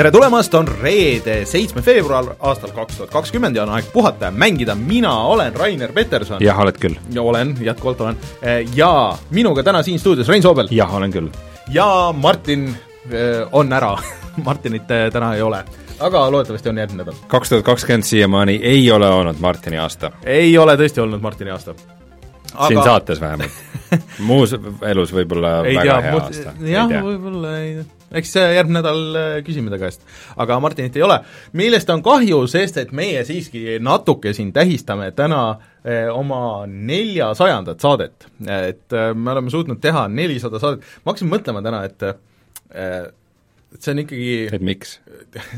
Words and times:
tere 0.00 0.10
tulemast, 0.14 0.54
on 0.56 0.68
reede, 0.80 1.42
seitsme 1.44 1.82
veebruar 1.84 2.30
aastal 2.48 2.70
kaks 2.72 2.96
tuhat 2.96 3.10
kakskümmend 3.12 3.58
ja 3.58 3.66
on 3.66 3.72
aeg 3.76 3.90
puhata 3.92 4.30
ja 4.30 4.32
mängida, 4.32 4.72
mina 4.74 5.12
olen 5.28 5.52
Rainer 5.52 5.92
Peterson. 5.92 6.40
jah, 6.40 6.56
oled 6.62 6.78
küll. 6.80 6.96
olen, 7.20 7.52
jätkuvalt 7.60 8.00
olen. 8.00 8.16
ja 8.74 9.18
minuga 9.30 9.62
täna 9.62 9.82
siin 9.82 9.98
stuudios 10.00 10.28
Rein 10.28 10.42
Soobel. 10.42 10.72
jah, 10.72 10.94
olen 10.96 11.12
küll. 11.12 11.28
ja 11.68 12.14
Martin 12.16 12.64
äh, 12.70 13.44
on 13.52 13.72
ära 13.72 13.98
Martinit 14.46 14.88
äh, 14.90 15.10
täna 15.12 15.34
ei 15.34 15.42
ole 15.42 15.60
aga 16.00 16.24
loodetavasti 16.32 16.72
on 16.72 16.80
järgmine 16.80 17.04
nädal. 17.04 17.20
kaks 17.28 17.48
tuhat 17.48 17.68
kakskümmend 17.68 18.08
siiamaani 18.08 18.56
ei 18.62 18.90
ole 18.90 19.08
olnud 19.08 19.36
Martini 19.40 19.78
aasta. 19.78 20.12
ei 20.24 20.58
ole 20.58 20.80
tõesti 20.80 21.04
olnud 21.04 21.20
Martini 21.20 21.50
aasta. 21.50 21.76
Aga... 22.54 22.66
siin 22.68 22.84
saates 22.84 23.20
vähemalt 23.20 23.52
muus 24.32 24.56
elus 24.80 25.12
võib-olla 25.12 25.58
väga 25.68 25.82
tea, 25.82 26.00
hea 26.08 26.20
aasta. 26.24 26.60
jah, 26.64 27.00
võib-olla 27.04 27.58
ei, 27.60 27.82
eks 28.10 28.34
järgmine 28.36 28.80
nädal 28.80 29.18
äh, 29.18 29.36
küsime 29.46 29.70
ta 29.72 29.78
käest. 29.80 30.02
aga 30.36 30.58
Martinit 30.60 30.96
ei 30.96 31.04
ole, 31.06 31.20
millest 31.58 31.90
on 31.90 32.02
kahju, 32.02 32.42
sest 32.50 32.80
et 32.82 32.92
meie 32.96 33.22
siiski 33.28 33.78
natuke 33.82 34.34
siin 34.36 34.52
tähistame 34.56 35.10
täna 35.16 35.44
eh, 35.84 36.08
oma 36.12 36.66
neljasajandat 36.66 37.80
saadet. 37.80 38.26
et 38.46 38.92
eh, 38.92 39.12
me 39.14 39.34
oleme 39.34 39.50
suutnud 39.50 39.80
teha 39.80 40.08
nelisada 40.08 40.62
saadet, 40.62 40.84
ma 41.04 41.12
hakkasin 41.12 41.32
mõtlema 41.32 41.64
täna, 41.64 41.84
et 41.86 42.06
et 43.70 43.84
see 43.84 43.92
on 43.94 44.02
ikkagi 44.02 44.30
et 44.50 44.64
miks? 44.64 44.96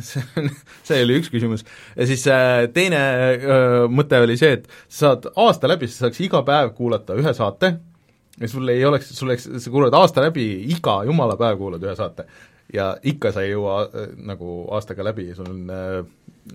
see 0.87 1.00
oli 1.05 1.16
üks 1.20 1.30
küsimus. 1.33 1.64
ja 1.97 2.09
siis 2.09 2.27
äh, 2.28 2.66
teine 2.75 3.00
äh, 3.00 3.78
mõte 3.92 4.20
oli 4.20 4.36
see, 4.41 4.58
et 4.58 4.69
sa 4.89 5.12
saad 5.12 5.30
aasta 5.33 5.70
läbi, 5.70 5.89
sa 5.89 6.06
saaks 6.06 6.20
iga 6.25 6.42
päev 6.47 6.75
kuulata 6.77 7.17
ühe 7.19 7.33
saate 7.36 7.77
ja 8.41 8.48
sul 8.48 8.69
ei 8.72 8.84
oleks, 8.84 9.12
sul 9.16 9.30
oleks, 9.30 9.48
sa 9.58 9.70
kuulad 9.70 9.94
aasta 9.98 10.25
läbi, 10.25 10.47
iga 10.72 11.02
jumala 11.08 11.36
päev 11.41 11.61
kuulad 11.61 11.84
ühe 11.84 11.94
saate. 11.98 12.27
ja 12.72 12.94
ikka 13.02 13.33
sa 13.33 13.44
ei 13.44 13.52
jõua 13.52 13.83
äh, 13.84 14.08
nagu 14.28 14.62
aastaga 14.72 15.05
läbi, 15.11 15.28
sul 15.36 15.50
on 15.50 15.70
äh, 15.70 16.00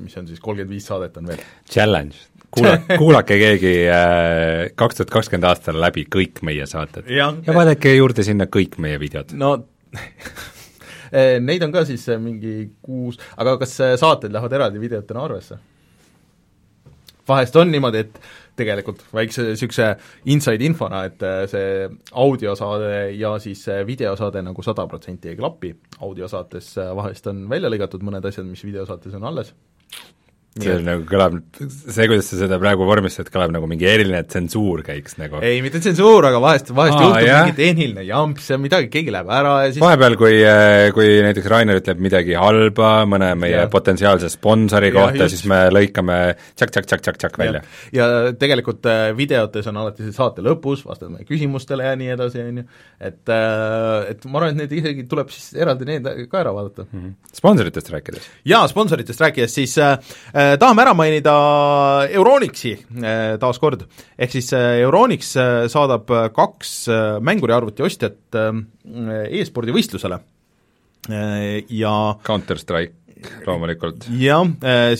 mis 0.02 0.18
on 0.18 0.28
siis, 0.28 0.42
kolmkümmend 0.44 0.74
viis 0.74 0.88
saadet 0.90 1.18
on 1.18 1.30
veel. 1.30 1.44
Challenge, 1.70 2.16
kuula, 2.52 2.76
kuulake 3.02 3.38
keegi 3.40 3.76
äh, 3.86 4.68
kaks 4.76 5.02
tuhat 5.02 5.16
kakskümmend 5.20 5.50
aastal 5.52 5.80
läbi 5.82 6.08
kõik 6.18 6.44
meie 6.48 6.66
saated. 6.70 7.10
ja 7.14 7.32
vaadake 7.48 7.96
juurde 7.96 8.26
sinna 8.28 8.50
kõik 8.52 8.80
meie 8.82 9.00
videod. 9.02 9.36
no 9.38 9.56
Eh, 11.12 11.40
neid 11.48 11.64
on 11.64 11.74
ka 11.74 11.86
siis 11.88 12.04
eh, 12.12 12.20
mingi 12.22 12.70
kuus, 12.84 13.20
aga 13.40 13.58
kas 13.62 13.78
saated 14.02 14.34
lähevad 14.34 14.58
eraldi 14.60 14.82
videotena 14.84 15.26
arvesse? 15.28 15.60
vahest 17.28 17.58
on 17.60 17.68
niimoodi, 17.68 18.06
et 18.06 18.20
tegelikult 18.58 19.06
väikse 19.14 19.46
niisuguse 19.48 19.92
inside 20.34 20.66
infona, 20.66 21.04
et 21.08 21.24
see 21.52 21.88
audiosaade 22.18 22.92
ja 23.18 23.36
siis 23.44 23.64
videosaade 23.88 24.44
nagu 24.46 24.66
sada 24.66 24.88
protsenti 24.90 25.32
ei 25.32 25.40
klapi, 25.40 25.74
audiosaates 26.02 26.76
vahest 26.98 27.32
on 27.32 27.46
välja 27.50 27.72
lõigatud 27.72 28.06
mõned 28.06 28.26
asjad, 28.28 28.48
mis 28.50 28.66
videosaates 28.66 29.16
on 29.18 29.28
alles 29.30 29.54
see 30.64 30.74
on 30.76 30.86
nagu 30.88 31.04
kõlab, 31.08 31.38
see, 31.58 32.08
kuidas 32.10 32.28
sa 32.30 32.40
seda 32.40 32.60
praegu 32.62 32.86
vormistad, 32.88 33.30
kõlab 33.34 33.54
nagu 33.56 33.68
mingi 33.70 33.88
eriline 33.90 34.22
tsensuur 34.28 34.84
käiks 34.86 35.18
nagu. 35.20 35.42
ei, 35.46 35.62
mitte 35.66 35.82
tsensuur, 35.84 36.28
aga 36.30 36.42
vahest, 36.44 36.72
vahest 36.76 36.98
Aa, 36.98 37.04
juhtub 37.06 37.28
jah? 37.28 37.46
mingi 37.48 37.58
tehniline 37.58 38.06
jamps 38.08 38.50
ja 38.52 38.60
midagi, 38.62 38.90
keegi 38.94 39.14
läheb 39.14 39.32
ära 39.38 39.54
ja 39.66 39.72
siis 39.72 39.84
vahepeal, 39.84 40.18
kui, 40.20 40.36
äh, 40.48 40.90
kui 40.96 41.18
näiteks 41.26 41.50
Rainer 41.54 41.82
ütleb 41.82 42.02
midagi 42.04 42.38
halba 42.40 42.92
mõne 43.10 43.32
meie 43.40 43.64
ja. 43.64 43.66
potentsiaalse 43.72 44.30
sponsori 44.34 44.92
ja, 44.92 44.96
kohta, 44.98 45.30
siis 45.32 45.46
me 45.50 45.62
lõikame 45.74 46.20
tšak-tšak-tšak-tšak-tšak 46.60 47.42
välja. 47.42 47.64
ja 47.96 48.10
tegelikult 48.40 48.86
äh, 48.92 49.10
videotes 49.18 49.72
on 49.72 49.82
alati 49.84 50.08
see 50.08 50.16
saate 50.16 50.46
lõpus, 50.46 50.86
vastame 50.88 51.26
küsimustele 51.28 51.90
ja 51.90 51.98
nii 52.00 52.14
edasi, 52.18 52.44
on 52.46 52.62
ju, 52.64 52.68
et 53.12 53.34
äh, 53.34 54.12
et 54.14 54.30
ma 54.30 54.42
arvan, 54.42 54.56
et 54.56 54.64
need 54.64 54.78
isegi 54.82 55.08
tuleb 55.10 55.34
siis 55.34 55.52
eraldi 55.58 55.88
need 55.90 56.12
ka 56.32 56.44
ära 56.44 56.54
vaadata 56.56 56.86
mm. 56.88 57.00
-hmm. 57.02 57.38
sponsoritest 57.42 57.92
rääkides? 57.96 58.32
jaa, 58.48 58.64
sponsoritest 58.72 59.26
rääkides, 59.26 59.58
siis 59.58 59.78
Äh, 60.38 60.47
tahame 60.60 60.84
ära 60.86 60.94
mainida 60.98 61.34
Euronixi 62.14 62.74
äh, 62.78 63.36
taas 63.42 63.60
kord, 63.62 63.86
ehk 64.18 64.34
siis 64.34 64.52
äh, 64.56 64.80
Euronix 64.84 65.34
saadab 65.74 66.10
kaks 66.36 66.74
mänguriarvuti 67.24 67.86
ostjat 67.86 68.38
e-spordivõistlusele 68.38 70.20
ja 71.08 71.94
Counter-Strike 72.28 73.46
loomulikult. 73.48 74.10
jah, 74.20 74.44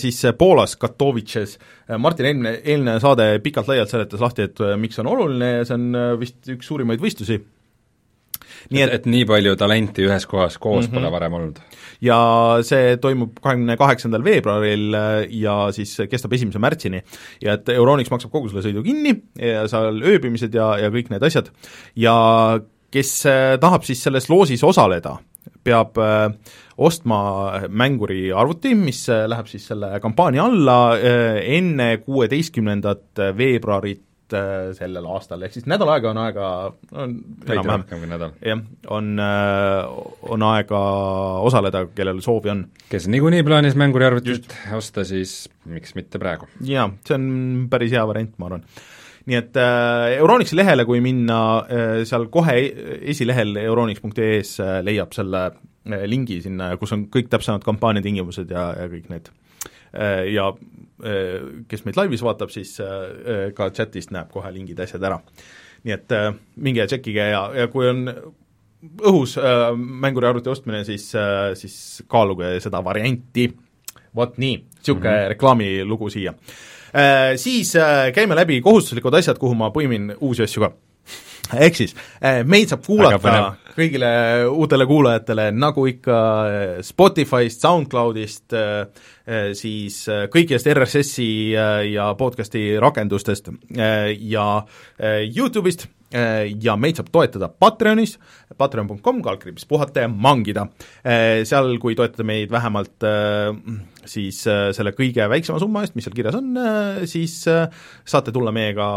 siis 0.00 0.18
Poolas, 0.38 0.74
Katowices, 0.80 1.58
Martin 2.02 2.30
eelmine, 2.30 2.54
eelmine 2.64 2.96
saade 3.02 3.28
pikalt-laialt 3.44 3.92
seletas 3.92 4.24
lahti, 4.24 4.48
et 4.48 4.64
miks 4.80 4.98
see 4.98 5.04
on 5.04 5.12
oluline 5.12 5.52
ja 5.60 5.68
see 5.68 5.78
on 5.78 6.18
vist 6.20 6.50
üks 6.56 6.70
suurimaid 6.72 7.02
võistlusi. 7.02 7.38
Nii 8.70 8.84
et, 8.84 8.92
et, 8.92 9.00
et 9.00 9.10
nii 9.10 9.26
palju 9.28 9.56
talenti 9.60 10.06
ühes 10.06 10.26
kohas 10.28 10.58
koos 10.58 10.86
mm 10.86 10.90
-hmm. 10.90 11.00
pole 11.00 11.12
varem 11.12 11.38
olnud? 11.38 11.60
ja 12.04 12.18
see 12.66 12.96
toimub 13.02 13.38
kahekümne 13.42 13.76
kaheksandal 13.78 14.24
veebruaril 14.24 14.94
äh, 14.94 15.16
ja 15.40 15.56
siis 15.74 15.96
kestab 16.10 16.32
esimese 16.32 16.58
märtsini. 16.62 17.02
ja 17.42 17.58
et 17.58 17.68
Euronix 17.74 18.10
maksab 18.10 18.30
kogu 18.30 18.48
selle 18.48 18.64
sõidu 18.66 18.84
kinni 18.86 19.14
ja 19.42 19.66
seal 19.68 20.02
ööbimised 20.02 20.54
ja, 20.54 20.76
ja 20.78 20.92
kõik 20.94 21.10
need 21.10 21.22
asjad 21.22 21.50
ja 21.96 22.60
kes 22.90 23.26
äh, 23.26 23.58
tahab 23.60 23.84
siis 23.84 24.02
selles 24.02 24.28
loosis 24.30 24.62
osaleda, 24.64 25.18
peab 25.64 25.98
äh, 25.98 26.30
ostma 26.78 27.20
mänguri 27.68 28.30
arvuti, 28.32 28.74
mis 28.78 29.08
läheb 29.08 29.48
siis 29.50 29.66
selle 29.66 29.98
kampaania 30.00 30.44
alla 30.46 30.98
enne 30.98 31.96
kuueteistkümnendat 32.04 33.18
veebruarit 33.36 34.07
sellel 34.78 35.06
aastal, 35.08 35.42
ehk 35.46 35.54
siis 35.56 35.66
nädal 35.70 35.90
aega 35.94 36.10
on 36.12 36.20
aega, 36.22 36.48
on 36.92 37.14
rohkem 37.48 38.02
kui 38.02 38.10
nädal. 38.10 38.34
jah, 38.44 38.60
on, 38.94 39.10
äh, 39.22 39.88
on 40.34 40.44
aega 40.50 40.82
osaleda, 41.48 41.86
kellel 41.96 42.20
soovi 42.24 42.52
on. 42.52 42.64
kes 42.90 43.08
niikuinii 43.12 43.46
plaanis 43.46 43.78
mänguriarvutit 43.80 44.52
osta, 44.76 45.06
siis 45.08 45.48
miks 45.68 45.96
mitte 45.98 46.20
praegu? 46.22 46.50
jaa, 46.66 46.88
see 47.08 47.18
on 47.18 47.28
päris 47.72 47.94
hea 47.96 48.04
variant, 48.08 48.34
ma 48.38 48.50
arvan 48.50 48.66
nii 49.28 49.36
et 49.36 49.58
äh, 49.60 50.18
Euronixi 50.18 50.56
lehele, 50.56 50.86
kui 50.88 51.02
minna 51.04 51.40
äh,, 51.64 51.88
seal 52.08 52.28
kohe 52.32 52.56
esilehel 53.12 53.56
euronix.ee-s 53.64 54.54
äh, 54.64 54.78
leiab 54.86 55.12
selle 55.16 55.44
äh, 55.50 56.06
lingi 56.08 56.40
sinna, 56.44 56.72
kus 56.80 56.96
on 56.96 57.08
kõik 57.12 57.28
täpsemad 57.32 57.66
kampaania 57.66 58.04
tingimused 58.04 58.50
ja, 58.54 58.70
ja 58.78 58.88
kõik 58.92 59.12
need 59.12 59.28
äh, 59.92 60.28
ja 60.32 60.52
Äh, 60.52 60.77
kes 61.68 61.84
meid 61.86 61.96
laivis 61.96 62.22
vaatab, 62.26 62.50
siis 62.50 62.74
äh, 62.80 62.88
äh, 62.88 63.46
ka 63.54 63.70
chatist 63.70 64.10
näeb 64.14 64.32
kohe 64.32 64.50
lingid, 64.54 64.80
asjad 64.80 65.04
ära. 65.06 65.20
nii 65.86 65.94
et 65.94 66.12
minge 66.58 66.80
ja 66.80 66.88
tšekkige 66.90 67.24
ja, 67.30 67.42
ja 67.54 67.68
kui 67.70 67.86
on 67.86 68.08
õhus 68.82 69.36
äh, 69.38 69.68
mänguriarvuti 69.76 70.50
ostmine, 70.50 70.82
siis 70.86 71.10
äh,, 71.18 71.52
siis 71.58 72.02
kaaluge 72.10 72.56
seda 72.62 72.82
varianti. 72.84 73.48
vot 74.16 74.38
nii, 74.38 74.56
niisugune 74.56 75.10
mm 75.10 75.16
-hmm. 75.16 75.28
reklaamilugu 75.28 76.10
siia 76.10 76.34
äh,. 76.94 77.36
Siis 77.36 77.76
äh, 77.76 78.12
käime 78.12 78.34
läbi 78.34 78.60
kohustuslikud 78.60 79.14
asjad, 79.14 79.38
kuhu 79.38 79.54
ma 79.54 79.70
põimin 79.70 80.16
uusi 80.20 80.42
asju 80.42 80.62
ka 80.62 80.72
ehk 81.56 81.78
siis 81.78 81.96
meid 82.44 82.70
saab 82.72 82.84
kuulata 82.86 83.56
kõigile 83.78 84.08
uutele 84.50 84.86
kuulajatele, 84.90 85.50
nagu 85.54 85.84
ikka 85.86 86.16
Spotify'st, 86.82 87.62
SoundCloudist, 87.62 88.56
siis 89.54 90.00
kõigist 90.34 90.66
RSS-i 90.72 91.28
ja 91.92 92.08
podcast'i 92.18 92.72
rakendustest 92.82 93.52
ja 93.70 94.48
Youtube'ist 94.98 95.86
ja 96.08 96.74
meid 96.80 96.96
saab 96.96 97.10
toetada 97.12 97.50
Patreonis, 97.52 98.14
patreon.com, 98.58 99.18
kaldkriips 99.22 99.66
puhata 99.68 100.06
ja 100.06 100.08
mangida. 100.08 100.64
Seal, 101.44 101.74
kui 101.82 101.94
toetate 101.98 102.24
meid 102.24 102.50
vähemalt 102.50 103.04
siis 104.08 104.40
selle 104.40 104.94
kõige 104.96 105.26
väiksema 105.28 105.60
summa 105.60 105.82
eest, 105.84 105.92
mis 105.98 106.06
seal 106.08 106.16
kirjas 106.16 106.38
on, 106.38 106.56
siis 107.04 107.34
saate 107.44 108.32
tulla 108.32 108.54
meiega 108.56 108.88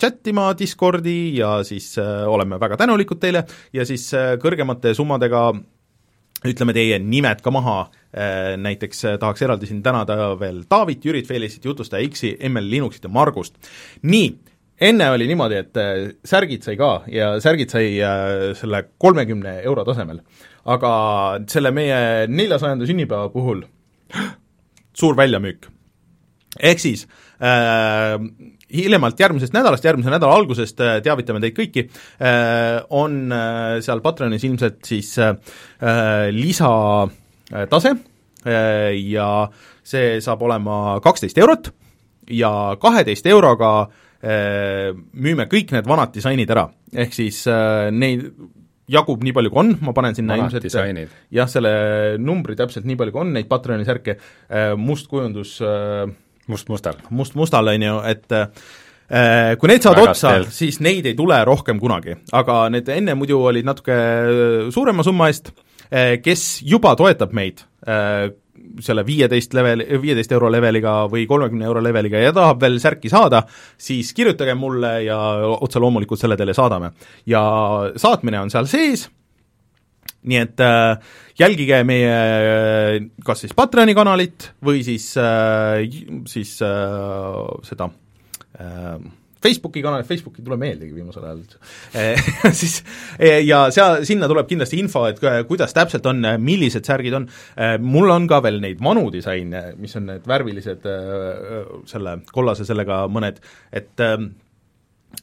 chat 0.00 0.32
ima 0.32 0.48
Discordi 0.56 1.36
ja 1.36 1.58
siis 1.68 1.75
oleme 2.00 2.60
väga 2.60 2.78
tänulikud 2.80 3.20
teile 3.22 3.44
ja 3.72 3.86
siis 3.88 4.08
kõrgemate 4.42 4.94
summadega 4.96 5.50
ütleme 6.46 6.74
teie 6.76 6.98
nimed 7.00 7.40
ka 7.42 7.52
maha, 7.54 7.76
näiteks 8.60 9.04
tahaks 9.20 9.42
eraldi 9.42 9.68
siin 9.68 9.82
tänada 9.82 10.34
veel 10.40 10.62
Taavit, 10.68 11.04
Jürit, 11.04 11.26
Felicit, 11.28 11.64
Jutustaja 11.64 12.06
X-i, 12.08 12.34
ML 12.48 12.68
Linuxit 12.70 13.06
ja 13.08 13.10
Margust. 13.12 13.56
nii, 14.02 14.28
enne 14.88 15.10
oli 15.10 15.26
niimoodi, 15.30 15.60
et 15.62 15.80
särgid 16.24 16.66
sai 16.66 16.76
ka 16.76 16.90
ja 17.10 17.32
särgid 17.42 17.72
sai 17.72 17.88
selle 18.58 18.82
kolmekümne 18.98 19.60
euro 19.62 19.84
tasemel. 19.84 20.20
aga 20.64 20.92
selle 21.48 21.70
meie 21.70 22.26
neljasajanda 22.28 22.86
sünnipäeva 22.86 23.28
puhul 23.32 23.64
suur 25.00 25.16
väljamüük. 25.16 25.66
ehk 26.60 26.80
siis 26.80 27.08
äh, 27.40 28.20
hiljemalt 28.72 29.20
järgmisest 29.20 29.54
nädalast, 29.54 29.84
järgmise 29.86 30.10
nädala 30.10 30.34
algusest 30.40 30.80
äh, 30.82 30.98
teavitame 31.04 31.40
teid 31.42 31.54
kõiki, 31.56 31.86
äh, 32.18 32.80
on 32.96 33.32
äh, 33.34 33.78
seal 33.84 34.02
Patreonis 34.04 34.44
ilmselt 34.46 34.82
siis 34.86 35.14
lisatase 36.36 37.92
ja 38.96 39.28
see 39.86 40.18
saab 40.24 40.42
olema 40.46 40.98
kaksteist 41.04 41.38
eurot 41.38 41.70
ja 42.32 42.50
kaheteist 42.80 43.26
euroga 43.30 43.70
müüme 44.26 45.46
kõik 45.50 45.74
need 45.74 45.86
vanad 45.86 46.14
disainid 46.14 46.50
ära, 46.50 46.64
ehk 46.96 47.12
siis 47.14 47.42
neid 47.94 48.24
jagub 48.90 49.22
nii 49.24 49.34
palju, 49.34 49.52
kui 49.52 49.62
on, 49.62 49.72
ma 49.84 49.94
panen 49.96 50.16
sinna 50.16 50.36
Vanad 50.36 50.46
ilmselt 50.46 50.68
jah, 51.34 51.50
selle 51.50 51.72
numbri 52.22 52.56
täpselt 52.58 52.86
nii 52.86 52.98
palju, 52.98 53.14
kui 53.14 53.24
on 53.24 53.32
neid 53.34 53.48
Patreoni 53.50 53.86
särke, 53.86 54.16
äh, 54.46 54.72
must 54.78 55.10
kujundus 55.10 55.56
äh, 55.64 56.06
must-mustal. 56.52 57.00
must-mustal, 57.10 57.72
on 57.74 57.86
ju, 57.86 57.98
et 58.10 58.36
kui 59.60 59.70
need 59.70 59.84
saavad 59.84 60.10
otsa, 60.10 60.32
siis 60.50 60.80
neid 60.82 61.06
ei 61.06 61.14
tule 61.18 61.38
rohkem 61.46 61.78
kunagi, 61.82 62.16
aga 62.34 62.64
need 62.74 62.88
enne 62.90 63.14
muidu 63.18 63.38
olid 63.50 63.66
natuke 63.68 63.94
suurema 64.74 65.06
summa 65.06 65.28
eest, 65.30 65.52
kes 66.22 66.48
juba 66.66 66.96
toetab 66.98 67.34
meid, 67.36 67.62
selle 68.82 69.04
viieteist 69.06 69.54
level, 69.54 69.84
viieteist 70.02 70.32
euro 70.34 70.50
leveliga 70.52 70.96
või 71.10 71.26
kolmekümne 71.28 71.68
euro 71.68 71.82
leveliga 71.84 72.20
ja 72.20 72.32
tahab 72.34 72.60
veel 72.64 72.80
särki 72.82 73.10
saada, 73.12 73.42
siis 73.78 74.12
kirjutage 74.16 74.56
mulle 74.58 74.92
ja 75.06 75.18
otse 75.54 75.80
loomulikult 75.82 76.20
selle 76.20 76.36
teile 76.36 76.54
saadame. 76.56 76.90
ja 77.26 77.42
saatmine 77.96 78.40
on 78.40 78.50
seal 78.50 78.66
sees, 78.70 79.06
nii 80.26 80.40
et 80.42 80.64
äh, 80.64 81.12
jälgige 81.38 81.82
meie 81.88 82.16
äh, 82.16 82.96
kas 83.26 83.44
siis 83.44 83.54
Patreoni 83.56 83.94
kanalit 83.96 84.50
või 84.64 84.82
siis 84.86 85.12
äh,, 85.20 85.84
siis 86.30 86.56
äh, 86.64 87.44
seda 87.66 87.90
äh, 88.58 88.98
Facebooki 89.46 89.82
kanal, 89.84 90.02
Facebooki 90.08 90.40
ei 90.40 90.46
tule 90.46 90.56
meeldegi 90.58 90.94
viimasel 90.96 91.22
ajal 91.22 91.42
üldse. 91.42 91.58
Eh, 91.94 92.30
siis 92.60 92.80
eh, 93.18 93.42
ja 93.46 93.66
seal, 93.74 94.00
sinna 94.08 94.26
tuleb 94.30 94.48
kindlasti 94.50 94.80
info, 94.82 95.04
et 95.06 95.20
kuidas 95.46 95.76
täpselt 95.76 96.08
on, 96.10 96.24
millised 96.42 96.88
särgid 96.88 97.14
on, 97.14 97.28
mul 97.84 98.10
on 98.10 98.26
ka 98.30 98.40
veel 98.42 98.58
neid 98.64 98.80
vanu 98.82 99.04
disaine, 99.14 99.62
mis 99.78 99.94
on 100.00 100.08
need 100.10 100.26
värvilised 100.26 100.88
selle 101.92 102.16
kollase 102.32 102.66
sellega 102.66 103.04
mõned, 103.12 103.38
et 103.76 104.06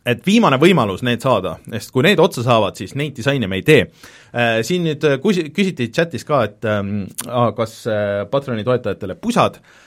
et 0.05 0.25
viimane 0.25 0.57
võimalus 0.61 1.03
need 1.05 1.21
saada, 1.23 1.57
sest 1.75 1.93
kui 1.93 2.03
need 2.05 2.19
otsa 2.19 2.43
saavad, 2.45 2.75
siis 2.79 2.95
neid 2.99 3.15
disaine 3.17 3.47
me 3.47 3.61
ei 3.61 3.65
tee. 3.67 3.87
Siin 4.65 4.87
nüüd 4.87 5.05
kus-, 5.21 5.45
küsiti 5.53 5.91
chatis 5.93 6.25
ka, 6.27 6.43
et 6.49 6.67
kas 7.57 7.79
Patreoni 8.31 8.65
toetajatele 8.65 9.15
pusad 9.21 9.59
äh, 9.61 9.81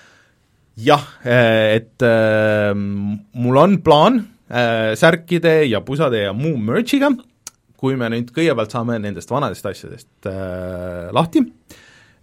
jah, 0.76 1.05
eh, 1.25 1.81
et 1.81 2.05
äh, 2.05 2.75
mul 2.76 3.56
on 3.56 3.79
plaan 3.82 4.20
äh, 4.49 4.94
särkide 4.97 5.64
ja 5.70 5.81
pusade 5.81 6.26
ja 6.26 6.32
muu 6.37 6.56
merch'iga, 6.61 7.11
kui 7.76 7.97
me 7.97 8.11
nüüd 8.12 8.31
kõigepealt 8.37 8.73
saame 8.73 8.99
nendest 9.00 9.32
vanadest 9.32 9.67
asjadest 9.69 10.29
äh, 10.29 11.09
lahti 11.17 11.43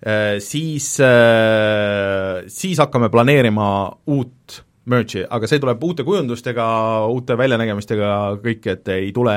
äh,, 0.06 0.38
siis 0.42 0.96
äh,, 1.02 2.46
siis 2.50 2.82
hakkame 2.82 3.10
planeerima 3.14 3.68
uut 4.14 4.62
merch'i, 4.92 5.24
aga 5.24 5.48
see 5.48 5.62
tuleb 5.64 5.84
uute 5.88 6.04
kujundustega, 6.08 6.66
uute 7.14 7.38
väljanägemistega, 7.40 8.10
kõik, 8.44 8.68
et 8.74 8.92
ei 8.96 9.14
tule 9.16 9.36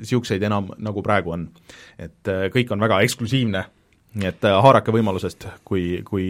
niisuguseid 0.00 0.46
enam, 0.48 0.70
nagu 0.80 1.04
praegu 1.04 1.36
on. 1.36 1.46
et 1.98 2.32
äh, 2.32 2.48
kõik 2.54 2.72
on 2.72 2.80
väga 2.80 3.02
eksklusiivne, 3.04 3.64
nii 4.20 4.32
et 4.32 4.48
äh, 4.48 4.58
haarake 4.64 4.94
võimalusest, 4.94 5.46
kui, 5.64 6.00
kui 6.06 6.26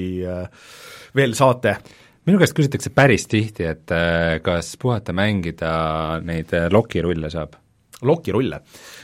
veel 1.17 1.35
saate 1.39 1.77
minu 2.27 2.39
käest 2.39 2.55
küsitakse 2.55 2.93
päris 2.95 3.25
tihti, 3.31 3.65
et 3.67 3.93
kas 4.45 4.75
puhata 4.79 5.15
mängida 5.17 5.73
neid 6.27 6.53
lokirulle 6.71 7.31
saab? 7.33 7.57
lokirulle? 8.03 8.61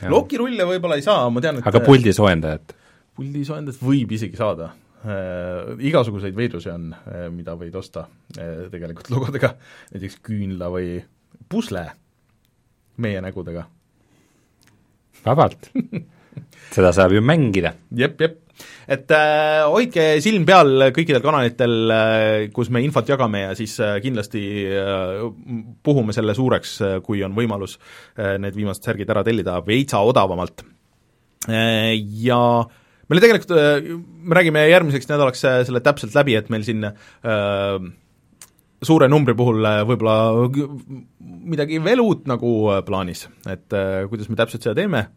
lokirulle 0.09 0.65
võib-olla 0.65 0.97
ei 0.97 1.05
saa, 1.05 1.29
ma 1.29 1.41
tean, 1.43 1.61
et 1.61 1.69
aga 1.69 1.81
puldisoojendajat? 1.85 2.75
puldisoojendajat 3.17 3.81
võib 3.83 4.13
isegi 4.17 4.39
saada. 4.39 4.71
Igasuguseid 5.05 6.35
veidrusi 6.35 6.71
on 6.73 6.89
äh,, 6.93 7.27
mida 7.33 7.53
võid 7.59 7.75
osta 7.77 8.07
äh, 8.37 8.65
tegelikult 8.73 9.11
logodega, 9.13 9.53
näiteks 9.93 10.19
küünla 10.25 10.71
või 10.73 10.97
pusle 11.49 11.85
meie 12.97 13.21
nägudega. 13.21 13.67
vabalt 15.25 15.69
seda 16.75 16.91
saab 16.93 17.13
ju 17.13 17.21
mängida. 17.21 17.73
jep, 17.91 18.21
jep 18.21 18.43
et 18.87 19.11
äh, 19.13 19.65
hoidke 19.69 20.05
silm 20.23 20.45
peal 20.47 20.89
kõikidel 20.95 21.21
kanalitel 21.21 21.93
äh,, 21.93 22.47
kus 22.53 22.71
me 22.73 22.81
infot 22.85 23.09
jagame 23.09 23.43
ja 23.43 23.53
siis 23.57 23.77
äh, 23.83 23.97
kindlasti 24.03 24.41
äh, 24.71 25.21
puhume 25.83 26.15
selle 26.15 26.35
suureks 26.37 26.73
äh,, 26.81 26.97
kui 27.05 27.21
on 27.25 27.35
võimalus 27.37 27.77
äh, 27.77 28.37
need 28.41 28.57
viimased 28.57 28.87
särgid 28.87 29.13
ära 29.13 29.25
tellida 29.27 29.59
veitsa 29.67 30.01
odavamalt 30.07 30.65
äh,. 31.49 31.93
Ja 32.23 32.41
meil 33.07 33.23
tegelikult 33.23 33.53
äh,, 33.55 33.93
me 33.97 34.35
räägime 34.37 34.65
järgmiseks 34.69 35.09
nädalaks 35.09 35.45
äh, 35.47 35.61
selle 35.67 35.81
täpselt 35.85 36.15
läbi, 36.17 36.35
et 36.39 36.51
meil 36.53 36.65
siin 36.67 36.83
äh, 36.87 37.87
suure 38.83 39.07
numbri 39.09 39.35
puhul 39.37 39.65
äh, 39.65 39.81
võib-olla 39.87 40.17
midagi 41.47 41.79
veel 41.83 42.01
uut 42.03 42.27
nagu 42.29 42.51
plaanis, 42.85 43.25
et 43.49 43.73
äh, 43.75 44.03
kuidas 44.11 44.29
me 44.29 44.37
täpselt 44.39 44.65
seda 44.67 44.75
teeme, 44.77 45.07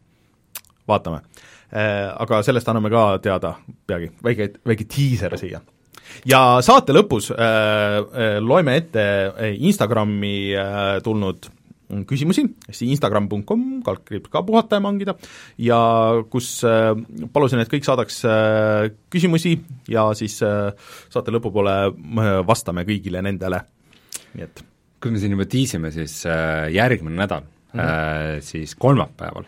vaatame. 0.89 1.25
Äh, 1.71 2.09
aga 2.11 2.41
sellest 2.47 2.69
anname 2.71 2.91
ka 2.91 3.05
teada 3.23 3.55
peagi, 3.87 4.11
väike, 4.25 4.53
väike 4.67 4.89
diiser 4.91 5.37
siia. 5.39 5.61
ja 6.27 6.41
saate 6.67 6.95
lõpus 6.97 7.31
äh, 7.31 8.41
loeme 8.43 8.77
ette 8.81 9.05
Instagrami 9.55 10.51
tulnud 11.05 11.51
küsimusi, 12.09 12.45
siis 12.69 12.91
instagram.com, 12.95 13.67
kaldkriips 13.87 14.33
ka 14.33 14.43
puhata 14.47 14.79
ja 14.79 14.85
mangida, 14.85 15.15
ja 15.61 15.81
kus 16.33 16.53
äh, 16.69 16.93
palusin, 17.33 17.63
et 17.63 17.71
kõik 17.73 17.87
saadaks 17.87 18.23
äh, 18.29 18.89
küsimusi 19.13 19.57
ja 19.91 20.09
siis 20.19 20.41
äh, 20.47 20.73
saate 21.13 21.35
lõpupoole 21.35 21.77
vastame 22.47 22.87
kõigile 22.89 23.23
nendele, 23.27 23.63
nii 24.35 24.47
et 24.47 24.65
kui 25.01 25.15
me 25.15 25.21
siin 25.21 25.33
juba 25.33 25.47
tiisime, 25.49 25.91
siis 25.95 26.23
järgmine 26.75 27.17
nädal 27.17 27.47
mm, 27.47 27.81
-hmm. 27.81 28.43
siis 28.45 28.75
kolmapäeval 28.77 29.47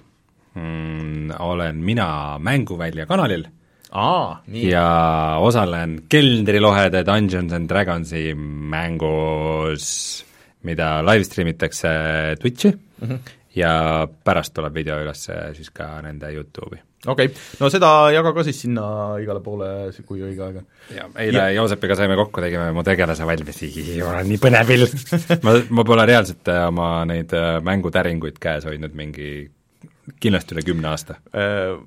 mm, 0.54 1.34
olen 1.44 1.76
mina 1.76 2.38
Mänguvälja 2.40 3.06
kanalil 3.06 3.44
Aa, 3.92 4.42
nii. 4.48 4.70
ja 4.70 5.36
osalen 5.44 6.02
Keldrilohede 6.08 7.04
Dungeons 7.04 7.52
and 7.52 7.68
Dragonsi 7.68 8.32
mängus, 8.72 10.24
mida 10.66 11.02
live 11.06 11.26
stream 11.26 11.50
itakse 11.52 11.88
Twitchi 12.40 12.72
mm 12.72 13.08
-hmm. 13.08 13.18
ja 13.54 14.08
pärast 14.24 14.54
tuleb 14.54 14.74
video 14.74 14.96
üles 15.02 15.28
siis 15.56 15.70
ka 15.70 16.00
nende 16.02 16.30
YouTube'i. 16.32 16.78
okei 17.06 17.26
okay., 17.26 17.38
no 17.60 17.70
seda 17.70 18.10
jaga 18.14 18.32
ka 18.32 18.44
siis 18.44 18.60
sinna 18.60 19.16
igale 19.22 19.40
poole, 19.40 19.92
kui 20.06 20.22
õige 20.22 20.42
aeg 20.42 20.56
on. 20.56 20.66
ja 20.96 21.08
eile 21.16 21.38
ja. 21.38 21.50
Joosepiga 21.50 21.96
saime 21.96 22.16
kokku, 22.16 22.40
tegime 22.40 22.72
mu 22.72 22.82
tegelase 22.82 23.26
valmis, 23.26 23.62
olen 24.06 24.28
nii 24.28 24.38
põnevil 24.38 24.86
ma, 25.44 25.56
ma 25.70 25.84
pole 25.84 26.06
reaalselt 26.06 26.48
oma 26.66 27.04
neid 27.04 27.32
äh, 27.32 27.58
mängutäringuid 27.62 28.38
käes 28.38 28.64
hoidnud 28.64 28.94
mingi 28.94 29.50
kindlasti 30.20 30.54
üle 30.54 30.62
kümne 30.62 30.88
aasta 30.88 31.18
äh,. 31.34 31.80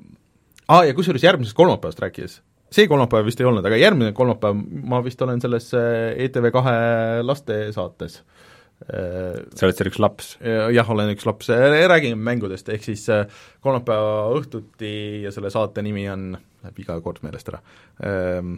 Aa, 0.68 0.84
ja 0.84 0.94
kusjuures 0.98 1.24
järgmisest 1.24 1.54
kolmapäevast 1.56 2.00
rääkides, 2.02 2.40
see 2.74 2.88
kolmapäev 2.88 3.26
vist 3.26 3.42
ei 3.42 3.46
olnud, 3.46 3.66
aga 3.66 3.78
järgmine 3.78 4.14
kolmapäev 4.18 4.56
ma 4.90 5.04
vist 5.06 5.22
olen 5.22 5.42
selles 5.42 5.74
äh, 5.78 6.16
ETV 6.26 6.50
kahe 6.52 6.74
lastesaates 7.22 8.16
äh, 8.18 8.45
sa 8.86 9.66
oled 9.66 9.78
seal 9.78 9.90
üks 9.90 10.00
laps? 10.04 10.32
jah, 10.44 10.90
olen 10.92 11.14
üks 11.14 11.26
laps, 11.28 11.50
äh, 11.54 11.86
räägime 11.90 12.20
mängudest, 12.20 12.70
ehk 12.74 12.84
siis 12.84 13.06
kolmapäeva 13.64 14.30
õhtuti 14.36 15.24
ja 15.24 15.32
selle 15.34 15.52
saate 15.54 15.84
nimi 15.86 16.04
on, 16.12 16.34
läheb 16.66 16.82
iga 16.84 16.98
kord 17.04 17.22
meelest 17.24 17.54
ära 17.54 17.62
ähm,, 18.04 18.58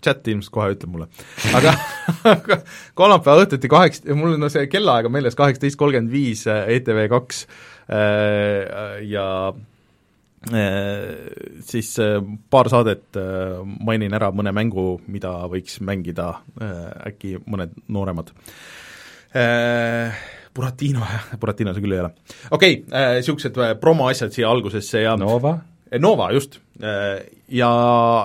chat 0.00 0.28
ilmselt 0.30 0.54
kohe 0.54 0.70
ütleb 0.72 0.94
mulle. 0.94 1.10
aga 1.58 1.74
kolmapäeva 2.98 3.44
õhtuti 3.44 3.70
kaheksa, 3.70 4.16
mul 4.16 4.38
on 4.38 4.46
no 4.46 4.50
see 4.52 4.64
kellaaeg 4.72 5.10
on 5.10 5.14
meeles, 5.18 5.36
kaheksateist 5.38 5.78
kolmkümmend 5.80 6.12
viis 6.12 6.46
ETV 6.48 7.04
kaks 7.12 7.44
äh, 7.92 9.02
ja 9.04 9.26
äh, 9.52 9.60
siis 10.42 11.94
äh, 12.02 12.18
paar 12.50 12.70
saadet 12.72 13.18
mainin 13.86 14.14
ära 14.16 14.32
mõne 14.34 14.52
mängu, 14.54 14.96
mida 15.06 15.34
võiks 15.50 15.78
mängida 15.84 16.32
äkki 17.06 17.36
mõned 17.46 17.76
nooremad. 17.92 18.32
Buratino, 20.52 21.06
Buratino 21.40 21.72
see 21.72 21.84
küll 21.84 21.94
ei 21.94 22.02
ole. 22.02 22.10
okei 22.50 22.74
okay,, 22.82 23.20
niisugused 23.20 23.56
promoasjad 23.80 24.34
siia 24.34 24.50
algusesse 24.50 25.00
ja 25.06 25.14
Nova? 25.16 25.54
Nova, 26.02 26.26
just 26.32 26.58
ja 27.52 27.70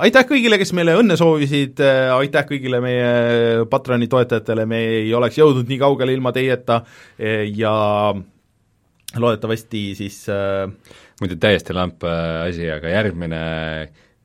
aitäh 0.03 0.25
kõigile, 0.27 0.59
kes 0.59 0.74
meile 0.75 0.97
õnne 1.00 1.15
soovisid, 1.19 1.79
aitäh 2.15 2.47
kõigile 2.50 2.81
meie 2.83 3.63
Patroni 3.71 4.09
toetajatele, 4.12 4.65
me 4.67 4.81
ei 4.97 5.13
oleks 5.15 5.39
jõudnud 5.39 5.69
nii 5.71 5.79
kaugele 5.79 6.15
ilma 6.17 6.33
teieta 6.36 6.81
ja 7.55 7.75
loodetavasti 9.15 9.95
siis 9.95 10.25
äh, 10.29 10.67
muidu 11.21 11.38
täiesti 11.41 11.75
lamp 11.75 12.05
äh, 12.07 12.47
asi, 12.47 12.69
aga 12.71 12.91
järgmine 12.93 13.41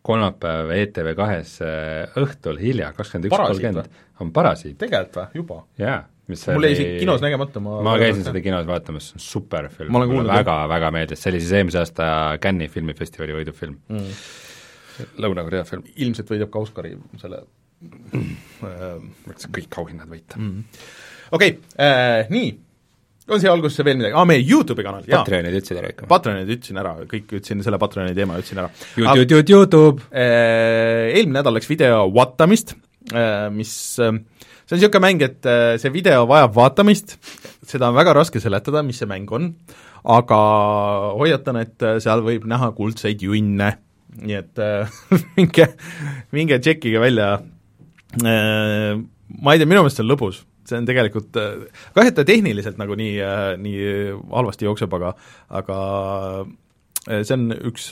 kolmapäev 0.02 0.72
ETV 0.74 1.12
kahes 1.18 1.58
äh, 1.64 2.16
õhtul 2.18 2.58
hilja, 2.60 2.90
kakskümmend 2.96 3.30
üks 3.30 3.36
kolmkümmend, 3.36 4.00
on 4.22 4.32
Parasiit. 4.34 4.78
tegelikult 4.80 5.20
või, 5.20 5.28
juba? 5.42 5.62
jaa 5.80 6.00
mis 6.30 6.44
mul 6.54 6.66
jäi 6.66 6.76
isegi 6.76 7.00
kinos 7.02 7.22
nägemata, 7.24 7.60
ma 7.62 7.80
ma 7.84 7.96
käisin 8.00 8.24
seda 8.26 8.42
kinos 8.44 8.66
vaatamas, 8.68 9.10
see 9.10 9.18
on 9.18 9.24
super 9.24 9.68
film, 9.74 9.92
mulle 9.94 10.28
väga, 10.28 10.56
väga 10.70 10.90
meeldis, 10.94 11.22
see 11.22 11.32
oli 11.32 11.42
siis 11.42 11.54
eelmise 11.58 11.80
aasta 11.82 12.06
Cannes'i 12.42 12.72
filmifestivali 12.76 13.36
võidufilm 13.36 13.78
mm. 13.90 14.24
Lõuna-Korea 15.24 15.64
film. 15.66 15.86
ilmselt 16.04 16.30
võidab 16.34 16.50
ka 16.52 16.62
Oscari 16.62 16.92
selle 17.20 17.42
mm. 17.82 18.34
äh, 18.68 19.46
kõik 19.58 19.80
auhinnad 19.82 20.10
võita. 20.12 20.38
Mm.. 20.38 20.82
okei 21.32 21.56
okay, 21.56 21.82
äh,, 21.82 22.30
nii, 22.32 22.52
on 23.30 23.40
siia 23.42 23.52
algusesse 23.54 23.84
veel 23.86 23.98
midagi, 24.00 24.16
aa, 24.18 24.24
meie 24.28 24.42
YouTube'i 24.42 24.84
kanal, 24.86 25.04
jaa. 25.06 25.20
Patreonid 25.22 25.54
ütlesid 25.58 25.78
ära 25.78 25.90
ikka? 25.92 26.08
Patreonid 26.10 26.50
ütlesin 26.50 26.80
ära, 26.82 26.94
kõik 27.10 27.30
ütlesin, 27.38 27.62
selle 27.64 27.78
Patreoni 27.82 28.16
teema 28.16 28.38
ütlesin 28.40 28.62
ära. 28.62 28.72
YouTube, 28.98 29.44
YouTube! 29.46 30.08
Äh, 30.10 31.12
eelmine 31.12 31.38
nädal 31.38 31.56
läks 31.58 31.70
video 31.70 32.08
vaatamist, 32.14 32.74
äh, 33.14 33.46
mis, 33.54 33.74
äh, 34.02 34.18
see 34.64 34.74
on 34.74 34.82
niisugune 34.82 35.04
mäng, 35.06 35.22
et 35.28 35.50
see 35.82 35.94
video 35.94 36.26
vajab 36.30 36.58
vaatamist, 36.58 37.16
seda 37.68 37.92
on 37.92 37.98
väga 37.98 38.16
raske 38.18 38.42
seletada, 38.42 38.82
mis 38.86 38.98
see 39.02 39.10
mäng 39.10 39.30
on, 39.38 39.52
aga 40.02 40.42
hoiatan, 41.20 41.62
et 41.62 41.88
seal 42.02 42.26
võib 42.26 42.48
näha 42.50 42.72
kuldseid 42.74 43.22
junne, 43.22 43.74
nii 44.18 44.38
et 44.40 44.64
minge, 45.38 45.72
minge 46.34 46.58
tšekkige 46.58 47.02
välja, 47.02 47.36
ma 48.22 49.54
ei 49.54 49.62
tea, 49.62 49.68
minu 49.68 49.84
meelest 49.84 50.02
see 50.02 50.04
on 50.04 50.10
lõbus 50.10 50.42
see 50.72 50.80
on 50.80 50.88
tegelikult, 50.88 51.36
kahju, 51.36 52.08
et 52.08 52.16
ta 52.16 52.24
tehniliselt 52.28 52.80
nagu 52.80 52.96
nii, 52.98 53.14
nii 53.62 53.86
halvasti 54.32 54.68
jookseb, 54.68 54.92
aga 54.98 55.14
aga 55.60 55.78
see 57.06 57.36
on 57.36 57.48
üks 57.72 57.90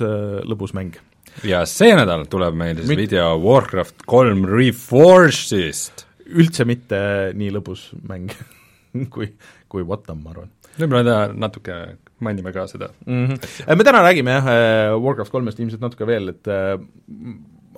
lõbus 0.49 0.75
mäng. 0.77 0.99
ja 1.47 1.63
see 1.69 1.93
nädal 1.97 2.27
tuleb 2.31 2.57
meil 2.59 2.79
siis 2.79 2.91
Mit... 2.91 3.05
video 3.05 3.35
Warcraft 3.43 4.07
kolm 4.11 4.47
Reforged'ist. 4.49 6.07
üldse 6.31 6.67
mitte 6.69 7.01
nii 7.37 7.53
lõbus 7.59 7.91
mäng 8.07 8.33
kui, 9.15 9.33
kui 9.71 9.87
Whatam, 9.87 10.25
ma 10.25 10.35
arvan. 10.35 10.51
võib-olla 10.79 11.21
natuke 11.35 11.77
mainime 12.25 12.53
ka 12.55 12.67
seda 12.71 12.91
mm. 13.07 13.27
-hmm. 13.27 13.77
me 13.77 13.87
täna 13.87 14.03
räägime 14.07 14.37
jah, 14.39 14.51
Warcraft 14.99 15.33
kolmest 15.33 15.61
ilmselt 15.61 15.83
natuke 15.83 16.07
veel, 16.07 16.35
et 16.35 16.51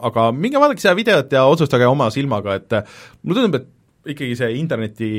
aga 0.02 0.30
minge 0.34 0.60
vaadake 0.60 0.82
seda 0.82 0.96
videot 0.98 1.32
ja 1.32 1.44
otsustage 1.50 1.86
oma 1.88 2.10
silmaga, 2.10 2.56
et 2.58 2.76
mulle 3.22 3.40
tundub, 3.40 3.60
et 3.60 3.70
ikkagi 4.06 4.36
see 4.38 4.54
interneti 4.58 5.10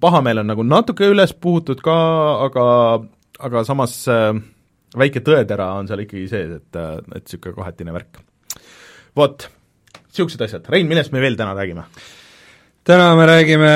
pahameel 0.00 0.42
on 0.42 0.50
nagu 0.52 0.64
natuke 0.66 1.08
üles 1.12 1.34
puhutud 1.38 1.82
ka, 1.84 1.96
aga, 2.46 2.64
aga 3.48 3.64
samas 3.68 3.96
äh, 4.10 4.32
väike 4.98 5.22
tõetera 5.24 5.72
on 5.78 5.90
seal 5.90 6.04
ikkagi 6.04 6.28
sees, 6.30 6.56
et, 6.60 6.78
äh, 6.78 6.96
et 7.12 7.24
niisugune 7.26 7.56
kahetine 7.58 7.94
värk. 7.94 8.22
vot, 9.16 9.46
niisugused 10.08 10.48
asjad, 10.48 10.68
Rein, 10.72 10.88
millest 10.88 11.12
me 11.12 11.22
veel 11.24 11.36
täna 11.38 11.54
räägime? 11.58 11.86
täna 12.82 13.12
me 13.14 13.26
räägime 13.28 13.74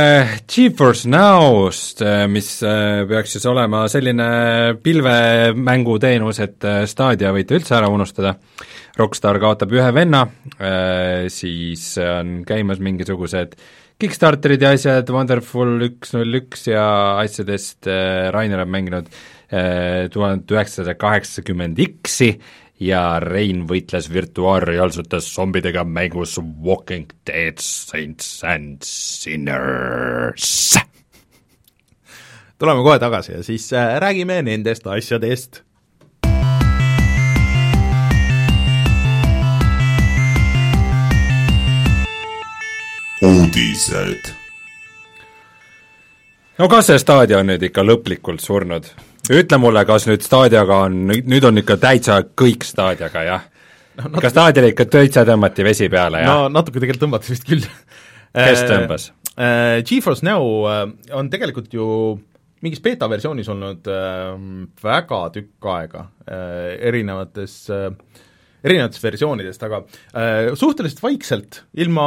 GeForce 0.50 1.08
Nowst, 1.08 2.02
äh, 2.02 2.24
mis 2.28 2.48
peaks 3.08 3.36
siis 3.36 3.46
olema 3.46 3.86
selline 3.92 4.30
pilvemänguteenus, 4.82 6.40
et 6.42 6.72
Stadia 6.90 7.34
võite 7.36 7.60
üldse 7.60 7.76
ära 7.78 7.92
unustada. 7.92 8.34
Rockstar 8.96 9.36
kaotab 9.42 9.74
ühe 9.76 9.88
venna, 9.92 10.22
siis 11.28 11.90
on 12.00 12.38
käimas 12.48 12.80
mingisugused 12.80 13.58
Kickstarterid 14.00 14.60
ja 14.64 14.70
asjad, 14.76 15.08
Wonderful 15.12 15.84
üks 15.86 16.14
null 16.16 16.38
üks 16.40 16.66
ja 16.68 16.84
asjadest 17.20 17.88
Rainer 18.32 18.64
on 18.64 18.72
mänginud 18.72 19.08
tuhat 20.12 20.52
üheksasada 20.52 20.96
kaheksakümmend 21.00 21.80
X-i 21.84 22.34
ja 22.82 23.18
Rein 23.22 23.64
võitles 23.68 24.08
virtuaalreaalsutes 24.12 25.28
zombidega 25.34 25.84
mängus 25.84 26.36
Walking 26.38 27.12
Dead 27.26 27.60
Saints 27.62 28.42
and 28.44 28.84
Sinners. 28.84 30.76
tuleme 32.58 32.82
kohe 32.84 32.98
tagasi 33.00 33.32
ja 33.32 33.42
siis 33.44 33.72
äh, 33.72 33.96
räägime 34.00 34.42
nendest 34.42 34.86
asjadest. 34.86 35.62
Uudised. 43.23 44.32
no 46.58 46.68
kas 46.68 46.90
see 46.90 47.00
staadion 47.00 47.49
nüüd 47.49 47.62
ikka 47.70 47.85
lõplikult 47.85 48.44
surnud? 48.44 48.88
ütle 49.32 49.58
mulle, 49.61 49.85
kas 49.88 50.06
nüüd 50.08 50.25
staadiaga 50.25 50.82
on, 50.87 50.99
nüüd 51.08 51.44
on 51.49 51.62
ikka 51.62 51.78
täitsa 51.80 52.20
kõik 52.37 52.66
staadiaga, 52.68 53.23
jah 53.26 53.46
no,? 53.96 54.04
Natuke... 54.04 54.26
kas 54.26 54.35
staadionile 54.37 54.75
ikka 54.75 54.88
täitsa 54.92 55.25
tõmmati 55.28 55.64
vesi 55.64 55.88
peale, 55.92 56.23
jah? 56.25 56.28
no 56.28 56.52
natuke 56.52 56.80
tegelikult 56.80 57.06
tõmmati 57.06 57.32
vist 57.32 57.49
küll 57.49 57.64
kes 57.64 58.62
äh, 58.62 58.68
tõmbas 58.68 59.11
uh,? 59.11 59.80
GeForce 59.87 60.26
Now 60.26 60.44
uh, 60.64 60.85
on 61.16 61.32
tegelikult 61.32 61.73
ju 61.73 61.88
mingis 62.64 62.80
beeta 62.85 63.08
versioonis 63.08 63.49
olnud 63.52 63.88
väga 64.82 65.18
tükk 65.35 65.66
aega 65.70 66.06
erinevates 66.88 67.66
erinevatest 68.66 69.04
versioonidest, 69.04 69.62
aga 69.66 69.82
äh, 70.12 70.54
suhteliselt 70.58 71.02
vaikselt, 71.04 71.62
ilma 71.78 72.06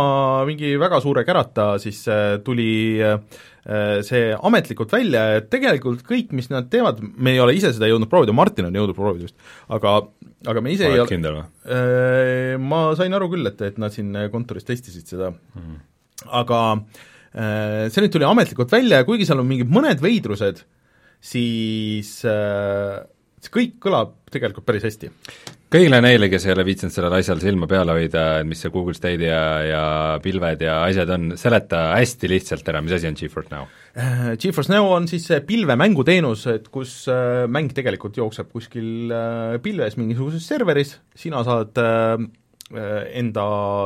mingi 0.50 0.74
väga 0.80 1.00
suure 1.04 1.24
kärata, 1.28 1.72
siis 1.82 2.02
äh, 2.12 2.38
tuli 2.46 2.72
äh, 3.04 3.20
see 4.06 4.32
ametlikult 4.34 4.92
välja, 4.94 5.26
et 5.38 5.50
tegelikult 5.52 6.02
kõik, 6.08 6.34
mis 6.36 6.50
nad 6.52 6.70
teevad, 6.72 7.02
me 7.02 7.36
ei 7.36 7.44
ole 7.44 7.56
ise 7.58 7.72
seda 7.76 7.90
jõudnud 7.90 8.10
proovida, 8.12 8.36
Martin 8.36 8.70
on 8.70 8.80
jõudnud 8.80 8.98
proovida 8.98 9.28
just, 9.28 9.38
aga 9.70 10.00
aga 10.48 10.64
me 10.64 10.74
ise 10.74 10.88
Oled 10.88 10.96
ei 10.96 11.04
ole 11.04 11.12
kindel 11.12 11.38
või? 11.40 11.46
Äh, 11.76 12.56
ma 12.64 12.82
sain 13.00 13.16
aru 13.16 13.30
küll, 13.34 13.52
et, 13.52 13.62
et 13.68 13.80
nad 13.82 13.94
siin 13.94 14.16
kontoris 14.34 14.68
testisid 14.68 15.10
seda 15.12 15.32
mm, 15.34 15.62
-hmm. 15.62 15.80
aga 16.42 16.60
äh, 16.74 17.88
see 17.92 18.04
nüüd 18.06 18.16
tuli 18.16 18.28
ametlikult 18.28 18.72
välja 18.72 19.02
ja 19.02 19.08
kuigi 19.08 19.28
seal 19.28 19.44
on 19.44 19.50
mingid 19.50 19.72
mõned 19.72 20.02
veidrused, 20.04 20.64
siis 21.20 22.14
äh, 22.28 23.00
see 23.44 23.56
kõik 23.56 23.80
kõlab 23.84 24.16
tegelikult 24.32 24.68
päris 24.68 24.88
hästi 24.88 25.12
kõigile 25.74 26.00
neile, 26.02 26.30
kes 26.32 26.48
ei 26.48 26.54
ole 26.56 26.66
viitsinud 26.68 26.94
sellel 26.94 27.16
asjal 27.20 27.42
silma 27.42 27.68
peal 27.70 27.92
hoida, 27.94 28.24
mis 28.48 28.62
see 28.64 28.72
Google 28.74 28.96
Stadia 28.98 29.30
ja, 29.30 29.44
ja 29.68 29.84
pilved 30.24 30.64
ja 30.66 30.80
asjad 30.88 31.14
on, 31.14 31.30
seleta 31.40 31.84
hästi 31.94 32.32
lihtsalt 32.32 32.72
ära, 32.72 32.82
mis 32.86 32.96
asi 32.98 33.10
on 33.10 33.18
GeForce 33.20 33.54
Now? 33.54 33.70
Äh, 33.94 34.34
GeForce 34.42 34.74
Now 34.74 34.90
on 34.96 35.08
siis 35.12 35.30
pilvemänguteenus, 35.48 36.48
et 36.56 36.70
kus 36.74 37.04
äh, 37.12 37.46
mäng 37.52 37.74
tegelikult 37.78 38.18
jookseb 38.18 38.50
kuskil 38.54 39.14
äh, 39.14 39.58
pilves 39.64 39.98
mingisuguses 40.02 40.50
serveris, 40.50 40.98
sina 41.18 41.44
saad 41.46 41.78
enda 42.70 43.44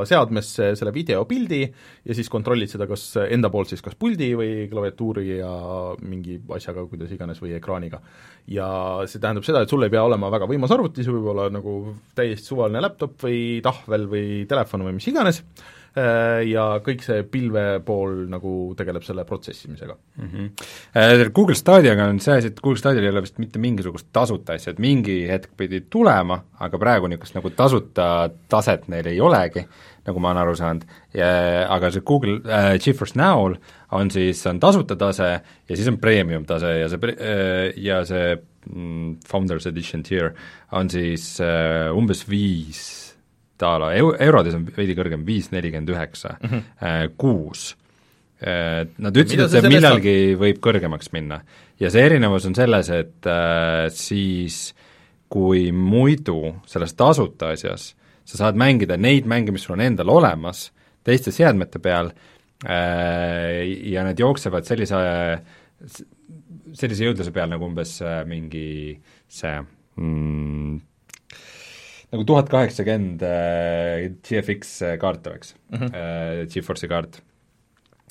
seadmesse 0.07 0.73
selle 0.75 0.91
videopildi 0.95 1.59
ja 1.63 2.15
siis 2.17 2.27
kontrollid 2.31 2.71
seda 2.71 2.87
kas 2.89 3.05
enda 3.23 3.47
poolt 3.53 3.71
siis 3.71 3.83
kas 3.83 3.95
puldi 3.99 4.33
või 4.35 4.65
klaviatuuri 4.71 5.37
ja 5.37 5.51
mingi 6.03 6.39
asjaga, 6.57 6.83
kuidas 6.89 7.13
iganes, 7.15 7.39
või 7.43 7.55
ekraaniga. 7.55 8.01
ja 8.51 8.67
see 9.07 9.21
tähendab 9.23 9.47
seda, 9.47 9.61
et 9.63 9.71
sul 9.71 9.85
ei 9.87 9.93
pea 9.93 10.03
olema 10.03 10.31
väga 10.33 10.49
võimas 10.51 10.73
arvuti, 10.75 11.05
see 11.05 11.15
võib 11.15 11.31
olla 11.31 11.47
nagu 11.53 11.77
täiesti 12.15 12.51
suvaline 12.51 12.83
laptop 12.83 13.15
või 13.23 13.61
tahvel 13.63 14.09
või 14.11 14.43
telefon 14.51 14.83
või 14.83 14.97
mis 14.99 15.07
iganes, 15.13 15.43
Äh, 15.43 15.82
ja 15.93 16.63
kõik 16.81 17.03
see 17.05 17.21
pilve 17.29 17.63
pool 17.85 18.23
nagu 18.25 18.73
tegeleb 18.77 19.03
selle 19.05 19.25
protsessimisega 19.29 19.93
mm. 19.93 20.29
-hmm. 20.31 21.31
Google 21.35 21.55
Stadiaga 21.55 22.07
on 22.09 22.19
see 22.19 22.37
asi, 22.39 22.49
et 22.49 22.61
Google 22.61 22.79
Stadial 22.79 23.05
ei 23.05 23.11
ole 23.11 23.21
vist 23.21 23.37
mitte 23.37 23.59
mingisugust 23.59 24.07
tasuta 24.11 24.53
asja, 24.53 24.73
et 24.73 24.79
mingi 24.79 25.27
hetk 25.29 25.53
pidi 25.57 25.83
tulema, 25.89 26.39
aga 26.59 26.79
praegu 26.81 27.07
niisugust 27.07 27.37
nagu 27.37 27.49
tasuta 27.49 28.29
taset 28.49 28.87
neil 28.87 29.05
ei 29.11 29.21
olegi, 29.21 29.67
nagu 30.07 30.19
ma 30.19 30.31
olen 30.31 30.41
aru 30.41 30.55
saanud, 30.55 30.83
aga 31.69 31.91
see 31.91 32.01
Google 32.01 32.39
äh,, 32.41 32.79
GeForce 32.81 33.19
Now'l 33.19 33.55
on 33.93 34.11
siis, 34.11 34.41
on 34.49 34.59
tasuta 34.59 34.95
tase 34.99 35.29
ja 35.69 35.75
siis 35.75 35.87
on 35.87 35.99
premium 36.01 36.45
tase 36.45 36.73
ja 36.79 36.89
see 36.91 37.13
äh, 37.13 37.73
ja 37.77 38.01
see 38.07 38.35
mm, 38.69 39.15
Founders 39.29 39.67
Edition 39.69 40.03
tier 40.03 40.33
on 40.71 40.89
siis 40.89 41.35
äh, 41.43 41.91
umbes 41.95 42.25
viis 42.29 43.02
a 43.61 43.77
la 43.79 43.93
eu-, 43.99 44.15
eurodes 44.17 44.57
on 44.57 44.65
veidi 44.75 44.95
kõrgem, 44.97 45.25
viis 45.27 45.51
nelikümmend 45.53 45.93
üheksa 45.93 46.37
mhm. 46.41 46.63
äh, 46.81 47.03
kuus. 47.17 47.73
Äh, 48.43 48.83
nad 48.97 49.15
ütlesid, 49.15 49.45
et 49.45 49.53
see 49.53 49.69
millalgi 49.71 50.15
on? 50.33 50.39
võib 50.41 50.63
kõrgemaks 50.63 51.13
minna. 51.13 51.43
ja 51.79 51.91
see 51.93 52.03
erinevus 52.09 52.47
on 52.49 52.57
selles, 52.57 52.89
et 52.89 53.29
äh, 53.29 53.87
siis 53.93 54.73
kui 55.33 55.71
muidu 55.73 56.55
selles 56.69 56.93
tasuta 56.93 57.53
asjas 57.55 57.93
sa 58.23 58.39
saad 58.39 58.59
mängida 58.59 58.97
neid 58.99 59.27
mänge, 59.29 59.51
mis 59.51 59.65
sul 59.65 59.75
on 59.77 59.83
endal 59.83 60.11
olemas, 60.13 60.67
teiste 61.03 61.33
seadmete 61.35 61.81
peal 61.83 62.11
äh, 62.65 63.63
ja 63.91 64.05
need 64.07 64.21
jooksevad 64.23 64.67
sellise, 64.67 64.99
sellise 66.73 67.09
jõudluse 67.09 67.33
peal 67.35 67.51
nagu 67.51 67.67
umbes 67.67 67.97
äh, 68.03 68.21
mingi 68.29 68.95
see 69.27 69.55
mm, 69.99 70.79
nagu 72.13 72.25
tuhat 72.29 72.49
kaheksakümmend 72.53 73.23
äh, 73.27 74.07
GFX 74.21 74.79
kaart 75.01 75.27
oleks 75.31 75.55
mm, 75.55 75.77
-hmm. 75.77 75.95
äh, 75.95 76.43
GeForce'i 76.53 76.89
kaart 76.91 77.21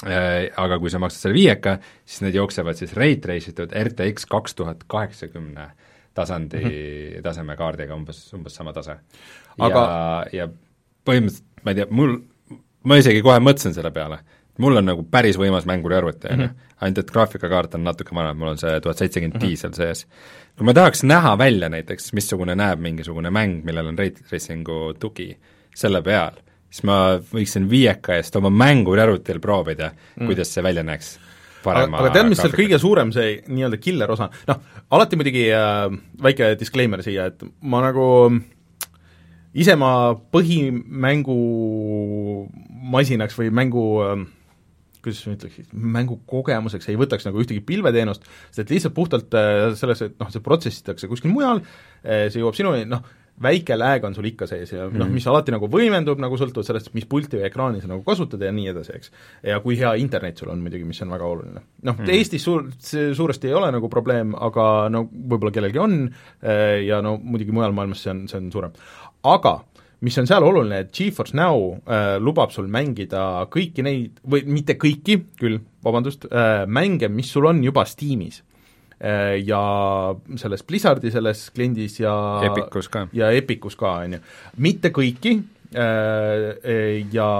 äh,. 0.06 0.50
Aga 0.56 0.78
kui 0.82 0.90
sa 0.90 0.98
maksad 0.98 1.28
selle 1.28 1.38
viieka, 1.38 1.78
siis 2.04 2.24
need 2.26 2.34
jooksevad 2.34 2.76
siis 2.78 2.96
rate 2.98 3.28
race 3.30 3.50
itud 3.50 3.72
RTX 3.72 4.26
kaks 4.26 4.54
tuhat 4.58 4.84
kaheksakümne 4.86 5.70
tasandi 6.14 6.58
mm, 6.58 6.68
-hmm. 6.68 7.22
taseme 7.22 7.56
kaardiga 7.56 7.94
umbes, 7.94 8.26
umbes 8.34 8.54
sama 8.54 8.72
tase 8.72 8.98
aga.... 9.58 9.80
ja, 10.32 10.42
ja 10.42 10.48
põhimõtteliselt 11.06 11.52
ma 11.62 11.72
ei 11.72 11.78
tea, 11.78 11.88
mul, 11.90 12.16
ma 12.88 12.98
isegi 13.00 13.22
kohe 13.24 13.38
mõtlesin 13.42 13.74
selle 13.76 13.92
peale, 13.94 14.18
mul 14.62 14.80
on 14.80 14.88
nagu 14.92 15.04
päris 15.10 15.38
võimas 15.40 15.66
mänguriarvuti, 15.68 16.30
on 16.30 16.46
ju, 16.46 16.52
mhm. 16.52 16.70
ainult 16.84 17.02
et 17.02 17.12
graafikakaart 17.14 17.74
on 17.78 17.84
natuke 17.88 18.14
vanem, 18.14 18.38
mul 18.38 18.54
on 18.54 18.62
see 18.62 18.78
tuhat 18.84 19.02
seitsekümmend 19.02 19.40
Ti 19.40 19.50
mhm. 19.50 19.60
seal 19.64 19.76
sees 19.76 20.06
kui 20.58 20.66
ma 20.68 20.74
tahaks 20.76 21.00
näha 21.08 21.32
välja 21.40 21.70
näiteks, 21.72 22.10
missugune 22.16 22.54
näeb 22.58 22.80
mingisugune 22.84 23.30
mäng, 23.34 23.62
millel 23.66 23.86
on 23.92 23.98
ray 23.98 24.10
tracing'u 24.14 24.78
tugi 25.00 25.28
selle 25.76 26.00
peal, 26.04 26.34
siis 26.68 26.82
ma 26.88 26.96
võiksin 27.16 27.68
viieka 27.70 28.14
eest 28.18 28.36
oma 28.36 28.50
mänguri 28.52 29.00
arvutil 29.04 29.38
proovida 29.42 29.88
mm., 29.92 30.26
kuidas 30.28 30.48
see 30.52 30.62
välja 30.64 30.82
näeks 30.86 31.08
parema 31.64 31.98
aga 32.02 32.10
tead, 32.16 32.28
mis 32.28 32.40
seal 32.42 32.54
kõige 32.56 32.78
suurem 32.82 33.10
see 33.14 33.28
nii-öelda 33.48 33.78
killer 33.80 34.10
osa, 34.12 34.26
noh, 34.50 34.58
alati 34.92 35.14
muidugi 35.20 35.44
äh, 35.56 35.86
väike 36.22 36.44
disclaimer 36.60 37.00
siia, 37.04 37.22
et 37.32 37.38
ma 37.62 37.78
nagu 37.86 38.06
ise 39.56 39.74
ma 39.80 39.90
põhimängumasinaks 40.36 43.34
või 43.40 43.48
mängu 43.56 43.84
äh, 44.04 44.10
kuidas 45.02 45.24
ma 45.26 45.36
ütleks, 45.38 45.72
mängukogemuseks 45.72 46.92
ei 46.92 47.00
võtaks 47.00 47.26
nagu 47.28 47.42
ühtegi 47.42 47.64
pilveteenust, 47.66 48.28
sest 48.50 48.64
et 48.64 48.76
lihtsalt 48.76 48.94
puhtalt 48.94 49.34
äh, 49.38 49.72
selles, 49.78 50.04
et 50.06 50.20
noh, 50.22 50.30
see 50.32 50.44
protsessitakse 50.44 51.10
kuskil 51.10 51.34
mujal, 51.34 51.64
see 52.02 52.40
jõuab 52.40 52.56
sinuni, 52.58 52.86
noh, 52.90 53.04
väike 53.42 53.76
lag 53.78 54.04
on 54.04 54.14
sul 54.14 54.26
ikka 54.28 54.46
sees 54.50 54.72
ja 54.74 54.86
noh, 54.92 55.08
mis 55.10 55.24
alati 55.30 55.54
nagu 55.54 55.68
võimendub, 55.70 56.20
nagu 56.22 56.36
sõltuvalt 56.38 56.68
sellest, 56.68 56.92
mis 56.96 57.06
pulti 57.08 57.38
või 57.38 57.46
ekraani 57.48 57.80
sa 57.82 57.90
nagu 57.90 58.04
kasutad 58.06 58.42
ja 58.44 58.52
nii 58.54 58.68
edasi, 58.72 58.94
eks. 58.98 59.12
ja 59.48 59.58
kui 59.64 59.78
hea 59.80 59.94
internet 60.00 60.42
sul 60.42 60.52
on 60.52 60.62
muidugi, 60.62 60.86
mis 60.88 61.00
on 61.04 61.14
väga 61.14 61.26
oluline. 61.26 61.62
noh 61.82 61.96
mm 61.96 62.04
-hmm. 62.04 62.14
Eestis 62.18 62.44
suur, 62.44 62.68
see 62.78 63.14
suuresti 63.14 63.48
ei 63.48 63.54
ole 63.54 63.72
nagu 63.72 63.88
probleem, 63.88 64.34
aga 64.34 64.88
no 64.90 65.08
võib-olla 65.10 65.52
kellelgi 65.52 65.78
on 65.78 65.98
eh, 66.42 66.84
ja 66.86 67.02
no 67.02 67.18
muidugi 67.22 67.52
mujal 67.52 67.72
maailmas 67.72 68.02
see 68.02 68.10
on, 68.10 68.28
see 68.28 68.38
on 68.38 68.52
suurem. 68.52 68.72
aga 69.22 69.64
mis 70.02 70.18
on 70.18 70.26
seal 70.28 70.44
oluline, 70.44 70.82
et 70.82 70.94
GeForce 70.94 71.36
Now 71.38 71.76
äh, 71.86 72.16
lubab 72.22 72.52
sul 72.54 72.68
mängida 72.72 73.46
kõiki 73.52 73.84
neid, 73.86 74.18
või 74.26 74.42
mitte 74.50 74.76
kõiki 74.80 75.18
küll, 75.38 75.60
vabandust 75.84 76.26
äh,, 76.30 76.64
mänge, 76.66 77.10
mis 77.12 77.30
sul 77.32 77.46
on 77.50 77.62
juba 77.62 77.84
Steamis 77.88 78.40
äh, 78.98 79.38
ja 79.46 79.62
selles 80.40 80.66
Blizzardi 80.66 81.12
selles 81.14 81.48
kliendis 81.54 82.00
ja 82.02 82.14
Epicus 82.48 82.90
ka. 82.90 83.06
ja 83.14 83.30
Epicus 83.34 83.78
ka, 83.78 83.94
on 84.02 84.18
ju. 84.18 84.22
mitte 84.66 84.90
kõiki 84.94 85.36
äh, 85.78 87.06
ja 87.14 87.30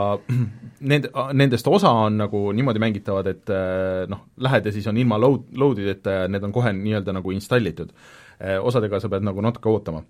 need, 0.93 1.11
nendest 1.43 1.71
osa 1.71 1.91
on 2.07 2.23
nagu 2.23 2.47
niimoodi 2.55 2.83
mängitavad, 2.83 3.35
et 3.35 3.55
äh, 3.55 4.07
noh, 4.11 4.29
lähed 4.39 4.71
ja 4.71 4.75
siis 4.75 4.87
on 4.91 5.03
ilma 5.03 5.19
load, 5.19 5.51
load'ideta 5.59 6.19
ja 6.21 6.31
need 6.31 6.47
on 6.47 6.55
kohe 6.55 6.75
nii-öelda 6.79 7.19
nagu 7.19 7.35
installitud. 7.35 7.95
Osadega 8.43 8.99
sa 8.99 9.07
pead 9.07 9.23
nagu 9.23 9.39
natuke 9.45 9.69
ootama 9.71 10.01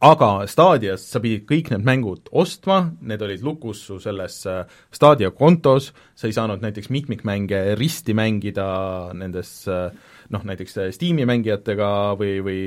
aga 0.00 0.30
Stadias 0.48 1.04
sa 1.12 1.20
pidid 1.20 1.44
kõik 1.48 1.70
need 1.74 1.84
mängud 1.84 2.30
ostma, 2.32 2.82
need 3.04 3.22
olid 3.24 3.44
lukus 3.44 3.82
su 3.84 3.98
selles 4.00 4.38
äh, 4.48 4.62
Stadia 4.92 5.30
kontos, 5.36 5.90
sa 6.16 6.28
ei 6.28 6.36
saanud 6.36 6.64
näiteks 6.64 6.88
mitmikmänge 6.92 7.76
risti 7.78 8.16
mängida 8.16 8.70
nendes 9.16 9.52
äh, 9.68 9.90
noh, 10.30 10.46
näiteks 10.46 10.78
Steam'i 10.96 11.26
mängijatega 11.28 11.90
või, 12.20 12.38
või 12.46 12.60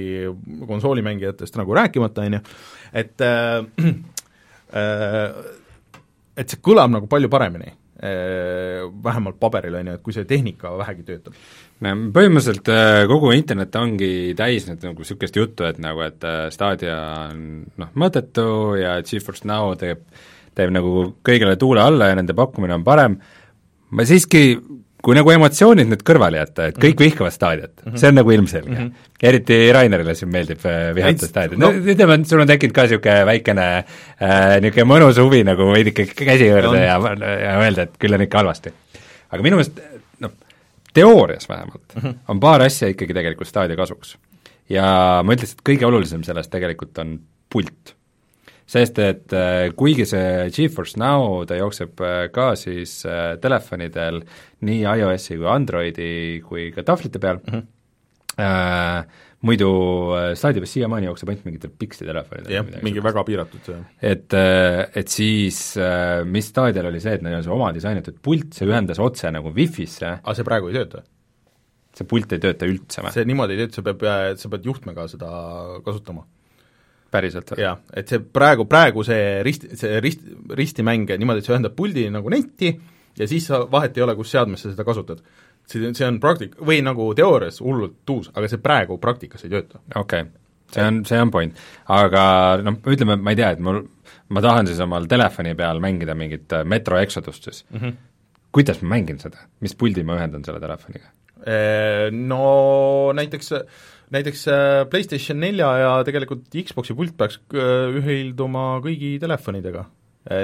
konsoolimängijatest 0.69 1.57
nagu 1.59 1.75
rääkimata, 1.77 2.27
on 2.27 2.37
ju, 2.37 2.43
et 3.03 3.25
äh, 3.25 3.65
äh, 4.83 5.61
et 6.37 6.49
see 6.49 6.61
kõlab 6.65 6.93
nagu 6.93 7.09
palju 7.09 7.29
paremini. 7.31 7.73
äh,, 7.73 7.82
vähemalt 8.03 9.37
paberil, 9.39 9.75
on 9.79 9.87
ju, 9.87 9.93
et 9.97 10.03
kui 10.03 10.15
see 10.15 10.25
tehnika 10.27 10.73
vähegi 10.79 11.05
töötab. 11.07 11.37
No 11.83 11.93
põhimõtteliselt 12.15 12.69
äh, 12.71 13.03
kogu 13.11 13.31
internet 13.35 13.75
ongi 13.79 14.11
täis 14.39 14.67
nüüd 14.69 14.83
nagu 14.85 15.03
niisugust 15.03 15.39
juttu, 15.39 15.65
et 15.67 15.79
nagu, 15.83 16.03
et 16.05 16.23
äh, 16.27 16.45
Stadia 16.53 16.97
on 17.29 17.63
noh, 17.79 17.91
mõttetu 17.99 18.45
ja 18.79 18.97
GeForce 19.03 19.47
Now 19.49 19.73
teeb, 19.79 20.05
teeb 20.57 20.73
nagu 20.75 21.09
kõigele 21.25 21.57
tuule 21.59 21.83
alla 21.83 22.11
ja 22.11 22.19
nende 22.19 22.35
pakkumine 22.37 22.77
on 22.77 22.85
parem, 22.87 23.17
ma 23.91 24.07
siiski, 24.07 24.43
kui 25.03 25.17
nagu 25.17 25.31
emotsioonid 25.33 25.89
nüüd 25.91 26.03
kõrvale 26.07 26.39
jätta, 26.39 26.69
et 26.71 26.77
kõik 26.77 26.93
mm 26.93 26.99
-hmm. 26.99 27.09
vihkavad 27.09 27.33
Stadiat 27.35 27.73
mm, 27.73 27.91
-hmm. 27.91 27.99
see 27.99 28.11
on 28.11 28.15
nagu 28.15 28.31
ilmselge 28.31 28.69
mm. 28.69 28.77
-hmm. 28.77 29.09
eriti 29.29 29.57
Rainerile 29.75 30.15
siin 30.15 30.31
meeldib 30.31 30.65
äh, 30.65 30.95
vihata 30.95 31.27
Stadiat 31.27 31.59
no., 31.59 31.71
ütleme, 31.71 32.19
et 32.19 32.27
sul 32.27 32.39
on 32.39 32.47
tekkinud 32.47 32.75
ka 32.75 32.85
niisugune 32.87 33.25
väikene 33.25 33.65
äh, 33.77 34.61
niisugune 34.63 34.87
mõnus 34.93 35.19
huvi 35.19 35.43
nagu 35.43 35.67
veidike 35.73 36.05
käsi 36.15 36.47
juurde 36.47 36.85
ja, 36.85 36.95
ja 37.43 37.57
öelda, 37.59 37.87
et 37.87 37.99
küll 37.99 38.15
on 38.15 38.23
ikka 38.23 38.43
halvasti. 38.43 38.73
aga 39.29 39.43
minu 39.43 39.59
meelest 39.59 39.81
noh, 40.23 40.31
teoorias 40.93 41.49
vähemalt 41.49 41.95
mm, 41.95 42.01
-hmm. 42.01 42.15
on 42.27 42.39
paar 42.39 42.61
asja 42.61 42.87
ikkagi 42.87 43.13
tegelikult 43.13 43.47
staadio 43.47 43.75
kasuks. 43.75 44.17
ja 44.69 44.85
ma 45.23 45.35
ütleks, 45.35 45.57
et 45.57 45.67
kõige 45.69 45.85
olulisem 45.85 46.23
sellest 46.23 46.51
tegelikult 46.51 46.97
on 46.97 47.19
pult. 47.49 47.95
Sest 48.69 48.99
et 49.03 49.35
äh, 49.35 49.67
kuigi 49.77 50.05
see 50.07 50.47
GeForce 50.53 50.99
Now, 51.01 51.43
ta 51.47 51.57
jookseb 51.59 51.99
äh, 52.03 52.23
ka 52.33 52.53
siis 52.59 53.01
äh, 53.07 53.35
telefonidel 53.43 54.21
nii 54.63 54.81
iOS-i 54.87 55.37
kui 55.37 55.51
Androidi 55.51 56.15
kui 56.47 56.69
ka 56.75 56.85
tahvlite 56.87 57.21
peal 57.23 57.41
mm, 57.43 57.53
-hmm. 57.53 57.63
äh, 58.39 59.21
muidu 59.43 59.69
Stadia 60.39 60.63
peal 60.63 60.71
siiamaani 60.71 61.09
jookseb 61.09 61.29
ainult 61.29 61.45
mingitel 61.45 61.71
Pixi 61.79 62.05
telefonidel. 62.05 62.53
jah, 62.53 62.69
mingi 62.81 63.03
väga 63.03 63.23
piiratud 63.27 63.65
see. 63.65 63.79
et, 64.01 64.33
et 64.95 65.07
siis 65.07 65.75
mis 66.25 66.47
Stadial 66.47 66.87
oli 66.87 67.01
see, 67.03 67.13
et 67.13 67.21
neil 67.21 67.41
on 67.41 67.43
see 67.43 67.51
oma 67.51 67.73
disainitud 67.75 68.21
pult, 68.21 68.53
see 68.53 68.69
ühendas 68.69 68.99
otse 69.03 69.31
nagu 69.31 69.51
Wi-Fi-sse. 69.51 70.19
aga 70.23 70.35
see 70.35 70.47
praegu 70.47 70.71
ei 70.71 70.79
tööta? 70.79 71.03
see 71.93 72.07
pult 72.09 72.31
ei 72.33 72.41
tööta 72.41 72.69
üldse 72.69 73.03
või? 73.03 73.11
see 73.13 73.27
niimoodi 73.29 73.57
ei 73.57 73.65
tööta, 73.65 73.81
sa 73.81 73.83
pead, 73.91 74.39
sa 74.41 74.49
pead 74.49 74.71
juhtmega 74.71 75.07
seda 75.11 75.29
kasutama. 75.85 76.25
Päriselt 77.13 77.53
või? 77.53 77.61
jah, 77.63 77.79
et 77.93 78.09
see 78.09 78.19
praegu, 78.19 78.65
praegu 78.69 79.05
see 79.07 79.39
rist, 79.45 79.69
see 79.79 80.01
rist, 80.03 80.25
ristimäng 80.57 81.13
niimoodi, 81.13 81.43
et 81.43 81.49
see 81.49 81.55
ühendab 81.55 81.77
puldi 81.77 82.09
nagu 82.13 82.33
netti 82.33 82.73
ja 83.19 83.29
siis 83.29 83.47
sa, 83.49 83.63
vahet 83.71 83.97
ei 83.97 84.05
ole, 84.05 84.15
kus 84.17 84.33
seadmes 84.33 84.65
sa 84.65 84.73
seda 84.73 84.85
kasutad 84.87 85.21
see, 85.69 85.91
see 85.95 86.07
on 86.07 86.19
praktik-, 86.23 86.55
või 86.65 86.81
nagu 86.85 87.09
teoorias 87.17 87.59
hullult 87.63 88.15
uus, 88.15 88.31
aga 88.33 88.49
see 88.51 88.61
praegu 88.63 88.99
praktikas 89.01 89.45
ei 89.45 89.53
tööta. 89.53 89.81
okei 89.95 90.25
okay., 90.25 90.31
see 90.73 90.85
on, 90.89 91.01
see 91.07 91.19
on 91.21 91.31
point. 91.33 91.65
aga 91.93 92.23
noh, 92.65 92.79
ütleme, 92.89 93.17
ma 93.21 93.33
ei 93.33 93.39
tea, 93.39 93.53
et 93.55 93.63
mul, 93.63 93.83
ma 94.33 94.43
tahan 94.43 94.69
siis 94.69 94.81
omal 94.83 95.07
telefoni 95.09 95.55
peal 95.59 95.81
mängida 95.83 96.17
mingit 96.17 96.55
äh, 96.55 96.65
Metro 96.67 96.99
Exodust 96.99 97.49
siis 97.49 97.65
mm. 97.69 97.79
-hmm. 97.79 97.99
kuidas 98.51 98.81
ma 98.81 98.95
mängin 98.95 99.19
seda, 99.21 99.45
mis 99.61 99.75
puldi 99.75 100.03
ma 100.03 100.17
ühendan 100.19 100.45
selle 100.45 100.63
telefoniga? 100.63 101.11
No 102.11 103.11
näiteks 103.11 103.49
näiteks 104.13 104.45
äh, 104.51 104.83
PlayStation 104.91 105.41
nelja 105.41 105.71
ja 105.81 105.91
tegelikult 106.07 106.47
Xboxi 106.53 106.95
pult 106.97 107.17
peaks 107.19 107.41
äh, 107.55 107.99
ühilduma 107.99 108.77
kõigi 108.85 109.17
telefonidega. 109.23 109.89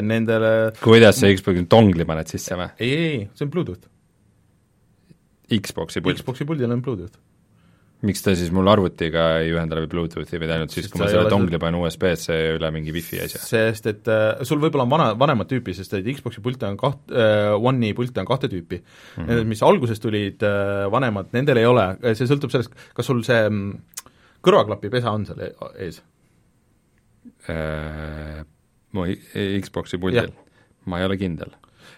Nendele 0.03 0.73
kuidas 0.83 1.21
sa 1.21 1.29
Xboxi 1.31 1.63
dongli 1.71 2.03
paned 2.03 2.27
sisse 2.27 2.57
või? 2.59 2.67
ei, 2.83 2.89
ei, 2.91 3.05
ei, 3.13 3.21
see 3.31 3.45
on 3.45 3.51
Bluetooth 3.53 3.87
Xboxi 5.57 6.01
pult? 6.03 6.19
Xboxi 6.19 6.45
puldil 6.45 6.71
on 6.71 6.81
Bluetooth. 6.83 7.17
Miks 8.05 8.21
ta 8.23 8.31
siis 8.37 8.51
mul 8.55 8.67
arvutiga 8.71 9.25
ei 9.41 9.49
ühenda 9.51 9.75
läbi 9.75 9.89
Bluetoothi, 9.91 10.39
vaid 10.39 10.53
ainult 10.55 10.71
siis, 10.71 10.87
kui 10.91 11.01
ma 11.01 11.09
selle 11.11 11.27
dongli 11.31 11.59
panen 11.59 11.81
USB-sse 11.81 12.37
üle 12.55 12.71
mingi 12.71 12.93
wifi 12.95 13.19
asja? 13.25 13.41
sest 13.43 13.89
et 13.91 14.07
äh, 14.11 14.43
sul 14.47 14.61
võib-olla 14.63 14.85
on 14.87 14.93
vana, 14.93 15.07
vanemat 15.19 15.49
tüüpi, 15.51 15.75
sest 15.75 15.97
et 15.97 16.07
Xboxi 16.07 16.43
pilte 16.45 16.69
on 16.69 16.79
kaht- 16.79 17.11
äh,, 17.11 17.51
One'i 17.57 17.91
pilte 17.97 18.23
on 18.23 18.29
kahte 18.29 18.47
tüüpi 18.51 18.79
mm. 18.79 19.17
-hmm. 19.17 19.27
Need, 19.27 19.51
mis 19.51 19.63
alguses 19.67 19.99
tulid 19.99 20.45
äh, 20.47 20.85
vanemad, 20.91 21.33
nendel 21.35 21.59
ei 21.59 21.67
ole, 21.67 21.89
see 22.13 22.29
sõltub 22.29 22.55
sellest, 22.55 22.75
kas 22.95 23.11
sul 23.11 23.19
see 23.27 23.41
mm, 23.49 24.05
kõrvaklapipesa 24.47 25.11
on 25.11 25.27
seal 25.27 25.43
e-, 25.49 25.53
ees 25.87 25.99
äh,? 27.51 28.45
mu 28.95 29.09
Xboxi 29.65 29.99
puldil? 29.99 30.31
ma 30.87 31.03
ei 31.03 31.09
ole 31.09 31.19
kindel 31.19 31.51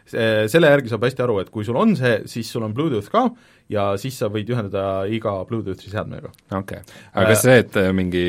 selle 0.06 0.68
järgi 0.68 0.90
saab 0.92 1.04
hästi 1.08 1.24
aru, 1.24 1.40
et 1.40 1.50
kui 1.50 1.64
sul 1.64 1.78
on 1.80 1.96
see, 1.96 2.22
siis 2.28 2.50
sul 2.52 2.64
on 2.66 2.74
Bluetooth 2.74 3.10
ka 3.12 3.30
ja 3.72 3.88
siis 4.02 4.20
sa 4.20 4.30
võid 4.32 4.50
ühendada 4.52 4.84
iga 5.12 5.34
Bluetoothi 5.48 5.92
seadmega. 5.92 6.32
okei 6.52 6.82
okay., 6.84 7.02
aga 7.14 7.26
kas 7.32 7.44
see, 7.46 7.58
et 7.64 7.80
äh, 7.80 7.90
mingi 7.96 8.26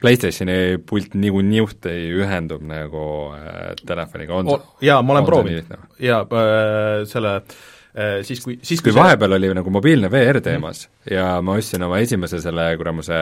PlayStationi 0.00 0.80
pult 0.86 1.16
nagu 1.18 1.44
niuhti 1.44 1.94
ühendub 2.22 2.64
nagu 2.68 3.04
äh, 3.36 3.70
telefoniga, 3.86 4.40
on 4.40 4.54
oh, 4.54 4.66
jaa, 4.84 5.00
ma 5.02 5.16
olen 5.16 5.30
proovinud, 5.30 5.78
jaa 6.02 6.20
äh,, 6.24 7.00
selle 7.10 7.34
äh, 7.40 8.20
siis 8.26 8.42
kui, 8.44 8.58
siis 8.62 8.82
kui, 8.82 8.92
kui 8.92 8.98
vahepeal 9.00 9.34
see... 9.34 9.40
oli 9.40 9.50
nagu 9.58 9.74
mobiilne 9.74 10.10
VR 10.12 10.40
teemas 10.44 10.86
mm 10.86 10.92
-hmm. 10.92 11.14
ja 11.16 11.42
ma 11.42 11.58
ostsin 11.58 11.82
oma 11.82 11.98
esimese 11.98 12.40
selle 12.42 12.68
kuramuse 12.76 13.14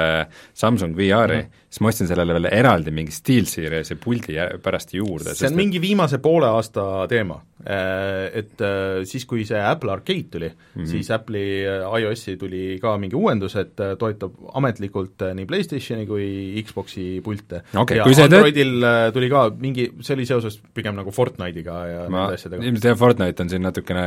Samsung 0.52 0.96
VR-i 0.96 1.36
mm, 1.36 1.48
-hmm. 1.48 1.64
siis 1.68 1.80
ma 1.80 1.88
ostsin 1.88 2.08
sellele 2.08 2.34
veel 2.34 2.50
eraldi 2.52 2.90
mingi 2.90 3.12
SteelSeries'i 3.12 3.96
puldi 3.96 4.36
pärast 4.62 4.94
juurde. 4.94 5.34
see 5.34 5.48
on 5.48 5.56
mingi 5.56 5.80
viimase 5.80 6.18
poole 6.18 6.46
aasta 6.46 7.06
teema 7.08 7.40
et 7.62 8.62
äh, 8.64 9.02
siis, 9.08 9.26
kui 9.28 9.44
see 9.46 9.60
Apple 9.60 9.92
Arcade 9.94 10.28
tuli 10.30 10.48
mm, 10.48 10.82
-hmm. 10.82 10.86
siis 10.90 11.10
Apple'i 11.14 11.62
äh, 11.68 11.86
iOS-i 12.00 12.36
tuli 12.36 12.78
ka 12.82 12.96
mingi 12.98 13.16
uuendus, 13.16 13.56
et 13.56 13.76
toetab 13.98 14.32
ametlikult 14.54 15.22
nii 15.34 15.46
PlayStationi 15.46 16.06
kui 16.06 16.62
Xbox'i 16.66 17.20
pilte 17.24 17.62
okay,. 17.76 17.98
ja 17.98 18.06
Androidil 18.24 18.80
tööt... 18.80 19.14
tuli 19.14 19.30
ka 19.30 19.48
mingi, 19.58 19.90
see 20.00 20.14
oli 20.18 20.26
seoses 20.26 20.60
pigem 20.74 20.96
nagu 20.98 21.10
Fortnite'iga 21.10 21.76
ja 21.86 22.06
ma, 22.08 22.26
nende 22.26 22.40
asjadega. 22.40 22.64
ilmselt 22.64 22.90
jah, 22.90 22.98
Fortnite 22.98 23.42
on 23.42 23.52
siin 23.52 23.62
natukene 23.62 24.06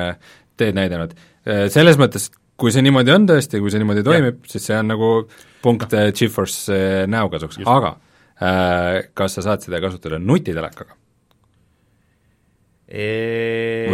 teed 0.55 0.75
näidanud. 0.75 1.11
Selles 1.69 1.97
mõttes, 1.99 2.29
kui 2.59 2.71
see 2.71 2.83
niimoodi 2.85 3.11
on 3.11 3.27
tõesti, 3.29 3.59
kui 3.59 3.71
see 3.71 3.81
niimoodi 3.81 4.03
toimib, 4.07 4.43
siis 4.49 4.63
see 4.69 4.77
on 4.79 4.87
nagu 4.93 5.09
punkt 5.63 5.95
no. 5.95 6.03
GeForce 6.15 7.05
näo 7.11 7.29
kasuks, 7.33 7.59
aga 7.65 7.95
äh, 8.39 9.01
kas 9.17 9.37
sa 9.37 9.45
saad 9.49 9.65
seda 9.65 9.81
kasutada 9.83 10.19
nutitelekaga? 10.21 10.97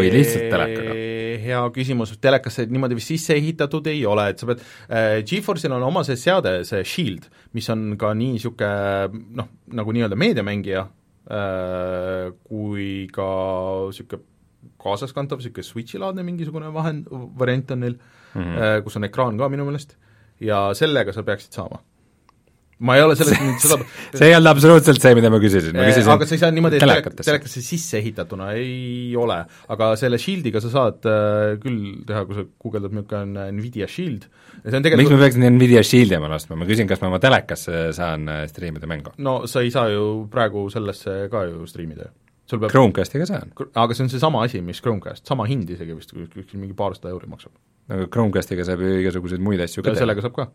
Või 0.01 0.13
lihtsalt 0.17 0.49
telekaga? 0.51 0.99
hea 1.41 1.61
küsimus, 1.75 2.13
telekasse 2.21 2.65
niimoodi 2.69 2.97
vist 2.97 3.11
sisse 3.13 3.35
ehitatud 3.37 3.87
ei 3.91 4.03
ole, 4.09 4.27
et 4.31 4.41
sa 4.41 4.49
pead 4.49 4.61
äh,, 4.61 5.19
GeForce'il 5.27 5.73
on 5.75 5.85
oma 5.87 6.03
see 6.07 6.19
seade, 6.19 6.61
see 6.67 6.83
Shield, 6.87 7.27
mis 7.57 7.69
on 7.73 7.95
ka 8.01 8.13
nii 8.17 8.35
niisugune 8.37 9.21
noh, 9.39 9.49
nagu 9.79 9.95
nii-öelda 9.95 10.19
meediamängija 10.19 10.83
äh,, 10.85 12.31
kui 12.47 13.07
ka 13.13 13.29
niisugune 13.89 14.27
kaasaskantav, 14.81 15.41
niisugune 15.41 15.67
Switchi-laadne 15.67 16.25
mingisugune 16.25 16.71
vahend, 16.73 17.09
variant 17.37 17.73
on 17.75 17.85
neil 17.85 17.97
mm, 17.97 18.41
-hmm. 18.41 18.83
kus 18.85 18.97
on 18.97 19.09
ekraan 19.09 19.37
ka 19.37 19.49
minu 19.49 19.65
meelest, 19.67 19.95
ja 20.41 20.69
sellega 20.77 21.13
sa 21.13 21.23
peaksid 21.23 21.53
saama 21.53 21.81
ma 22.81 22.95
ei 22.97 23.03
ole 23.05 23.15
sellest 23.19 23.43
nüüd 23.45 23.61
seda 23.61 23.77
see 24.17 24.29
ei 24.29 24.35
olnud 24.37 24.51
absoluutselt 24.51 25.03
see, 25.03 25.13
mida 25.17 25.29
ma 25.33 25.39
küsisin, 25.43 25.75
ma 25.77 25.87
küsisin 25.89 26.13
aga 26.15 26.27
sa 26.27 26.35
ei 26.35 26.41
saa 26.41 26.53
niimoodi, 26.55 26.79
telekatesse, 26.81 27.27
telekasse 27.29 27.61
sisse 27.65 27.99
ehitatuna 27.99 28.51
ei 28.57 29.11
ole, 29.19 29.37
aga 29.75 29.91
selle 29.99 30.17
Shieldiga 30.21 30.61
sa 30.63 30.71
saad 30.73 31.05
äh, 31.09 31.59
küll 31.61 32.01
teha, 32.07 32.23
kui 32.29 32.39
sa 32.39 32.45
guugeldad, 32.49 32.95
niisugune 32.95 33.43
on 33.45 33.59
Nvidia 33.59 33.89
Shield, 33.91 34.25
see 34.63 34.79
on 34.79 34.87
tegelikult 34.87 35.03
miks 35.03 35.13
ma 35.13 35.21
peaksin 35.25 35.47
Nvidia 35.57 35.83
Shieldi 35.85 36.17
omale 36.17 36.39
ostma, 36.39 36.57
ma 36.57 36.69
küsin, 36.69 36.89
kas 36.89 37.03
ma 37.03 37.11
oma 37.11 37.21
telekasse 37.21 37.83
saan 37.97 38.25
äh, 38.31 38.41
striimida 38.49 38.89
mängu? 38.89 39.13
no 39.21 39.43
sa 39.51 39.61
ei 39.61 39.69
saa 39.73 39.91
ju 39.93 40.25
praegu 40.33 40.65
sellesse 40.73 41.27
ka 41.31 41.45
ju 41.51 41.69
striimida 41.69 42.09
ju 42.09 42.15
sul 42.49 42.59
peab 42.63 42.73
Chromecastiga 42.73 43.29
saan. 43.29 43.53
aga 43.53 43.95
see 43.95 44.07
on 44.07 44.11
seesama 44.11 44.41
asi, 44.47 44.63
mis 44.65 44.81
Chromecast, 44.83 45.23
sama 45.29 45.45
hind 45.47 45.69
isegi 45.71 45.93
vist, 45.95 46.17
kuskil 46.17 46.59
mingi 46.59 46.75
paarsada 46.77 47.13
euri 47.13 47.29
maksab. 47.31 47.53
aga 47.93 48.09
Chromecastiga 48.11 48.65
saab 48.67 48.81
ju 48.83 48.97
igasuguseid 49.05 49.45
muid 49.45 49.61
asju 49.63 49.85
ka 49.85 49.93
teha. 49.93 50.01
sellega 50.01 50.25
saab 50.25 50.35
ka. 50.41 50.49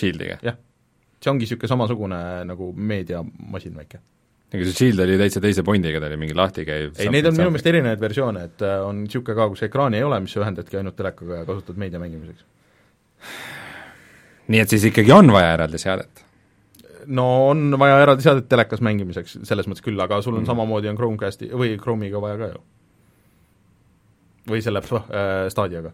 Shieldiga? 0.00 0.40
jah 0.48 0.58
see 1.20 1.32
ongi 1.32 1.46
niisugune 1.46 1.70
samasugune 1.70 2.20
nagu 2.48 2.70
meediamasin 2.76 3.76
väike. 3.76 4.00
ega 4.50 4.64
see 4.66 4.78
Shield 4.78 5.02
oli 5.04 5.18
täitsa 5.20 5.42
teise 5.44 5.64
pondiga, 5.66 6.00
ta 6.00 6.08
oli 6.08 6.18
mingi 6.20 6.36
lahtikäiv 6.36 6.96
ei, 6.96 7.12
neid 7.12 7.28
on 7.28 7.36
minu 7.36 7.52
meelest 7.52 7.68
erinevaid 7.70 8.00
versioone, 8.02 8.46
et 8.50 8.64
äh, 8.66 8.80
on 8.86 9.04
niisugune 9.04 9.36
ka, 9.38 9.50
kus 9.52 9.62
ekraani 9.68 10.00
ei 10.00 10.06
ole, 10.06 10.18
mis 10.24 10.34
sa 10.34 10.42
ühendadki 10.42 10.80
ainult 10.80 10.96
telekaga 10.98 11.42
ja 11.42 11.46
kasutad 11.48 11.78
meedia 11.80 12.02
mängimiseks. 12.02 12.44
nii 14.50 14.64
et 14.64 14.74
siis 14.74 14.88
ikkagi 14.90 15.14
on 15.14 15.30
vaja 15.36 15.54
eraldi 15.58 15.80
seadet? 15.82 16.24
no 17.06 17.28
on 17.52 17.78
vaja 17.78 18.02
eraldi 18.02 18.26
seadet 18.26 18.48
telekas 18.50 18.82
mängimiseks, 18.84 19.38
selles 19.48 19.70
mõttes 19.70 19.84
küll, 19.86 20.00
aga 20.00 20.22
sul 20.24 20.38
on 20.38 20.44
mm. 20.44 20.52
samamoodi 20.52 20.90
on 20.90 20.98
Chromecasti 20.98 21.52
või 21.52 21.76
Chrome'iga 21.80 22.22
vaja 22.22 22.40
ka 22.40 22.52
ju. 22.54 22.62
või 24.50 24.64
selle 24.64 24.82
äh, 24.82 25.50
Stadiaga 25.52 25.92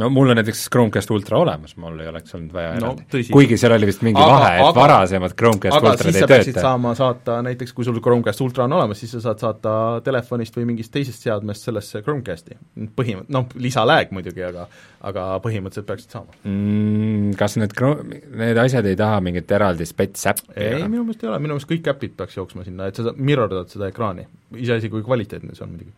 no 0.00 0.08
mul 0.12 0.30
on 0.32 0.38
näiteks 0.38 0.66
Chromecast 0.72 1.10
Ultra 1.10 1.38
olemas, 1.38 1.76
mul 1.80 2.00
ei 2.00 2.08
oleks 2.10 2.34
olnud 2.36 2.52
vaja 2.52 2.74
no, 2.74 2.92
eraldi. 2.92 3.22
kuigi 3.32 3.56
seal 3.60 3.74
oli 3.76 3.88
vist 3.88 4.02
mingi 4.04 4.20
aga, 4.20 4.34
vahe, 4.34 4.50
et 4.58 4.64
aga, 4.64 4.74
varasemad 4.80 5.34
Chromecast 5.38 5.78
aga 5.78 5.92
Ultrad 5.92 6.18
ei 6.20 6.28
tööta. 6.32 6.64
saama 6.66 6.92
saata 6.98 7.38
näiteks, 7.46 7.72
kui 7.76 7.86
sul 7.88 8.00
Chromecast 8.04 8.44
Ultra 8.44 8.66
on 8.68 8.76
olemas, 8.76 9.00
siis 9.00 9.14
sa 9.16 9.22
saad 9.24 9.42
saata 9.42 9.74
telefonist 10.04 10.56
või 10.58 10.68
mingist 10.72 10.92
teisest 10.94 11.24
seadmest 11.26 11.68
sellesse 11.68 12.02
Chromecasti. 12.04 12.58
põhimõtt-, 12.98 13.32
noh, 13.32 13.48
lisalääg 13.68 14.12
muidugi, 14.16 14.44
aga 14.46 14.68
aga 15.06 15.26
põhimõtteliselt 15.44 15.88
peaksid 15.88 16.16
saama 16.16 16.34
mm,. 16.42 17.36
Kas 17.40 17.56
need 17.60 17.74
Chrome, 17.76 18.20
need 18.42 18.58
asjad 18.60 18.86
ei 18.88 18.96
taha 18.98 19.20
mingit 19.24 19.52
eraldi 19.52 19.86
spets 19.88 20.28
äppi? 20.32 20.50
ei, 20.56 20.82
minu 20.84 21.04
meelest 21.06 21.24
ei 21.24 21.32
ole, 21.32 21.40
minu 21.42 21.56
meelest 21.56 21.70
kõik 21.70 21.92
äpid 21.94 22.16
peaks 22.18 22.36
jooksma 22.36 22.66
sinna, 22.66 22.90
et 22.90 22.98
sa 23.00 23.14
mirrordad 23.16 23.72
seda 23.72 23.88
ekraani, 23.92 24.26
iseasi, 24.56 24.92
kui 24.92 25.04
kvaliteetne 25.06 25.56
see 25.56 25.64
on 25.64 25.72
muidugi 25.72 25.94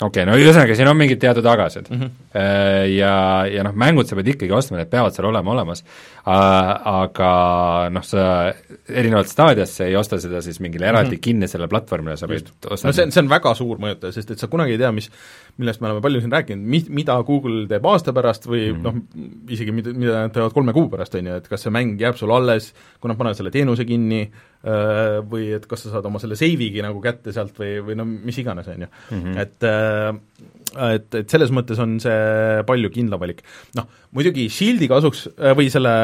okei 0.00 0.22
okay,, 0.22 0.26
no 0.28 0.36
ühesõnaga, 0.38 0.76
siin 0.76 0.88
on 0.88 0.96
mingid 0.98 1.20
teatud 1.20 1.44
tagased 1.44 1.90
mm. 1.90 2.00
-hmm. 2.00 2.10
Ja, 2.94 3.14
ja 3.50 3.64
noh, 3.66 3.74
mängud 3.76 4.08
sa 4.08 4.16
pead 4.16 4.32
ikkagi 4.32 4.54
ostma, 4.54 4.78
need 4.80 4.90
peavad 4.92 5.14
seal 5.14 5.28
olema 5.28 5.52
olemas, 5.52 5.82
aga 6.24 7.32
noh, 7.92 8.04
sa 8.06 8.24
erinevalt 8.88 9.28
Stadiast 9.28 9.80
sa 9.80 9.88
ei 9.88 9.96
osta 9.98 10.20
seda 10.22 10.42
siis 10.44 10.60
mingile 10.60 10.88
eraldi 10.88 11.16
mm 11.16 11.16
-hmm. 11.16 11.24
kinnisele 11.26 11.68
platvormile, 11.68 12.16
sa 12.16 12.26
võid 12.30 12.48
osta 12.70 12.88
no 12.88 12.92
see 12.92 13.04
on, 13.04 13.12
see 13.12 13.22
on 13.22 13.30
väga 13.30 13.54
suur 13.54 13.78
mõjutaja, 13.82 14.12
sest 14.12 14.30
et 14.30 14.38
sa 14.38 14.48
kunagi 14.48 14.76
ei 14.76 14.78
tea, 14.78 14.92
mis, 14.92 15.10
millest 15.58 15.82
me 15.82 15.88
oleme 15.88 16.04
palju 16.04 16.22
siin 16.22 16.34
rääkinud, 16.34 16.68
mi-, 16.74 16.86
mida 17.00 17.16
Google 17.26 17.64
teeb 17.70 17.86
aasta 17.90 18.14
pärast 18.16 18.46
või 18.48 18.68
mm 18.70 18.78
noh, 18.80 19.00
isegi 19.50 19.72
mida, 19.74 19.92
mida 19.96 20.20
nad 20.24 20.32
teevad 20.34 20.54
kolme 20.54 20.72
kuu 20.76 20.88
pärast, 20.92 21.14
on 21.18 21.26
ju, 21.26 21.40
et 21.40 21.48
kas 21.50 21.66
see 21.66 21.72
mäng 21.74 22.00
jääb 22.00 22.16
sul 22.18 22.32
alles, 22.34 22.70
kui 23.00 23.10
nad 23.10 23.18
panevad 23.18 23.38
selle 23.38 23.52
teenuse 23.54 23.84
kinni, 23.88 24.22
või 25.30 25.50
et 25.56 25.66
kas 25.68 25.86
sa 25.86 25.94
saad 25.94 26.06
oma 26.08 26.20
selle 26.20 26.36
seive'igi 26.38 26.82
nagu 26.84 27.00
kätte 27.04 27.32
sealt 27.32 27.56
või, 27.60 27.78
või 27.84 27.96
no 27.96 28.06
mis 28.08 28.38
iganes, 28.42 28.68
on 28.68 28.86
ju. 28.86 28.90
Mhm. 29.16 29.38
et 29.40 29.68
et, 30.70 31.14
et 31.18 31.32
selles 31.32 31.50
mõttes 31.54 31.80
on 31.82 31.98
see 32.02 32.64
palju 32.68 32.92
kindlam 32.94 33.20
valik. 33.22 33.42
noh, 33.78 33.88
muidugi 34.16 34.48
Shieldi 34.52 34.88
kasuks 34.90 35.26
või 35.58 35.70
selle 35.72 35.94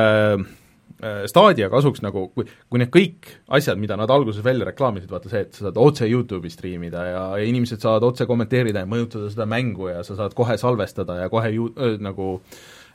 Stadia 1.28 1.68
kasuks 1.72 2.00
nagu, 2.00 2.26
kui, 2.32 2.46
kui 2.70 2.80
need 2.80 2.88
kõik 2.94 3.28
asjad, 3.58 3.76
mida 3.80 3.98
nad 4.00 4.10
alguses 4.12 4.44
välja 4.44 4.64
reklaamisid, 4.70 5.10
vaata 5.12 5.28
see, 5.28 5.42
et 5.44 5.56
sa 5.56 5.66
saad 5.66 5.80
otse 5.80 6.08
YouTube'i 6.08 6.52
striimida 6.52 7.04
ja, 7.04 7.24
ja 7.36 7.50
inimesed 7.50 7.84
saavad 7.84 8.06
otse 8.08 8.26
kommenteerida 8.28 8.84
ja 8.84 8.88
mõjutada 8.88 9.28
seda 9.32 9.48
mängu 9.50 9.90
ja 9.90 10.00
sa 10.06 10.16
saad 10.16 10.36
kohe 10.38 10.56
salvestada 10.60 11.20
ja 11.20 11.28
kohe 11.32 11.52
ju-, 11.52 11.72
äh, 11.76 11.98
nagu 12.00 12.30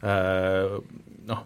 äh, 0.01 0.79
noh, 1.27 1.43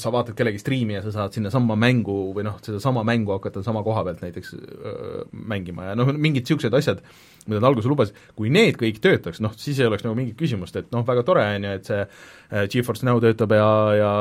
sa 0.00 0.10
vaatad 0.12 0.36
kellegi 0.36 0.60
striimi 0.60 0.96
ja 0.96 1.02
sa 1.04 1.12
saad 1.12 1.36
sinnasamma 1.36 1.76
mängu 1.78 2.16
või 2.36 2.46
noh, 2.46 2.56
sedasama 2.64 3.04
mängu 3.06 3.34
hakata 3.34 3.62
sama 3.64 3.82
koha 3.84 4.04
pealt 4.06 4.22
näiteks 4.24 4.54
öö, 4.56 5.24
mängima 5.52 5.90
ja 5.90 5.98
noh, 5.98 6.10
mingid 6.12 6.44
niisugused 6.44 6.76
asjad, 6.76 7.02
mida 7.46 7.60
ta 7.60 7.68
alguses 7.70 7.90
lubas, 7.90 8.14
kui 8.38 8.52
need 8.52 8.78
kõik 8.80 9.00
töötaks, 9.04 9.42
noh 9.44 9.54
siis 9.60 9.80
ei 9.80 9.88
oleks 9.88 10.06
nagu 10.06 10.16
mingit 10.18 10.38
küsimust, 10.40 10.76
et 10.80 10.90
noh, 10.94 11.04
väga 11.06 11.24
tore 11.26 11.44
on 11.44 11.68
ju, 11.68 11.76
et 11.78 11.90
see 11.90 12.00
äh, 12.00 12.66
GeForce 12.72 13.06
Now 13.08 13.20
töötab 13.22 13.54
ja, 13.56 13.70
ja 13.98 14.12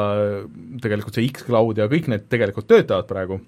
tegelikult 0.84 1.20
see 1.20 1.32
X-Cloud 1.32 1.84
ja 1.84 1.90
kõik 1.92 2.12
need 2.12 2.28
tegelikult 2.32 2.70
töötavad 2.72 3.10
praegu, 3.10 3.40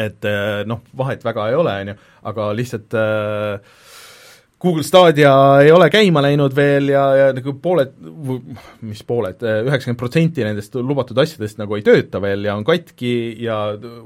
et 0.00 0.24
noh, 0.66 0.82
vahet 0.96 1.24
väga 1.26 1.50
ei 1.50 1.56
ole, 1.58 1.78
on 1.84 1.92
ju, 1.92 1.98
aga 2.32 2.50
lihtsalt 2.56 2.98
äh, 2.98 3.80
Google 4.62 4.82
Stadia 4.86 5.32
ei 5.64 5.72
ole 5.74 5.88
käima 5.90 6.20
läinud 6.22 6.52
veel 6.54 6.92
ja, 6.92 7.02
ja 7.18 7.24
nagu 7.34 7.56
pooled, 7.62 7.96
mis 8.86 9.00
pooled, 9.06 9.40
üheksakümmend 9.42 9.98
protsenti 9.98 10.44
nendest 10.46 10.76
lubatud 10.78 11.18
asjadest 11.18 11.58
nagu 11.58 11.74
ei 11.74 11.82
tööta 11.82 12.20
veel 12.22 12.46
ja 12.46 12.54
on 12.54 12.62
katki 12.66 13.10
ja 13.42 13.56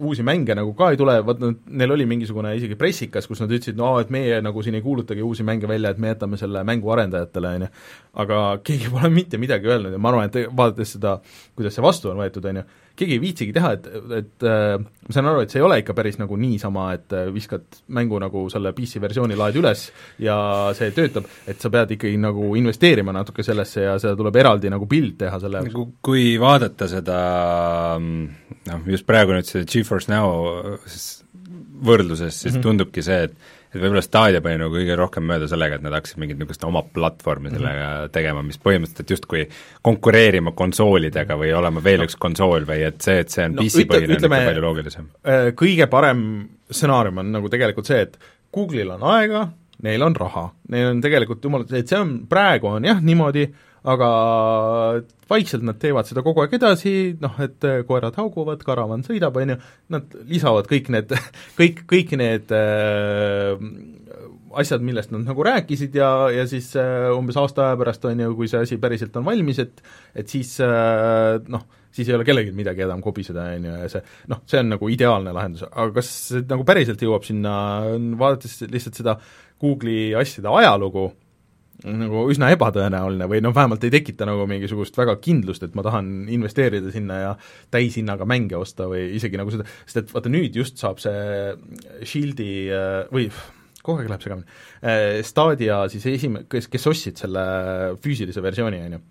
uusi 0.01 0.25
mänge 0.25 0.57
nagu 0.57 0.73
ka 0.79 0.89
ei 0.95 1.01
tule, 1.01 1.19
vaat 1.29 1.45
neil 1.69 1.93
oli 1.93 2.09
mingisugune 2.09 2.55
isegi 2.57 2.79
pressikas, 2.81 3.29
kus 3.29 3.45
nad 3.45 3.53
ütlesid, 3.53 3.77
no 3.77 3.99
et 4.01 4.09
meie 4.15 4.41
nagu 4.45 4.65
siin 4.65 4.79
ei 4.79 4.85
kuulutagi 4.87 5.25
uusi 5.27 5.45
mänge 5.45 5.69
välja, 5.69 5.93
et 5.93 6.01
me 6.01 6.15
jätame 6.15 6.41
selle 6.41 6.65
mängu 6.65 6.95
arendajatele, 6.97 7.53
on 7.59 7.67
ju. 7.67 7.71
aga 8.25 8.43
keegi 8.65 8.89
pole 8.97 9.13
mitte 9.13 9.37
midagi 9.43 9.69
öelnud 9.69 9.93
ja 9.93 10.01
ma 10.01 10.15
arvan, 10.15 10.33
et 10.33 10.57
vaadates 10.57 10.97
seda, 10.97 11.19
kuidas 11.53 11.77
see 11.77 11.85
vastu 11.85 12.15
on 12.15 12.25
võetud, 12.25 12.49
on 12.49 12.63
ju, 12.63 12.69
keegi 12.97 13.17
ei 13.17 13.23
viitsigi 13.23 13.55
teha, 13.57 13.73
et, 13.77 13.89
et 14.19 14.47
äh, 14.47 14.77
ma 14.81 15.15
saan 15.15 15.31
aru, 15.31 15.45
et 15.45 15.53
see 15.53 15.61
ei 15.61 15.67
ole 15.67 15.79
ikka 15.83 15.95
päris 15.97 16.19
nagu 16.21 16.39
niisama, 16.41 16.89
et 16.97 17.17
äh, 17.17 17.29
viskad 17.35 17.81
mängu 17.97 18.21
nagu 18.23 18.47
selle 18.53 18.73
PC 18.77 19.03
versiooni 19.03 19.39
laed 19.39 19.59
üles 19.61 19.87
ja 20.23 20.39
see 20.77 20.95
töötab, 20.97 21.29
et 21.49 21.63
sa 21.63 21.73
pead 21.73 21.97
ikkagi 21.97 22.17
nagu 22.21 22.55
investeerima 22.59 23.15
natuke 23.17 23.45
sellesse 23.47 23.87
ja 23.87 23.99
seda 24.03 24.17
tuleb 24.19 24.41
eraldi 24.43 24.73
nagu 24.73 24.89
pild 24.91 25.19
teha 25.21 25.41
selle 25.43 25.63
jaoks. 25.63 25.75
nagu 25.75 25.87
kui 26.05 26.27
vaadata 26.41 26.89
seda 26.91 27.21
noh, 28.01 28.91
just 28.91 29.07
praegu 29.09 29.37
nüüd 29.37 29.49
see 29.49 29.67
GeForce 29.69 30.13
Now 30.13 30.75
võrdluses, 31.87 32.33
siis 32.33 32.55
mm 32.55 32.59
-hmm. 32.59 32.63
tundubki 32.63 33.03
see, 33.05 33.29
et 33.29 33.56
et 33.75 33.81
võib-olla 33.81 34.03
Stadia 34.05 34.43
pani 34.45 34.61
nagu 34.61 34.75
kõige 34.75 34.97
rohkem 34.99 35.27
mööda 35.29 35.49
sellega, 35.51 35.79
et 35.79 35.85
nad 35.85 35.95
hakkasid 35.97 36.21
mingit 36.23 36.39
niisugust 36.41 36.65
oma 36.69 36.83
platvormi 36.83 37.53
sellega 37.53 37.87
mm 37.87 37.99
-hmm. 37.99 38.15
tegema, 38.15 38.43
mis 38.47 38.61
põhimõtteliselt 38.63 39.15
justkui 39.17 39.45
konkureerima 39.83 40.53
konsoolidega 40.57 41.37
või 41.37 41.53
olema 41.57 41.85
veel 41.85 42.03
no. 42.03 42.09
üks 42.09 42.17
konsool 42.21 42.67
või 42.69 42.87
et 42.87 43.01
see, 43.01 43.19
et 43.25 43.31
see 43.31 43.45
on 43.45 43.57
no, 43.57 43.63
PC-põhine, 43.63 44.17
on 44.17 44.19
ikka 44.19 44.29
palju 44.51 44.65
loogilisem. 44.65 45.11
Äh, 45.27 45.53
kõige 45.55 45.87
parem 45.93 46.25
stsenaarium 46.71 47.23
on 47.23 47.33
nagu 47.39 47.49
tegelikult 47.53 47.87
see, 47.87 48.01
et 48.09 48.19
Google'il 48.55 48.91
on 48.91 49.03
aega, 49.03 49.49
neil 49.83 50.03
on 50.03 50.17
raha, 50.17 50.49
neil 50.73 50.91
on 50.95 51.01
tegelikult 51.05 51.45
jumal, 51.45 51.67
et 51.69 51.89
see 51.89 51.99
on, 51.99 52.19
praegu 52.29 52.71
on 52.79 52.85
jah 52.85 53.03
niimoodi, 53.03 53.49
aga 53.87 54.09
vaikselt 55.31 55.65
nad 55.67 55.79
teevad 55.83 56.09
seda 56.09 56.23
kogu 56.27 56.43
aeg 56.43 56.57
edasi, 56.59 56.95
noh 57.23 57.39
et 57.43 57.67
äh, 57.67 57.83
koerad 57.87 58.17
hauguvad, 58.19 58.63
karavan 58.67 59.05
sõidab, 59.07 59.39
on 59.39 59.55
ju, 59.55 59.59
nad 59.95 60.17
lisavad 60.31 60.69
kõik 60.71 60.91
need, 60.95 61.15
kõik, 61.61 61.85
kõik 61.91 62.17
need 62.19 62.55
äh, 62.55 63.55
asjad, 64.57 64.85
millest 64.87 65.13
nad 65.15 65.27
nagu 65.27 65.47
rääkisid 65.47 65.97
ja, 65.99 66.11
ja 66.35 66.47
siis 66.51 66.73
äh, 66.81 67.09
umbes 67.15 67.39
aasta 67.41 67.69
aja 67.69 67.81
pärast, 67.81 68.07
on 68.09 68.23
ju, 68.27 68.37
kui 68.39 68.51
see 68.51 68.63
asi 68.67 68.79
päriselt 68.83 69.17
on 69.19 69.27
valmis, 69.27 69.61
et 69.63 69.83
et 70.17 70.31
siis 70.31 70.57
äh, 70.65 71.37
noh, 71.53 71.67
siis 71.95 72.11
ei 72.11 72.17
ole 72.17 72.27
kellelgi 72.29 72.55
midagi 72.57 72.85
enam 72.87 73.03
kobiseda, 73.05 73.51
on 73.57 73.69
ju, 73.71 73.77
ja 73.85 73.93
see 73.93 74.03
noh, 74.33 74.43
see 74.51 74.63
on 74.63 74.75
nagu 74.75 74.91
ideaalne 74.93 75.35
lahendus, 75.37 75.67
aga 75.69 75.91
kas 76.01 76.11
see 76.31 76.47
nagu 76.51 76.67
päriselt 76.69 77.03
jõuab 77.03 77.27
sinna, 77.27 77.55
vaadates 78.19 78.65
lihtsalt 78.67 78.99
seda 79.03 79.19
Google'i 79.63 80.11
asjade 80.19 80.51
ajalugu, 80.53 81.09
nagu 81.85 82.23
üsna 82.33 82.49
ebatõenäoline 82.55 83.27
või 83.29 83.43
noh, 83.45 83.53
vähemalt 83.55 83.85
ei 83.85 83.93
tekita 83.93 84.27
nagu 84.29 84.47
mingisugust 84.49 84.97
väga 84.97 85.17
kindlust, 85.23 85.67
et 85.67 85.75
ma 85.77 85.85
tahan 85.85 86.09
investeerida 86.33 86.93
sinna 86.95 87.19
ja 87.21 87.35
täishinnaga 87.75 88.29
mänge 88.29 88.57
osta 88.57 88.89
või 88.89 89.11
isegi 89.19 89.41
nagu 89.41 89.53
seda, 89.53 89.67
sest 89.85 90.01
et 90.01 90.15
vaata 90.15 90.33
nüüd 90.33 90.57
just 90.57 90.81
saab 90.81 91.03
see 91.03 91.53
Shieldi 92.07 92.51
äh, 92.73 92.99
või 93.13 93.29
kogu 93.85 94.01
aeg 94.01 94.11
läheb 94.11 94.25
segamini, 94.25 94.59
äh, 94.81 95.21
Stadia 95.27 95.83
siis 95.93 96.09
esim-, 96.11 96.43
kes, 96.51 96.71
kes 96.73 96.91
ostsid 96.91 97.21
selle 97.21 97.47
füüsilise 98.03 98.43
versiooni, 98.45 98.83
on 98.89 98.97
ju, 98.97 99.03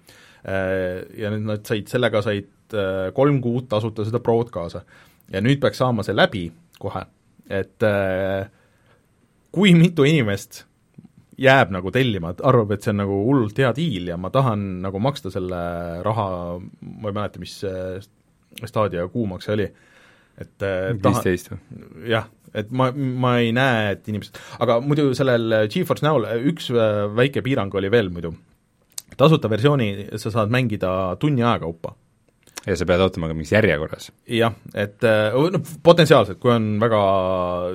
äh, 0.50 1.06
ja 1.22 1.34
nüüd 1.34 1.46
nad 1.52 1.66
said, 1.70 1.90
sellega 1.92 2.26
said 2.26 2.52
kolm 3.16 3.44
kuud 3.46 3.70
tasuta 3.70 4.04
seda 4.08 4.18
Prod 4.26 4.50
kaasa. 4.52 4.82
ja 5.32 5.42
nüüd 5.42 5.62
peaks 5.62 5.78
saama 5.78 6.04
see 6.04 6.16
läbi 6.18 6.48
kohe, 6.82 7.04
et 7.46 7.84
kui 9.54 9.76
mitu 9.78 10.04
inimest 10.04 10.66
jääb 11.42 11.74
nagu 11.76 11.92
tellima, 11.94 12.32
et 12.34 12.44
arvab, 12.48 12.76
et 12.76 12.86
see 12.86 12.94
on 12.94 13.02
nagu 13.04 13.18
hullult 13.28 13.58
hea 13.60 13.72
diil 13.76 14.12
ja 14.12 14.18
ma 14.22 14.32
tahan 14.34 14.64
nagu 14.86 15.02
maksta 15.04 15.32
selle 15.34 15.60
raha, 16.06 16.30
ma 16.60 17.12
ei 17.12 17.18
mäleta, 17.18 17.42
mis 17.42 17.58
see 17.64 18.00
Stadia 18.66 19.04
kuumakse 19.12 19.52
oli, 19.56 19.68
et 20.40 20.66
viisteist 21.04 21.52
või? 21.52 21.60
jah, 22.14 22.30
et 22.56 22.72
ma, 22.72 22.90
ma 22.96 23.36
ei 23.44 23.52
näe, 23.56 23.92
et 23.98 24.08
inimesed, 24.12 24.40
aga 24.64 24.80
muidu 24.84 25.10
sellel 25.18 25.66
GeForce 25.72 26.08
Now'l 26.08 26.30
üks 26.54 26.72
äh, 26.72 27.04
väike 27.18 27.44
piirang 27.46 27.76
oli 27.76 27.92
veel 27.92 28.12
muidu, 28.14 28.32
tasuta 29.20 29.52
versiooni 29.52 29.92
sa 30.22 30.32
saad 30.32 30.54
mängida 30.54 30.90
tunni 31.20 31.44
aja 31.44 31.60
kaupa 31.66 31.96
ja 32.66 32.76
sa 32.78 32.88
pead 32.90 33.04
ootama 33.04 33.30
ka 33.30 33.38
mingis 33.38 33.54
järjekorras. 33.54 34.12
jah, 34.32 34.56
et 34.74 35.04
noh, 35.04 35.74
potentsiaalselt, 35.84 36.40
kui 36.42 36.54
on 36.54 36.76
väga 36.82 37.02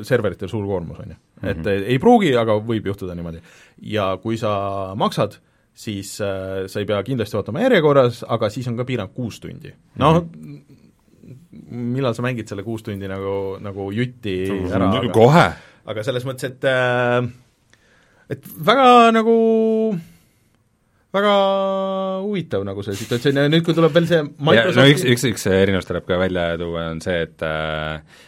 serveritel 0.07 0.51
suur 0.51 0.66
koormus, 0.66 1.03
on 1.05 1.14
ju. 1.14 1.20
Et 1.42 1.57
mm 1.57 1.62
-hmm. 1.62 1.85
ei 1.87 1.98
pruugi, 1.98 2.35
aga 2.37 2.59
võib 2.59 2.87
juhtuda 2.87 3.14
niimoodi. 3.14 3.40
ja 3.83 4.18
kui 4.22 4.37
sa 4.37 4.92
maksad, 4.96 5.38
siis 5.74 6.20
äh, 6.20 6.66
sa 6.66 6.81
ei 6.81 6.87
pea 6.87 7.03
kindlasti 7.03 7.37
ootama 7.37 7.61
järjekorras, 7.61 8.24
aga 8.29 8.48
siis 8.48 8.68
on 8.68 8.76
ka 8.76 8.85
piirang 8.85 9.14
kuus 9.14 9.40
tundi. 9.40 9.74
noh 9.96 10.22
mm, 10.22 10.55
-hmm 10.55 10.79
millal 11.70 12.14
sa 12.14 12.22
mängid 12.22 12.48
selle 12.50 12.62
kuus 12.66 12.83
tundi 12.83 13.09
nagu, 13.11 13.59
nagu 13.62 13.90
jutti 13.94 14.37
ära, 14.70 14.90
aga 14.90 15.12
kohe! 15.14 15.46
aga 15.90 16.03
selles 16.07 16.26
mõttes, 16.29 16.50
et 16.50 16.64
äh, 16.64 17.29
et 18.31 18.48
väga 18.66 19.11
nagu 19.14 19.37
väga 21.14 21.35
huvitav 22.22 22.64
nagu 22.66 22.85
see 22.87 22.98
situatsioon 23.00 23.40
ja 23.42 23.50
nüüd, 23.50 23.64
kui 23.66 23.74
tuleb 23.74 23.94
veel 23.94 24.09
see 24.11 24.22
Microsofti... 24.22 24.79
no 24.79 24.88
üks, 24.92 25.07
üks, 25.14 25.26
üks 25.33 25.46
erinevus 25.50 25.88
tuleb 25.88 26.07
ka 26.07 26.18
välja 26.20 26.53
tuua, 26.61 26.90
on 26.94 27.03
see, 27.03 27.24
et 27.26 27.46
äh, 27.46 28.20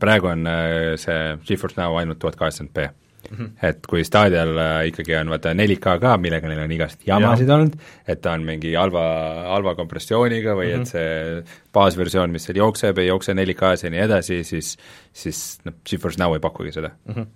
praegu 0.00 0.30
on 0.32 0.46
äh, 0.46 0.94
see 1.00 1.36
GeForce 1.48 1.80
Now 1.80 1.98
ainult 2.00 2.18
tuhat 2.22 2.36
kaheksakümmend 2.36 2.74
B 2.76 3.02
Mm 3.26 3.36
-hmm. 3.36 3.66
et 3.68 3.86
kui 3.86 4.04
Stadial 4.04 4.58
äh, 4.58 4.86
ikkagi 4.86 5.16
on 5.16 5.30
vaata 5.30 5.52
4K 5.52 5.98
ka, 6.00 6.16
millega 6.16 6.48
neil 6.48 6.60
on 6.62 6.72
igast 6.72 7.00
jamasid 7.06 7.48
ja. 7.48 7.54
olnud, 7.54 7.72
et 8.06 8.20
ta 8.22 8.32
on 8.32 8.44
mingi 8.46 8.74
halva, 8.74 9.02
halva 9.48 9.74
kompressiooniga 9.74 10.54
või 10.54 10.68
mm 10.68 10.76
-hmm. 10.76 10.80
et 10.80 10.86
see 10.86 11.42
baasversioon, 11.72 12.30
mis 12.30 12.44
seal 12.44 12.56
jookseb, 12.56 12.98
ei 12.98 13.06
jookse 13.06 13.32
4K-s 13.34 13.84
ja 13.84 13.90
nii 13.90 14.00
edasi, 14.00 14.44
siis 14.44 14.76
siis 15.12 15.58
noh, 15.64 15.74
GeForce 15.90 16.22
Now 16.22 16.34
ei 16.34 16.40
pakugi 16.40 16.72
seda 16.72 16.90
mm. 17.04 17.14
-hmm. 17.14 17.26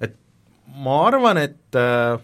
et 0.00 0.16
ma 0.66 1.06
arvan, 1.06 1.36
et 1.36 1.76
äh 1.76 2.20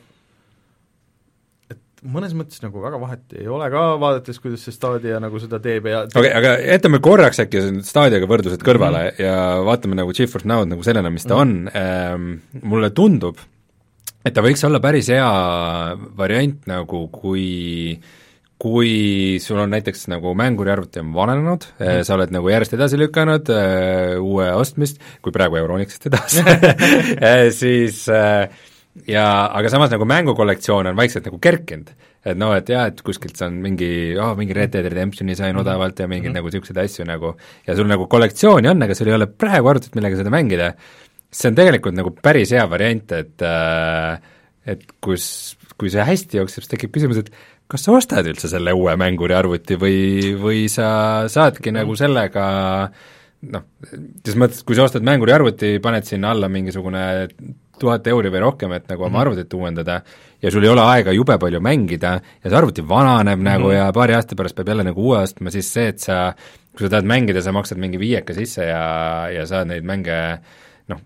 mõnes 2.03 2.35
mõttes 2.35 2.63
nagu 2.65 2.83
väga 2.83 2.99
vahet 3.01 3.37
ei 3.39 3.47
ole 3.51 3.69
ka, 3.73 3.83
vaadates, 4.03 4.41
kuidas 4.43 4.65
see 4.67 4.75
Stadia 4.75 5.21
nagu 5.23 5.39
seda 5.43 5.61
teeb 5.63 5.87
ja 5.91 6.03
okei 6.09 6.25
okay,, 6.25 6.33
aga 6.39 6.55
jätame 6.75 6.99
korraks 7.05 7.43
äkki 7.45 7.63
Stadiaga 7.87 8.29
võrdlused 8.31 8.65
kõrvale 8.67 9.05
mm 9.05 9.15
-hmm. 9.15 9.23
ja 9.23 9.63
vaatame 9.69 9.99
nagu 9.99 10.15
GeForce 10.17 10.49
Now'd 10.49 10.73
nagu 10.73 10.83
sellena, 10.83 11.11
mis 11.11 11.27
ta 11.27 11.37
mm 11.37 11.39
-hmm. 11.39 11.69
on 11.71 11.71
ähm,, 11.75 12.63
mulle 12.63 12.91
tundub, 12.91 13.39
et 14.25 14.35
ta 14.35 14.43
võiks 14.43 14.67
olla 14.67 14.81
päris 14.81 15.09
hea 15.09 15.31
variant 16.17 16.67
nagu, 16.67 17.09
kui 17.09 18.01
kui 18.63 19.39
sul 19.43 19.59
on 19.59 19.73
näiteks 19.75 20.07
nagu 20.09 20.35
mänguriarvuti 20.39 21.01
on 21.01 21.15
vananenud 21.15 21.65
mm, 21.67 21.87
-hmm. 21.87 22.05
sa 22.07 22.15
oled 22.15 22.31
nagu 22.31 22.49
järjest 22.49 22.75
edasi 22.75 22.99
lükanud 22.99 23.51
äh, 23.51 24.21
uue 24.23 24.53
ostmist, 24.55 25.01
kui 25.23 25.33
praegu 25.33 25.57
Euronixist 25.57 26.07
edasi 26.07 26.43
äh, 27.27 27.51
siis 27.51 28.09
äh, 28.09 28.49
ja 29.09 29.27
aga 29.57 29.71
samas 29.73 29.93
nagu 29.93 30.07
mängukollektsioon 30.09 30.91
on 30.91 30.97
vaikselt 30.97 31.29
nagu 31.29 31.39
kerkinud. 31.43 31.93
et 32.23 32.39
noh, 32.39 32.53
et 32.55 32.69
jaa, 32.69 32.87
et 32.87 33.01
kuskilt 33.03 33.39
saan 33.39 33.57
mingi, 33.65 34.15
oh 34.21 34.37
mingi 34.39 34.55
Red 34.55 34.75
Dead 34.77 34.87
Redemptioni 34.87 35.35
sain 35.35 35.51
mm 35.51 35.59
-hmm. 35.59 35.63
odavalt 35.65 35.99
ja 35.99 36.07
mingeid 36.09 36.31
mm 36.31 36.33
-hmm. 36.33 36.37
nagu 36.39 36.47
niisuguseid 36.47 36.79
asju 36.85 37.05
nagu, 37.05 37.35
ja 37.67 37.77
sul 37.77 37.87
nagu 37.87 38.07
kollektsiooni 38.07 38.69
on, 38.69 38.83
aga 38.83 38.95
sul 38.95 39.09
ei 39.09 39.15
ole 39.15 39.27
praegu 39.27 39.69
arvutit, 39.69 39.95
millega 39.95 40.17
seda 40.17 40.31
mängida, 40.31 40.75
see 41.33 41.49
on 41.49 41.55
tegelikult 41.55 41.95
nagu 41.95 42.11
päris 42.23 42.53
hea 42.53 42.71
variant, 42.71 43.13
et 43.13 43.43
äh, 43.43 44.21
et 44.67 44.85
kus, 45.01 45.57
kui 45.79 45.91
see 45.91 46.05
hästi 46.05 46.39
jookseb, 46.39 46.63
siis 46.63 46.71
tekib 46.71 46.93
küsimus, 46.95 47.19
et 47.19 47.33
kas 47.67 47.83
sa 47.83 47.93
ostad 47.97 48.27
üldse 48.27 48.49
selle 48.49 48.73
uue 48.73 48.95
mänguriarvuti 48.97 49.79
või, 49.81 50.37
või 50.39 50.69
sa 50.69 51.29
saadki 51.29 51.71
mm 51.71 51.75
-hmm. 51.75 51.81
nagu 51.81 51.97
sellega 51.97 52.45
noh, 53.51 53.65
selles 54.23 54.39
mõttes, 54.39 54.63
kui 54.63 54.79
sa 54.79 54.87
ostad 54.87 55.03
mänguriarvuti, 55.07 55.79
paned 55.83 56.07
sinna 56.07 56.31
alla 56.31 56.49
mingisugune 56.49 57.03
tuhat 57.81 58.07
euri 58.07 58.31
või 58.31 58.43
rohkem, 58.45 58.73
et 58.73 58.89
nagu 58.89 59.05
oma 59.05 59.09
mm 59.09 59.15
-hmm. 59.15 59.21
arvutit 59.21 59.55
uuendada 59.55 60.01
ja 60.43 60.51
sul 60.51 60.65
ei 60.65 60.69
ole 60.69 60.81
aega 60.81 61.13
jube 61.13 61.39
palju 61.39 61.61
mängida 61.61 62.13
ja 62.45 62.51
see 62.51 62.59
arvuti 62.59 62.83
vananeb 62.89 63.39
mm 63.39 63.47
-hmm. 63.47 63.51
nagu 63.51 63.71
ja 63.71 63.93
paari 63.93 64.15
aasta 64.15 64.37
pärast 64.37 64.57
peab 64.57 64.69
jälle 64.69 64.85
nagu 64.85 65.03
uue 65.03 65.19
ostma, 65.19 65.51
siis 65.51 65.73
see, 65.73 65.89
et 65.89 65.99
sa, 65.99 66.35
kui 66.77 66.87
sa 66.87 66.91
tahad 66.91 67.05
mängida, 67.05 67.43
sa 67.43 67.53
maksad 67.53 67.79
mingi 67.79 67.99
viieka 67.99 68.35
sisse 68.35 68.65
ja, 68.65 69.29
ja 69.31 69.47
saad 69.47 69.67
neid 69.67 69.85
mänge 69.85 70.39
noh, 70.89 71.01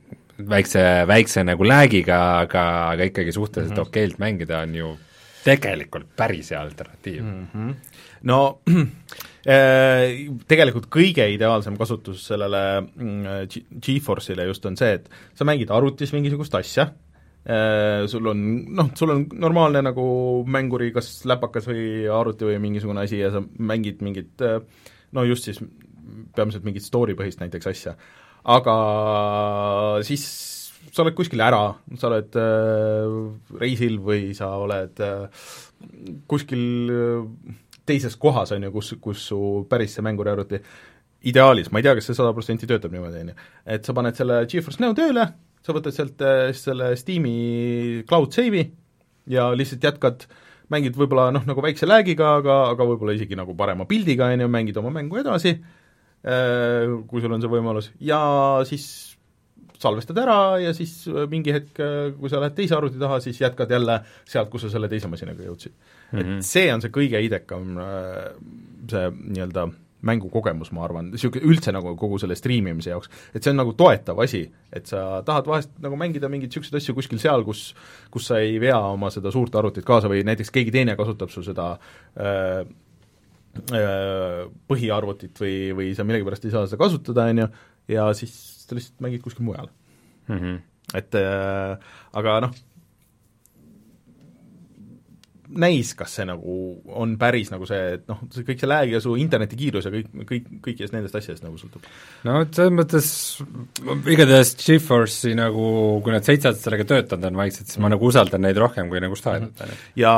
väikse, 0.48 1.06
väikse 1.06 1.44
nagu 1.44 1.64
läägiga, 1.64 2.40
aga, 2.40 2.90
aga 2.90 3.04
ikkagi 3.04 3.32
suhteliselt 3.32 3.76
mm 3.76 3.82
-hmm. 3.82 3.88
okeilt 3.88 4.18
mängida, 4.18 4.58
on 4.58 4.74
ju 4.74 4.96
tegelikult 5.44 6.06
päris 6.16 6.50
hea 6.50 6.60
alternatiiv 6.60 7.22
mm. 7.22 7.46
-hmm. 7.54 7.74
no 8.22 8.58
tegelikult 9.46 10.88
kõige 10.90 11.26
ideaalsem 11.30 11.76
kasutus 11.78 12.24
sellele 12.26 12.62
mm, 12.82 13.50
GeForce'ile 13.78 14.46
just 14.48 14.64
on 14.66 14.78
see, 14.78 14.96
et 14.98 15.06
sa 15.38 15.46
mängid 15.46 15.70
arvutis 15.70 16.10
mingisugust 16.16 16.56
asja, 16.58 16.88
äh, 17.46 18.02
sul 18.10 18.26
on 18.32 18.42
noh, 18.74 18.90
sul 18.98 19.14
on 19.14 19.22
normaalne 19.38 19.84
nagu 19.86 20.06
mänguri 20.50 20.90
kas 20.94 21.20
läpakas 21.30 21.70
või 21.70 22.08
arvuti 22.10 22.48
või 22.48 22.58
mingisugune 22.64 23.06
asi 23.06 23.22
ja 23.22 23.30
sa 23.34 23.44
mängid 23.44 24.02
mingit 24.02 24.42
äh, 24.42 24.58
no 25.14 25.26
just 25.28 25.46
siis 25.46 25.62
peamiselt 26.36 26.66
mingit 26.66 26.84
story 26.86 27.14
põhist 27.18 27.40
näiteks 27.42 27.70
asja. 27.70 27.94
aga 28.56 28.74
siis 30.06 30.26
sa 30.92 31.04
oled 31.04 31.16
kuskil 31.18 31.42
ära, 31.42 31.74
sa 31.98 32.08
oled 32.10 32.36
äh, 32.40 33.16
reisil 33.60 33.98
või 34.02 34.30
sa 34.36 34.52
oled 34.62 35.02
äh, 35.02 35.46
kuskil 36.30 36.62
äh, 36.90 37.56
teises 37.86 38.16
kohas, 38.20 38.52
on 38.56 38.66
ju, 38.66 38.72
kus, 38.74 38.92
kus 39.02 39.24
su 39.30 39.40
päris 39.70 39.96
see 39.96 40.04
mänguriarvuti 40.06 40.60
ideaalis, 41.26 41.70
ma 41.72 41.80
ei 41.80 41.86
tea, 41.86 41.94
kas 41.98 42.10
see 42.10 42.18
sada 42.18 42.34
protsenti 42.36 42.68
töötab 42.68 42.94
niimoodi, 42.94 43.22
on 43.24 43.32
ju, 43.32 43.36
et 43.76 43.86
sa 43.86 43.94
paned 43.96 44.18
selle 44.18 44.42
GeForce 44.50 44.82
Now 44.82 44.94
tööle, 44.96 45.26
sa 45.66 45.74
võtad 45.74 45.94
sealt 45.94 46.22
äh, 46.24 46.50
selle 46.56 46.92
Steam'i 46.98 48.02
cloud 48.08 48.34
save'i 48.34 48.66
ja 49.32 49.48
lihtsalt 49.56 49.86
jätkad, 49.88 50.28
mängid 50.72 50.98
võib-olla 50.98 51.30
noh, 51.34 51.46
nagu 51.46 51.62
väikse 51.62 51.88
lag'iga, 51.88 52.36
aga, 52.42 52.60
aga 52.74 52.86
võib-olla 52.92 53.16
isegi 53.16 53.38
nagu 53.38 53.56
parema 53.58 53.88
pildiga, 53.90 54.30
on 54.34 54.46
ju, 54.46 54.52
mängid 54.52 54.78
oma 54.82 54.92
mängu 54.94 55.18
edasi, 55.22 55.56
äh, 55.56 56.96
kui 57.10 57.24
sul 57.24 57.34
on 57.34 57.42
see 57.42 57.52
võimalus, 57.52 57.90
ja 58.02 58.20
siis 58.68 58.88
salvestad 59.82 60.18
ära 60.22 60.56
ja 60.62 60.72
siis 60.76 61.02
äh, 61.10 61.26
mingi 61.32 61.54
hetk, 61.54 61.80
kui 62.20 62.30
sa 62.32 62.42
lähed 62.42 62.54
teise 62.58 62.78
arvuti 62.78 63.00
taha, 63.02 63.18
siis 63.24 63.40
jätkad 63.42 63.72
jälle 63.72 64.02
sealt, 64.28 64.52
kus 64.52 64.66
sa 64.66 64.76
selle 64.76 64.90
teise 64.92 65.10
masinaga 65.10 65.48
jõudsid 65.48 65.74
mm. 66.12 66.18
-hmm. 66.18 66.20
et 66.20 66.26
mhm. 66.26 66.40
see 66.40 66.68
on 66.74 66.84
see 66.84 66.94
kõige 66.94 67.22
idekam 67.24 67.76
äh, 67.78 68.30
see 68.90 69.10
nii-öelda 69.10 69.68
mängukogemus, 70.06 70.70
ma 70.76 70.84
arvan, 70.86 71.10
niisugune 71.12 71.46
üldse 71.48 71.72
nagu 71.74 71.94
kogu 71.98 72.18
selle 72.20 72.36
striimimise 72.38 72.92
jaoks, 72.92 73.10
et 73.34 73.42
see 73.42 73.52
on 73.52 73.60
nagu 73.60 73.72
toetav 73.78 74.20
asi, 74.22 74.42
et 74.74 74.88
sa 74.90 75.22
tahad 75.26 75.48
vahest 75.48 75.72
nagu 75.82 75.98
mängida 75.98 76.30
mingeid 76.32 76.50
niisuguseid 76.52 76.78
asju 76.80 76.94
kuskil 76.98 77.20
seal, 77.22 77.44
kus 77.46 77.70
kus 78.12 78.28
sa 78.30 78.40
ei 78.44 78.60
vea 78.62 78.78
oma 78.92 79.10
seda 79.14 79.32
suurt 79.34 79.56
arvutit 79.58 79.86
kaasa 79.88 80.10
või 80.12 80.22
näiteks 80.28 80.52
keegi 80.54 80.74
teine 80.74 80.96
kasutab 80.98 81.32
sul 81.32 81.46
seda 81.46 81.72
äh, 82.20 82.60
äh, 83.72 84.44
põhiarvutit 84.68 85.42
või, 85.42 85.56
või 85.80 85.90
sa 85.96 86.06
millegipärast 86.06 86.46
ei 86.46 86.54
saa 86.54 86.68
seda 86.68 86.80
kasutada, 86.84 87.28
on 87.32 87.44
ju, 87.44 87.50
ja 87.96 88.08
siis 88.18 88.36
sa 88.66 88.78
lihtsalt 88.78 89.02
mängid 89.04 89.24
kuskil 89.24 89.48
mujal 89.48 89.70
mm. 90.28 90.38
-hmm. 90.38 90.62
et 91.00 91.20
äh, 91.22 91.94
aga 92.20 92.40
noh, 92.46 92.56
näis, 95.48 95.92
kas 95.98 96.16
see 96.18 96.26
nagu 96.28 96.54
on 96.98 97.14
päris 97.20 97.50
nagu 97.52 97.66
see, 97.68 97.96
et 97.96 98.04
noh, 98.10 98.20
see 98.34 98.46
kõik 98.46 98.62
see 98.62 98.68
lag 98.68 98.90
ja 98.90 99.00
su 99.02 99.14
internetikiirus 99.20 99.88
ja 99.88 99.92
kõik, 99.94 100.10
kõik, 100.28 100.48
kõikidest 100.64 100.94
nendest 100.96 101.18
asjadest 101.18 101.44
nagu 101.46 101.58
sõltub. 101.60 101.86
no 102.26 102.40
selles 102.44 102.74
mõttes 102.74 103.08
igatahes 104.12 104.54
GeForce'i 104.60 105.36
nagu, 105.38 105.66
kui 106.04 106.14
nad 106.14 106.26
seitse 106.26 106.50
aastat 106.50 106.66
sellega 106.66 106.88
töötanud 106.90 107.30
on 107.30 107.40
vaikselt, 107.42 107.70
siis 107.70 107.82
ma 107.82 107.90
nagu 107.92 108.10
usaldan 108.10 108.42
neid 108.46 108.60
rohkem 108.60 108.90
kui 108.92 109.02
nagu 109.02 109.18
Stadiat 109.18 109.50
mm. 109.50 109.64
-hmm. 109.70 109.88
ja 110.02 110.14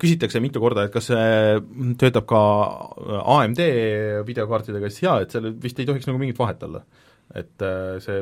küsitakse 0.00 0.42
mitu 0.44 0.62
korda, 0.62 0.86
et 0.88 0.94
kas 0.94 1.10
see 1.12 1.58
töötab 2.00 2.28
ka 2.30 2.42
AMD 3.38 3.60
videokaartidega, 4.26 4.90
siis 4.90 5.06
jaa, 5.06 5.20
et 5.22 5.34
seal 5.34 5.52
vist 5.62 5.78
ei 5.78 5.86
tohiks 5.86 6.08
nagu 6.10 6.18
mingit 6.18 6.38
vahet 6.38 6.62
olla. 6.62 6.84
et 7.34 7.62
äh, 7.62 7.98
see 8.04 8.20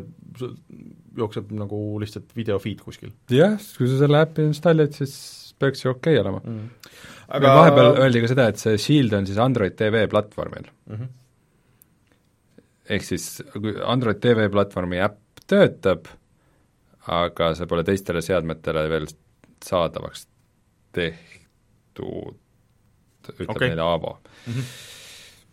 jookseb 1.17 1.51
nagu 1.53 1.79
lihtsalt 2.01 2.31
video 2.37 2.59
feed 2.63 2.81
kuskil. 2.81 3.13
jah, 3.31 3.57
kui 3.77 3.89
sa 3.89 3.99
selle 4.05 4.21
äpi 4.23 4.47
installid, 4.49 4.95
siis 4.95 5.42
peaks 5.63 5.85
ju 5.85 5.93
okei 5.93 6.17
okay 6.19 6.23
olema 6.23 6.41
mm.. 6.43 6.69
aga 7.39 7.55
vahepeal 7.59 8.01
öeldi 8.05 8.23
ka 8.25 8.33
seda, 8.33 8.49
et 8.53 8.63
see 8.63 8.81
Shield 8.81 9.17
on 9.19 9.29
siis 9.29 9.41
Android 9.43 9.77
TV 9.79 10.05
platvormil 10.13 10.67
mm. 10.69 10.97
-hmm. 10.97 11.09
ehk 12.97 13.09
siis 13.09 13.31
Android 13.95 14.21
TV 14.23 14.51
platvormi 14.53 15.01
äpp 15.07 15.47
töötab, 15.53 16.07
aga 17.13 17.55
see 17.59 17.67
pole 17.71 17.85
teistele 17.85 18.23
seadmetele 18.25 18.87
veel 18.89 19.09
saadavaks 19.63 20.27
tehtud, 20.93 22.39
ütleb 23.33 23.51
okay. 23.57 23.73
neile 23.73 23.83
Aavo 23.83 24.17
mm 24.21 24.53
-hmm.. 24.53 24.71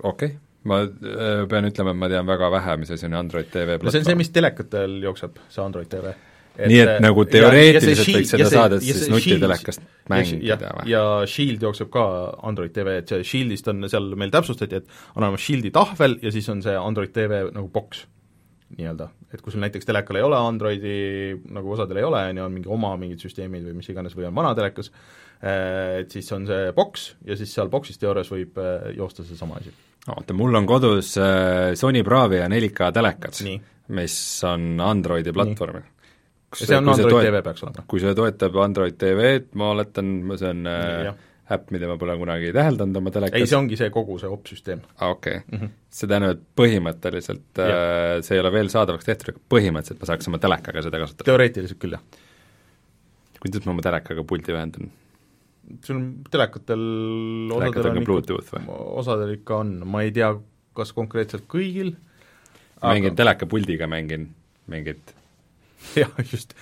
okei 0.03 0.33
okay 0.33 0.37
ma 0.69 0.81
äh, 0.83 1.45
pean 1.49 1.67
ütlema, 1.69 1.93
et 1.93 1.99
ma 2.01 2.09
tean 2.11 2.27
väga 2.27 2.49
vähe, 2.51 2.77
mis 2.81 2.91
asi 2.91 3.05
on 3.07 3.13
Android 3.13 3.47
TV 3.51 3.77
platvorm. 3.77 3.91
see 3.91 4.01
on 4.01 4.09
see, 4.09 4.19
mis 4.19 4.33
telekatel 4.35 4.97
jookseb, 5.03 5.39
see 5.49 5.63
Android 5.63 5.87
TV 5.91 6.13
nii 6.67 6.81
et 6.83 6.99
nagu 7.03 7.23
teoreetiliselt 7.29 8.17
võiks 8.17 8.33
seda 8.33 8.49
saada 8.51 8.79
siis 8.83 9.07
nutitelekast 9.11 9.83
mängida 10.11 10.73
või? 10.77 10.85
ja 10.91 11.01
Shield 11.29 11.63
jookseb 11.63 11.89
ka 11.93 12.05
Android 12.47 12.73
TV, 12.75 12.99
et 13.01 13.11
see 13.11 13.25
Shieldist 13.27 13.69
on, 13.71 13.87
seal 13.91 14.11
meil 14.19 14.33
täpsustati, 14.33 14.81
et 14.81 14.87
on 15.15 15.25
olemas 15.25 15.43
Shieldi 15.45 15.71
tahvel 15.75 16.17
ja 16.23 16.31
siis 16.35 16.49
on 16.51 16.63
see 16.65 16.77
Android 16.77 17.13
TV 17.15 17.45
nagu 17.55 17.69
boks. 17.73 18.05
nii-öelda, 18.69 19.07
et 19.33 19.41
kui 19.41 19.49
sul 19.49 19.63
näiteks 19.63 19.87
telekal 19.89 20.19
ei 20.19 20.23
ole 20.27 20.37
Androidi, 20.37 20.97
nagu 21.55 21.71
osadel 21.73 21.97
ei 21.97 22.05
ole, 22.05 22.19
on 22.29 22.37
ju, 22.37 22.43
on 22.45 22.53
mingi 22.53 22.69
oma 22.69 22.91
mingid 23.01 23.23
süsteemid 23.25 23.63
või 23.65 23.79
mis 23.79 23.89
iganes, 23.89 24.13
või 24.13 24.27
on 24.29 24.35
vana 24.37 24.51
telekas, 24.57 24.91
et 25.41 26.13
siis 26.13 26.29
on 26.37 26.45
see 26.45 26.69
boks 26.77 27.07
ja 27.25 27.37
siis 27.39 27.53
seal 27.55 27.71
boksist 27.73 28.05
juures 28.05 28.29
võib 28.29 28.61
joosta 28.93 29.25
seesama 29.25 29.57
asi. 29.57 29.73
oota, 30.13 30.37
mul 30.37 30.61
on 30.61 30.69
kodus 30.69 31.15
Sony 31.81 32.03
Bravia 32.05 32.45
4K 32.45 32.91
telekad, 32.93 33.41
mis 33.97 34.19
on 34.45 34.75
Androidi 34.85 35.33
platvormil 35.33 35.87
ja 36.57 36.65
see 36.65 36.77
on 36.77 36.89
Android 36.89 37.13
toet... 37.13 37.27
TV 37.29 37.41
peaks 37.45 37.65
olema? 37.65 37.85
kui 37.89 38.03
see 38.03 38.13
toetab 38.17 38.61
Android 38.63 38.97
TV-d, 38.99 39.49
ma 39.59 39.73
oletan, 39.75 40.13
see 40.39 40.53
on 40.53 40.69
äh, 40.69 41.09
äpp, 41.55 41.71
mida 41.73 41.89
ma 41.89 41.97
pole 42.01 42.15
kunagi 42.19 42.53
täheldanud 42.55 42.99
oma 43.01 43.13
telekas. 43.13 43.41
ei, 43.41 43.49
see 43.49 43.57
ongi 43.57 43.77
see 43.79 43.89
kogu 43.93 44.17
see 44.21 44.29
opsüsteem. 44.31 44.81
aa, 44.97 45.11
okei 45.15 45.39
okay. 45.41 45.45
mm. 45.45 45.61
-hmm. 45.61 45.75
see 45.99 46.09
tähendab, 46.09 46.37
et 46.37 46.47
põhimõtteliselt 46.61 47.61
ja. 47.61 47.67
äh, 47.67 48.15
see 48.25 48.37
ei 48.37 48.43
ole 48.43 48.53
veel 48.55 48.71
saadavaks 48.73 49.09
tehtud, 49.09 49.33
aga 49.33 49.45
põhimõtteliselt 49.55 50.01
ma 50.01 50.09
saaks 50.11 50.31
oma 50.31 50.41
telekaga 50.45 50.85
seda 50.85 51.03
kasutada? 51.03 51.29
teoreetiliselt 51.29 51.81
küll, 51.81 51.97
jah. 51.97 52.25
kuidas 53.43 53.65
ma 53.65 53.75
oma 53.77 53.85
telekaga 53.85 54.25
pulti 54.33 54.55
ühendan? 54.55 54.91
sul 55.85 55.99
on 55.99 56.09
telekatel 56.33 56.83
osadel 57.53 57.91
on 57.91 58.01
ikka, 58.01 58.77
osadel 59.03 59.35
ikka 59.37 59.61
on, 59.63 59.75
ma 59.85 60.01
ei 60.05 60.13
tea, 60.15 60.33
kas 60.77 60.93
konkreetselt 60.97 61.45
kõigil 61.49 61.93
aga... 62.79 62.93
mängin 62.93 63.17
telekapuldiga, 63.17 63.89
mängin 63.89 64.29
mingit 64.69 65.13
jah, 66.01 66.13
just. 66.31 66.53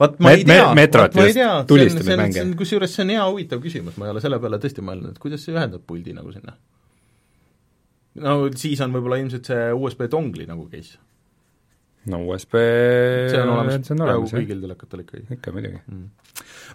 vaat 0.00 0.20
ma 0.22 0.34
ei 0.34 0.44
tea, 0.44 0.66
vaat 0.66 1.16
ma 1.16 1.26
ei 1.28 1.34
tea, 1.36 1.48
see 1.68 1.80
on, 1.80 2.04
see 2.04 2.18
on, 2.18 2.32
see 2.32 2.44
on, 2.44 2.54
kusjuures 2.58 2.94
see 2.94 3.06
on 3.06 3.14
hea 3.14 3.24
huvitav 3.24 3.62
küsimus, 3.64 3.98
ma 4.00 4.08
ei 4.08 4.14
ole 4.14 4.22
selle 4.24 4.40
peale 4.42 4.60
tõesti 4.62 4.84
mõelnud, 4.84 5.14
et 5.14 5.22
kuidas 5.22 5.44
sa 5.44 5.54
ühendad 5.54 5.84
puldi 5.86 6.14
nagu 6.16 6.34
sinna? 6.34 6.56
no 8.22 8.36
siis 8.58 8.82
on 8.84 8.94
võib-olla 8.94 9.18
ilmselt 9.22 9.50
see 9.50 9.72
USB 9.74 10.06
dongli 10.10 10.46
nagu 10.50 10.66
case. 10.70 10.98
no 12.10 12.22
USB 12.28 12.58
see 13.32 13.42
on 13.42 13.54
olemas. 13.56 13.90
Peaaegu 13.90 14.30
kõigil 14.34 14.62
telekatel 14.66 15.04
ikkagi. 15.06 15.26
ikka 15.38 15.54
muidugi. 15.54 15.82
Mm.. 15.90 16.08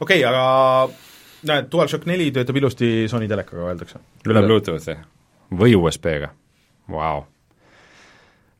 okei 0.03 0.23
okay,, 0.23 0.27
aga 0.27 1.49
näed, 1.49 1.71
DualShock 1.71 2.07
neli 2.09 2.29
töötab 2.35 2.59
ilusti 2.59 3.07
Sony 3.12 3.29
telekaga, 3.31 3.69
öeldakse. 3.71 4.03
üle 4.27 4.45
Bluetoothi 4.47 4.97
või 5.59 5.75
USB-ga, 5.79 6.33
vau 6.91 7.25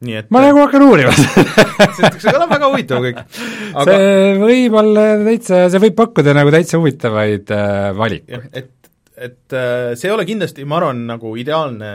nii 0.06 0.18
et 0.22 0.30
ma 0.34 0.42
nagu 0.46 0.62
hakkan 0.64 0.86
uurima 0.86 1.12
see 1.96 2.32
kõlab 2.32 2.52
väga 2.54 2.72
huvitav 2.72 3.04
kõik 3.04 3.20
aga.... 3.20 3.86
see 3.90 4.34
võib 4.40 4.78
olla 4.82 5.06
täitsa, 5.26 5.62
see 5.74 5.84
võib 5.86 5.98
pakkuda 6.00 6.36
nagu 6.38 6.54
täitsa 6.56 6.80
huvitavaid 6.80 7.54
äh, 7.56 7.78
valikuid. 7.98 8.50
et, 8.54 8.92
et 9.18 9.58
äh, 9.58 9.92
see 10.00 10.10
ei 10.10 10.16
ole 10.16 10.28
kindlasti, 10.30 10.68
ma 10.70 10.80
arvan, 10.80 11.04
nagu 11.10 11.36
ideaalne 11.40 11.92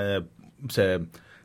see 0.72 0.98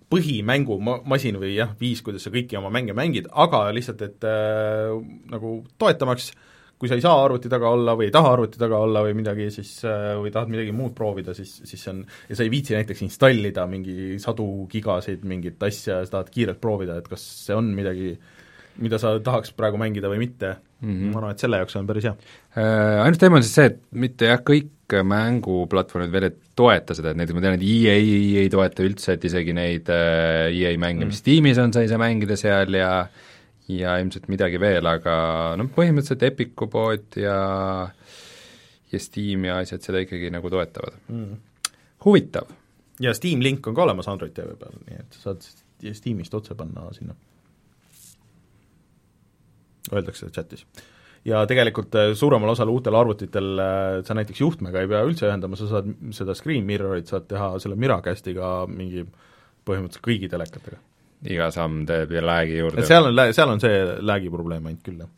põhimängumasin 0.10 1.38
või 1.38 1.54
jah, 1.54 1.76
viis, 1.80 2.02
kuidas 2.02 2.24
sa 2.26 2.32
kõiki 2.34 2.58
oma 2.58 2.72
mänge 2.74 2.96
mängid, 2.98 3.28
aga 3.30 3.68
lihtsalt, 3.76 4.02
et 4.08 4.26
äh, 4.28 4.96
nagu 5.30 5.60
toetamaks 5.80 6.32
äh, 6.34 6.49
kui 6.80 6.88
sa 6.88 6.96
ei 6.96 7.04
saa 7.04 7.18
arvuti 7.26 7.52
taga 7.52 7.74
olla 7.76 7.94
või 8.00 8.08
ei 8.08 8.14
taha 8.16 8.32
arvuti 8.38 8.60
taga 8.62 8.80
olla 8.86 9.04
või 9.04 9.18
midagi, 9.20 9.50
siis 9.52 9.74
äh, 9.88 10.14
või 10.20 10.32
tahad 10.32 10.52
midagi 10.52 10.72
muud 10.76 10.96
proovida, 10.96 11.36
siis, 11.36 11.58
siis 11.68 11.84
see 11.84 11.92
on, 11.92 12.02
ja 12.30 12.40
sa 12.40 12.46
ei 12.46 12.54
viitsi 12.54 12.78
näiteks 12.78 13.04
installida 13.04 13.66
mingi 13.70 14.16
sadu 14.24 14.48
gigasid 14.72 15.26
mingit 15.28 15.60
asja 15.68 16.00
ja 16.00 16.08
sa 16.08 16.18
tahad 16.18 16.32
kiirelt 16.32 16.62
proovida, 16.64 16.96
et 17.02 17.12
kas 17.12 17.26
see 17.44 17.58
on 17.58 17.74
midagi, 17.76 18.14
mida 18.80 19.00
sa 19.02 19.18
tahaks 19.24 19.52
praegu 19.58 19.80
mängida 19.82 20.12
või 20.12 20.22
mitte 20.24 20.54
mm, 20.56 20.88
-hmm. 20.88 21.12
ma 21.12 21.20
arvan, 21.20 21.36
et 21.36 21.44
selle 21.44 21.60
jaoks 21.60 21.76
on 21.76 21.90
päris 21.90 22.08
hea 22.08 22.16
äh,. 22.16 23.04
Ainus 23.04 23.20
teema 23.20 23.42
on 23.42 23.44
siis 23.44 23.60
see, 23.60 23.72
et 23.74 23.82
mitte 23.92 24.32
jah, 24.32 24.40
kõik 24.40 24.76
mänguplatvormid 24.90 26.14
veel 26.14 26.30
ei 26.30 26.38
toeta 26.58 26.96
seda, 26.96 27.12
et 27.12 27.20
näiteks 27.20 27.36
ma 27.36 27.44
tean, 27.44 27.60
et 27.60 27.66
EA 27.68 27.98
ei 28.40 28.48
toeta 28.50 28.88
üldse, 28.88 29.18
et 29.20 29.28
isegi 29.28 29.54
neid 29.54 29.92
äh, 29.92 30.48
EA 30.48 30.78
mänge, 30.80 31.04
mis 31.04 31.20
mm. 31.20 31.24
Steamis 31.26 31.60
on, 31.60 31.76
sa 31.76 31.84
ei 31.84 31.92
saa 31.92 32.00
mängida 32.00 32.40
seal 32.40 32.80
ja 32.80 32.94
äh, 33.04 33.28
ja 33.70 33.98
ilmselt 34.02 34.28
midagi 34.32 34.60
veel, 34.62 34.86
aga 34.90 35.16
noh, 35.60 35.70
põhimõtteliselt 35.76 36.26
Epicu 36.32 36.68
pood 36.72 37.20
ja 37.20 37.38
ja 38.90 39.00
Steam 39.00 39.46
ja 39.46 39.60
asjad 39.62 39.86
seda 39.86 40.02
ikkagi 40.02 40.32
nagu 40.34 40.50
toetavad 40.50 40.98
mm.. 41.08 41.36
huvitav. 42.06 42.50
ja 43.00 43.14
Steam 43.14 43.44
link 43.46 43.68
on 43.68 43.78
ka 43.78 43.86
olemas 43.86 44.10
Android 44.10 44.34
TV 44.34 44.56
peal, 44.58 44.80
nii 44.88 45.02
et 45.04 45.18
sa 45.18 45.30
saad 45.30 45.46
Steamist 45.96 46.34
otse 46.36 46.58
panna 46.60 46.90
sinna. 46.92 47.14
Öeldakse 49.94 50.28
chatis. 50.36 50.66
ja 51.26 51.46
tegelikult 51.48 51.96
äh, 51.96 52.12
suuremal 52.18 52.52
osal 52.52 52.74
uutel 52.74 52.98
arvutitel 52.98 53.62
äh, 53.62 54.02
sa 54.06 54.18
näiteks 54.18 54.42
juhtmega 54.42 54.82
ei 54.82 54.90
pea 54.92 55.06
üldse 55.06 55.30
ühendama, 55.30 55.60
sa 55.60 55.70
saad 55.70 55.94
seda 56.16 56.36
screen 56.36 56.66
mirror'it 56.66 57.12
saad 57.12 57.30
teha 57.30 57.54
selle 57.62 57.78
Miracast'iga 57.80 58.66
mingi 58.68 59.06
põhimõtteliselt 59.68 60.06
kõigi 60.06 60.32
telekatega 60.32 60.82
iga 61.28 61.50
samm 61.52 61.86
teeb 61.86 62.12
ja 62.16 62.22
lag'i 62.24 62.60
juurde. 62.62 62.86
seal 62.88 63.10
on, 63.10 63.24
seal 63.34 63.50
on 63.50 63.64
see 63.64 63.80
lag'i 64.02 64.30
probleem 64.32 64.70
ainult 64.70 64.84
küll, 64.86 65.00
jah 65.04 65.10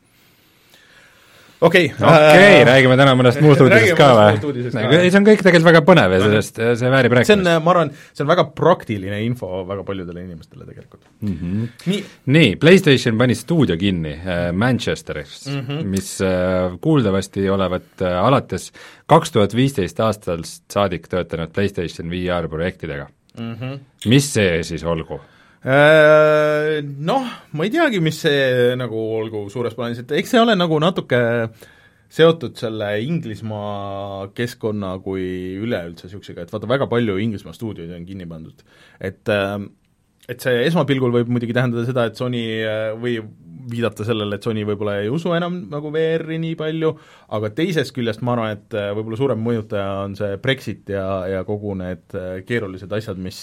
okei 1.62 1.86
okay, 1.86 2.08
okei 2.08 2.34
okay, 2.34 2.60
äh,, 2.60 2.64
räägime 2.66 2.96
täna 2.98 3.14
mõnest 3.18 3.40
muust 3.42 3.62
uudisest 3.62 3.94
ka 3.98 4.08
või? 4.18 4.64
see 4.72 5.18
on 5.18 5.26
kõik 5.26 5.42
tegelikult 5.44 5.68
väga 5.68 5.82
põnev 5.86 6.14
ja 6.16 6.20
sellest, 6.24 6.58
see 6.80 6.90
väärib 6.90 7.14
rääkimist. 7.14 7.30
see 7.30 7.38
on, 7.38 7.62
ma 7.62 7.74
arvan, 7.74 7.92
see 8.10 8.24
on 8.24 8.30
väga 8.32 8.46
praktiline 8.58 9.20
info 9.26 9.62
väga 9.68 9.86
paljudele 9.86 10.24
inimestele 10.26 10.66
tegelikult 10.66 11.04
mm. 11.20 11.36
-hmm. 11.36 11.68
nii, 11.92 12.02
nii, 12.36 12.54
PlayStation 12.62 13.18
pani 13.18 13.38
stuudio 13.38 13.76
kinni 13.78 14.14
äh, 14.16 14.44
Manchesteris 14.52 15.46
mm, 15.46 15.60
-hmm. 15.60 15.84
mis 15.94 16.12
äh, 16.20 16.78
kuuldavasti 16.80 17.48
olevat 17.50 18.02
äh, 18.02 18.18
alates 18.24 18.72
kaks 19.06 19.32
tuhat 19.32 19.54
viisteist 19.54 20.00
aastast 20.00 20.64
saadik 20.72 21.08
töötanud 21.08 21.54
PlayStation 21.54 22.10
VR 22.10 22.48
projektidega 22.48 23.06
mm. 23.38 23.54
-hmm. 23.54 23.78
mis 24.06 24.34
see 24.34 24.62
siis 24.62 24.84
olgu? 24.84 25.20
Äh, 25.62 26.80
noh, 26.82 27.28
ma 27.54 27.66
ei 27.66 27.70
teagi, 27.70 28.00
mis 28.02 28.18
see 28.24 28.72
nagu 28.78 28.98
olgu 29.20 29.44
suures 29.52 29.76
plaanis, 29.78 30.00
et 30.02 30.14
eks 30.18 30.34
see 30.34 30.40
ole 30.42 30.56
nagu 30.58 30.78
natuke 30.82 31.20
seotud 32.12 32.58
selle 32.58 32.88
Inglismaa 33.06 34.32
keskkonna 34.34 34.96
kui 35.04 35.22
üleüldse 35.62 36.08
niisugusega, 36.08 36.44
et 36.44 36.50
vaata, 36.52 36.68
väga 36.68 36.88
palju 36.90 37.14
Inglismaa 37.22 37.54
stuudioid 37.54 37.94
on 37.94 38.08
kinni 38.08 38.26
pandud. 38.28 38.66
et 38.98 39.30
äh, 39.30 39.54
et 40.30 40.42
see 40.42 40.66
esmapilgul 40.68 41.14
võib 41.14 41.30
muidugi 41.32 41.54
tähendada 41.56 41.86
seda, 41.86 42.06
et 42.06 42.18
Sony 42.18 42.42
äh, 42.62 42.92
või 42.98 43.16
viidata 43.72 44.04
sellele, 44.06 44.36
et 44.36 44.46
Sony 44.46 44.64
võib-olla 44.66 44.96
ei 45.02 45.10
usu 45.10 45.32
enam 45.34 45.60
nagu 45.70 45.90
VR-i 45.94 46.38
nii 46.42 46.54
palju, 46.58 46.92
aga 47.34 47.50
teisest 47.56 47.94
küljest 47.94 48.22
ma 48.26 48.36
arvan, 48.36 48.56
et 48.58 48.76
äh, 48.78 48.90
võib-olla 48.94 49.18
suurem 49.18 49.42
mõjutaja 49.42 49.88
on 50.04 50.14
see 50.18 50.38
Brexit 50.42 50.92
ja, 50.94 51.06
ja 51.30 51.42
kogu 51.48 51.74
need 51.78 52.16
äh, 52.18 52.42
keerulised 52.46 52.92
asjad, 52.94 53.18
mis 53.22 53.40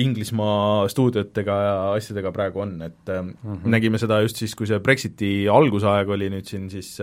Inglismaa 0.00 0.88
stuudiotega 0.92 1.58
ja 1.66 1.76
asjadega 1.98 2.32
praegu 2.36 2.64
on, 2.64 2.78
et 2.86 3.12
mm 3.12 3.32
-hmm. 3.42 3.68
nägime 3.76 4.00
seda 4.00 4.22
just 4.24 4.40
siis, 4.40 4.54
kui 4.56 4.68
see 4.70 4.80
Brexiti 4.80 5.48
algusaeg 5.48 6.08
oli 6.08 6.30
nüüd 6.32 6.48
siin 6.48 6.70
siis 6.70 6.96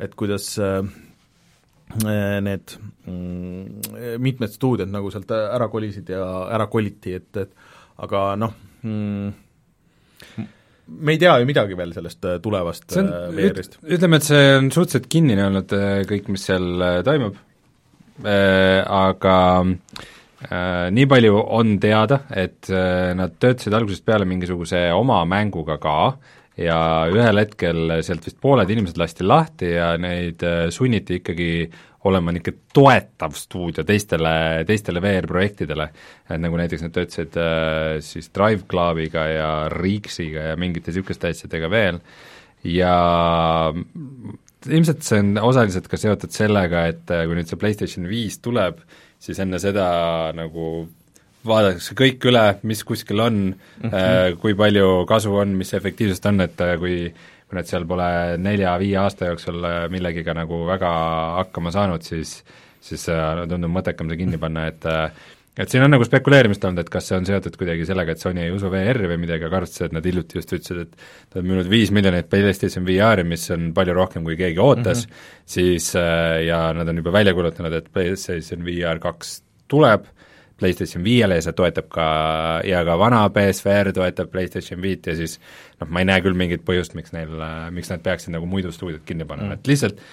et 0.00 0.14
kuidas 0.14 0.56
need 1.94 2.72
mm, 3.06 4.18
mitmed 4.18 4.50
stuudiod 4.50 4.88
nagu 4.88 5.10
sealt 5.12 5.30
ära 5.30 5.68
kolisid 5.68 6.08
ja 6.08 6.24
ära 6.50 6.66
koliti, 6.66 7.12
et, 7.14 7.36
et 7.36 7.52
aga 8.02 8.22
noh 8.40 8.54
mm,, 8.82 9.32
me 10.86 11.14
ei 11.14 11.20
tea 11.20 11.36
ju 11.40 11.48
midagi 11.48 11.76
veel 11.78 11.94
sellest 11.96 12.26
äh, 12.28 12.38
tulevast 12.42 12.96
on, 13.00 13.08
äh, 13.08 13.28
VR-ist. 13.34 13.78
ütleme, 13.84 14.20
et 14.20 14.28
see 14.28 14.44
on 14.58 14.70
suhteliselt 14.74 15.08
kinnine 15.12 15.46
olnud, 15.48 15.74
äh, 15.76 16.02
kõik, 16.08 16.30
mis 16.34 16.46
seal 16.50 16.86
toimub 17.06 17.38
äh,, 18.26 18.80
aga 18.82 19.36
äh, 19.64 20.86
nii 20.94 21.08
palju 21.10 21.40
on 21.58 21.76
teada, 21.82 22.24
et 22.30 22.70
äh, 22.72 23.12
nad 23.16 23.38
töötasid 23.40 23.76
algusest 23.76 24.06
peale 24.06 24.28
mingisuguse 24.28 24.86
oma 24.96 25.22
mänguga 25.28 25.78
ka 25.82 25.98
ja 26.60 26.78
ühel 27.10 27.40
hetkel 27.40 27.96
sealt 28.06 28.28
vist 28.28 28.38
pooled 28.42 28.68
inimesed 28.70 28.98
lasti 29.00 29.26
lahti 29.26 29.72
ja 29.72 29.94
neid 29.98 30.44
sunniti 30.70 31.18
ikkagi 31.18 31.48
olema 32.04 32.34
niisugune 32.34 32.60
toetav 32.76 33.36
stuudio 33.38 33.84
teistele, 33.88 34.64
teistele 34.68 35.02
VR-projektidele. 35.04 35.88
et 36.30 36.40
nagu 36.40 36.56
näiteks 36.60 36.84
nad 36.84 36.94
töötasid 36.94 37.36
äh, 37.40 37.98
siis 38.04 38.30
Drive 38.34 38.68
Clubiga 38.70 39.26
ja 39.28 39.50
Reeksiga 39.72 40.50
ja 40.50 40.56
mingite 40.56 40.92
niisuguste 40.92 41.32
asjadega 41.32 41.70
veel 41.70 42.00
ja 42.64 43.72
ilmselt 44.70 45.04
see 45.04 45.20
on 45.20 45.38
osaliselt 45.44 45.88
ka 45.90 46.00
seotud 46.00 46.32
sellega, 46.32 46.86
et 46.92 47.10
äh, 47.12 47.24
kui 47.28 47.38
nüüd 47.38 47.50
see 47.50 47.60
PlayStation 47.60 48.08
viis 48.08 48.38
tuleb, 48.44 48.80
siis 49.22 49.40
enne 49.42 49.60
seda 49.62 49.86
nagu 50.36 50.86
vaadatakse 51.44 51.96
kõik 51.98 52.24
üle, 52.30 52.44
mis 52.64 52.80
kuskil 52.88 53.20
on 53.20 53.36
mm, 53.52 53.90
-hmm. 53.90 54.36
kui 54.40 54.54
palju 54.56 55.04
kasu 55.08 55.34
on, 55.36 55.52
mis 55.58 55.74
efektiivsust 55.76 56.26
on, 56.26 56.40
et 56.40 56.60
äh, 56.60 56.78
kui 56.80 56.96
kui 57.54 57.60
nad 57.62 57.70
seal 57.70 57.86
pole 57.86 58.08
nelja-viie 58.42 58.98
aasta 58.98 59.30
jooksul 59.30 59.62
äh, 59.62 59.84
millegiga 59.92 60.34
nagu 60.34 60.64
väga 60.66 60.90
hakkama 61.38 61.70
saanud, 61.74 62.02
siis 62.02 62.40
siis 62.84 63.06
äh, 63.08 63.46
tundub 63.48 63.70
mõttekam 63.72 64.10
see 64.10 64.18
kinni 64.20 64.40
panna, 64.42 64.66
et 64.72 64.84
äh, 64.90 65.30
et 65.54 65.70
siin 65.70 65.84
on 65.86 65.92
nagu 65.94 66.02
spekuleerimist 66.02 66.64
olnud, 66.66 66.82
et 66.82 66.90
kas 66.90 67.06
see 67.06 67.16
on 67.16 67.28
seotud 67.28 67.54
kuidagi 67.60 67.86
sellega, 67.86 68.16
et 68.16 68.20
Sony 68.20 68.42
ei 68.42 68.50
usu 68.50 68.66
VR-i 68.72 69.06
või 69.06 69.20
midagi, 69.22 69.46
aga 69.46 69.60
arvestades, 69.60 69.86
et 69.86 69.94
nad 69.94 70.08
hiljuti 70.08 70.40
just 70.40 70.50
ütlesid, 70.56 70.80
et 70.82 71.04
nad 71.30 71.38
on 71.38 71.46
müünud 71.52 71.70
viis 71.70 71.92
miljonit 71.94 72.26
PlayStation 72.32 72.82
VR-i, 72.88 73.22
mis 73.30 73.46
on 73.54 73.70
palju 73.76 73.94
rohkem, 73.94 74.26
kui 74.26 74.34
keegi 74.40 74.58
ootas 74.58 75.04
mm, 75.04 75.12
-hmm. 75.14 75.46
siis 75.54 75.92
ja 76.48 76.58
nad 76.74 76.90
on 76.90 76.98
juba 76.98 77.14
välja 77.14 77.36
kuulutanud, 77.38 77.78
et 77.78 77.86
PlayStation 77.94 78.66
VR 78.66 78.98
kaks 78.98 79.36
tuleb, 79.70 80.10
PlayStation 80.60 81.04
viiele 81.04 81.38
ja 81.38 81.44
see 81.44 81.56
toetab 81.56 81.88
ka, 81.92 82.08
ja 82.66 82.84
ka 82.86 82.98
vana 83.00 83.24
BSVR 83.34 83.92
toetab 83.96 84.30
PlayStation 84.32 84.82
viit 84.82 85.06
ja 85.06 85.16
siis 85.18 85.38
noh, 85.80 85.88
ma 85.88 86.02
ei 86.02 86.10
näe 86.10 86.22
küll 86.24 86.38
mingit 86.38 86.62
põhjust, 86.66 86.94
miks 86.98 87.14
neil, 87.16 87.34
miks 87.74 87.90
nad 87.92 88.04
peaksid 88.04 88.34
nagu 88.36 88.46
muidu 88.50 88.72
stuudiot 88.74 89.02
kinni 89.08 89.26
panema 89.28 89.54
mm., 89.54 89.60
et 89.60 89.72
lihtsalt 89.72 90.04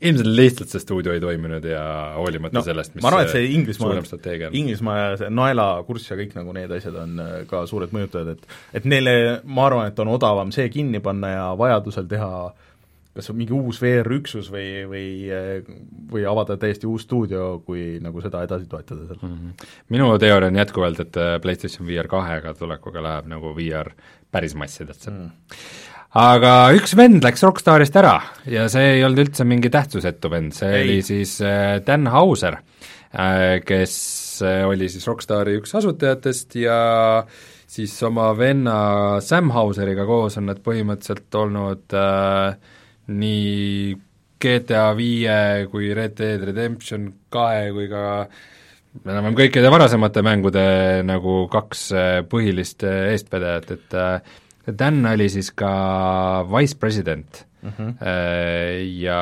ilmselt 0.00 0.28
lihtsalt 0.28 0.70
see 0.70 0.80
stuudio 0.80 1.12
ei 1.12 1.20
toiminud 1.20 1.64
ja 1.66 1.82
hoolimata 2.16 2.60
no, 2.60 2.62
sellest, 2.64 2.94
mis 2.94 3.02
ma 3.02 3.10
arvan, 3.10 3.26
et 3.26 3.34
see 3.34 3.48
Inglismaa, 3.56 3.96
Inglismaa 4.54 4.96
ja 4.98 5.08
see 5.18 5.30
naelakurss 5.34 6.12
ja 6.12 6.18
kõik 6.20 6.36
nagu 6.38 6.54
need 6.56 6.70
asjad 6.76 6.96
on 7.02 7.18
äh, 7.20 7.32
ka 7.50 7.64
suured 7.68 7.92
mõjutajad, 7.96 8.36
et 8.36 8.80
et 8.80 8.88
neile, 8.88 9.14
ma 9.44 9.66
arvan, 9.66 9.90
et 9.90 10.02
on 10.02 10.12
odavam 10.14 10.54
see 10.54 10.68
kinni 10.72 11.02
panna 11.04 11.34
ja 11.34 11.46
vajadusel 11.58 12.06
teha 12.10 12.30
kas 13.14 13.30
mingi 13.34 13.54
uus 13.56 13.80
VR-üksus 13.82 14.50
või, 14.54 14.84
või, 14.88 15.04
või 16.12 16.24
avada 16.30 16.56
täiesti 16.60 16.86
uus 16.86 17.04
stuudio, 17.08 17.60
kui 17.66 17.98
nagu 18.02 18.22
seda 18.22 18.44
edasi 18.46 18.68
toetada 18.70 19.06
seal 19.08 19.18
mm. 19.18 19.36
-hmm. 19.36 19.68
minu 19.96 20.10
teooria 20.18 20.50
on 20.52 20.60
jätkuvalt, 20.62 21.00
et 21.06 21.20
äh, 21.20 21.36
PlayStation 21.42 21.88
VR 21.88 22.08
kahega 22.10 22.54
tulekuga 22.54 23.02
läheb 23.02 23.30
nagu 23.34 23.54
VR 23.56 23.92
päris 24.30 24.54
massidesse 24.54 25.10
mm 25.10 25.30
aga 26.18 26.72
üks 26.74 26.96
vend 26.98 27.22
läks 27.22 27.44
Rockstarist 27.46 27.94
ära 28.00 28.16
ja 28.50 28.64
see 28.72 28.96
ei 28.96 29.04
olnud 29.06 29.28
üldse 29.28 29.44
mingi 29.46 29.70
tähtsusetu 29.70 30.30
vend, 30.32 30.54
see 30.56 30.70
ei. 30.72 30.82
oli 30.82 30.96
siis 31.06 31.36
äh, 31.46 31.78
Dan 31.86 32.08
Hauser, 32.10 32.58
äh, 33.14 33.60
kes 33.62 33.94
oli 34.42 34.88
siis 34.88 35.06
Rockstari 35.06 35.58
üks 35.60 35.74
asutajatest 35.76 36.56
ja 36.62 36.80
siis 37.70 37.94
oma 38.06 38.30
venna 38.38 39.20
Sam 39.22 39.52
Hauseriga 39.54 40.06
koos 40.08 40.38
on 40.40 40.48
nad 40.50 40.62
põhimõtteliselt 40.64 41.38
olnud 41.38 41.94
äh, 41.94 42.56
nii 43.10 43.96
GTA 44.40 44.86
viie 44.96 45.66
kui 45.72 45.90
Red 45.96 46.16
Dead 46.18 46.44
Redemption 46.48 47.10
kahe 47.32 47.68
kui 47.76 47.90
ka 47.90 48.04
enam-vähem 49.04 49.36
kõikide 49.38 49.70
varasemate 49.72 50.22
mängude 50.26 50.64
nagu 51.06 51.42
kaks 51.52 51.90
põhilist 52.30 52.86
eestvedajat, 52.88 53.74
et 53.76 53.98
Dan 54.76 55.06
oli 55.08 55.28
siis 55.32 55.50
ka 55.56 56.44
vice 56.50 56.76
president 56.78 57.44
mm 57.62 57.70
-hmm. 57.76 57.94
ja 59.00 59.20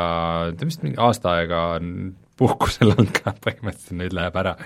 ta 0.59 0.67
vist 0.67 0.83
mingi 0.83 0.99
aasta 0.99 1.31
aega 1.31 1.61
on 1.79 2.15
puhkusel 2.37 2.91
olnud 2.95 3.13
ka 3.13 3.35
põhimõtteliselt, 3.47 3.99
nüüd 3.99 4.17
läheb 4.17 4.37
ära. 4.37 4.57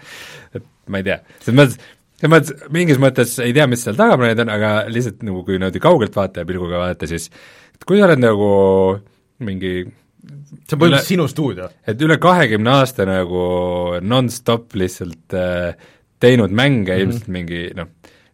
et 0.55 0.65
ma 0.87 0.99
ei 0.99 1.07
tea, 1.07 1.19
selles 1.41 1.59
mõttes, 1.59 1.79
selles 2.21 2.35
mõttes 2.35 2.71
mingis 2.71 2.99
mõttes 2.99 3.39
ei 3.45 3.53
tea, 3.53 3.67
mis 3.67 3.85
seal 3.85 3.97
tagaplaanid 3.97 4.45
on, 4.45 4.49
aga 4.49 4.73
lihtsalt 4.89 5.23
nagu 5.23 5.45
kui 5.45 5.59
niimoodi 5.59 5.81
kaugelt 5.81 6.17
vaataja 6.17 6.49
pilguga 6.49 6.79
vaadata, 6.79 7.07
siis 7.07 7.31
et 7.75 7.85
kui 7.85 7.99
sa 7.99 8.09
oled 8.09 8.23
nagu 8.23 8.51
mingi 9.45 9.73
see 9.83 10.77
on 10.77 10.79
põhimõtteliselt 10.79 11.09
sinu 11.09 11.27
stuudio? 11.31 11.69
et 11.87 12.03
üle 12.05 12.19
kahekümne 12.23 12.77
aasta 12.79 13.07
nagu 13.09 13.43
nonstop 14.03 14.77
lihtsalt 14.79 15.37
äh, 15.39 15.75
teinud 16.23 16.55
mänge 16.55 16.93
mm 16.93 16.97
-hmm. 16.97 17.03
ilmselt 17.07 17.29
mingi 17.29 17.63
noh, 17.77 17.91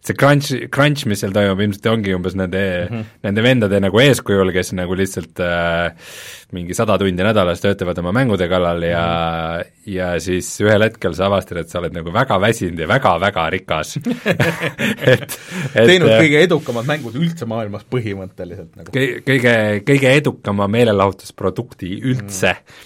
see 0.08 0.16
crunch, 0.16 0.50
crunch, 0.72 1.04
mis 1.08 1.20
seal 1.22 1.34
toimub, 1.34 1.60
ilmselt 1.62 1.86
ongi 1.90 2.14
umbes 2.16 2.36
nende 2.38 2.62
mm, 2.62 2.88
-hmm. 2.90 3.20
nende 3.26 3.44
vendade 3.44 3.80
nagu 3.84 4.00
eeskujul, 4.02 4.52
kes 4.54 4.72
nagu 4.78 4.96
lihtsalt 4.98 5.42
äh, 5.44 6.14
mingi 6.56 6.76
sada 6.76 6.96
tundi 7.00 7.24
nädalas 7.24 7.60
töötavad 7.62 8.00
oma 8.02 8.12
mängude 8.16 8.48
kallal 8.48 8.82
ja 8.86 9.04
mm, 9.04 9.60
-hmm. 9.60 9.92
ja 9.94 10.08
siis 10.20 10.50
ühel 10.64 10.86
hetkel 10.86 11.14
sa 11.14 11.28
avastad, 11.28 11.60
et 11.62 11.68
sa 11.68 11.82
oled 11.82 11.96
nagu 11.96 12.12
väga 12.14 12.40
väsinud 12.40 12.80
ja 12.80 12.88
väga-väga 12.88 13.46
rikas 13.56 13.96
et, 15.12 15.38
et 15.74 15.86
teinud 15.86 16.10
äh, 16.10 16.20
kõige 16.24 16.42
edukamad 16.48 16.88
mängud 16.88 17.20
üldse 17.20 17.46
maailmas 17.46 17.84
põhimõtteliselt 17.84 18.76
nagu. 18.76 18.92
kõige, 19.28 19.54
kõige 19.84 20.16
edukama 20.16 20.68
meelelahutusprodukti 20.68 21.94
üldse 22.00 22.56
mm. 22.56 22.76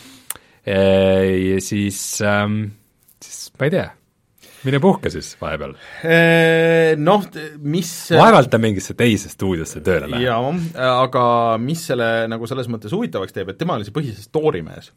-hmm. 0.67 1.51
ja 1.53 1.61
siis 1.61 2.23
ähm,, 2.23 2.63
siis 3.23 3.51
ma 3.59 3.71
ei 3.71 3.77
tea 3.79 3.91
mine 4.67 4.81
puhka 4.83 5.11
siis 5.13 5.33
vahepeal. 5.41 5.75
Noh, 7.03 7.27
mis 7.63 7.93
vaevalt 8.17 8.53
ta 8.53 8.61
mingisse 8.63 8.97
teise 8.99 9.31
stuudiosse 9.33 9.83
tööle 9.85 10.11
läheb. 10.11 10.27
jaa, 10.27 10.93
aga 11.03 11.25
mis 11.63 11.87
selle 11.91 12.11
nagu 12.31 12.49
selles 12.51 12.71
mõttes 12.73 12.95
huvitavaks 12.95 13.35
teeb, 13.37 13.53
et 13.53 13.61
tema 13.61 13.79
oli 13.79 13.89
see 13.89 13.97
põhiliselt 13.97 14.31
story 14.31 14.63
mees. 14.67 14.93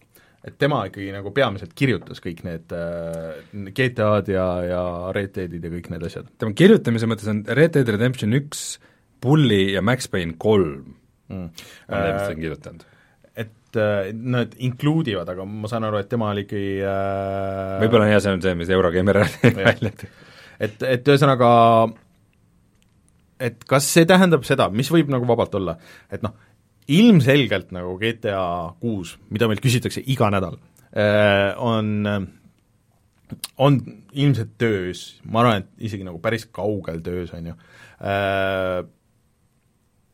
et 0.46 0.58
tema 0.62 0.84
ikkagi 0.86 1.10
nagu 1.10 1.32
peamiselt 1.34 1.72
kirjutas 1.74 2.22
kõik 2.22 2.44
need 2.46 2.74
äh, 2.78 3.40
GTA-d 3.74 4.36
ja, 4.36 4.50
ja 4.70 4.82
Red 5.16 5.34
Deadid 5.38 5.64
ja 5.66 5.72
kõik 5.74 5.90
need 5.94 6.06
asjad. 6.06 6.30
tema 6.38 6.54
kirjutamise 6.54 7.10
mõttes 7.10 7.32
on 7.32 7.46
Red 7.48 7.78
Dead 7.78 7.90
Redemption 7.96 8.36
üks, 8.38 8.76
Bully 9.22 9.72
ja 9.74 9.82
Max 9.82 10.12
Payne 10.12 10.38
kolm 10.38 10.94
mm. 11.32 11.48
on 11.90 11.98
need, 11.98 12.14
mis 12.14 12.28
ta 12.28 12.34
on 12.36 12.44
kirjutanud 12.44 12.92
et 13.36 13.80
äh, 13.80 14.14
nad 14.16 14.56
include 14.64 15.12
ivad, 15.12 15.30
aga 15.34 15.46
ma 15.48 15.70
saan 15.72 15.88
aru, 15.88 16.00
et 16.00 16.10
tema 16.12 16.32
oli 16.32 16.46
ikkagi 16.46 16.80
äh... 16.80 17.76
võib-olla 17.84 18.10
jah, 18.10 18.24
see 18.24 18.38
on 18.38 18.46
see, 18.46 18.56
mis 18.60 18.72
Eurogeimer 18.72 19.22
välja 19.60 19.92
tõi. 19.92 20.12
et, 20.68 20.86
et 20.88 21.14
ühesõnaga 21.14 21.50
et 23.46 23.66
kas 23.68 23.88
see 23.92 24.08
tähendab 24.08 24.46
seda, 24.48 24.70
mis 24.72 24.90
võib 24.92 25.12
nagu 25.12 25.28
vabalt 25.28 25.58
olla, 25.60 25.76
et 26.14 26.24
noh, 26.26 26.36
ilmselgelt 26.96 27.74
nagu 27.76 27.98
GTA 28.00 28.40
kuus, 28.80 29.16
mida 29.34 29.50
meilt 29.50 29.64
küsitakse 29.64 30.04
iga 30.14 30.30
nädal, 30.34 30.60
äh, 30.96 31.52
on 31.60 32.32
on 33.58 33.80
ilmselt 34.14 34.54
töös, 34.62 35.06
ma 35.26 35.42
arvan, 35.42 35.64
et 35.64 35.88
isegi 35.90 36.06
nagu 36.06 36.20
päris 36.24 36.46
kaugel 36.54 37.02
töös, 37.06 37.34
on 37.36 37.52
ju, 37.52 37.56
äh, 38.06 38.84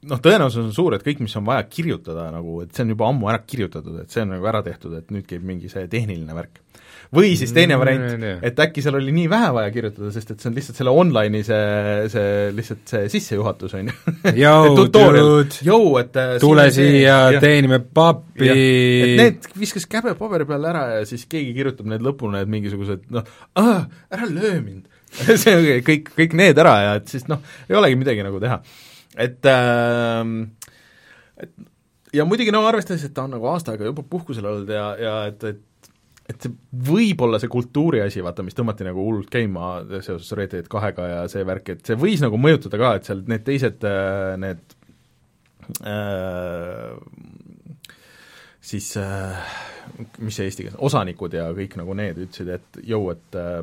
noh, 0.09 0.21
tõenäosus 0.23 0.63
on 0.63 0.73
suur, 0.75 0.95
et 0.95 1.05
kõik, 1.05 1.21
mis 1.25 1.35
on 1.37 1.45
vaja 1.45 1.61
kirjutada 1.69 2.29
nagu, 2.33 2.61
et 2.65 2.73
see 2.73 2.85
on 2.85 2.95
juba 2.95 3.07
ammu 3.11 3.29
ära 3.31 3.41
kirjutatud, 3.45 4.01
et 4.01 4.13
see 4.13 4.23
on 4.25 4.33
nagu 4.35 4.49
ära 4.49 4.63
tehtud, 4.65 4.95
et 4.97 5.13
nüüd 5.13 5.27
käib 5.29 5.45
mingi 5.45 5.69
see 5.71 5.85
tehniline 5.91 6.35
värk. 6.37 6.61
või 7.11 7.33
siis 7.35 7.51
teine 7.51 7.75
mm, 7.75 7.81
variant, 7.81 8.25
et 8.47 8.59
äkki 8.63 8.81
seal 8.83 8.95
oli 8.97 9.13
nii 9.13 9.27
vähe 9.29 9.49
vaja 9.53 9.71
kirjutada, 9.73 10.11
sest 10.15 10.33
et 10.33 10.41
see 10.41 10.49
on 10.49 10.57
lihtsalt 10.57 10.79
selle 10.79 10.93
online'i 10.95 11.41
see, 11.45 11.63
see 12.13 12.51
lihtsalt 12.55 12.93
see 12.93 13.09
sissejuhatus, 13.13 13.75
on 13.77 13.91
ju. 13.91 13.95
Dude, 14.79 16.01
et 16.01 16.21
äh, 16.21 16.35
tule 16.41 16.67
siia, 16.73 17.17
teenime 17.43 17.81
pappi. 17.83 18.47
et 18.47 19.17
need 19.19 19.51
viskas 19.59 19.85
käbe 19.91 20.15
paberi 20.19 20.47
peale 20.49 20.71
ära 20.71 20.85
ja 20.95 21.03
siis 21.09 21.27
keegi 21.29 21.53
kirjutab 21.57 21.91
need 21.91 22.05
lõpuni 22.05 22.39
need 22.39 22.55
mingisugused 22.57 23.05
noh, 23.13 23.27
ära 23.59 24.31
löö 24.31 24.57
mind. 24.63 24.87
See 25.41 25.81
kõik, 25.83 26.13
kõik 26.15 26.33
need 26.39 26.59
ära 26.63 26.77
ja 26.79 26.91
et 27.01 27.11
siis 27.11 27.25
noh, 27.27 27.41
ei 27.67 27.75
olegi 27.75 27.97
midagi 27.99 28.23
nagu 28.23 28.39
teha 28.39 28.61
et 29.18 29.49
äh, 29.49 30.22
et 31.41 31.51
ja 32.16 32.26
muidugi 32.28 32.53
no 32.53 32.64
arvestades, 32.68 33.03
et 33.07 33.14
ta 33.16 33.26
on 33.26 33.36
nagu 33.38 33.49
aasta 33.51 33.74
aega 33.74 33.89
juba 33.89 34.05
puhkusel 34.07 34.47
olnud 34.47 34.72
ja, 34.72 34.88
ja 34.99 35.18
et, 35.32 35.43
et 35.43 35.68
et 36.32 36.45
see 36.45 36.53
võib 36.88 37.24
olla 37.26 37.39
see 37.41 37.51
kultuuri 37.51 37.99
asi, 38.03 38.22
vaata, 38.24 38.43
mis 38.45 38.55
tõmmati 38.55 38.86
nagu 38.88 39.03
hullult 39.03 39.32
käima 39.34 39.82
seoses 39.99 40.30
Red 40.38 40.53
Dead 40.53 40.70
kahega 40.72 41.07
ja 41.09 41.24
see 41.32 41.43
värk, 41.47 41.74
et 41.74 41.89
see 41.89 41.97
võis 41.99 42.24
nagu 42.24 42.39
mõjutada 42.39 42.80
ka, 42.80 42.93
et 42.95 43.09
seal 43.09 43.26
need 43.28 43.43
teised, 43.47 43.84
äh, 43.88 44.38
need 44.39 44.76
äh, 45.88 46.95
siis 48.62 48.93
äh, 49.01 49.57
mis 50.22 50.39
see 50.39 50.47
eesti 50.47 50.68
keeles, 50.68 50.80
osanikud 50.80 51.36
ja 51.36 51.49
kõik 51.57 51.76
nagu 51.82 51.97
need 51.97 52.22
ütlesid, 52.28 52.53
et 52.59 52.82
jõu, 52.88 53.12
et 53.16 53.39
äh, 53.39 53.62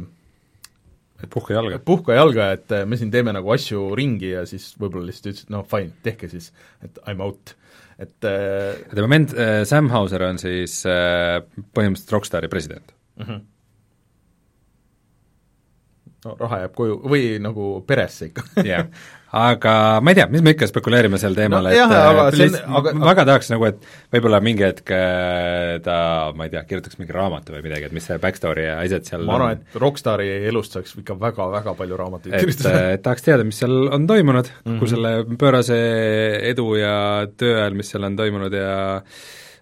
et 1.22 1.30
puhka 1.32 1.56
jalga. 1.56 1.80
puhka 1.84 2.16
jalga, 2.16 2.50
et 2.58 2.74
äh, 2.74 2.84
me 2.86 2.98
siin 3.00 3.10
teeme 3.14 3.34
nagu 3.34 3.54
asju 3.54 3.88
ringi 3.98 4.32
ja 4.34 4.44
siis 4.48 4.70
võib-olla 4.78 5.08
lihtsalt 5.10 5.32
ütlesid, 5.32 5.52
no 5.54 5.64
fine, 5.68 5.94
tehke 6.04 6.30
siis, 6.30 6.52
et 6.84 7.00
I 7.04 7.16
m 7.16 7.24
out. 7.26 7.54
et 7.98 8.28
äh, 8.28 8.78
tema 8.94 9.10
vend 9.10 9.34
äh, 9.34 9.62
Sam 9.68 9.90
Hauser 9.90 10.22
on 10.28 10.38
siis 10.38 10.80
põhimõtteliselt 10.86 12.14
Rockstari 12.14 12.50
president 12.52 12.94
mm. 13.18 13.24
-hmm. 13.24 13.46
No 16.26 16.34
raha 16.38 16.64
jääb 16.64 16.74
koju 16.74 16.98
või 17.06 17.22
nagu 17.42 17.68
peresse 17.86 18.28
ikka 18.28 18.42
jah, 18.66 18.88
aga 19.38 19.72
ma 20.02 20.12
ei 20.12 20.18
tea, 20.18 20.26
mis 20.32 20.42
me 20.42 20.54
ikka 20.54 20.66
spekuleerime 20.70 21.20
sel 21.20 21.36
teemal 21.36 21.68
no,, 21.68 21.70
et 21.70 21.78
jah, 21.78 21.92
aga 21.94 22.24
äh, 22.24 22.38
see 22.38 22.62
on, 22.64 22.78
aga 22.80 22.92
väga 23.10 23.26
tahaks 23.28 23.50
nagu, 23.52 23.68
et 23.68 23.84
võib-olla 24.14 24.40
mingi 24.42 24.66
hetk 24.66 24.92
äh, 24.94 25.76
ta, 25.84 25.98
ma 26.38 26.48
ei 26.48 26.54
tea, 26.54 26.64
kirjutaks 26.70 26.98
mingi 26.98 27.14
raamatu 27.14 27.54
või 27.54 27.62
midagi, 27.68 27.86
et 27.88 27.94
mis 27.94 28.08
see 28.10 28.18
backstory 28.22 28.66
ja 28.66 28.78
asjad 28.82 29.06
seal 29.10 29.26
ma 29.28 29.36
arvan, 29.38 29.60
et 29.60 29.78
Rockstari 29.78 30.30
elust 30.50 30.74
saaks 30.74 30.96
ikka 30.98 31.18
väga-väga 31.20 31.76
palju 31.78 32.00
raamatuid 32.02 32.34
kirjutada. 32.34 32.82
et 32.96 33.04
tahaks 33.06 33.28
teada, 33.28 33.46
mis 33.46 33.62
seal 33.62 33.76
on 33.86 34.08
toimunud 34.10 34.48
mm, 34.48 34.64
-hmm. 34.64 34.80
kogu 34.80 34.90
selle 34.94 35.38
pöörase 35.38 35.78
edu 36.50 36.72
ja 36.80 36.96
töö 37.36 37.60
ajal, 37.60 37.78
mis 37.78 37.94
seal 37.94 38.10
on 38.10 38.18
toimunud 38.18 38.58
ja 38.58 38.74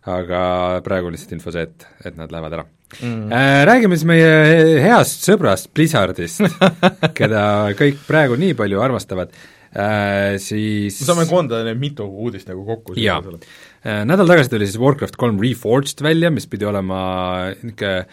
aga 0.06 0.40
praegu 0.86 1.12
lihtsalt 1.12 1.36
info 1.36 1.52
see, 1.52 1.68
et, 1.68 1.88
et 2.06 2.16
nad 2.16 2.32
lähevad 2.32 2.60
ära 2.60 2.66
mm.. 3.00 3.34
Räägime 3.68 3.98
siis 3.98 4.08
meie 4.08 4.30
heast 4.84 5.26
sõbrast 5.26 5.72
Blizzardist 5.74 6.44
keda 7.18 7.42
kõik 7.78 8.00
praegu 8.08 8.38
nii 8.40 8.56
palju 8.58 8.82
armastavad. 8.82 9.34
Äh, 9.76 10.36
siis 10.40 11.02
me 11.02 11.08
saame 11.10 11.26
koondada 11.28 11.66
need 11.66 11.80
mitu 11.82 12.06
uudist 12.06 12.48
nagu 12.48 12.62
kokku. 12.64 12.94
jaa, 12.96 13.18
äh, 13.84 14.06
nädal 14.08 14.30
tagasi 14.30 14.54
tuli 14.54 14.68
siis 14.68 14.80
Warcraft 14.80 15.18
kolm 15.20 15.42
Reforged 15.42 16.00
välja, 16.04 16.30
mis 16.32 16.48
pidi 16.48 16.64
olema 16.68 17.02
niisugune 17.60 18.06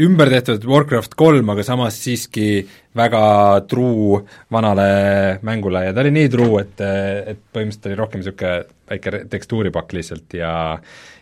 ümber 0.00 0.30
tehtud 0.30 0.64
Warcraft 0.70 1.16
kolm, 1.18 1.50
aga 1.52 1.64
samas 1.66 1.98
siiski 2.00 2.62
väga 2.96 3.22
truu 3.70 4.18
vanale 4.50 5.38
mängule 5.46 5.84
ja 5.86 5.94
ta 5.94 6.02
oli 6.02 6.10
nii 6.14 6.30
truu, 6.32 6.58
et, 6.58 6.80
et 6.80 7.38
põhimõtteliselt 7.54 7.86
oli 7.86 7.98
rohkem 8.00 8.22
niisugune 8.22 8.54
väike 8.90 9.22
tekstuuripakk 9.30 9.94
lihtsalt 9.94 10.34
ja 10.34 10.52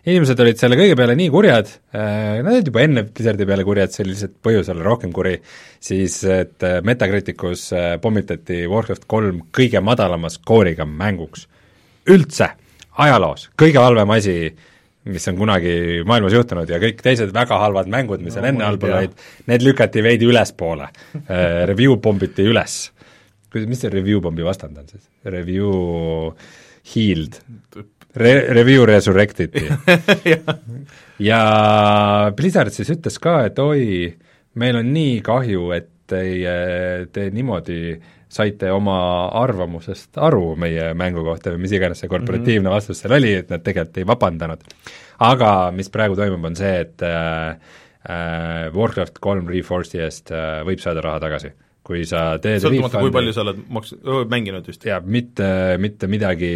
inimesed 0.08 0.40
olid 0.40 0.60
selle 0.60 0.78
kõige 0.80 0.96
peale 0.96 1.16
nii 1.18 1.28
kurjad, 1.32 1.72
nad 1.92 2.48
olid 2.48 2.70
juba 2.70 2.84
enne 2.86 3.04
Blizzardi 3.08 3.46
peale 3.48 3.66
kurjad, 3.68 3.92
see 3.92 4.06
oli 4.06 4.14
lihtsalt 4.14 4.38
põhjus 4.44 4.70
olla 4.72 4.86
rohkem 4.86 5.12
kuri, 5.12 5.34
siis 5.84 6.22
et 6.24 6.64
äh, 6.64 6.78
Metacriticus 6.86 7.66
äh, 7.76 7.90
pommitati 8.00 8.62
Warcraft 8.70 9.04
kolm 9.10 9.44
kõige 9.54 9.82
madalama 9.84 10.32
skooriga 10.32 10.88
mänguks. 10.88 11.44
Üldse! 12.08 12.54
Ajaloos, 12.98 13.44
kõige 13.60 13.78
halvem 13.78 14.10
asi, 14.10 14.32
mis 15.08 15.28
on 15.30 15.38
kunagi 15.40 15.74
maailmas 16.08 16.36
juhtunud 16.36 16.70
ja 16.70 16.78
kõik 16.82 17.02
teised 17.04 17.32
väga 17.34 17.58
halvad 17.62 17.90
mängud, 17.92 18.22
mis 18.24 18.36
No 18.36 18.44
enne 18.44 18.64
ei 18.64 18.68
allpool 18.68 18.92
tea. 18.92 19.02
olid, 19.02 19.26
need 19.50 19.64
lükati 19.66 20.04
veidi 20.04 20.28
ülespoole. 20.28 20.88
Review 21.72 21.98
pommiti 22.04 22.46
üles. 22.48 22.80
kuidas, 23.52 23.68
mis 23.70 23.80
see 23.80 23.92
review 23.92 24.20
pommi 24.24 24.44
vastand 24.44 24.76
on 24.78 24.88
siis? 24.90 25.06
Review 25.24 26.34
healed 26.94 27.40
Re-, 28.18 28.48
review 28.56 28.86
resurrectiti 28.88 29.62
ja 31.28 31.40
Blizzard 32.36 32.72
siis 32.74 32.88
ütles 32.94 33.18
ka, 33.20 33.34
et 33.46 33.58
oi, 33.62 34.08
meil 34.58 34.78
on 34.80 34.88
nii 34.94 35.20
kahju, 35.26 35.68
et 35.76 35.90
teie, 36.08 36.54
te 37.12 37.28
niimoodi 37.34 37.98
saite 38.28 38.70
oma 38.72 38.98
arvamusest 39.40 40.18
aru 40.20 40.52
meie 40.60 40.92
mängu 40.98 41.24
kohta 41.26 41.52
või 41.54 41.64
mis 41.64 41.74
iganes 41.76 42.02
see 42.02 42.10
korporatiivne 42.12 42.66
mm 42.66 42.70
-hmm. 42.70 42.76
vastus 42.76 43.00
seal 43.02 43.16
oli, 43.16 43.32
et 43.40 43.50
nad 43.50 43.64
tegelikult 43.64 43.98
ei 43.98 44.06
vabandanud. 44.06 44.64
aga 45.18 45.52
mis 45.74 45.88
praegu 45.90 46.16
toimub, 46.16 46.44
on 46.44 46.56
see, 46.56 46.74
et 46.80 47.02
äh, 47.02 47.56
äh, 48.08 48.74
Warcraft 48.74 49.18
kolm 49.20 49.48
Reforce'i 49.48 50.02
eest 50.04 50.30
äh, 50.30 50.60
võib 50.64 50.84
saada 50.84 51.00
raha 51.00 51.20
tagasi. 51.20 51.52
kui 51.88 52.04
sa 52.04 52.38
teed 52.38 52.60
sõltumata, 52.60 53.00
kui 53.00 53.10
palju 53.10 53.32
sa 53.32 53.40
oled 53.40 53.62
maks-, 53.72 53.94
mänginud 54.28 54.66
vist. 54.66 54.84
jaa, 54.84 55.00
mitte, 55.00 55.78
mitte 55.78 56.06
midagi 56.06 56.50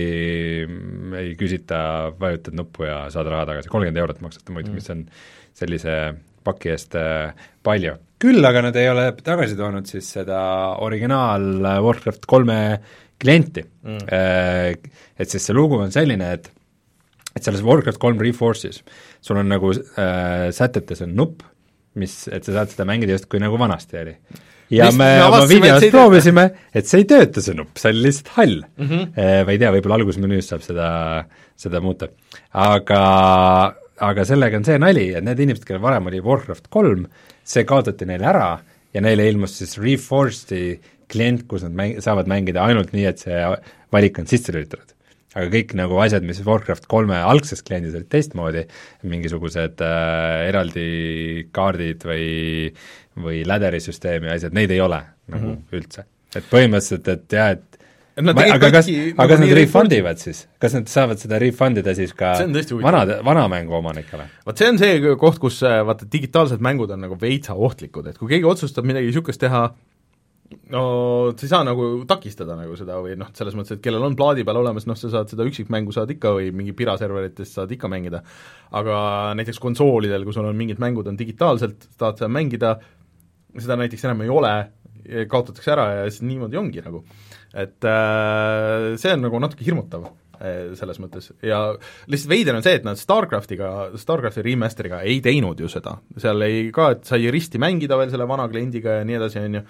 ei 1.17 1.35
küsita, 1.41 2.13
vajutad 2.21 2.55
nuppu 2.55 2.85
ja 2.85 3.07
saad 3.11 3.27
raha 3.27 3.47
tagasi, 3.47 3.69
kolmkümmend 3.69 3.97
eurot 3.97 4.21
maksate 4.21 4.53
muidu 4.53 4.69
mm., 4.69 4.75
mis 4.75 4.91
on 4.91 5.07
sellise 5.57 5.97
paki 6.45 6.73
eest 6.75 6.97
äh, 6.99 7.33
palju. 7.65 7.97
küll 8.23 8.45
aga 8.47 8.63
nad 8.69 8.77
ei 8.79 8.89
ole 8.91 9.09
tagasi 9.19 9.59
toonud 9.59 9.89
siis 9.91 10.09
seda 10.19 10.41
originaal 10.85 11.49
äh, 11.61 11.79
Warcraft 11.85 12.27
kolme 12.31 12.59
klienti 13.23 13.63
mm.. 13.63 14.11
Et 15.23 15.31
siis 15.31 15.45
see 15.47 15.55
lugu 15.55 15.79
on 15.79 15.93
selline, 15.95 16.33
et 16.35 16.51
et 17.33 17.45
selles 17.45 17.63
Warcraft 17.65 18.01
kolm 18.03 18.21
Reforce'is 18.21 18.83
sul 19.23 19.41
on 19.41 19.51
nagu 19.53 19.73
äh, 19.73 20.49
sätetes 20.55 21.05
on 21.07 21.15
nupp, 21.17 21.45
mis, 21.99 22.25
et 22.33 22.45
sa 22.45 22.59
saad 22.59 22.73
seda 22.73 22.89
mängida 22.89 23.17
justkui 23.17 23.41
nagu 23.43 23.59
vanasti 23.61 24.01
oli. 24.01 24.15
ja 24.73 24.89
Lihtsalt 24.89 24.99
me 24.99 25.11
oma 25.25 25.47
videos 25.49 25.87
proovisime, 25.93 26.47
et 26.75 26.89
see 26.89 27.03
ei 27.03 27.09
tööta, 27.09 27.45
see 27.45 27.57
nupp, 27.57 27.77
see 27.81 27.93
oli 27.93 28.07
lihtsalt 28.09 28.33
hall 28.37 28.59
mm. 28.65 28.89
-hmm. 28.91 29.47
Ma 29.47 29.55
ei 29.55 29.61
tea, 29.61 29.73
võib-olla 29.77 30.01
algusmenüüs 30.01 30.51
saab 30.53 30.65
seda, 30.67 30.89
seda 31.57 31.81
muuta. 31.85 32.09
aga, 32.53 33.03
aga 34.03 34.25
sellega 34.27 34.59
on 34.59 34.67
see 34.67 34.79
nali, 34.83 35.09
et 35.17 35.25
need 35.25 35.43
inimesed, 35.45 35.67
kellel 35.69 35.85
varem 35.85 36.09
oli 36.11 36.23
Warcraft 36.25 36.71
kolm, 36.75 37.07
see 37.45 37.67
kaotati 37.69 38.09
neile 38.09 38.29
ära 38.33 38.49
ja 38.95 39.03
neile 39.05 39.29
ilmus 39.31 39.59
siis 39.61 39.77
Reforced'i 39.81 40.81
klient, 41.13 41.47
kus 41.49 41.67
nad 41.67 41.77
mäng-, 41.77 42.01
saavad 42.03 42.31
mängida 42.31 42.65
ainult 42.65 42.95
nii, 42.97 43.07
et 43.11 43.23
see 43.23 43.45
valik 43.93 44.19
on 44.23 44.29
sisse 44.31 44.55
lülitatud 44.55 44.93
aga 45.33 45.49
kõik 45.53 45.75
nagu 45.79 45.97
asjad, 46.05 46.25
mis 46.29 46.43
Warcraft 46.45 46.89
kolme 46.93 47.17
algses 47.17 47.65
kliendis 47.65 47.95
olid 47.97 48.11
teistmoodi, 48.13 48.67
mingisugused 49.09 49.81
äh, 49.85 50.47
eraldi 50.51 50.87
kaardid 51.57 52.05
või, 52.09 52.27
või 53.17 53.43
läderisüsteemi 53.49 54.33
asjad, 54.35 54.57
neid 54.57 54.75
ei 54.75 54.83
ole 54.85 55.01
nagu 55.33 55.47
mm 55.47 55.55
-hmm. 55.55 55.79
üldse. 55.79 56.05
et 56.37 56.45
põhimõtteliselt, 56.51 57.09
et 57.09 57.39
jah, 57.39 57.55
Et 57.57 57.79
nad 58.21 58.37
Ma- 58.37 58.45
aga 58.55 58.69
kas, 58.75 58.89
aga 58.89 59.15
kas 59.15 59.17
nagu 59.17 59.39
nad 59.39 59.47
nii 59.47 59.57
refund 59.57 59.95
ivad 59.97 60.21
siis? 60.21 60.43
kas 60.61 60.75
nad 60.77 60.91
saavad 60.91 61.21
seda 61.23 61.39
refund 61.41 61.81
ida 61.81 61.95
siis 61.97 62.13
ka 62.17 62.35
vanade, 62.83 63.21
vana 63.25 63.47
mängu 63.49 63.79
omanikele? 63.79 64.27
vot 64.47 64.59
see 64.59 64.69
on 64.69 64.81
see 64.81 65.15
koht, 65.21 65.41
kus 65.41 65.63
äh, 65.65 65.81
vaata, 65.87 66.09
digitaalsed 66.13 66.61
mängud 66.65 66.93
on 66.93 67.01
nagu 67.07 67.17
veitsa 67.21 67.57
ohtlikud, 67.57 68.11
et 68.11 68.21
kui 68.21 68.29
keegi 68.35 68.49
otsustab 68.49 68.89
midagi 68.89 69.09
niisugust 69.09 69.41
teha, 69.41 69.63
no 70.75 70.83
sa 71.33 71.47
ei 71.47 71.53
saa 71.55 71.63
nagu 71.65 71.87
takistada 72.09 72.57
nagu 72.59 72.77
seda 72.77 72.99
või 73.05 73.17
noh, 73.21 73.33
selles 73.37 73.57
mõttes, 73.57 73.79
et 73.79 73.85
kellel 73.85 74.05
on 74.05 74.19
plaadi 74.19 74.45
peal 74.45 74.61
olemas, 74.61 74.87
noh 74.91 74.99
sa 74.99 75.09
saad 75.13 75.33
seda 75.33 75.47
üksikmängu 75.49 75.95
saad 75.97 76.13
ikka 76.13 76.35
või 76.37 76.51
mingi 76.57 76.77
piraserveritest 76.77 77.61
saad 77.61 77.73
ikka 77.73 77.89
mängida, 77.93 78.21
aga 78.77 78.99
näiteks 79.41 79.63
konsoolidel, 79.63 80.27
kui 80.29 80.37
sul 80.37 80.51
on 80.51 80.59
mingid 80.59 80.83
mängud 80.83 81.09
on 81.09 81.17
digitaalselt, 81.17 81.89
tahad 81.97 82.21
seda 82.21 82.33
mängida, 82.33 82.77
seda 83.57 83.81
näiteks 83.81 84.05
enam 84.09 84.25
ei 84.27 84.33
ole, 84.33 84.55
kaotatakse 85.29 85.73
ära 85.75 85.87
ja 85.97 86.11
siis 86.11 86.25
niimoodi 86.27 86.61
ongi 86.61 86.85
nagu. 86.85 87.03
Et 87.53 87.89
äh, 87.89 88.93
see 89.01 89.15
on 89.15 89.25
nagu 89.27 89.41
natuke 89.43 89.65
hirmutav 89.67 90.07
äh, 90.41 90.73
selles 90.79 91.01
mõttes. 91.03 91.31
Ja 91.45 91.65
lihtsalt 92.11 92.33
veider 92.33 92.59
on 92.59 92.65
see, 92.65 92.79
et 92.81 92.87
nad 92.87 93.01
StarCraftiga, 93.01 93.73
StarCrafti 94.01 94.45
remaster'iga 94.47 95.03
ei 95.09 95.21
teinud 95.25 95.61
ju 95.61 95.71
seda, 95.73 95.99
seal 96.21 96.49
ei 96.49 96.69
ka, 96.75 96.93
et 96.97 97.09
sai 97.09 97.31
risti 97.33 97.61
mängida 97.63 97.99
veel 98.01 98.13
selle 98.13 98.29
vana 98.31 98.49
kliendiga 98.53 99.01
ja 99.01 99.09
nii 99.09 99.21
edasi, 99.21 99.43
on 99.43 99.61
ju, 99.61 99.65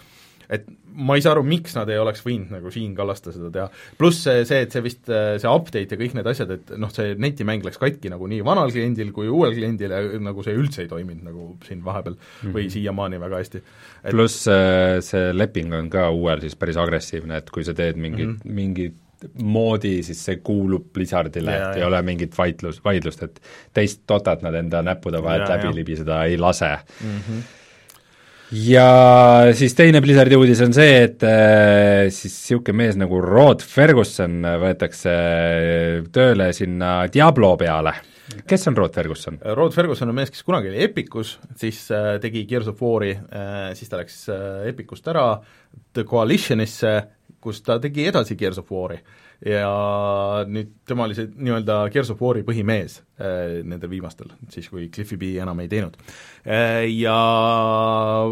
et 0.52 0.66
ma 0.92 1.16
ei 1.16 1.24
saa 1.24 1.32
aru, 1.36 1.44
miks 1.48 1.74
nad 1.76 1.88
ei 1.90 1.98
oleks 2.00 2.22
võinud 2.24 2.52
nagu 2.52 2.70
Siim 2.72 2.92
Kallaste 2.96 3.32
seda 3.34 3.48
teha, 3.52 3.66
pluss 3.98 4.24
see, 4.26 4.44
see, 4.48 4.64
et 4.66 4.74
see 4.74 4.84
vist, 4.84 5.02
see 5.08 5.50
update 5.50 5.96
ja 5.96 6.00
kõik 6.00 6.16
need 6.18 6.28
asjad, 6.32 6.52
et 6.58 6.72
noh, 6.80 6.92
see 6.92 7.14
netimäng 7.22 7.64
läks 7.66 7.80
katki 7.80 8.12
nagu 8.12 8.28
nii 8.30 8.42
vanal 8.46 8.72
kliendil 8.74 9.12
kui 9.16 9.30
uuel 9.32 9.54
kliendil 9.56 9.94
ja 9.94 10.02
nagu 10.22 10.44
see 10.44 10.56
üldse 10.58 10.84
ei 10.84 10.90
toiminud 10.90 11.24
nagu 11.30 11.48
siin 11.66 11.80
vahepeal 11.84 12.16
mm 12.16 12.24
-hmm. 12.42 12.56
või 12.56 12.68
siiamaani 12.72 13.20
väga 13.22 13.40
hästi. 13.40 13.62
et 14.02 14.10
pluss 14.10 14.48
äh, 14.48 14.98
see 15.00 15.32
leping 15.32 15.72
on 15.74 15.88
ka 15.90 16.10
uuel 16.10 16.44
siis 16.44 16.56
päris 16.56 16.76
agressiivne, 16.76 17.36
et 17.36 17.50
kui 17.50 17.64
sa 17.64 17.74
teed 17.74 17.96
mingit 17.96 18.28
mm, 18.28 18.36
-hmm. 18.44 18.60
mingit 18.60 19.00
moodi, 19.42 20.02
siis 20.02 20.24
see 20.24 20.36
kuulub 20.42 20.88
Blizzardile, 20.92 21.54
et 21.56 21.76
ei 21.76 21.80
jaa. 21.80 21.88
ole 21.88 22.02
mingit 22.02 22.38
vaidlus, 22.38 22.80
vaidlust, 22.84 23.22
et 23.22 23.40
teist 23.74 24.02
totat 24.06 24.42
nad 24.42 24.54
enda 24.54 24.82
näppude 24.82 25.22
vahelt 25.22 25.48
läbi 25.48 25.74
libiseda 25.74 26.24
ei 26.24 26.38
lase 26.38 26.78
mm 27.00 27.18
-hmm. 27.18 27.42
Ja 28.52 29.52
siis 29.56 29.74
teine 29.76 30.00
Blizzardi 30.04 30.36
uudis 30.36 30.60
on 30.64 30.74
see, 30.76 30.96
et 31.06 31.24
äh, 31.26 32.08
siis 32.12 32.34
niisugune 32.34 32.82
mees 32.82 32.98
nagu 33.00 33.20
Rod 33.24 33.64
Ferguson 33.64 34.42
võetakse 34.62 35.14
tööle 36.12 36.50
sinna 36.56 36.94
Diablo 37.12 37.54
peale. 37.60 37.94
kes 38.48 38.68
on 38.68 38.76
Rod 38.76 38.94
Ferguson? 38.94 39.38
Rod 39.56 39.74
Ferguson 39.74 40.12
on 40.12 40.18
mees, 40.20 40.30
kes 40.32 40.44
kunagi 40.44 40.72
oli 40.72 40.84
Epicus, 40.84 41.38
siis 41.56 41.84
äh, 41.90 42.18
tegi 42.20 42.44
Gears 42.48 42.68
of 42.72 42.82
War'i 42.82 43.14
äh,, 43.16 43.72
siis 43.78 43.88
ta 43.88 44.02
läks 44.02 44.22
äh, 44.28 44.68
Epicust 44.72 45.08
ära 45.08 45.26
The 45.92 46.04
Coalitionisse, 46.04 46.96
kus 47.40 47.62
ta 47.64 47.78
tegi 47.82 48.06
edasi 48.08 48.36
Gears 48.36 48.60
of 48.60 48.70
War'i. 48.72 49.00
Ja 49.46 50.44
nüüd 50.46 50.70
tema 50.86 51.06
oli 51.08 51.16
see 51.18 51.30
nii-öelda 51.34 51.78
Gears 51.92 52.12
of 52.14 52.20
War'i 52.22 52.44
põhimees 52.46 53.00
äh, 53.18 53.60
nendel 53.66 53.90
viimastel, 53.90 54.30
siis 54.52 54.68
kui 54.70 54.88
Cliffi 54.94 55.18
B 55.18 55.34
enam 55.42 55.62
ei 55.64 55.70
teinud 55.72 55.98
äh,. 56.46 56.86
Ja 56.92 57.16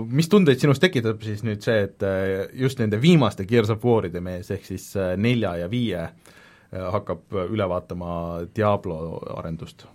mis 0.07 0.31
tundeid 0.31 0.63
sinus 0.63 0.83
tekitab 0.83 1.23
siis 1.27 1.43
nüüd 1.47 1.65
see, 1.67 1.87
et 1.89 2.07
äh, 2.07 2.49
just 2.63 2.83
nende 2.83 3.01
viimaste 3.03 3.47
Gears 3.49 3.73
of 3.75 3.85
War'ide 3.87 4.23
mees, 4.23 4.51
ehk 4.55 4.67
siis 4.69 4.93
nelja 5.19 5.57
ja 5.65 5.71
viie 5.71 6.11
hakkab 6.71 7.35
üle 7.51 7.67
vaatama 7.67 8.13
Diablo 8.55 9.19
arendust 9.41 9.89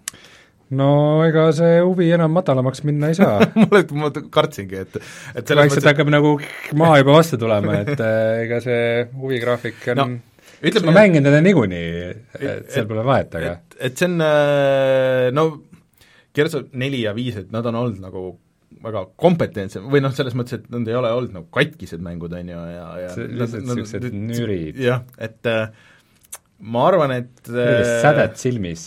no 0.75 1.23
ega 1.23 1.45
see 1.55 1.79
huvi 1.79 2.09
enam 2.15 2.33
madalamaks 2.35 2.83
minna 2.83 3.11
ei 3.11 3.15
saa 3.15 3.37
mulle, 3.61 3.83
ma 3.95 4.09
kartsingi, 4.11 4.81
et 4.83 4.97
et 4.99 5.47
selles 5.47 5.61
vaikselt 5.61 5.91
hakkab 5.91 6.11
nagu 6.11 6.35
maa 6.75 6.97
juba 6.99 7.19
vastu 7.19 7.39
tulema, 7.39 7.79
et 7.85 8.01
ega 8.45 8.59
see 8.63 9.05
huvigraafik 9.13 9.91
on 9.93 10.01
no, 10.01 10.07
ütleme 10.71 10.91
ma 10.91 10.99
mängin 11.01 11.25
teda 11.27 11.41
niikuinii, 11.45 12.15
seal 12.73 12.87
pole 12.89 13.03
vahet, 13.07 13.35
aga 13.39 13.53
et, 13.57 13.77
et 13.89 13.99
see 14.01 14.07
on 14.09 14.17
äh, 14.25 15.29
no 15.35 15.45
Gears 16.35 16.55
of 16.59 16.73
neli 16.75 17.03
ja 17.05 17.13
viis, 17.15 17.37
et 17.39 17.51
nad 17.55 17.65
on 17.69 17.77
olnud 17.79 18.01
nagu 18.03 18.25
väga 18.85 19.05
kompetentsed 19.21 19.85
või 19.89 20.01
noh, 20.03 20.11
selles 20.13 20.35
mõttes, 20.37 20.59
et 20.59 20.65
nad 20.73 20.87
ei 20.89 20.97
ole 20.99 21.11
olnud 21.15 21.33
nagu 21.37 21.47
katkised 21.55 22.01
mängud, 22.03 22.33
on 22.35 22.49
ju, 22.51 22.63
ja, 22.75 22.87
ja 23.05 23.13
See- 23.15 23.29
lihtsalt 23.31 23.69
nad- 23.69 24.17
nürid. 24.33 24.77
jah, 24.83 25.05
et 25.17 25.47
äh, 25.49 25.69
ma 26.59 26.85
arvan, 26.89 27.13
et 27.21 27.31
sellist 27.47 28.01
sädet 28.03 28.37
silmis. 28.41 28.85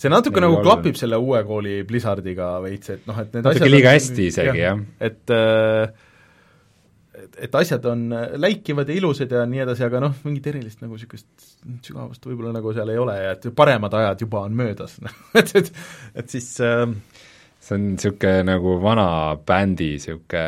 see 0.00 0.08
natuke 0.12 0.40
nagu 0.40 0.56
ole. 0.56 0.64
klapib 0.64 0.96
selle 0.96 1.18
uue 1.20 1.42
kooli 1.44 1.82
Blizzardiga 1.88 2.54
veits, 2.64 2.88
et 2.96 3.04
noh, 3.06 3.18
et 3.20 3.34
need 3.34 3.44
Natuke 3.44 3.60
asjad 3.66 3.74
liiga 3.74 3.92
hästi 3.96 4.28
isegi, 4.32 4.62
jah. 4.64 4.80
et 5.00 5.34
äh, 5.36 5.92
et, 7.40 7.54
asjad 7.62 7.86
on 7.90 8.06
äh, 8.16 8.26
läikivad 8.40 8.88
ja 8.90 8.96
ilusad 8.96 9.32
ja 9.34 9.44
nii 9.48 9.64
edasi, 9.64 9.84
aga 9.86 10.02
noh, 10.04 10.16
mingit 10.26 10.48
erilist 10.52 10.82
nagu 10.84 10.96
niisugust 10.96 11.28
sügavust 11.86 12.26
võib-olla 12.26 12.54
nagu 12.56 12.74
seal 12.76 12.92
ei 12.92 13.00
ole 13.00 13.16
ja 13.18 13.34
et 13.36 13.50
paremad 13.56 13.94
ajad 14.00 14.26
juba 14.26 14.44
on 14.46 14.56
möödas 14.56 14.98
et, 15.40 15.54
et, 15.60 15.70
et 16.22 16.34
siis 16.36 16.52
äh, 16.64 16.86
see 17.60 17.78
on 17.78 17.86
niisugune 17.94 18.44
nagu 18.52 18.76
vana 18.82 19.08
bändi 19.46 19.94
niisugune 19.96 20.44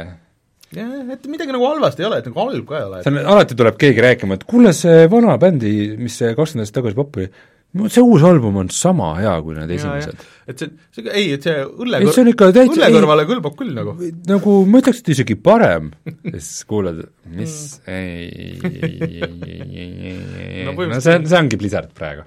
jah, 0.72 0.93
et 1.14 1.26
midagi 1.30 1.55
nagu 1.55 1.68
halvasti 1.68 2.05
ei 2.05 2.09
ole, 2.09 2.20
et 2.22 2.28
nagu 2.30 2.45
halb 2.45 2.68
ka 2.68 2.78
ei 2.78 2.88
ole, 2.88 3.03
see 3.05 3.14
on, 3.14 3.22
alati 3.34 3.59
tuleb 3.59 3.80
keegi 3.80 4.05
rääkima, 4.07 4.38
et 4.38 4.47
kuule, 4.49 4.72
see 4.76 5.09
vana 5.12 5.36
bändi, 5.40 5.72
mis 6.01 6.18
kakskümmend 6.22 6.66
aastat 6.66 6.80
tagasi 6.80 6.99
popp 6.99 7.20
oli, 7.20 7.28
see 7.73 8.05
uus 8.05 8.25
album 8.29 8.59
on 8.61 8.70
sama 8.73 9.14
hea 9.16 9.33
kui 9.45 9.57
need 9.57 9.70
esimesed. 9.77 10.25
et 10.51 10.61
see, 10.61 10.70
see, 10.93 11.05
ei, 11.09 11.31
et 11.39 11.47
see 11.47 11.55
õlle, 11.64 12.03
on 12.05 12.31
ikka 12.33 12.51
täitsa 12.53 12.75
õlle 12.77 12.91
kõrvale 12.99 13.27
kõlbab 13.31 13.57
küll 13.59 13.73
nagu. 13.77 13.95
nagu 14.29 14.57
ma 14.68 14.83
ütleks, 14.83 15.01
et 15.01 15.12
isegi 15.14 15.39
parem 15.41 15.91
siis 16.35 16.66
kuulad, 16.68 17.01
mis 17.33 17.57
mm. 17.81 17.93
ei, 17.97 18.29
ei, 18.29 18.61
ei, 18.61 18.93
ei, 18.93 19.31
ei, 19.49 19.89
ei, 19.89 20.25
ei, 20.45 20.66
no, 20.68 20.77
no 20.77 21.01
see 21.01 21.16
on, 21.16 21.29
see 21.31 21.41
ongi 21.41 21.61
Blizzard 21.61 21.95
praegu. 21.97 22.27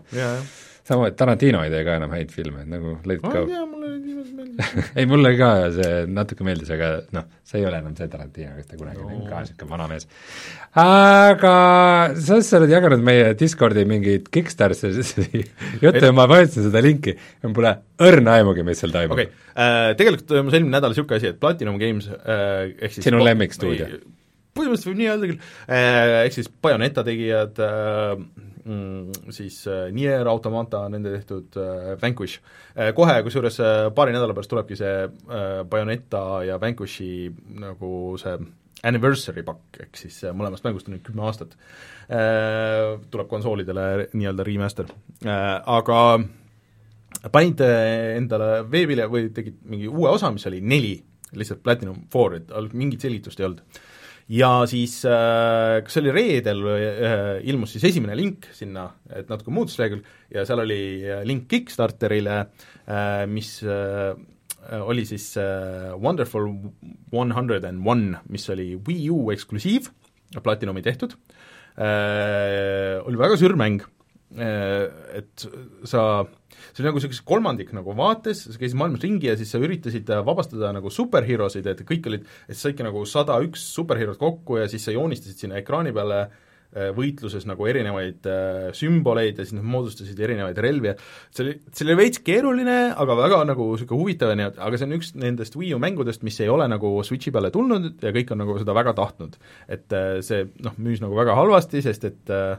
sama, 0.85 1.11
et 1.11 1.19
Tarantino 1.19 1.61
ei 1.65 1.73
tee 1.73 1.85
ka 1.85 1.99
enam 2.01 2.17
häid 2.17 2.33
filme, 2.33 2.65
nagu 2.69 2.97
let 3.05 3.21
go. 3.21 3.45
ei 4.99 5.05
mulle 5.09 5.31
ka 5.39 5.49
see 5.73 6.05
natuke 6.11 6.45
meeldis, 6.47 6.69
aga 6.75 6.89
noh, 7.15 7.25
see 7.45 7.59
ei 7.61 7.67
ole 7.67 7.79
enam 7.81 7.95
see 7.97 8.07
Tarantino, 8.11 8.53
kes 8.57 8.69
ta 8.69 8.79
kunagi 8.79 9.03
oli 9.03 9.19
no., 9.19 9.27
ka 9.29 9.41
niisugune 9.43 9.71
vana 9.71 9.87
mees. 9.91 10.07
aga 10.81 11.53
sa, 12.27 12.39
sa 12.45 12.59
oled 12.59 12.73
jaganud 12.73 13.03
meie 13.05 13.33
Discordi 13.39 13.85
mingeid 13.89 14.29
Kickstarteri 14.33 15.05
jutte 15.83 16.03
ja 16.03 16.15
ma 16.15 16.27
vajutasin 16.31 16.69
seda 16.69 16.83
linki 16.85 17.15
ja 17.15 17.47
mul 17.47 17.57
pole 17.59 17.75
õrna 18.07 18.39
aimugi, 18.39 18.65
mis 18.67 18.83
seal 18.83 18.95
toimub. 18.95 19.17
okei 19.17 19.29
okay. 19.29 19.47
äh,, 19.53 19.91
tegelikult 19.99 20.29
toimus 20.31 20.57
eelmine 20.57 20.77
nädal 20.77 20.95
niisugune 20.95 21.19
asi, 21.21 21.33
et 21.33 21.41
Platinum 21.41 21.79
Games 21.81 22.09
äh, 22.11 22.75
ehk 22.79 22.97
siis 22.97 23.09
sinu 23.09 23.23
lemmikstuudio? 23.25 23.91
põhimõtteliselt 24.55 24.91
võib 24.91 24.99
nii 25.01 25.11
öelda 25.11 25.31
küll 25.31 25.39
äh,, 25.67 26.21
ehk 26.25 26.37
siis 26.37 26.51
Bayoneta 26.63 27.03
tegijad 27.07 27.59
äh,, 27.59 28.19
mm, 28.65 29.31
siis 29.33 29.61
äh, 29.67 29.87
Nier 29.93 30.27
Automata, 30.27 30.85
nende 30.89 31.13
tehtud 31.15 31.57
äh, 31.61 31.95
Vanquish. 32.01 32.41
Äh,, 32.75 32.91
kohe 32.97 33.15
kusjuures 33.25 33.59
äh, 33.63 33.87
paari 33.95 34.15
nädala 34.15 34.35
pärast 34.35 34.51
tulebki 34.51 34.77
see 34.79 34.93
äh, 35.05 35.63
Bayoneta 35.69 36.43
ja 36.47 36.59
Vanquishi 36.61 37.29
nagu 37.61 38.15
see 38.21 38.37
anniversary 38.85 39.41
pakk, 39.45 39.81
ehk 39.85 39.97
siis 39.97 40.19
äh, 40.25 40.35
mõlemast 40.35 40.65
mängust 40.65 40.89
on 40.89 40.97
nüüd 40.97 41.05
kümme 41.05 41.25
aastat. 41.27 41.55
Äh,, 42.09 42.95
tuleb 43.13 43.31
konsoolidele 43.31 44.09
nii-öelda 44.13 44.47
remaster. 44.47 44.91
Äh,, 45.25 45.43
aga 45.77 45.99
panid 47.33 47.61
endale 47.63 48.65
veebile 48.69 49.07
või 49.09 49.31
tegid 49.33 49.61
mingi 49.65 49.89
uue 49.89 50.11
osa, 50.11 50.29
mis 50.33 50.45
oli 50.49 50.59
neli, 50.61 50.97
lihtsalt 51.35 51.63
Platinum 51.65 52.05
Four, 52.13 52.37
et 52.37 52.51
mingit 52.77 53.01
selgitust 53.01 53.39
ei 53.41 53.47
olnud 53.47 53.63
ja 54.29 54.51
siis 54.69 54.99
äh, 55.05 55.81
kas 55.85 55.93
see 55.93 56.03
oli 56.05 56.13
reedel 56.15 56.63
äh, 56.73 57.25
ilmus 57.45 57.75
siis 57.75 57.89
esimene 57.91 58.15
link 58.17 58.47
sinna, 58.57 58.87
et 59.09 59.29
natuke 59.29 59.53
muutus 59.53 59.77
lehekülg, 59.79 60.05
ja 60.33 60.45
seal 60.47 60.63
oli 60.63 60.79
äh, 61.05 61.25
link 61.27 61.49
Kickstarterile 61.51 62.39
äh,, 62.87 63.25
mis 63.29 63.59
äh, 63.63 64.15
oli 64.81 65.05
siis 65.05 65.35
äh, 65.37 65.93
Wonderful 66.01 66.49
One 67.11 67.35
Hundred 67.35 67.65
and 67.65 67.85
One, 67.85 68.21
mis 68.29 68.49
oli 68.49 68.73
Wii 68.75 69.09
U 69.13 69.29
eksklusiiv, 69.33 69.91
Platinumi 70.41 70.81
tehtud. 70.81 71.13
Äh,, 71.77 72.97
oli 73.05 73.19
väga 73.19 73.37
sür 73.37 73.55
mäng. 73.59 73.83
Äh,, 74.35 74.89
et 75.21 75.45
sa 75.85 76.25
see 76.75 76.83
oli 76.83 76.89
nagu 76.89 76.99
niisugune 76.99 77.27
kolmandik 77.29 77.69
nagu 77.75 77.93
vaates, 77.95 78.41
sa 78.49 78.59
käisid 78.59 78.75
maailmas 78.79 79.03
ringi 79.05 79.29
ja 79.29 79.37
siis 79.39 79.53
sa 79.55 79.61
üritasid 79.63 80.09
vabastada 80.27 80.73
nagu 80.75 80.91
superherosid, 80.91 81.69
et 81.71 81.85
kõik 81.87 82.09
olid, 82.11 82.25
et 82.49 82.57
sa 82.57 82.67
saidki 82.67 82.83
nagu 82.83 83.05
sada 83.07 83.37
üks 83.45 83.63
superherot 83.77 84.19
kokku 84.19 84.59
ja 84.59 84.67
siis 84.71 84.83
sa 84.83 84.95
joonistasid 84.95 85.45
sinna 85.45 85.61
ekraani 85.61 85.95
peale 85.95 86.19
äh, 86.25 86.91
võitluses 86.97 87.47
nagu 87.47 87.67
erinevaid 87.71 88.27
äh, 88.27 88.67
sümboleid 88.75 89.39
ja 89.39 89.47
siis 89.47 89.55
nad 89.55 89.67
moodustasid 89.71 90.19
erinevaid 90.19 90.59
relvi 90.59 90.91
ja 90.91 90.95
see 90.99 91.45
oli, 91.45 91.57
see 91.71 91.87
oli 91.87 91.99
veits 92.01 92.23
keeruline, 92.27 92.79
aga 92.91 93.19
väga 93.23 93.43
nagu 93.53 93.71
niisugune 93.71 94.03
huvitav 94.03 94.33
ja 94.33 94.39
nii, 94.41 94.51
aga 94.67 94.79
see 94.79 94.89
on 94.89 94.97
üks 94.99 95.13
nendest 95.15 95.55
Wii 95.55 95.71
U 95.77 95.81
mängudest, 95.81 96.27
mis 96.27 96.41
ei 96.43 96.51
ole 96.51 96.67
nagu 96.71 96.97
Switchi 97.07 97.31
peale 97.35 97.53
tulnud 97.55 98.03
ja 98.03 98.11
kõik 98.15 98.35
on 98.35 98.43
nagu 98.43 98.59
seda 98.59 98.75
väga 98.75 98.97
tahtnud. 98.99 99.39
et 99.71 99.95
äh, 99.95 100.17
see 100.25 100.49
noh, 100.65 100.75
müüs 100.75 100.99
nagu 101.03 101.15
väga 101.15 101.39
halvasti, 101.39 101.85
sest 101.85 102.11
et 102.11 102.35
äh, 102.35 102.57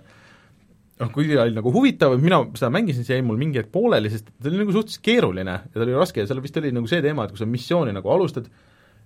noh, 1.03 1.11
kuigi 1.12 1.36
oli 1.40 1.57
nagu 1.57 1.72
huvitav, 1.74 2.14
mina 2.20 2.40
seda 2.57 2.70
mängisin, 2.72 3.05
see 3.05 3.18
jäi 3.18 3.24
mul 3.26 3.40
mingi 3.40 3.61
hetk 3.61 3.72
pooleli, 3.74 4.11
sest 4.12 4.30
ta 4.30 4.49
oli 4.51 4.62
nagu 4.62 4.72
suhteliselt 4.72 5.05
keeruline 5.05 5.57
ja 5.59 5.74
ta 5.74 5.84
oli 5.84 5.97
raske 5.97 6.22
ja 6.22 6.30
seal 6.30 6.40
vist 6.44 6.57
oli 6.61 6.72
nagu 6.74 6.88
see 6.90 7.03
teema, 7.05 7.26
et 7.26 7.34
kui 7.34 7.42
sa 7.42 7.49
missiooni 7.51 7.92
nagu 7.97 8.12
alustad 8.12 8.49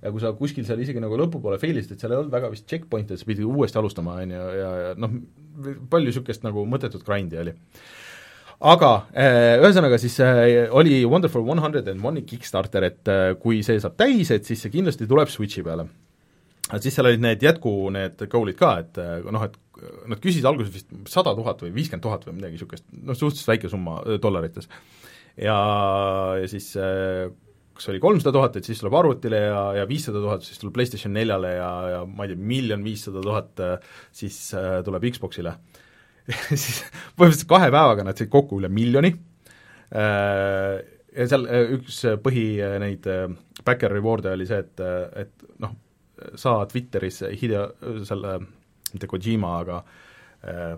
ja 0.01 0.12
kui 0.12 0.22
sa 0.22 0.32
kuskil 0.36 0.66
seal 0.68 0.80
isegi 0.80 1.03
nagu 1.03 1.18
lõpupoole 1.20 1.59
fail'isid, 1.61 1.95
et 1.95 2.03
seal 2.03 2.14
ei 2.14 2.20
olnud 2.20 2.32
väga 2.32 2.51
vist 2.53 2.68
checkpoint'e, 2.70 3.18
sa 3.20 3.26
pidid 3.28 3.49
uuesti 3.49 3.80
alustama, 3.80 4.20
on 4.22 4.36
ju, 4.36 4.45
ja, 4.57 4.68
ja 4.84 4.93
noh, 5.01 5.16
palju 5.91 6.09
niisugust 6.09 6.47
nagu 6.47 6.64
mõttetut 6.68 7.05
grind'i 7.07 7.41
oli. 7.43 7.57
aga 8.70 8.91
äh, 9.11 9.57
ühesõnaga 9.61 9.99
siis 10.01 10.20
äh, 10.24 10.70
oli 10.70 11.03
Wonderful 11.05 11.43
One 11.43 11.61
Hundred 11.64 11.88
and 11.91 12.05
One'i 12.07 12.22
Kickstarter, 12.28 12.86
et 12.86 13.11
äh, 13.11 13.32
kui 13.41 13.64
see 13.66 13.80
saab 13.82 13.99
täis, 14.01 14.30
et 14.30 14.47
siis 14.49 14.62
see 14.62 14.72
kindlasti 14.72 15.11
tuleb 15.11 15.28
Switchi 15.28 15.66
peale. 15.66 15.88
et 16.72 16.82
siis 16.82 16.95
seal 16.95 17.11
olid 17.11 17.20
need 17.20 17.43
jätku, 17.43 17.91
need 17.93 18.24
goal'id 18.30 18.57
ka, 18.57 18.76
et 18.84 19.03
noh, 19.26 19.45
et 19.45 19.59
nad 20.11 20.20
küsisid 20.22 20.47
alguses 20.49 20.72
vist 20.74 20.91
sada 21.11 21.35
tuhat 21.37 21.62
või 21.64 21.72
viiskümmend 21.76 22.05
tuhat 22.05 22.26
või 22.28 22.39
midagi 22.39 22.59
niisugust, 22.59 22.87
noh 22.93 23.16
suhteliselt 23.16 23.53
väike 23.55 23.70
summa 23.72 24.01
dollarites. 24.22 24.68
ja, 25.41 25.57
ja 26.41 26.51
siis 26.51 26.72
kas 26.74 27.89
oli 27.93 28.01
kolmsada 28.03 28.35
tuhat, 28.37 28.59
et 28.59 28.68
siis 28.68 28.81
tuleb 28.83 28.99
arvutile 28.99 29.41
ja, 29.47 29.62
ja 29.81 29.89
viissada 29.89 30.20
tuhat 30.20 30.45
siis 30.45 30.61
tuleb 30.61 30.76
PlayStation 30.76 31.14
neljale 31.16 31.55
ja, 31.57 31.70
ja 31.95 32.01
ma 32.05 32.26
ei 32.26 32.35
tea, 32.35 32.47
miljon 32.53 32.85
viissada 32.85 33.22
tuhat 33.24 33.64
siis 34.12 34.39
äh, 34.59 34.81
tuleb 34.87 35.09
Xboxile 35.14 35.57
siis 36.51 36.83
põhimõtteliselt 37.16 37.51
kahe 37.51 37.70
päevaga 37.72 38.07
nad 38.07 38.20
said 38.20 38.31
kokku 38.33 38.61
üle 38.61 38.68
miljoni 38.72 39.14
äh,, 39.97 40.81
ja 41.16 41.28
seal 41.31 41.47
üks 41.78 42.03
põhi 42.22 42.45
neid 42.83 43.07
backer 43.66 43.93
reward'e 43.97 44.35
oli 44.37 44.47
see, 44.49 44.61
et, 44.62 44.83
et 45.24 45.49
noh, 45.62 45.72
sa 46.39 46.61
Twitteris 46.70 47.22
Hideo, 47.41 47.66
selle 48.07 48.37
mitte 48.97 49.11
Kojima, 49.11 49.59
aga 49.64 49.82
äh, 50.45 50.74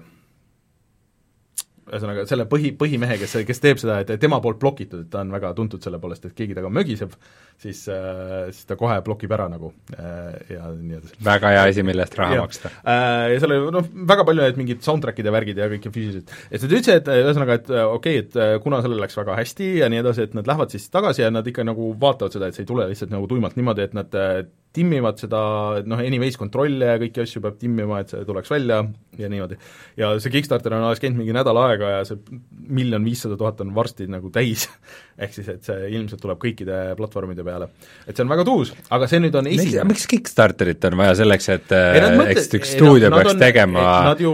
ühesõnaga 1.82 2.24
selle 2.30 2.44
põhi, 2.50 2.70
põhimehe, 2.78 3.16
kes, 3.20 3.34
kes 3.46 3.60
teeb 3.62 3.80
seda, 3.80 3.98
et 4.02 4.12
tema 4.22 4.38
poolt 4.42 4.60
blokitud, 4.62 5.02
et 5.04 5.10
ta 5.10 5.22
on 5.24 5.32
väga 5.34 5.50
tuntud 5.58 5.82
selle 5.82 5.98
poolest, 6.02 6.28
et 6.28 6.36
keegi 6.36 6.54
temaga 6.54 6.70
mögiseb, 6.78 7.16
siis, 7.60 7.80
äh, 7.90 8.46
siis 8.54 8.68
ta 8.68 8.76
kohe 8.78 9.00
blokib 9.04 9.34
ära 9.34 9.48
nagu 9.50 9.72
äh, 9.96 10.54
ja 10.54 10.70
nii 10.76 11.00
edasi. 11.00 11.18
väga 11.26 11.52
hea 11.56 11.66
asi, 11.72 11.84
mille 11.86 12.06
eest 12.06 12.16
raha 12.20 12.38
ja. 12.38 12.46
maksta. 12.46 12.70
Ja 12.86 13.42
seal 13.42 13.56
oli 13.56 13.74
noh, 13.74 13.90
väga 14.12 14.26
palju 14.28 14.46
need 14.46 14.62
mingid 14.62 14.86
soundtrack'id 14.86 15.26
ja 15.26 15.34
värgid 15.34 15.58
ja 15.58 15.68
kõik 15.72 15.90
füüsilised. 15.90 16.32
et 16.48 16.62
nad 16.62 16.76
ütlesid, 16.78 17.02
et 17.02 17.12
ühesõnaga, 17.26 17.58
et 17.58 17.74
okei 17.82 18.22
okay,, 18.22 18.24
et 18.24 18.64
kuna 18.64 18.82
sellel 18.84 19.02
läks 19.02 19.18
väga 19.18 19.38
hästi 19.42 19.74
ja 19.82 19.90
nii 19.92 20.04
edasi, 20.04 20.28
et 20.28 20.38
nad 20.38 20.48
lähevad 20.48 20.74
siis 20.74 20.86
tagasi 20.92 21.26
ja 21.26 21.34
nad 21.34 21.46
ikka 21.50 21.66
nagu 21.66 21.92
vaatavad 22.00 22.38
seda, 22.38 22.48
et 22.48 22.58
see 22.58 22.66
ei 22.66 22.70
tule 22.70 22.86
lihtsalt 22.92 23.14
nagu 23.14 23.26
tuimalt 23.30 23.58
niimoodi, 23.58 23.90
et 23.90 23.98
nad 23.98 24.20
timmivad 24.72 25.20
seda, 25.20 25.40
noh, 25.88 26.00
anyways 26.00 26.38
kontrolle 26.40 26.92
ja 26.94 27.00
kõiki 27.02 27.24
asju 27.24 27.42
peab 27.44 27.58
timmima, 27.60 28.00
et 28.02 28.12
see 28.12 28.24
tuleks 28.28 28.52
välja 28.52 28.82
ja 29.18 29.28
niimoodi. 29.28 29.58
ja 29.96 30.14
see 30.22 30.32
Kickstarter 30.32 30.72
on 30.72 30.86
alles 30.86 31.00
käinud 31.02 31.20
mingi 31.20 31.34
nädal 31.36 31.58
aega 31.60 31.90
ja 31.98 32.04
see 32.08 32.20
miljon 32.72 33.04
viissada 33.04 33.36
tuhat 33.36 33.60
on 33.60 33.74
varsti 33.76 34.06
nagu 34.08 34.30
täis 34.32 34.64
ehk 35.22 35.34
siis, 35.36 35.48
et 35.52 35.66
see 35.66 35.90
ilmselt 35.92 36.22
tuleb 36.22 36.40
kõikide 36.40 36.78
platvormide 36.96 37.44
peale. 37.44 37.68
et 38.06 38.16
see 38.16 38.24
on 38.24 38.32
väga 38.32 38.46
tuus, 38.48 38.72
aga 38.94 39.08
see 39.10 39.20
nüüd 39.20 39.36
on 39.36 39.50
esi- 39.50 39.84
miks, 39.88 40.06
Kickstarterit 40.08 40.84
on 40.88 40.96
vaja 41.02 41.18
selleks, 41.20 41.48
et 41.52 41.74
eks 42.32 42.48
üks 42.56 42.72
stuudio 42.78 43.10
no, 43.12 43.20
peaks 43.20 43.34
on, 43.34 43.42
tegema 43.42 43.84
ju... 44.20 44.32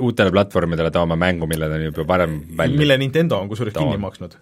uutele 0.00 0.32
platvormidele 0.32 0.92
tooma 0.94 1.18
mängu, 1.20 1.48
mille 1.50 1.68
ta 1.68 1.76
on 1.76 1.86
juba 1.90 2.08
varem 2.08 2.38
välja 2.56 2.80
mille 2.80 2.98
Nintendo 3.04 3.42
on 3.42 3.52
kusjuures 3.52 3.76
kinni 3.76 4.00
maksnud 4.00 4.38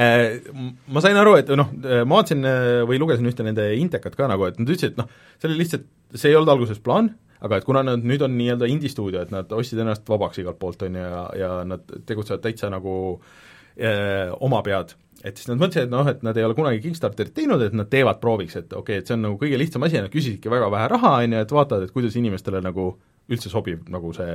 ma 0.94 1.04
sain 1.04 1.16
aru, 1.24 1.38
et 1.40 1.54
noh, 1.56 1.72
ma 1.80 2.20
vaatasin 2.20 2.44
või 2.88 3.00
lugesin 3.00 3.32
ühte 3.32 3.48
nende 3.48 3.69
Intekat 3.78 4.16
ka 4.18 4.28
nagu, 4.30 4.46
et 4.48 4.58
nad 4.60 4.70
ütlesid, 4.70 4.94
et 4.94 5.02
noh, 5.02 5.10
see 5.38 5.50
oli 5.50 5.60
lihtsalt, 5.62 5.84
see 6.14 6.32
ei 6.32 6.38
olnud 6.38 6.54
alguses 6.54 6.80
plaan, 6.82 7.12
aga 7.40 7.60
et 7.60 7.66
kuna 7.66 7.82
nad 7.86 8.02
nüüd 8.04 8.22
on 8.24 8.34
nii-öelda 8.36 8.68
indie-stuudio, 8.70 9.22
et 9.24 9.30
nad 9.34 9.52
ostsid 9.56 9.80
ennast 9.80 10.08
vabaks 10.08 10.42
igalt 10.42 10.58
poolt, 10.60 10.82
on 10.86 10.98
ju, 10.98 11.04
ja, 11.04 11.22
ja 11.40 11.52
nad 11.68 11.86
tegutsevad 12.08 12.42
täitsa 12.44 12.72
nagu 12.72 12.94
äh, 13.16 14.28
oma 14.44 14.60
pead, 14.66 14.96
et 15.24 15.36
siis 15.36 15.48
nad 15.50 15.60
mõtlesid, 15.60 15.88
et 15.88 15.92
noh, 15.92 16.08
et 16.08 16.24
nad 16.26 16.36
ei 16.36 16.46
ole 16.46 16.56
kunagi 16.56 16.82
Kickstarterit 16.84 17.34
teinud, 17.36 17.62
et 17.64 17.76
nad 17.76 17.88
teevad 17.92 18.20
prooviks, 18.22 18.56
et 18.60 18.72
okei 18.72 18.80
okay,, 18.80 19.04
et 19.04 19.08
see 19.08 19.16
on 19.16 19.24
nagu 19.28 19.40
kõige 19.40 19.60
lihtsam 19.60 19.84
asi 19.86 19.98
ja 19.98 20.04
nad 20.04 20.12
küsisidki 20.12 20.52
väga 20.52 20.70
vähe 20.72 20.90
raha, 20.92 21.14
on 21.24 21.36
ju, 21.36 21.46
et 21.46 21.56
vaatavad, 21.56 21.86
et 21.86 21.94
kuidas 21.96 22.16
inimestele 22.20 22.62
nagu 22.64 22.92
üldse 23.30 23.50
sobib 23.52 23.86
nagu 23.92 24.12
see 24.16 24.34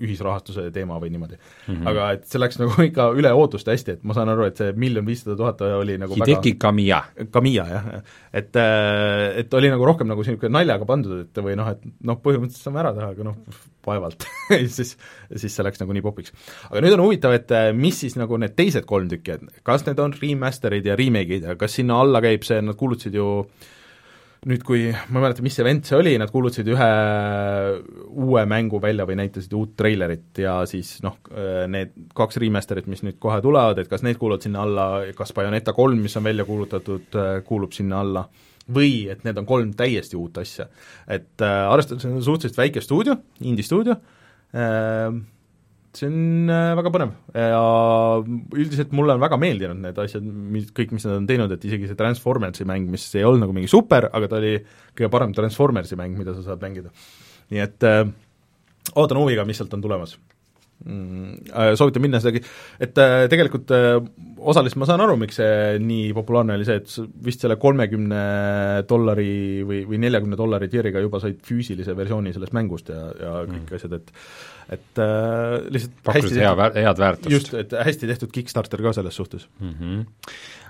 ühisrahastuse 0.00 0.66
teema 0.74 0.98
või 1.00 1.12
niimoodi 1.12 1.36
mm. 1.36 1.74
-hmm. 1.74 1.88
aga 1.90 2.06
et 2.16 2.26
see 2.30 2.40
läks 2.40 2.58
nagu 2.60 2.74
ikka 2.88 3.10
üle 3.16 3.32
ootuste 3.36 3.74
hästi, 3.74 3.96
et 3.98 4.04
ma 4.06 4.16
saan 4.16 4.32
aru, 4.32 4.46
et 4.48 4.60
see 4.60 4.72
miljon 4.80 5.06
viissada 5.06 5.36
tuhat 5.38 5.62
oli 5.66 5.96
nagu 6.00 6.16
Hideki 6.16 6.54
väga... 6.54 6.60
Kamiya. 6.66 7.00
Kamiya, 7.34 7.66
jah, 7.74 7.90
et 8.42 8.60
äh, 8.60 9.24
et 9.42 9.58
oli 9.58 9.72
nagu 9.72 9.86
rohkem 9.86 10.10
nagu 10.10 10.24
niisugune 10.24 10.54
naljaga 10.58 10.88
pandud, 10.88 11.26
et 11.26 11.42
või 11.44 11.56
noh, 11.58 11.72
et 11.74 11.82
noh, 12.06 12.20
põhimõtteliselt 12.22 12.68
saame 12.68 12.82
ära 12.84 12.94
teha, 12.96 13.10
aga 13.14 13.26
noh, 13.30 13.58
vaevalt 13.86 14.26
siis, 14.76 14.94
siis 15.36 15.56
see 15.56 15.66
läks 15.66 15.82
nagu 15.82 15.96
nii 15.96 16.04
popiks. 16.04 16.34
aga 16.70 16.84
nüüd 16.84 16.96
on 16.96 17.04
huvitav, 17.06 17.36
et 17.36 17.52
äh, 17.56 17.70
mis 17.76 18.00
siis 18.04 18.16
nagu 18.20 18.40
need 18.40 18.56
teised 18.58 18.88
kolm 18.88 19.10
tükki, 19.12 19.36
et 19.38 19.66
kas 19.66 19.86
need 19.88 20.00
on 20.02 20.16
remaster'id 20.16 20.88
ja 20.88 20.96
remake'id 20.98 21.50
ja 21.50 21.58
kas 21.60 21.78
sinna 21.80 22.00
alla 22.00 22.24
käib 22.24 22.46
see, 22.46 22.62
nad 22.64 22.78
kuulutasid 22.80 23.20
ju 23.20 23.28
äh, 23.44 23.68
nüüd, 24.48 24.62
kui 24.64 24.86
ma 24.88 25.20
ei 25.20 25.24
mäleta, 25.26 25.44
mis 25.44 25.58
event 25.60 25.88
see 25.88 25.98
oli, 25.98 26.14
nad 26.20 26.30
kuulutasid 26.32 26.68
ühe 26.72 26.90
uue 28.08 28.44
mängu 28.48 28.80
välja 28.80 29.04
või 29.08 29.18
näitasid 29.20 29.52
uut 29.56 29.74
treilerit 29.76 30.40
ja 30.40 30.54
siis 30.68 30.94
noh, 31.04 31.18
need 31.68 31.92
kaks 32.16 32.40
remaster'it, 32.40 32.88
mis 32.90 33.04
nüüd 33.04 33.18
kohe 33.20 33.40
tulevad, 33.44 33.82
et 33.82 33.90
kas 33.90 34.04
need 34.06 34.20
kuuluvad 34.20 34.46
sinna 34.46 34.64
alla, 34.64 34.86
kas 35.16 35.34
Bayoneta 35.36 35.74
kolm, 35.76 36.00
mis 36.04 36.16
on 36.16 36.24
välja 36.24 36.48
kuulutatud, 36.48 37.20
kuulub 37.44 37.76
sinna 37.76 38.00
alla, 38.00 38.24
või 38.74 38.94
et 39.12 39.26
need 39.26 39.40
on 39.40 39.48
kolm 39.48 39.74
täiesti 39.76 40.16
uut 40.18 40.40
asja. 40.40 40.68
et 41.08 41.42
äh, 41.42 41.66
arvestades, 41.72 42.04
et 42.04 42.08
see 42.08 42.16
on 42.16 42.24
suhteliselt 42.24 42.60
väike 42.60 42.84
stuudio, 42.84 43.16
indie 43.40 43.66
stuudio 43.66 43.96
äh,, 44.54 45.12
see 45.96 46.06
on 46.06 46.50
äh, 46.52 46.70
väga 46.78 46.92
põnev 46.94 47.14
ja 47.34 47.60
üldiselt 48.54 48.92
mulle 48.96 49.16
on 49.16 49.22
väga 49.22 49.38
meeldinud 49.42 49.80
need 49.82 49.98
asjad, 49.98 50.24
mis, 50.24 50.70
kõik, 50.76 50.94
mis 50.94 51.06
nad 51.08 51.18
on 51.18 51.28
teinud, 51.28 51.52
et 51.54 51.66
isegi 51.66 51.90
see 51.90 51.98
Transformersi 51.98 52.66
mäng, 52.68 52.86
mis 52.92 53.08
ei 53.18 53.26
olnud 53.26 53.44
nagu 53.44 53.56
mingi 53.56 53.70
super, 53.70 54.06
aga 54.14 54.30
ta 54.30 54.38
oli 54.38 54.56
kõige 54.94 55.10
parem 55.12 55.34
Transformersi 55.36 55.98
mäng, 55.98 56.18
mida 56.18 56.36
sa 56.36 56.46
saad 56.46 56.62
mängida. 56.62 56.94
nii 57.50 57.64
et 57.64 57.88
äh, 57.88 58.04
ootan 58.94 59.18
huviga, 59.18 59.46
mis 59.48 59.58
sealt 59.58 59.74
on 59.74 59.82
tulemas 59.82 60.14
soovitan 60.80 62.04
minna 62.04 62.20
sedagi, 62.22 62.40
et 62.80 62.98
äh, 63.00 63.24
tegelikult 63.32 63.72
äh, 63.76 63.98
osaliselt 64.40 64.80
ma 64.80 64.88
saan 64.88 65.02
aru, 65.04 65.16
miks 65.20 65.36
see 65.40 65.80
nii 65.84 66.14
populaarne 66.16 66.56
oli, 66.56 66.66
see, 66.68 66.78
et 66.80 66.94
vist 67.26 67.44
selle 67.44 67.58
kolmekümne 67.60 68.22
dollari 68.88 69.60
või, 69.66 69.82
või 69.88 70.00
neljakümne 70.06 70.38
dollari 70.40 70.70
tier'iga 70.72 71.02
juba 71.04 71.20
said 71.20 71.42
füüsilise 71.46 71.96
versiooni 71.98 72.32
sellest 72.36 72.56
mängust 72.56 72.88
ja, 72.92 73.10
ja 73.12 73.34
kõik 73.44 73.66
mm. 73.66 73.76
asjad, 73.80 73.98
et 74.00 74.16
et 74.70 75.00
äh, 75.02 75.56
lihtsalt 75.74 75.94
pakkus 76.06 76.34
hea, 76.38 76.50
head 76.76 77.00
väärtust. 77.02 77.32
just, 77.34 77.54
et 77.58 77.72
hästi 77.74 78.06
tehtud 78.12 78.30
Kickstarter 78.34 78.82
ka 78.84 78.92
selles 78.94 79.16
suhtes 79.18 79.48
mm. 79.58 79.72
-hmm. 79.74 80.04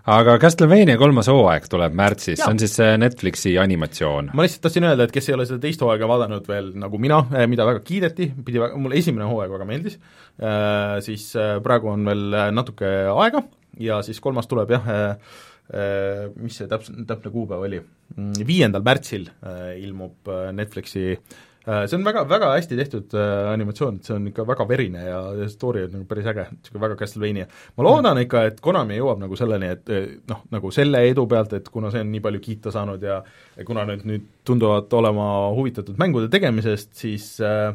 Aga 0.08 0.36
Castlevania 0.40 0.96
kolmas 1.00 1.28
hooaeg 1.30 1.66
tuleb 1.70 1.96
märtsis, 1.98 2.38
see 2.40 2.48
on 2.48 2.60
siis 2.62 2.76
Netflixi 3.00 3.56
animatsioon. 3.60 4.30
ma 4.34 4.46
lihtsalt 4.46 4.64
tahtsin 4.68 4.88
öelda, 4.88 5.06
et 5.06 5.14
kes 5.14 5.28
ei 5.28 5.36
ole 5.36 5.46
seda 5.48 5.60
teist 5.62 5.84
hooaega 5.84 6.08
vaadanud 6.10 6.48
veel, 6.48 6.72
nagu 6.80 7.02
mina, 7.02 7.20
eh, 7.34 7.46
mida 7.50 7.66
väga 7.68 7.84
kiideti, 7.84 8.30
pidi 8.46 8.62
väga, 8.62 8.80
mulle 8.80 8.98
esimene 9.00 9.28
hooaeg 9.30 9.52
väga 9.56 9.68
meeldis 9.68 9.98
äh,, 10.40 10.96
siis 11.04 11.30
äh, 11.36 11.58
praegu 11.64 11.92
on 11.92 12.08
veel 12.08 12.40
natuke 12.56 12.90
aega 13.12 13.44
ja 13.80 14.00
siis 14.06 14.20
kolmas 14.20 14.50
tuleb 14.50 14.76
jah 14.76 14.90
mis 15.70 16.56
see 16.58 16.66
täpne, 16.66 17.04
täpne 17.06 17.30
kuupäev 17.30 17.62
oli, 17.62 17.78
mm, 18.16 18.40
viiendal 18.42 18.82
märtsil 18.82 19.28
ilmub 19.78 20.26
Netflixi 20.50 21.12
Äh, 21.14 21.49
see 21.86 21.98
on 21.98 22.04
väga, 22.06 22.24
väga 22.28 22.52
hästi 22.54 22.78
tehtud 22.78 23.16
äh, 23.18 23.50
animatsioon, 23.52 23.98
et 24.00 24.08
see 24.08 24.16
on 24.16 24.28
ikka 24.30 24.46
väga 24.48 24.66
verine 24.68 25.04
ja, 25.04 25.18
ja 25.38 25.48
story 25.50 25.84
on 25.86 25.96
nagu 25.98 26.06
päris 26.08 26.28
äge, 26.30 26.46
niisugune 26.54 26.84
väga 26.86 26.98
Castlevania. 27.02 27.48
ma 27.76 27.86
loodan 27.86 28.16
mm. 28.16 28.26
ikka, 28.26 28.44
et 28.50 28.62
Konami 28.64 29.00
jõuab 29.00 29.20
nagu 29.24 29.38
selleni, 29.38 29.72
et 29.76 29.92
noh, 30.30 30.44
nagu 30.54 30.72
selle 30.74 31.04
edu 31.10 31.26
pealt, 31.30 31.52
et 31.58 31.68
kuna 31.72 31.92
see 31.92 32.04
on 32.04 32.10
nii 32.14 32.24
palju 32.24 32.42
kiita 32.46 32.74
saanud 32.74 33.04
ja 33.06 33.20
ja 33.56 33.66
kuna 33.68 33.84
nad 33.88 34.06
nüüd 34.08 34.26
tunduvad 34.46 34.92
olema 34.96 35.28
huvitatud 35.56 36.00
mängude 36.00 36.30
tegemisest, 36.32 36.94
siis 36.96 37.32
äh, 37.44 37.74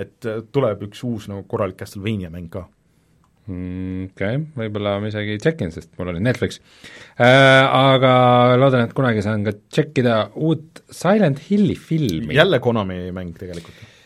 et 0.00 0.30
tuleb 0.52 0.88
üks 0.88 1.04
uus 1.06 1.30
nagu 1.30 1.46
korralik 1.48 1.78
Castlevania 1.80 2.32
mäng 2.32 2.50
ka 2.52 2.66
okei 3.50 4.08
okay,, 4.10 4.42
võib-olla 4.62 4.96
ma 5.02 5.10
isegi 5.10 5.38
tšekin, 5.42 5.72
sest 5.74 5.92
mul 5.98 6.12
oli 6.14 6.24
Netflix 6.24 6.60
äh,. 7.18 7.64
Aga 7.70 8.56
loodan, 8.60 8.86
et 8.86 8.96
kunagi 8.96 9.24
saan 9.24 9.46
ka 9.46 9.54
tšekkida 9.58 10.18
uut 10.40 10.84
Silent 10.90 11.42
Hilli 11.48 11.76
filmi. 11.78 12.36
jälle 12.36 12.60
Konami 12.62 13.08
mäng 13.16 13.34
tegelikult 13.38 13.80
äh,? 13.80 13.96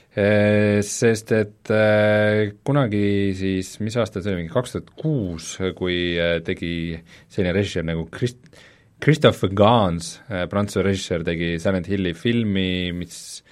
Sest 0.87 1.33
et 1.35 1.71
äh, 1.75 2.53
kunagi 2.67 3.35
siis, 3.35 3.73
mis 3.83 3.97
aasta 3.99 4.23
see 4.23 4.31
oli, 4.31 4.45
mingi 4.45 4.55
kaks 4.55 4.77
tuhat 4.77 4.93
kuus, 5.01 5.57
kui 5.75 6.15
äh, 6.23 6.37
tegi 6.47 6.95
selline 7.27 7.55
režissöör 7.57 7.89
nagu 7.89 8.07
Christ-, 8.15 8.63
Christopher 9.03 9.51
Gans 9.51 10.21
äh,, 10.29 10.47
prantsuse 10.51 10.87
režissöör, 10.87 11.27
tegi 11.27 11.57
Silent 11.59 11.91
Hilli 11.91 12.15
filmi, 12.15 12.93
mis 12.95 13.43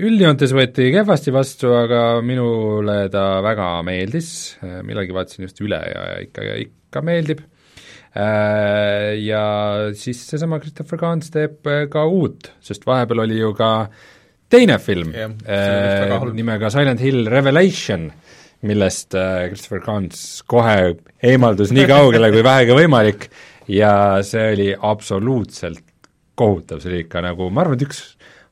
üldjoontes 0.00 0.54
võeti 0.56 0.88
kehvasti 0.94 1.32
vastu, 1.34 1.72
aga 1.76 2.02
minule 2.24 3.06
ta 3.12 3.42
väga 3.44 3.74
meeldis, 3.84 4.30
millalgi 4.62 5.16
vaatasin 5.16 5.48
just 5.48 5.60
üle 5.64 5.80
ja 5.84 6.06
ikka, 6.24 6.46
ikka 6.64 7.02
meeldib. 7.04 7.42
Äh, 8.12 9.16
ja 9.24 9.44
siis 9.96 10.18
seesama 10.28 10.58
Christopher 10.60 11.00
Gans 11.00 11.32
teeb 11.32 11.64
äh, 11.68 11.86
ka 11.92 12.04
uut, 12.04 12.50
sest 12.60 12.84
vahepeal 12.84 13.22
oli 13.24 13.38
ju 13.38 13.54
ka 13.56 13.86
teine 14.52 14.76
film 14.84 15.14
yeah, 15.16 15.32
äh, 15.48 16.26
nimega 16.36 16.68
Silent 16.72 17.00
Hill 17.00 17.24
Revelation, 17.32 18.10
millest 18.68 19.16
Christopher 19.16 19.80
Gans 19.86 20.42
kohe 20.44 20.92
eemaldus 21.24 21.72
nii 21.72 21.88
kaugele 21.88 22.28
kui 22.34 22.44
vähegi 22.44 22.76
võimalik. 22.76 23.30
Ja 23.72 24.20
see 24.26 24.44
oli 24.52 24.68
absoluutselt 24.76 25.80
kohutav, 26.36 26.82
see 26.82 26.92
oli 26.92 27.02
ikka 27.06 27.22
nagu, 27.24 27.48
ma 27.48 27.64
arvan, 27.64 27.80
et 27.80 27.86
üks 27.86 28.04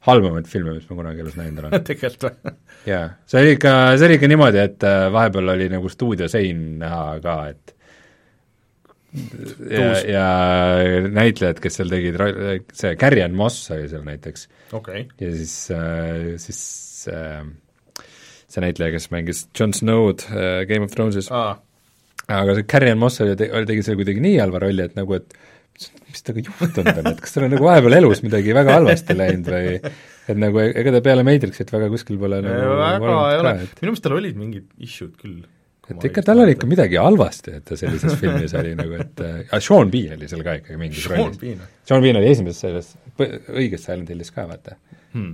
halvemaid 0.06 0.48
filme, 0.48 0.74
mis 0.76 0.86
ma 0.88 0.96
kunagi 0.98 1.24
elus 1.24 1.36
näinud 1.38 1.64
olen. 1.64 1.82
Tegelikult 1.90 2.26
või? 2.28 2.54
jaa, 2.88 3.04
see 3.28 3.42
oli 3.42 3.56
ikka, 3.56 3.74
see 3.96 4.08
oli 4.08 4.16
ikka 4.16 4.30
niimoodi, 4.32 4.62
et 4.62 4.88
äh, 4.88 5.04
vahepeal 5.12 5.54
oli 5.54 5.68
nagu 5.72 5.92
stuudiosein 5.92 6.64
näha 6.80 7.04
ka, 7.24 7.36
et 7.52 7.74
ja, 9.74 9.88
ja 10.06 10.26
näitlejad, 11.10 11.60
kes 11.62 11.80
seal 11.80 11.90
tegid, 11.92 12.20
see 12.76 12.94
Carrie-Anne 13.00 13.36
Moss 13.36 13.72
oli 13.74 13.88
seal 13.90 14.04
näiteks. 14.06 14.46
Okay.. 14.78 15.08
ja 15.20 15.32
siis, 15.34 15.56
äh, 15.74 16.36
siis 16.40 16.62
äh, 17.12 17.42
see 18.46 18.64
näitleja, 18.64 18.94
kes 18.96 19.10
mängis 19.12 19.48
Jon 19.56 19.74
Snow'd 19.76 20.24
Game 20.70 20.86
of 20.86 20.94
Thrones'is. 20.94 21.28
Ah., 21.34 21.58
aga 22.30 22.56
see 22.56 22.68
Carrie-Anne 22.70 23.02
Moss 23.02 23.20
oli, 23.20 23.36
oli, 23.36 23.68
tegi 23.68 23.84
seal 23.84 24.00
kuidagi 24.00 24.22
nii 24.24 24.38
halva 24.40 24.62
rolli, 24.64 24.86
et 24.86 24.96
nagu, 24.96 25.18
et 25.18 25.36
mis 26.12 26.26
temaga 26.26 26.50
juhtunud 26.50 27.00
on, 27.02 27.12
et 27.12 27.22
kas 27.24 27.36
tal 27.36 27.46
on 27.46 27.54
nagu 27.54 27.66
vahepeal 27.66 27.96
elus 28.00 28.22
midagi 28.24 28.56
väga 28.56 28.76
halvasti 28.78 29.16
läinud 29.16 29.50
või 29.50 29.76
et 29.80 30.40
nagu 30.40 30.62
ega 30.66 30.94
ta 30.96 31.02
peale 31.04 31.24
Matrixit 31.26 31.72
väga 31.74 31.88
kuskil 31.92 32.18
pole 32.20 32.40
nagu 32.44 32.74
väga 32.80 33.22
ei 33.32 33.40
ole, 33.42 33.54
minu 33.62 33.90
meelest 33.90 34.06
tal 34.06 34.16
olid 34.18 34.40
mingid 34.40 34.66
issue'd 34.86 35.14
küll. 35.20 35.38
et 35.90 36.08
ikka 36.10 36.24
tal 36.26 36.42
oli 36.44 36.56
ikka 36.56 36.68
midagi 36.70 36.98
halvasti, 37.02 37.54
et 37.60 37.66
ta 37.66 37.78
sellises 37.78 38.18
filmis 38.20 38.56
oli 38.58 38.74
nagu, 38.78 38.98
et 39.04 39.22
äh, 39.26 39.54
Sean 39.58 39.92
Bean 39.92 40.18
oli 40.18 40.28
seal 40.30 40.44
ka 40.46 40.58
ikkagi 40.60 40.80
mingis 40.80 41.06
rollis. 41.10 41.62
Sean 41.88 42.04
Bean 42.04 42.20
oli 42.20 42.30
esimeses 42.30 42.60
selles, 42.66 42.92
õiges 43.20 43.86
Silent 43.88 44.12
Hillis 44.12 44.30
ka, 44.34 44.46
vaata. 44.50 44.76
Hmm.. 45.14 45.32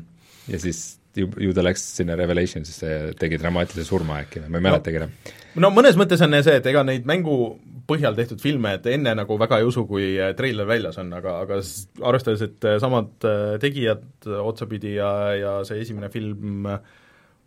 ja 0.49 0.61
siis 0.63 0.85
ju, 1.17 1.29
ju 1.41 1.57
ta 1.57 1.65
läks 1.65 1.83
sinna 1.99 2.17
Revelationsisse 2.17 2.93
ja 2.93 3.11
tegi 3.19 3.37
dramaatilise 3.41 3.85
surma 3.89 4.23
äkki 4.25 4.45
või 4.45 4.55
ma 4.55 4.63
ei 4.63 4.67
mäletagi 4.71 5.03
enam. 5.03 5.13
no 5.13 5.46
mõnes 5.57 5.97
mõttes 5.97 6.23
on 6.25 6.37
see, 6.43 6.59
et 6.61 6.67
ega 6.69 6.83
neid 6.87 7.07
mängu 7.09 7.57
põhjal 7.87 8.17
tehtud 8.19 8.43
filme, 8.43 8.75
et 8.77 8.87
enne 8.91 9.15
nagu 9.17 9.39
väga 9.39 9.61
ei 9.61 9.67
usu, 9.69 9.87
kui 9.89 10.15
äh, 10.19 10.35
treiler 10.39 10.67
väljas 10.69 10.99
on, 11.03 11.13
aga, 11.17 11.39
aga 11.45 11.61
arvestades, 12.03 12.43
et 12.43 12.67
äh, 12.67 12.79
samad 12.83 13.27
äh, 13.27 13.57
tegijad 13.63 14.31
otsapidi 14.43 14.97
ja, 14.99 15.11
ja 15.39 15.53
see 15.67 15.81
esimene 15.85 16.11
film 16.13 16.67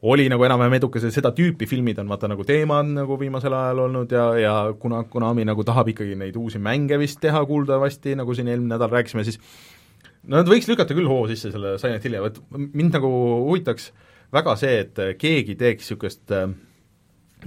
oli 0.09 0.29
nagu 0.31 0.45
enam-vähem 0.47 0.77
edukas 0.77 1.03
ja 1.03 1.11
seda 1.11 1.33
tüüpi 1.35 1.67
filmid 1.67 1.97
on 1.99 2.07
vaata 2.07 2.29
nagu 2.31 2.45
teema 2.47 2.77
on 2.79 2.93
nagu 3.01 3.17
viimasel 3.19 3.55
ajal 3.55 3.83
olnud 3.89 4.13
ja, 4.15 4.27
ja 4.39 4.53
kuna 4.79 5.01
Konami 5.11 5.43
nagu 5.49 5.65
tahab 5.67 5.91
ikkagi 5.91 6.15
neid 6.19 6.37
uusi 6.39 6.61
mänge 6.63 6.99
vist 7.01 7.19
teha 7.19 7.41
kuuldavasti, 7.49 8.15
nagu 8.15 8.35
siin 8.35 8.47
eelmine 8.47 8.77
nädal 8.77 8.93
rääkisime, 8.93 9.25
siis 9.27 9.41
no 10.23 10.39
nad 10.39 10.47
võiks 10.47 10.71
lükata 10.71 10.95
küll 10.95 11.09
hoo 11.11 11.27
sisse 11.27 11.51
selle 11.51 11.75
Silent 11.81 12.07
Hilli, 12.07 12.23
vot 12.23 12.39
mind 12.55 12.95
nagu 12.95 13.11
huvitaks 13.49 13.91
väga 14.31 14.55
see, 14.61 14.85
et 14.85 15.03
keegi 15.19 15.57
teeks 15.59 15.83
niisugust 15.83 16.31
äh, 16.31 16.47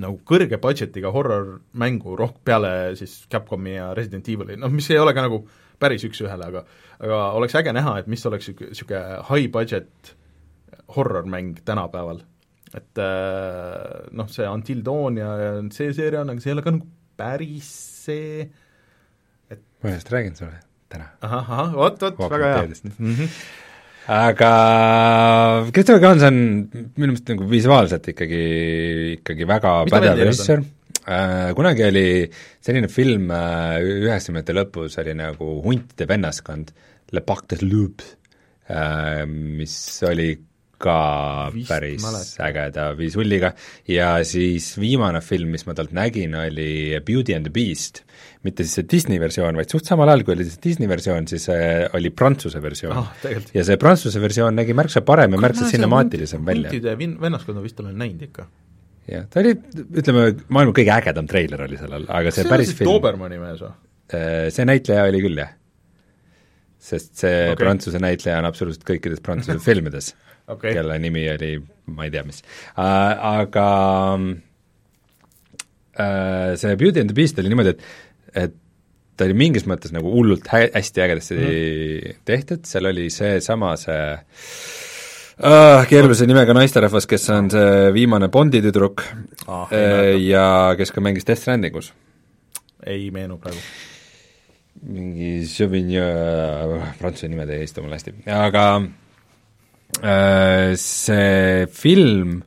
nagu 0.01 0.21
kõrge 0.29 0.59
budget'iga 0.63 1.13
horror-mängu 1.13 2.17
rohk-, 2.19 2.41
peale 2.45 2.95
siis 2.99 3.23
Capcomi 3.33 3.77
ja 3.77 3.91
Resident 3.97 4.29
Evil'i, 4.33 4.57
noh 4.61 4.73
mis 4.73 4.89
ei 4.93 5.01
ole 5.01 5.13
ka 5.17 5.27
nagu 5.27 5.43
päris 5.83 6.05
üks-ühele, 6.07 6.49
aga 6.49 6.65
aga 7.03 7.23
oleks 7.37 7.57
äge 7.59 7.75
näha, 7.75 7.99
et 8.01 8.11
mis 8.11 8.25
oleks 8.29 8.49
niisugune 8.53 9.23
high 9.29 9.51
budget 9.53 10.15
horror-mäng 10.97 11.61
tänapäeval. 11.67 12.23
et 12.73 12.99
äh, 12.99 14.09
noh, 14.17 14.29
see 14.33 14.49
Until 14.49 14.81
Dawn 14.85 15.19
ja, 15.21 15.33
ja 15.37 15.51
see 15.75 15.93
seeria 15.93 16.23
on, 16.23 16.33
aga 16.33 16.41
see 16.41 16.53
ei 16.53 16.57
ole 16.57 16.65
ka 16.65 16.73
nagu 16.73 16.89
päris 17.21 17.69
see, 18.07 18.47
et 19.53 19.67
ma 19.85 19.93
just 19.93 20.09
räägin 20.13 20.39
sulle 20.39 20.63
täna. 20.89 21.11
ahah, 21.21 21.51
ahah, 21.51 21.77
vot, 21.77 22.01
vot, 22.01 22.25
väga 22.33 22.55
hea. 22.57 22.65
Mm 22.97 23.13
-hmm 23.13 23.61
aga 24.11 24.53
Christopher 25.71 26.03
Gans 26.03 26.25
on 26.27 26.39
minu 26.73 27.13
meelest 27.13 27.29
nagu 27.31 27.49
visuaalselt 27.51 28.09
ikkagi, 28.13 28.45
ikkagi 29.19 29.49
väga 29.49 29.75
Mis 29.87 29.95
pädev 29.95 30.23
režissöör. 30.23 30.65
Äh,, 31.03 31.51
kunagi 31.59 31.83
oli 31.89 32.07
selline 32.63 32.87
film 32.91 33.31
äh, 33.35 33.81
üheksakümnendate 33.83 34.55
lõpus 34.55 34.99
oli 35.03 35.17
nagu 35.19 35.57
Huntide 35.65 36.07
vennaskond, 36.07 36.71
Le 37.13 37.23
Pacte 37.27 37.59
de 37.59 37.67
Loup 37.67 38.05
äh,, 38.71 39.25
mis 39.27 39.75
oli 40.07 40.31
ka 40.83 40.97
Vist 41.55 41.71
päris 41.71 42.03
mälet. 42.05 42.33
ägeda 42.49 42.91
visulliga 42.99 43.53
ja 43.89 44.15
siis 44.27 44.73
viimane 44.81 45.23
film, 45.25 45.55
mis 45.55 45.67
ma 45.69 45.77
talt 45.79 45.95
nägin, 45.97 46.35
oli 46.39 46.99
Beauty 47.07 47.37
and 47.39 47.49
the 47.49 47.55
Beast 47.55 48.03
mitte 48.47 48.67
siis 48.67 48.75
see 48.81 48.89
Disney 48.91 49.21
versioon, 49.23 49.57
vaid 49.59 49.71
suht 49.71 49.87
samal 49.87 50.11
ajal, 50.11 50.25
kui 50.27 50.35
oli 50.35 50.47
see 50.49 50.59
Disney 50.65 50.91
versioon, 50.91 51.29
siis 51.31 51.47
oli 51.95 52.11
Prantsuse 52.15 52.63
versioon 52.63 52.99
oh,. 52.99 53.13
ja 53.55 53.65
see 53.67 53.79
Prantsuse 53.81 54.23
versioon 54.23 54.59
nägi 54.59 54.75
märksa 54.77 55.05
parem 55.07 55.37
ja 55.37 55.41
märksa 55.43 55.71
sinemaatilisem 55.71 56.45
välja. 56.47 56.73
vennaskonda 56.99 57.63
vist 57.63 57.81
olen 57.81 57.95
näinud 58.03 58.27
ikka. 58.27 58.49
jah, 59.11 59.27
ta 59.31 59.43
oli, 59.45 59.55
ütleme, 60.03 60.27
maailma 60.49 60.75
kõige 60.79 60.95
ägedam 60.97 61.31
treiler 61.31 61.67
oli 61.69 61.79
sellel, 61.79 62.07
aga 62.09 62.35
see, 62.35 62.43
see 62.43 62.55
päris 62.55 62.75
film 62.79 62.91
Dobermanni 62.91 63.39
mees 63.43 63.63
või? 63.63 63.75
Äh, 64.13 64.49
see 64.55 64.67
näitleja 64.67 65.07
oli 65.07 65.23
küll, 65.23 65.39
jah. 65.45 65.55
sest 66.83 67.15
see 67.23 67.47
okay. 67.47 67.61
Prantsuse 67.63 68.03
näitleja 68.03 68.43
on 68.43 68.51
absoluutselt 68.51 68.89
kõikides 68.91 69.23
Prantsuse 69.23 69.63
filmides 69.69 70.15
okay., 70.57 70.75
kelle 70.79 70.99
nimi 71.03 71.27
oli 71.33 71.53
ma 71.93 72.07
ei 72.07 72.13
tea 72.15 72.25
mis 72.27 72.43
uh,, 72.43 72.85
aga 73.33 73.67
uh, 75.99 76.57
see 76.57 76.77
Beauty 76.77 77.01
and 77.01 77.11
the 77.11 77.17
Beast 77.17 77.39
oli 77.43 77.53
niimoodi, 77.53 77.77
et 77.77 77.83
et 78.33 78.55
ta 79.17 79.27
oli 79.29 79.37
mingis 79.37 79.67
mõttes 79.69 79.93
nagu 79.95 80.09
hullult 80.13 80.49
hä-, 80.53 80.71
hästi 80.75 81.05
ägedasti 81.05 81.37
mm. 81.37 82.23
tehtud, 82.29 82.65
seal 82.69 82.89
oli 82.91 83.09
seesama 83.13 83.75
see 83.81 84.07
uh, 84.17 85.85
keerulise 85.91 86.27
nimega 86.29 86.57
naisterahvas, 86.57 87.07
kes 87.11 87.29
on 87.35 87.51
see 87.53 87.93
viimane 87.95 88.31
Bondi 88.33 88.63
tüdruk 88.65 89.05
Ah, 89.47 89.67
uh, 89.69 90.15
ja 90.23 90.47
kes 90.79 90.95
ka 90.95 91.05
mängis 91.05 91.27
Death 91.29 91.43
Strandingus. 91.45 91.93
ei 92.87 93.11
meenu 93.15 93.39
praegu. 93.43 93.61
mingi 94.83 95.45
Sauvignon, 95.47 96.81
prantsuse 96.99 97.29
nimed 97.31 97.51
ei 97.53 97.69
istu 97.69 97.85
mul 97.85 97.93
hästi, 97.95 98.17
aga 98.33 98.65
see 100.01 101.67
film, 101.69 102.39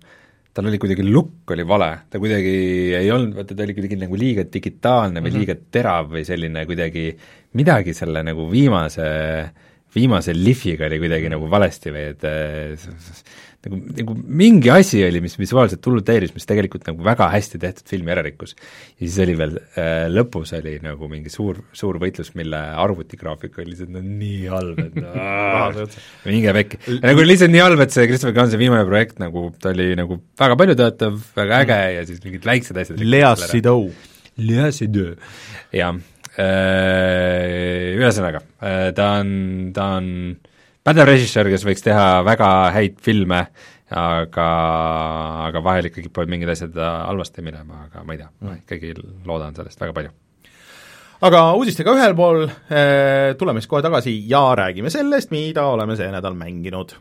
tal 0.56 0.66
oli 0.66 0.80
kuidagi 0.82 1.06
look 1.12 1.52
oli 1.54 1.64
vale, 1.68 1.92
ta 2.10 2.20
kuidagi 2.20 2.56
ei 2.98 3.12
olnud, 3.12 3.36
vaata 3.38 3.56
ta 3.56 3.64
oli 3.64 3.76
kuidagi 3.78 4.00
nagu 4.02 4.18
liiga 4.18 4.48
digitaalne 4.50 5.20
või 5.20 5.30
mm 5.30 5.36
-hmm. 5.36 5.40
liiga 5.40 5.56
terav 5.72 6.10
või 6.16 6.26
selline 6.26 6.66
kuidagi, 6.66 7.06
midagi 7.54 7.94
selle 7.94 8.24
nagu 8.24 8.50
viimase 8.50 9.10
viimase 9.96 10.34
lihviga 10.36 10.90
oli 10.90 11.00
kuidagi 11.00 11.30
nagu 11.32 11.48
valesti 11.48 11.92
või 11.94 12.10
et 12.12 12.24
nagu, 13.66 13.80
nagu 13.98 14.16
mingi 14.42 14.72
asi 14.74 15.02
oli, 15.06 15.22
mis 15.24 15.38
visuaalselt 15.40 15.86
hullult 15.86 16.10
häiris, 16.12 16.34
mis 16.36 16.48
tegelikult 16.50 16.88
nagu 16.90 17.06
väga 17.06 17.28
hästi 17.34 17.60
tehtud 17.62 17.92
filmi 17.92 18.14
ära 18.16 18.24
rikkus. 18.26 18.56
ja 18.96 19.02
siis 19.04 19.20
oli 19.26 19.36
veel 19.40 19.58
äh,, 19.60 20.08
lõpus 20.14 20.56
oli 20.58 20.78
nagu 20.86 21.10
mingi 21.12 21.34
suur, 21.34 21.62
suur 21.76 22.00
võitlus, 22.02 22.34
mille 22.40 22.62
arvutigraafik 22.86 23.60
oli 23.62 23.74
lihtsalt 23.74 23.94
no, 23.96 24.04
nii 24.06 24.42
halb, 24.54 24.82
et 24.86 24.98
no, 25.02 25.88
minge 26.30 26.56
pekki. 26.62 26.82
nagu 27.04 27.28
lihtsalt 27.28 27.54
nii 27.54 27.64
halb, 27.66 27.86
et 27.86 27.96
see 27.96 28.08
Christopher 28.10 28.38
Gunsi 28.40 28.62
viimane 28.62 28.88
projekt 28.88 29.22
nagu, 29.24 29.48
ta 29.62 29.74
oli 29.76 29.92
nagu 30.00 30.20
väga 30.40 30.60
paljutöötav, 30.64 31.22
väga 31.38 31.64
äge 31.66 31.80
mm. 31.80 31.96
ja 32.00 32.10
siis 32.10 32.26
mingid 32.26 32.52
väiksed 32.52 32.84
asjad 32.84 33.02
Lea 33.06 33.36
Seydoux. 33.40 34.12
Lea 34.36 34.68
Seydoux, 34.76 35.40
jah 35.76 35.96
Äh, 36.36 37.96
ühesõnaga, 37.96 38.42
äh, 38.60 38.90
ta 38.92 39.06
on, 39.22 39.30
ta 39.72 39.86
on 39.96 40.08
pädev 40.86 41.10
režissöör, 41.10 41.50
kes 41.54 41.66
võiks 41.66 41.86
teha 41.86 42.20
väga 42.26 42.50
häid 42.76 43.00
filme, 43.04 43.40
aga, 43.90 44.50
aga 45.48 45.64
vahel 45.66 45.90
ikkagi 45.90 46.10
kipuvad 46.10 46.30
mingid 46.30 46.52
asjad 46.54 46.78
halvasti 46.78 47.46
minema, 47.46 47.88
aga 47.88 48.06
ma 48.06 48.14
ei 48.14 48.22
tea, 48.22 48.30
ma 48.42 48.52
mm. 48.52 48.62
ikkagi 48.62 48.94
loodan 49.26 49.58
sellest 49.58 49.82
väga 49.82 49.98
palju 49.98 50.14
aga 51.26 51.42
uudistega 51.58 51.96
ühel 51.96 52.14
pool, 52.18 52.46
äh, 52.70 53.34
tuleme 53.40 53.64
siis 53.64 53.72
kohe 53.72 53.82
tagasi 53.86 54.14
ja 54.30 54.46
räägime 54.58 54.94
sellest, 54.94 55.34
mida 55.34 55.66
oleme 55.74 55.98
see 55.98 56.12
nädal 56.14 56.38
mänginud 56.38 56.94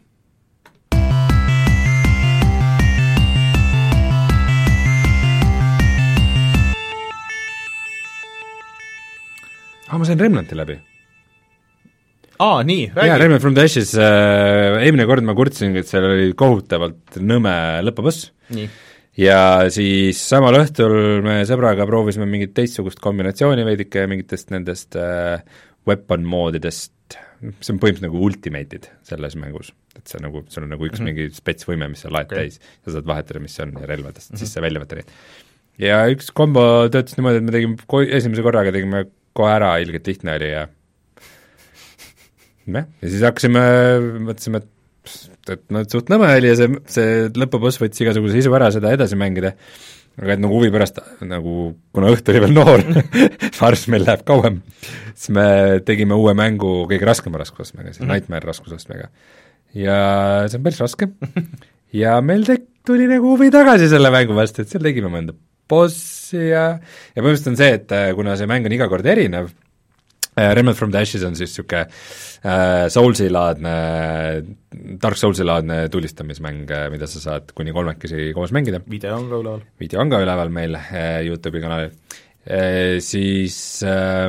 aa, 9.95 9.99
ma 10.01 10.09
sain 10.09 10.19
Remnanti 10.19 10.57
läbi. 10.57 10.81
Aa, 12.43 12.63
nii, 12.67 12.89
räägi. 12.95 13.11
jaa, 13.11 13.19
Remnant 13.21 13.43
from 13.43 13.55
the 13.55 13.67
Ashes 13.69 13.95
äh,, 13.99 14.81
eelmine 14.83 15.07
kord 15.11 15.27
ma 15.27 15.37
kurtsin, 15.39 15.77
et 15.79 15.91
seal 15.91 16.07
oli 16.09 16.33
kohutavalt 16.39 17.21
nõme 17.23 17.55
lõpuboss. 17.87 18.31
ja 19.19 19.39
siis 19.75 20.23
samal 20.33 20.59
õhtul 20.59 21.23
me 21.27 21.43
sõbraga 21.49 21.87
proovisime 21.87 22.27
mingit 22.31 22.55
teistsugust 22.57 23.03
kombinatsiooni 23.05 23.67
veidike 23.67 24.09
mingitest 24.11 24.51
nendest 24.55 24.99
äh, 24.99 25.41
weapon 25.89 26.27
moodidest, 26.27 27.19
mis 27.45 27.71
on 27.71 27.79
põhimõtteliselt 27.79 28.09
nagu 28.09 28.27
ultimate'id 28.27 28.91
selles 29.07 29.39
mängus. 29.39 29.73
et 29.95 30.11
see 30.11 30.19
nagu, 30.19 30.43
sul 30.51 30.65
on 30.67 30.73
nagu 30.75 30.89
üks 30.89 30.99
mm 30.99 31.07
-hmm. 31.07 31.15
mingi 31.15 31.35
spetsvõime, 31.39 31.89
mis 31.89 32.01
sa 32.03 32.11
laed 32.11 32.27
okay. 32.27 32.49
täis 32.49 32.59
ja 32.87 32.93
saad 32.97 33.07
vahetada 33.07 33.41
missioone 33.41 33.79
ja 33.81 33.87
relvadest 33.87 34.31
mm, 34.31 34.35
-hmm. 34.35 34.39
siis 34.39 34.53
sa 34.53 34.63
välja 34.63 34.81
võtta 34.83 34.97
neid. 34.99 35.13
ja 35.79 36.07
üks 36.11 36.33
kombo 36.35 36.89
töötas 36.91 37.17
niimoodi, 37.17 37.39
et 37.39 37.45
me 37.45 37.53
tegime 37.53 37.77
ko-, 37.87 38.03
esimese 38.03 38.43
korraga 38.43 38.73
tegime 38.73 39.05
kohe 39.33 39.53
ära, 39.55 39.77
ilgelt 39.79 40.07
lihtne 40.07 40.35
oli 40.35 40.51
ja 40.51 40.67
jah, 42.67 42.87
ja 43.03 43.11
siis 43.11 43.25
hakkasime, 43.27 43.65
mõtlesime, 44.29 44.63
et 44.63 44.71
et 45.53 45.65
noh, 45.75 45.83
et 45.85 45.93
suht 45.93 46.09
nõme 46.09 46.31
oli 46.33 46.49
ja 46.49 46.57
see, 46.57 46.71
see 46.89 47.09
lõpuboss 47.37 47.77
võttis 47.83 48.01
igasuguse 48.01 48.39
isu 48.41 48.55
ära 48.57 48.71
seda 48.73 48.95
edasi 48.97 49.19
mängida, 49.21 49.51
aga 50.17 50.37
et 50.37 50.41
nagu 50.41 50.57
huvi 50.57 50.71
pärast 50.73 51.01
nagu, 51.29 51.75
kuna 51.93 52.13
õht 52.15 52.31
oli 52.33 52.41
veel 52.41 52.55
noor 52.57 52.85
ma 52.89 53.69
arvasin, 53.69 53.93
meil 53.93 54.07
läheb 54.07 54.25
kauem, 54.29 54.61
siis 55.13 55.35
me 55.37 55.47
tegime 55.85 56.17
uue 56.17 56.33
mängu 56.39 56.87
kõige 56.91 57.09
raskema 57.09 57.43
raskusastmega, 57.43 57.93
siis 57.93 58.01
mm 58.01 58.07
-hmm. 58.07 58.15
Nightmare 58.15 58.49
raskusastmega. 58.49 59.11
ja 59.77 59.99
see 60.49 60.59
on 60.59 60.65
päris 60.65 60.81
raske 60.81 61.11
ja 62.05 62.21
meil 62.25 62.47
tek-, 62.49 62.71
tuli 62.87 63.09
nagu 63.11 63.35
huvi 63.35 63.51
tagasi 63.53 63.91
selle 63.93 64.11
mängu 64.15 64.37
vastu, 64.37 64.63
et 64.63 64.73
seal 64.73 64.85
tegime 64.85 65.13
mõnda 65.13 65.37
bossi 65.69 66.41
ja, 66.51 66.65
ja 67.15 67.23
põhimõtteliselt 67.23 67.53
on 67.53 67.61
see, 67.61 67.77
et 67.79 67.93
äh, 67.97 68.11
kuna 68.17 68.37
see 68.41 68.49
mäng 68.51 68.67
on 68.69 68.75
iga 68.77 68.89
kord 68.93 69.07
erinev, 69.09 69.53
Remnant 70.37 70.77
from 70.77 70.91
the 70.91 70.99
Ashes 70.99 71.23
on 71.27 71.37
siis 71.39 71.53
niisugune 71.53 71.85
äh, 71.85 72.89
Soulsi-laadne, 72.91 73.75
Dark 75.03 75.21
Soulsi-laadne 75.21 75.85
tulistamismäng, 75.93 76.65
äh, 76.75 76.89
mida 76.93 77.07
sa 77.11 77.23
saad 77.23 77.55
kuni 77.55 77.75
kolmekesi 77.77 78.33
koos 78.35 78.53
mängida. 78.55 78.83
video 78.91 79.17
on 79.19 79.29
ka 79.31 79.41
üleval. 79.45 79.65
video 79.81 80.03
on 80.03 80.11
ka 80.11 80.21
üleval 80.25 80.53
meil 80.55 80.79
äh, 80.81 81.23
YouTube'i 81.29 81.63
kanalil 81.63 81.95
äh,. 82.45 82.99
Siis 83.01 83.57
äh, 83.87 84.27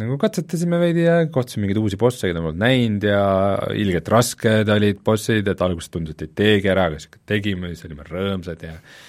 nagu 0.00 0.18
katsetasime 0.20 0.80
veidi 0.82 1.06
ja 1.06 1.20
kohtusime 1.32 1.66
mingeid 1.66 1.80
uusi 1.82 2.00
bosse, 2.00 2.26
keda 2.26 2.42
ma 2.42 2.50
polnud 2.50 2.64
näinud 2.64 3.06
ja 3.06 3.22
ilgelt 3.76 4.10
rasked 4.10 4.74
olid 4.74 5.00
bossid, 5.06 5.48
et 5.48 5.62
alguses 5.62 5.92
tundus, 5.92 6.18
et 6.18 6.26
ei 6.26 6.34
teegi 6.42 6.72
ära, 6.72 6.90
aga 6.90 7.00
siis 7.00 7.22
tegime, 7.28 7.72
siis 7.74 7.88
olime 7.88 8.06
rõõmsad 8.08 8.66
ja 8.66 8.74
äh, 8.76 9.00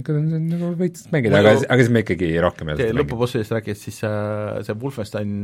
ikka 0.00 0.16
on 0.18 0.48
nagu 0.50 0.70
veits 0.78 1.06
mängida, 1.14 1.40
aga, 1.40 1.54
aga 1.62 1.78
siis 1.82 1.92
me 1.94 2.02
ikkagi 2.04 2.30
rohkem 2.42 2.72
ei 2.72 2.80
saa 2.80 2.96
lõpubossidest 2.98 3.54
rääkides, 3.56 3.84
siis 3.86 4.00
see 4.02 4.76
Wolfenstein 4.80 5.34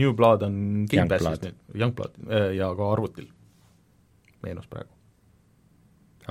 New 0.00 0.14
Blood 0.16 0.46
on 0.46 0.58
Gamepassis 0.90 1.44
nüüd, 1.44 1.60
Youngblood, 1.76 2.16
äh, 2.30 2.48
ja 2.58 2.70
ka 2.78 2.90
arvutil, 2.94 3.28
meenus 4.46 4.70
praegu. 4.70 4.92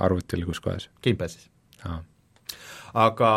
arvutil 0.08 0.44
kus 0.48 0.62
kohas? 0.64 0.90
Gamepassis 1.04 1.50
aga 2.96 3.30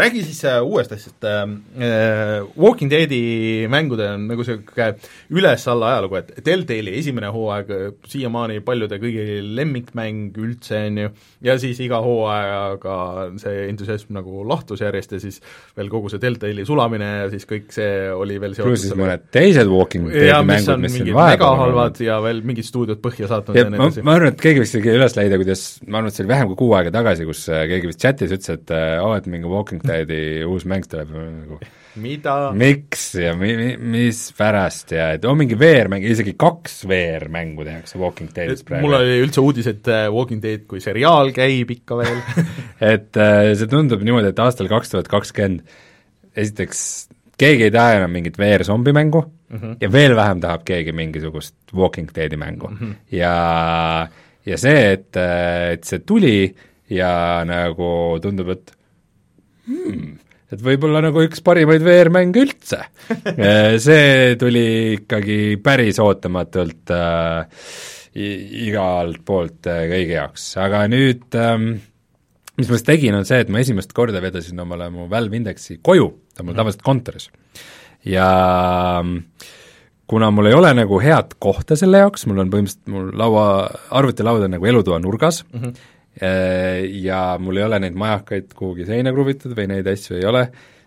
räägi 0.00 0.22
siis 0.24 0.40
äh, 0.48 0.62
uuest 0.64 0.92
asjast. 0.92 1.24
Äh,, 1.24 1.42
äh 1.76 2.46
Walking 2.60 2.90
Deadi 2.90 3.66
mängudel 3.68 4.14
on 4.14 4.24
nagu 4.30 4.40
niisugune 4.40 4.94
üles-alla 5.34 5.90
ajalugu, 5.92 6.20
et 6.22 6.30
Telltale'i 6.46 6.96
esimene 7.02 7.28
hooaeg, 7.34 7.72
äh, 7.74 7.90
siiamaani 8.08 8.62
paljude 8.64 8.96
kõigi 9.02 9.42
lemmikmäng 9.58 10.38
üldse, 10.40 10.86
on 10.88 11.00
ju, 11.02 11.10
ja 11.44 11.56
siis 11.60 11.82
iga 11.84 12.00
hooajaga 12.04 12.96
see 13.42 13.66
entusiasm 13.68 14.14
nagu 14.16 14.46
lahtus 14.48 14.80
järjest 14.84 15.12
ja 15.18 15.20
siis 15.26 15.40
veel 15.76 15.92
kogu 15.92 16.12
see 16.12 16.22
Telltale'i 16.22 16.64
sulamine 16.68 17.10
ja 17.24 17.28
siis 17.34 17.44
kõik 17.50 17.68
see 17.76 18.08
oli 18.14 18.40
veel 18.40 18.56
pluss 18.56 18.86
siis 18.86 18.96
mõned 18.96 19.28
teised 19.34 19.68
Walking 19.68 20.08
Deadi 20.14 20.48
mängud, 20.48 20.80
mis 20.86 20.98
on 21.02 21.12
väga 21.18 21.52
halvad 21.60 22.00
ja 22.04 22.22
veel 22.24 22.40
mingid 22.46 22.70
stuudiod 22.70 23.04
põhja 23.04 23.28
saatnud 23.28 23.60
ja, 23.60 23.68
ja 23.68 23.76
ma, 23.76 23.92
ma 24.00 24.16
arvan, 24.16 24.32
et 24.32 24.40
keegi 24.40 24.64
võiks 24.64 24.72
isegi 24.72 24.96
üles 24.96 25.20
leida, 25.20 25.40
kuidas, 25.40 25.68
ma 25.84 26.00
arvan, 26.00 26.08
et 26.08 26.16
see 26.16 26.24
oli 26.24 26.32
vähem 26.32 26.50
kui 26.54 26.60
kuu 26.64 26.72
aega 26.78 26.94
tagasi, 26.94 27.28
kus 27.28 27.44
keegi 27.52 27.92
vist 27.92 28.00
chatis 28.00 28.32
ütles, 28.32 28.52
et 28.56 28.72
oo 28.72 28.93
oh,, 29.02 29.14
et 29.16 29.26
mingi 29.30 29.48
Walking 29.48 29.82
Deadi 29.84 30.44
uus 30.46 30.66
mäng 30.68 30.86
tuleb 30.90 31.10
nagu 31.14 31.58
mida? 32.02 32.34
miks 32.56 33.06
ja 33.20 33.34
mi-, 33.38 33.54
mi-, 33.58 33.76
mispärast 33.94 34.94
ja 34.96 35.10
et 35.16 35.24
on 35.28 35.38
mingi 35.38 35.58
VR-mäng, 35.58 36.04
isegi 36.10 36.34
kaks 36.40 36.82
VR-mängu 36.90 37.66
tehakse 37.66 38.00
Walking 38.00 38.32
Deadist 38.34 38.66
praegu. 38.68 38.86
mul 38.86 38.98
oli 38.98 39.20
üldse 39.24 39.44
uudis, 39.44 39.68
et 39.70 39.90
äh, 39.90 40.06
Walking 40.12 40.42
Dead 40.42 40.66
kui 40.70 40.82
seriaal 40.84 41.32
käib 41.36 41.72
ikka 41.76 42.00
veel 42.02 42.20
et 42.94 43.20
äh, 43.20 43.52
see 43.58 43.70
tundub 43.70 44.04
niimoodi, 44.06 44.32
et 44.34 44.44
aastal 44.44 44.70
kaks 44.72 44.94
tuhat 44.94 45.10
kakskümmend 45.12 45.64
esiteks 46.34 46.84
keegi 47.40 47.68
ei 47.68 47.74
taha 47.74 47.98
enam 48.00 48.14
mingit 48.14 48.38
VR-zombimängu 48.38 49.24
mm 49.24 49.58
-hmm. 49.58 49.76
ja 49.80 49.92
veel 49.92 50.16
vähem 50.16 50.40
tahab 50.40 50.64
keegi 50.64 50.92
mingisugust 50.92 51.54
Walking 51.74 52.10
Deadi 52.14 52.36
mängu 52.36 52.68
mm. 52.68 52.76
-hmm. 52.76 52.94
ja, 53.10 54.08
ja 54.46 54.58
see, 54.58 54.92
et, 54.92 55.16
äh, 55.16 55.72
et 55.72 55.84
see 55.84 55.98
tuli 55.98 56.54
ja 56.90 57.44
nagu 57.44 58.18
tundub, 58.22 58.48
et 58.48 58.73
hmm, 59.68 60.12
et 60.54 60.62
võib-olla 60.64 61.02
nagu 61.04 61.24
üks 61.24 61.42
parimaid 61.44 61.84
VR-mänge 61.84 62.44
üldse. 62.44 62.82
See 63.86 64.36
tuli 64.40 64.66
ikkagi 64.98 65.38
päris 65.64 66.00
ootamatult 66.02 66.92
äh, 66.94 67.64
igalt 68.14 69.24
poolt 69.26 69.70
äh, 69.70 69.86
kõigi 69.90 70.16
jaoks, 70.16 70.46
aga 70.62 70.84
nüüd 70.90 71.38
ähm, 71.40 71.72
mis 72.58 72.68
ma 72.70 72.78
siis 72.78 72.86
tegin, 72.86 73.16
on 73.18 73.26
see, 73.26 73.40
et 73.42 73.50
ma 73.50 73.62
esimest 73.64 73.94
korda 73.96 74.22
vedasin 74.22 74.62
omale 74.62 74.90
mu 74.94 75.08
Valve 75.10 75.40
Indexi 75.40 75.80
koju, 75.82 76.10
ta 76.34 76.42
on 76.42 76.50
mul 76.50 76.54
mhm. 76.54 76.60
tavaliselt 76.62 76.86
kontoris. 76.86 77.30
ja 78.06 78.28
ähm, 79.00 79.16
kuna 80.06 80.30
mul 80.30 80.50
ei 80.50 80.54
ole 80.54 80.70
nagu 80.76 81.00
head 81.02 81.34
kohta 81.42 81.76
selle 81.80 82.04
jaoks, 82.04 82.28
mul 82.30 82.44
on 82.44 82.52
põhimõtteliselt, 82.52 82.92
mul 82.94 83.10
laua, 83.18 83.48
arvutilaud 83.98 84.46
on 84.46 84.56
nagu 84.58 84.70
elutoa 84.70 85.00
nurgas 85.02 85.42
mm, 85.50 85.60
-hmm 85.60 85.74
Äh, 85.74 85.93
ja 86.20 87.20
mul 87.42 87.58
ei 87.58 87.64
ole 87.66 87.80
neid 87.82 87.96
majakaid 87.98 88.52
kuhugi 88.54 88.86
seina 88.86 89.10
kruvitud 89.12 89.56
või 89.58 89.66
neid 89.72 89.88
asju 89.90 90.20
ei 90.20 90.26
ole, 90.30 90.44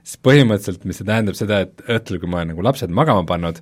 siis 0.07 0.21
põhimõtteliselt, 0.23 0.85
mis 0.87 1.01
see 1.01 1.07
tähendab 1.07 1.35
seda, 1.35 1.59
et 1.65 1.83
õhtul, 1.83 2.21
kui 2.21 2.31
ma 2.31 2.39
olen 2.41 2.53
nagu 2.53 2.63
lapsed 2.63 2.93
magama 2.95 3.25
pannud, 3.27 3.59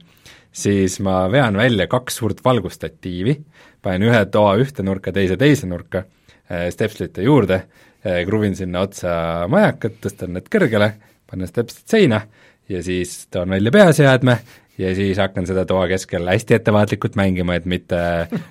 siis 0.56 1.00
ma 1.04 1.24
vean 1.32 1.58
välja 1.58 1.88
kaks 1.92 2.20
suurt 2.22 2.44
valgustatiivi, 2.46 3.40
panen 3.82 4.06
ühe 4.10 4.22
toa 4.34 4.56
ühte 4.62 4.86
nurka, 4.86 5.14
teise 5.16 5.40
teise 5.42 5.70
nurka, 5.70 6.06
äh, 6.46 6.68
stepslite 6.74 7.26
juurde, 7.26 7.64
äh, 8.06 8.22
kruvin 8.30 8.56
sinna 8.58 8.86
otsa 8.86 9.16
majakad, 9.52 9.98
tõstan 10.06 10.38
need 10.38 10.52
kõrgele, 10.54 10.92
panen 11.30 11.50
stepslid 11.50 11.98
seina 11.98 12.22
ja 12.70 12.84
siis 12.86 13.26
toon 13.34 13.58
välja 13.58 13.74
peaseadme 13.74 14.38
ja 14.78 14.94
siis 14.96 15.18
hakkan 15.22 15.48
seda 15.48 15.66
toa 15.66 15.88
keskel 15.90 16.28
hästi 16.30 16.60
ettevaatlikult 16.60 17.18
mängima, 17.20 17.58
et 17.58 17.66
mitte 17.66 18.00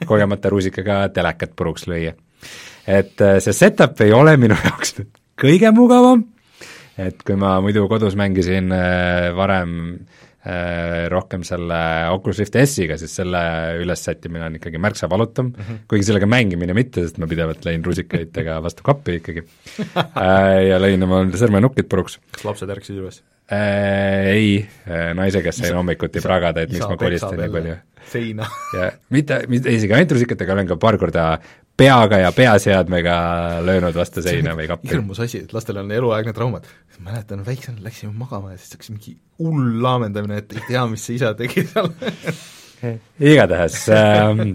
kogemata 0.09 0.53
rusikaga 0.53 1.05
telekat 1.15 1.55
puruks 1.57 1.89
lüüa. 1.91 2.15
Et 2.87 3.21
äh, 3.25 3.39
see 3.43 3.57
setup 3.57 4.01
ei 4.05 4.13
ole 4.15 4.37
minu 4.41 4.57
jaoks 4.67 4.99
kõige 5.41 5.73
mugavam, 5.75 6.27
et 7.01 7.25
kui 7.27 7.39
ma 7.41 7.57
muidu 7.65 7.89
kodus 7.91 8.17
mängisin 8.19 8.71
äh, 8.75 9.31
varem 9.37 9.75
äh, 10.45 11.07
rohkem 11.13 11.45
selle 11.47 11.81
Oculus 12.13 12.43
Rift 12.43 12.59
S-iga, 12.61 12.99
siis 13.01 13.17
selle 13.17 13.41
ülessättimine 13.83 14.47
on 14.47 14.59
ikkagi 14.61 14.81
märksa 14.83 15.09
valutum 15.11 15.51
mm, 15.51 15.61
-hmm. 15.61 15.85
kuigi 15.91 16.11
sellega 16.11 16.29
mängimine 16.31 16.77
mitte, 16.77 17.07
sest 17.07 17.19
ma 17.19 17.31
pidevalt 17.31 17.65
lõin 17.67 17.85
rusikaitega 17.85 18.61
vastu 18.63 18.87
kappi 18.87 19.21
ikkagi 19.23 19.47
ja 20.71 20.83
lõin 20.83 21.09
oma 21.09 21.25
sõrmenukid 21.33 21.89
puruks. 21.89 22.21
kas 22.37 22.45
lapsed 22.51 22.77
ärkasid 22.77 23.01
üles? 23.01 23.23
Ei, 23.53 24.63
naise 24.89 25.43
käest 25.45 25.61
sain 25.61 25.75
hommikuti 25.77 26.23
pragada, 26.25 26.63
et 26.65 26.71
miks 26.73 26.87
ma 26.89 26.97
kolistan 26.97 27.37
nii 27.37 27.51
palju. 27.53 27.75
seina. 28.09 28.47
ja 28.73 28.87
mitte, 29.13 29.43
mitte 29.53 29.75
isegi 29.75 29.93
ainult 29.93 30.15
rusikatega, 30.17 30.55
olen 30.57 30.71
ka 30.71 30.79
paar 30.81 30.97
korda 30.97 31.27
peaga 31.77 32.19
ja 32.19 32.33
peaseadmega 32.33 33.15
löönud 33.67 33.97
vastu 33.99 34.23
seina 34.23 34.55
või 34.55 34.69
kappi. 34.71 34.93
hirmus 34.93 35.21
asi, 35.25 35.43
et 35.45 35.53
lastel 35.53 35.81
on 35.83 35.91
eluaegne 35.93 36.33
traumad. 36.33 36.69
mäletan, 36.99 37.43
väiksena 37.47 37.83
läksime 37.83 38.13
magama 38.17 38.53
ja 38.53 38.59
siis 38.59 38.77
hakkas 38.77 38.91
mingi 38.91 39.17
hull 39.39 39.83
laamendamine, 39.83 40.39
et 40.45 40.53
ei 40.55 40.63
tea, 40.69 40.87
mis 40.87 41.07
see 41.07 41.19
isa 41.19 41.35
tegi 41.39 41.67
seal 41.67 41.91
igatahes 43.33 43.89
ähm, 43.89 44.55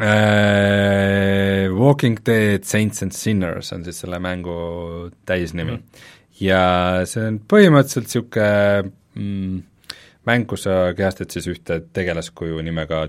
äh, 0.00 1.68
Walking 1.70 2.18
Dead 2.26 2.64
Saints 2.64 3.02
and 3.02 3.12
Sinners 3.12 3.72
on 3.72 3.84
siis 3.84 4.00
selle 4.00 4.18
mängu 4.18 4.56
täisnimi 5.26 5.76
mm. 5.76 6.02
ja 6.40 6.64
see 7.10 7.28
on 7.28 7.38
põhimõtteliselt 7.52 8.08
niisugune 8.08 8.92
mm, 9.20 9.62
mäng, 10.24 10.48
kus 10.48 10.64
sa 10.66 10.94
kehastad 10.96 11.34
siis 11.34 11.48
ühte 11.52 11.82
tegelaskuju 11.92 12.62
nimega 12.64 13.06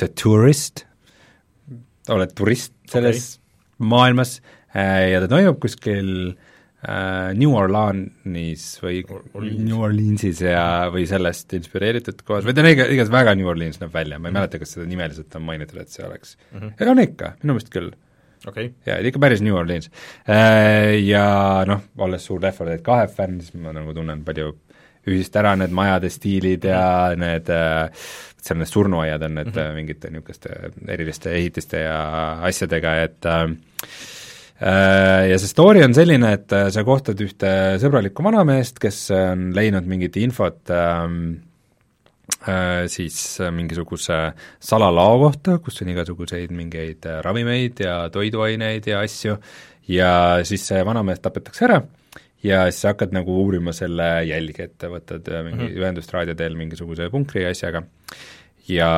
The 0.00 0.08
Tourist, 0.16 0.84
oled 2.08 2.32
turist 2.36 2.72
selles 2.90 3.34
okay. 3.36 3.88
maailmas 3.92 4.38
äh, 4.74 5.10
ja 5.12 5.20
ta 5.22 5.28
toimub 5.30 5.58
kuskil 5.62 6.10
äh, 6.30 7.32
New 7.36 7.54
Orleanis 7.56 8.66
või 8.82 9.02
Orleans. 9.04 9.64
New 9.66 9.80
Orleansis 9.84 10.42
ja, 10.44 10.90
või 10.92 11.06
sellest 11.10 11.52
inspireeritud 11.58 12.22
kohas, 12.24 12.46
või 12.48 12.56
ta 12.56 12.64
on 12.64 12.70
iga, 12.72 12.86
igatahes 12.88 13.12
väga 13.14 13.34
New 13.38 13.50
Orleans 13.50 13.80
näeb 13.82 13.92
välja, 13.94 14.18
ma 14.18 14.28
ei 14.28 14.30
mm 14.30 14.36
-hmm. 14.36 14.40
mäleta, 14.40 14.62
kas 14.62 14.76
seda 14.76 14.88
nimeliselt 14.90 15.36
on 15.36 15.46
mainitud, 15.48 15.82
et 15.82 15.92
see 15.92 16.06
oleks 16.06 16.36
mm, 16.36 16.58
-hmm. 16.58 16.78
ega 16.80 16.96
on 16.96 17.04
ikka, 17.04 17.34
minu 17.42 17.56
meelest 17.56 17.74
küll 17.74 17.92
okay.. 18.48 18.72
jaa, 18.86 18.98
ikka 18.98 19.22
päris 19.22 19.44
New 19.44 19.54
Orleans. 19.56 19.90
Äh, 20.28 20.96
ja 21.04 21.64
noh, 21.68 21.84
olles 21.98 22.24
suur 22.24 22.42
Left 22.42 22.60
4 22.60 22.76
Dead 22.76 22.84
kahe 22.84 23.06
fänn, 23.08 23.40
siis 23.40 23.54
ma 23.54 23.74
nagu 23.76 23.94
tunnen 23.94 24.24
palju 24.24 24.54
ühist 25.10 25.36
ära, 25.36 25.56
need 25.58 25.74
majade 25.76 26.10
stiilid 26.12 26.64
ja 26.70 26.84
need 27.18 27.50
äh, 27.54 27.90
seal 28.40 28.60
need 28.60 28.70
surnuaiad 28.70 29.26
on 29.26 29.36
need 29.40 29.52
mm 29.52 29.58
-hmm. 29.58 29.74
mingite 29.74 30.10
niisuguste 30.10 30.72
eriliste 30.88 31.34
ehitiste 31.36 31.84
ja 31.84 31.98
asjadega, 32.48 32.94
et 33.02 33.26
äh, 33.26 33.50
ja 35.30 35.38
see 35.38 35.48
story 35.48 35.82
on 35.84 35.94
selline, 35.94 36.32
et 36.32 36.52
sa 36.70 36.84
kohtad 36.84 37.20
ühte 37.20 37.78
sõbralikku 37.80 38.24
vanameest, 38.24 38.78
kes 38.78 39.10
on 39.10 39.52
leidnud 39.56 39.86
mingit 39.88 40.16
infot 40.16 40.68
äh, 40.70 41.08
Äh, 42.48 42.88
siis 42.88 43.40
äh, 43.40 43.50
mingisuguse 43.52 44.32
salalao 44.64 45.18
kohta, 45.20 45.58
kus 45.60 45.82
on 45.82 45.90
igasuguseid 45.92 46.54
mingeid 46.56 47.04
äh, 47.04 47.18
ravimeid 47.20 47.82
ja 47.84 47.96
toiduaineid 48.08 48.86
ja 48.88 49.02
asju, 49.04 49.34
ja 49.92 50.12
siis 50.48 50.64
see 50.70 50.80
vanamees 50.86 51.20
tapetakse 51.20 51.66
ära 51.68 51.82
ja 52.42 52.64
siis 52.70 52.82
sa 52.82 52.94
hakkad 52.94 53.12
nagu 53.12 53.36
uurima 53.42 53.72
selle 53.76 54.10
jälgi, 54.28 54.68
et 54.68 54.84
võtad 54.88 55.26
mingi 55.44 55.56
mm 55.56 55.66
-hmm. 55.66 55.80
ühendust 55.82 56.12
raadio 56.12 56.34
teel 56.34 56.56
mingisuguse 56.56 57.10
punkri 57.10 57.46
asjaga 57.46 57.84
ja 58.70 58.90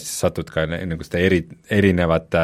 siis 0.00 0.12
satud 0.22 0.50
ka 0.52 0.64
niisuguste 0.68 1.20
eri, 1.24 1.40
erinevate 1.70 2.42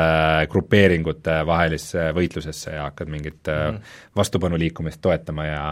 grupeeringute 0.52 1.40
vahelisse 1.46 2.08
võitlusesse 2.16 2.74
ja 2.76 2.88
hakkad 2.88 3.10
mingit 3.12 3.50
mm 3.50 3.76
-hmm. 3.76 3.94
vastupanuliikumist 4.16 5.00
toetama 5.00 5.46
ja, 5.46 5.64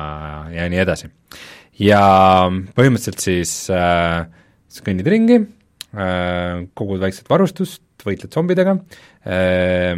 ja 0.52 0.68
nii 0.68 0.78
edasi. 0.78 1.10
ja 1.78 2.02
põhimõtteliselt 2.76 3.20
siis 3.24 3.70
äh, 3.70 4.26
siis 4.68 4.84
kõnnid 4.84 5.06
ringi 5.08 5.38
äh,, 5.38 6.68
kogud 6.74 7.00
väikset 7.00 7.30
varustust, 7.30 7.82
võitled 8.04 8.32
zombidega 8.32 8.76
äh,, 9.26 9.96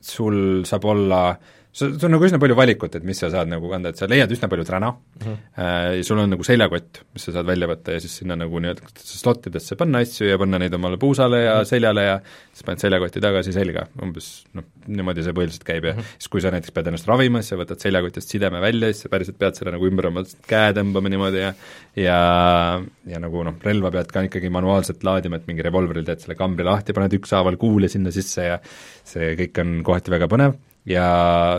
sul 0.00 0.64
saab 0.68 0.84
olla 0.84 1.28
äh, 1.30 1.38
sul, 1.74 1.94
sul 1.98 2.08
on 2.08 2.14
nagu 2.14 2.26
üsna 2.28 2.38
palju 2.42 2.56
valikut, 2.58 2.98
et 2.98 3.06
mis 3.06 3.18
sa 3.20 3.30
saad 3.32 3.50
nagu 3.50 3.68
kanda, 3.70 3.90
et 3.90 4.00
sa 4.00 4.08
leiad 4.10 4.30
üsna 4.30 4.48
palju 4.50 4.66
träna 4.68 4.92
mm, 4.94 5.24
-hmm. 5.24 5.38
äh, 5.58 5.88
ja 5.98 6.04
sul 6.06 6.20
on 6.22 6.30
nagu 6.30 6.46
seljakott, 6.46 7.02
mis 7.14 7.26
sa 7.26 7.34
saad 7.34 7.48
välja 7.50 7.68
võtta 7.70 7.96
ja 7.96 8.02
siis 8.02 8.14
sinna 8.20 8.36
nagu 8.38 8.60
nii-öelda 8.62 8.92
slot 8.94 9.48
idesse 9.50 9.76
panna 9.80 10.02
asju 10.04 10.28
ja 10.28 10.38
panna 10.38 10.60
neid 10.62 10.74
omale 10.74 10.98
puusale 11.02 11.42
ja 11.42 11.54
mm 11.54 11.60
-hmm. 11.60 11.70
seljale 11.72 12.04
ja 12.04 12.20
siis 12.52 12.66
paned 12.66 12.84
seljakoti 12.84 13.20
tagasi 13.20 13.52
selga, 13.52 13.86
umbes 14.02 14.28
noh, 14.54 14.64
niimoodi 14.86 15.22
see 15.26 15.36
põhiliselt 15.38 15.64
käib 15.64 15.84
ja 15.84 15.92
mm 15.92 15.98
-hmm. 15.98 16.18
siis 16.18 16.28
kui 16.28 16.40
sa 16.40 16.50
näiteks 16.54 16.74
pead 16.74 16.86
ennast 16.86 17.08
ravima, 17.08 17.42
siis 17.42 17.54
sa 17.54 17.56
võtad 17.56 17.80
seljakotist 17.86 18.28
sideme 18.28 18.60
välja, 18.60 18.92
siis 18.92 19.02
sa 19.02 19.08
päriselt 19.08 19.38
pead 19.38 19.54
selle 19.54 19.72
nagu 19.74 19.86
ümber 19.86 20.06
oma 20.06 20.22
käe 20.46 20.72
tõmbama 20.72 21.10
niimoodi 21.10 21.42
ja 21.42 21.54
ja, 21.96 22.82
ja 23.06 23.18
nagu 23.18 23.42
noh, 23.42 23.54
relva 23.62 23.90
pead 23.90 24.12
ka 24.12 24.22
ikkagi 24.22 24.50
manuaalselt 24.50 25.02
laadima, 25.04 25.36
et 25.36 25.46
mingi 25.46 25.62
revolvril 25.62 26.04
teed 26.04 26.20
selle 26.20 26.34
kambri 26.34 26.64
lahti, 26.64 26.92
paned 26.92 27.12
ükshaaval 27.18 27.56
kuule 27.56 27.88
sinna 27.88 28.10
sisse 28.10 28.46
ja 28.46 28.60
see 29.04 29.34
kõik 29.38 29.60
on 29.60 29.82
kohati 29.82 30.10
väga 30.10 30.30
põnev 30.30 30.54
ja 30.88 31.06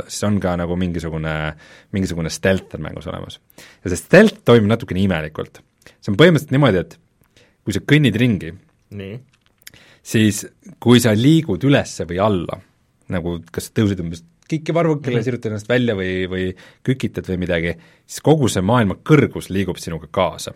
siis 0.07 0.25
on 0.27 0.39
ka 0.41 0.55
nagu 0.59 0.77
mingisugune, 0.79 1.35
mingisugune 1.95 2.31
stealth 2.33 2.77
on 2.77 2.85
mängus 2.85 3.07
olemas. 3.09 3.39
ja 3.83 3.91
see 3.91 4.01
stealth 4.01 4.43
toimib 4.45 4.69
natukene 4.69 5.01
imelikult. 5.01 5.61
see 5.99 6.13
on 6.13 6.19
põhimõtteliselt 6.19 6.53
niimoodi, 6.55 6.83
et 6.83 6.99
kui 7.65 7.73
sa 7.73 7.81
kõnnid 7.81 8.19
ringi, 8.21 8.53
siis 10.05 10.45
kui 10.79 11.01
sa 11.01 11.15
liigud 11.17 11.63
üles 11.65 11.97
või 12.05 12.21
alla, 12.21 12.59
nagu 13.13 13.39
kas 13.51 13.71
tõusid 13.73 14.01
umbes 14.03 14.23
kikivarvukile 14.45 15.15
mm, 15.15 15.19
-hmm. 15.19 15.23
sirutad 15.25 15.51
ennast 15.51 15.69
välja 15.69 15.95
või, 15.97 16.27
või 16.29 16.51
kükitad 16.85 17.25
või 17.29 17.39
midagi, 17.41 17.73
siis 18.05 18.21
kogu 18.21 18.49
see 18.49 18.61
maailma 18.61 18.99
kõrgus 19.01 19.49
liigub 19.49 19.81
sinuga 19.81 20.07
kaasa. 20.11 20.53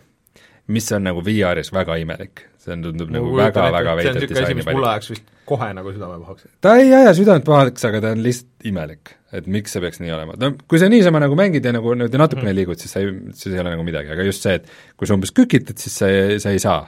Mis 0.70 0.92
on 0.96 1.04
nagu 1.06 1.22
VR-is 1.26 1.72
väga 1.74 1.98
imelik 2.00 2.46
see 2.60 2.74
on, 2.74 2.82
tundub 2.84 3.12
nagu 3.14 3.30
väga-väga 3.36 3.94
veidrat 3.98 4.26
disaini 4.28 4.64
valik. 4.64 4.76
mulle 4.76 4.90
ajaks 4.92 5.10
vist 5.14 5.32
kohe 5.48 5.70
nagu 5.76 5.94
südame 5.94 6.18
pahaks. 6.20 6.46
ta 6.64 6.76
ei 6.80 6.92
aja 6.94 7.14
südant 7.16 7.46
pahaks, 7.46 7.86
aga 7.88 8.02
ta 8.04 8.12
on 8.14 8.22
lihtsalt 8.24 8.68
imelik. 8.70 9.14
et 9.32 9.48
miks 9.50 9.74
see 9.74 9.82
peaks 9.84 10.02
nii 10.02 10.12
olema, 10.14 10.36
no 10.40 10.52
kui 10.68 10.80
sa 10.82 10.90
niisama 10.92 11.22
nagu 11.22 11.38
mängid 11.38 11.66
ja 11.66 11.72
nagu 11.76 11.94
niimoodi 11.94 12.20
natukene 12.20 12.50
mm. 12.50 12.58
liigud, 12.60 12.82
siis 12.82 12.94
sa 12.94 13.02
ei, 13.02 13.12
siis 13.32 13.54
ei 13.54 13.62
ole 13.62 13.74
nagu 13.74 13.86
midagi, 13.86 14.12
aga 14.12 14.26
just 14.26 14.46
see, 14.46 14.58
et 14.60 14.70
kui 14.98 15.08
sa 15.08 15.16
umbes 15.16 15.32
kükitad, 15.36 15.78
siis 15.80 15.96
sa 16.02 16.10
ei, 16.10 16.40
sa 16.42 16.54
ei 16.54 16.62
saa 16.62 16.82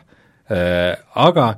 äh,. 0.50 0.96
Aga 1.22 1.52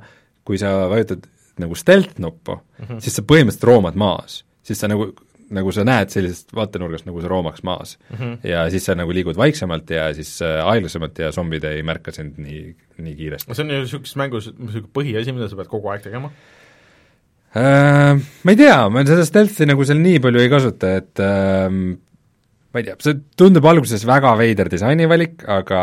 kui 0.45 0.59
sa 0.61 0.75
vajutad 0.91 1.25
nagu 1.59 1.75
stealth 1.79 2.19
nuppu 2.21 2.55
mm, 2.55 2.85
-hmm. 2.85 3.01
siis 3.03 3.17
sa 3.17 3.25
põhimõtteliselt 3.25 3.67
roomad 3.67 3.97
maas, 3.99 4.43
siis 4.63 4.79
sa 4.79 4.87
nagu 4.91 5.11
nagu 5.53 5.71
sa 5.75 5.85
näed 5.85 6.11
sellisest 6.13 6.53
vaatenurgast, 6.55 7.05
nagu 7.05 7.21
sa 7.21 7.29
roomaks 7.31 7.63
maas 7.67 7.97
mm. 8.09 8.17
-hmm. 8.17 8.37
ja 8.49 8.65
siis 8.73 8.85
sa 8.85 8.95
nagu 8.95 9.13
liigud 9.13 9.37
vaiksemalt 9.37 9.89
ja 9.89 10.13
siis 10.13 10.41
äh, 10.41 10.65
aeglasemalt 10.65 11.19
ja 11.19 11.31
zombid 11.31 11.63
ei 11.63 11.83
märka 11.83 12.11
sind 12.11 12.37
nii, 12.37 12.75
nii 12.97 13.15
kiiresti. 13.15 13.53
see 13.53 13.65
on 13.65 13.71
ju 13.71 13.81
niisuguses 13.83 14.15
mängus 14.15 14.51
niisugune 14.57 14.93
põhiasi, 14.93 15.33
mida 15.33 15.49
sa 15.49 15.55
pead 15.55 15.69
kogu 15.71 15.89
aeg 15.89 16.01
tegema 16.01 16.31
äh,? 17.55 18.19
Ma 18.43 18.51
ei 18.51 18.57
tea, 18.57 18.89
ma 18.89 19.05
seda 19.05 19.25
stealth'i 19.25 19.69
nagu 19.69 19.85
seal 19.85 20.01
nii 20.01 20.19
palju 20.19 20.41
ei 20.41 20.49
kasuta, 20.49 20.95
et 21.01 21.19
äh, 21.19 21.69
ma 22.75 22.81
ei 22.83 22.87
tea, 22.89 22.95
see 22.99 23.15
tundub 23.39 23.65
alguses 23.69 24.03
väga 24.07 24.33
veider 24.35 24.67
disainivalik, 24.71 25.45
aga 25.47 25.79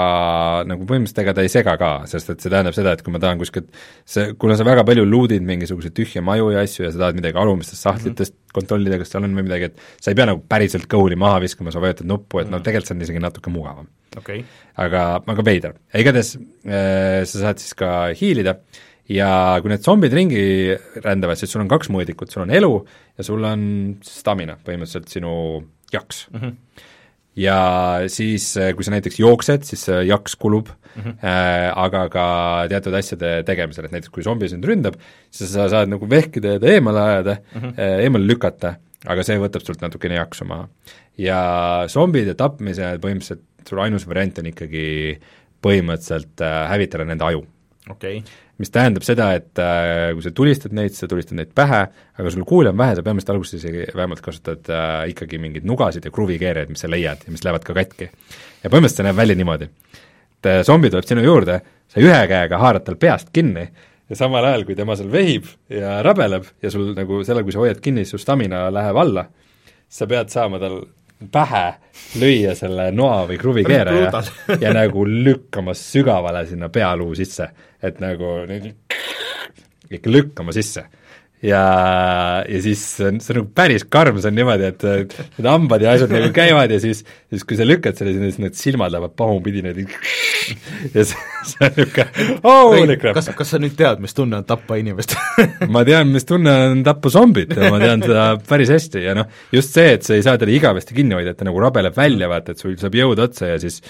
nagu 0.68 0.84
põhimõtteliselt 0.88 1.22
ega 1.22 1.34
ta 1.38 1.44
ei 1.46 1.52
sega 1.52 1.76
ka, 1.80 1.90
sest 2.10 2.34
et 2.34 2.44
see 2.44 2.52
tähendab 2.52 2.76
seda, 2.76 2.92
et 2.92 3.02
kui 3.04 3.14
ma 3.14 3.20
tahan 3.22 3.40
kuskilt 3.40 3.70
see, 4.04 4.34
kuna 4.40 4.58
sa 4.60 4.66
väga 4.68 4.84
palju 4.88 5.06
luudid 5.08 5.44
mingisuguseid 5.48 5.96
tühje 5.96 6.22
maju 6.24 6.50
ja 6.52 6.66
asju 6.66 6.84
ja 6.84 6.92
sa 6.92 7.06
tahad 7.06 7.18
midagi 7.18 7.40
alumistest 7.40 7.88
sahtlitest 7.88 8.34
mm 8.34 8.38
-hmm. 8.38 8.54
kontrollida, 8.60 9.00
kas 9.00 9.14
seal 9.14 9.24
on 9.24 9.40
või 9.40 9.48
midagi, 9.48 9.72
et 9.72 9.80
sa 9.96 10.12
ei 10.12 10.20
pea 10.20 10.28
nagu 10.28 10.44
päriselt 10.54 10.86
kõhuli 10.94 11.16
maha 11.16 11.40
viskama, 11.40 11.72
sa 11.72 11.80
vajutad 11.80 12.06
nuppu, 12.06 12.38
et 12.38 12.46
mm 12.46 12.52
-hmm. 12.52 12.60
no 12.60 12.66
tegelikult 12.68 12.92
see 12.92 12.96
on 12.96 13.02
isegi 13.08 13.24
natuke 13.24 13.50
mugavam 13.50 13.88
okay.. 14.16 14.44
aga, 14.76 15.22
aga 15.26 15.44
veider. 15.44 15.74
igatahes 15.94 16.36
äh, 16.36 17.24
sa 17.24 17.38
saad 17.38 17.58
siis 17.58 17.74
ka 17.74 18.12
hiilida 18.12 18.58
ja 19.08 19.58
kui 19.62 19.72
need 19.72 19.82
zombid 19.82 20.12
ringi 20.12 20.76
rändavad, 21.02 21.40
siis 21.40 21.50
sul 21.50 21.64
on 21.64 21.70
kaks 21.72 21.88
mõõdikut, 21.88 22.30
sul 22.30 22.44
on 22.44 22.50
elu 22.50 22.72
ja 23.18 23.24
sul 23.24 23.44
on 23.44 23.62
stamina, 24.04 24.58
põhimõtteliselt 24.60 25.08
sinu 25.08 25.32
jaks 25.92 26.26
mm. 26.30 26.40
-hmm. 26.40 26.86
ja 27.36 27.58
siis, 28.06 28.56
äh, 28.56 28.72
kui 28.76 28.84
sa 28.84 28.94
näiteks 28.94 29.18
jooksed, 29.20 29.66
siis 29.68 29.84
see 29.88 30.04
jaks 30.08 30.36
kulub 30.36 30.68
mm, 30.68 31.02
-hmm. 31.02 31.14
äh, 31.24 31.72
aga 31.76 32.08
ka 32.08 32.26
teatud 32.68 32.94
asjade 32.94 33.42
tegemisel, 33.48 33.84
et 33.84 33.92
näiteks 33.92 34.12
kui 34.12 34.22
zombi 34.22 34.48
sind 34.48 34.64
ründab, 34.64 34.98
siis 35.30 35.52
sa 35.52 35.68
saad 35.68 35.92
nagu 35.92 36.08
vehkida 36.10 36.56
ja 36.56 36.60
ta 36.60 36.66
eemale 36.66 37.00
ajada 37.00 37.36
mm, 37.36 37.60
-hmm. 37.60 37.78
äh, 37.78 38.00
eemale 38.06 38.26
lükata, 38.26 38.74
aga 39.06 39.22
see 39.22 39.38
võtab 39.38 39.64
sult 39.66 39.80
natukene 39.80 40.14
jaksu 40.14 40.44
maha. 40.44 40.68
ja 41.18 41.84
zombide 41.88 42.34
tapmise 42.34 42.98
põhimõtteliselt 42.98 43.68
sul 43.68 43.78
ainus 43.78 44.06
variant 44.08 44.38
on 44.38 44.46
ikkagi 44.46 44.86
põhimõtteliselt 45.62 46.42
äh, 46.42 46.68
hävitada 46.70 47.04
nende 47.04 47.24
aju 47.24 47.44
okay.. 47.90 48.22
Mis 48.62 48.70
tähendab 48.72 49.04
seda, 49.06 49.32
et 49.38 49.58
äh, 49.60 50.12
kui 50.14 50.24
sa 50.24 50.32
tulistad 50.34 50.74
neid, 50.76 50.94
sa 50.94 51.08
tulistad 51.10 51.38
neid 51.38 51.50
pähe, 51.56 51.82
aga 52.18 52.32
sul 52.32 52.46
kuuli 52.48 52.70
on 52.70 52.78
vähe, 52.78 52.94
sa 52.98 53.04
peamiselt 53.06 53.32
alguses 53.34 53.58
isegi 53.58 53.88
vähemalt 53.90 54.22
kasutad 54.24 54.70
äh, 54.70 54.96
ikkagi 55.12 55.40
mingeid 55.42 55.66
nugasid 55.68 56.06
ja 56.06 56.14
kruvikeerajaid, 56.14 56.70
mis 56.72 56.84
sa 56.84 56.90
leiad 56.90 57.26
ja 57.26 57.34
mis 57.34 57.42
lähevad 57.46 57.66
ka 57.66 57.76
katki. 57.76 58.08
ja 58.08 58.70
põhimõtteliselt 58.70 59.02
see 59.02 59.08
näeb 59.08 59.18
välja 59.18 59.38
niimoodi, 59.40 59.70
et 60.38 60.50
äh, 60.50 60.60
zombi 60.68 60.92
tuleb 60.92 61.08
sinu 61.08 61.24
juurde, 61.26 61.58
sa 61.90 62.02
ühe 62.02 62.20
käega 62.30 62.62
haarad 62.62 62.86
tal 62.86 63.00
peast 63.02 63.32
kinni 63.34 63.66
ja 64.12 64.18
samal 64.18 64.44
ajal, 64.46 64.66
kui 64.68 64.78
tema 64.78 64.96
seal 64.98 65.10
vehib 65.12 65.50
ja 65.72 65.98
rabeleb 66.06 66.46
ja 66.62 66.70
sul 66.70 66.92
nagu 66.96 67.22
sellal, 67.26 67.46
kui 67.46 67.54
sa 67.54 67.62
hoiad 67.64 67.82
kinni, 67.82 68.04
su 68.06 68.20
stamina 68.20 68.66
läheb 68.72 69.02
alla, 69.02 69.26
sa 69.88 70.08
pead 70.10 70.30
saama 70.32 70.60
tal 70.62 70.82
pähe 71.32 71.74
lüüa 72.20 72.54
selle 72.58 72.90
noa 72.94 73.26
või 73.28 73.38
kruvikeeraja 73.40 74.22
ja 74.60 74.72
nagu 74.74 75.04
lükkama 75.06 75.74
sügavale 75.76 76.46
sinna 76.46 76.68
pealuu 76.72 77.14
sisse, 77.18 77.48
et 77.82 78.00
nagu 78.00 78.40
ikka 79.92 80.10
lükkama 80.10 80.54
sisse 80.56 80.86
ja, 81.42 81.62
ja 82.46 82.60
siis 82.62 82.82
see 82.96 83.08
on, 83.10 83.18
see 83.22 83.34
on 83.34 83.40
nagu 83.40 83.50
päris 83.56 83.84
karm, 83.90 84.18
see 84.22 84.30
on 84.30 84.36
niimoodi, 84.38 84.68
et 84.70 84.84
need 84.86 85.48
hambad 85.48 85.82
ja 85.82 85.94
asjad 85.96 86.12
nagu 86.14 86.30
käivad 86.34 86.70
ja 86.70 86.78
siis, 86.82 87.02
siis 87.32 87.46
kui 87.48 87.58
sa 87.58 87.66
lükkad 87.66 87.98
selle 87.98 88.14
sinna, 88.14 88.30
siis 88.30 88.42
need 88.44 88.58
silmad 88.58 88.94
lähevad 88.94 89.16
pahupidi 89.18 89.64
niimoodi 89.64 89.86
ja 90.96 91.04
see, 91.08 91.24
see 91.48 91.66
on 91.66 91.76
niisugune 91.78 92.28
holy 92.44 92.98
crap. 93.02 93.18
kas, 93.18 93.30
kas 93.38 93.54
sa 93.54 93.60
nüüd 93.62 93.74
tead, 93.78 94.02
mis 94.04 94.14
tunne 94.16 94.38
on 94.38 94.46
tappa 94.48 94.78
inimest 94.80 95.16
ma 95.74 95.82
tean, 95.88 96.12
mis 96.14 96.28
tunne 96.28 96.54
on 96.68 96.84
tappa 96.86 97.12
zombit 97.12 97.56
ja 97.58 97.72
ma 97.74 97.80
tean 97.82 98.04
seda 98.06 98.26
päris 98.46 98.70
hästi 98.72 99.06
ja 99.08 99.16
noh, 99.18 99.30
just 99.54 99.74
see, 99.74 99.96
et 99.96 100.06
sa 100.06 100.14
ei 100.18 100.26
saa 100.26 100.38
teda 100.40 100.54
igavesti 100.54 100.94
kinni 100.96 101.18
hoida, 101.18 101.34
et 101.34 101.40
ta 101.40 101.48
nagu 101.48 101.62
rabeleb 101.62 101.96
välja, 101.96 102.30
vaata, 102.30 102.54
et 102.54 102.62
sul 102.62 102.78
saab 102.80 102.94
jõud 102.98 103.22
otsa 103.22 103.54
ja 103.54 103.58
siis 103.62 103.82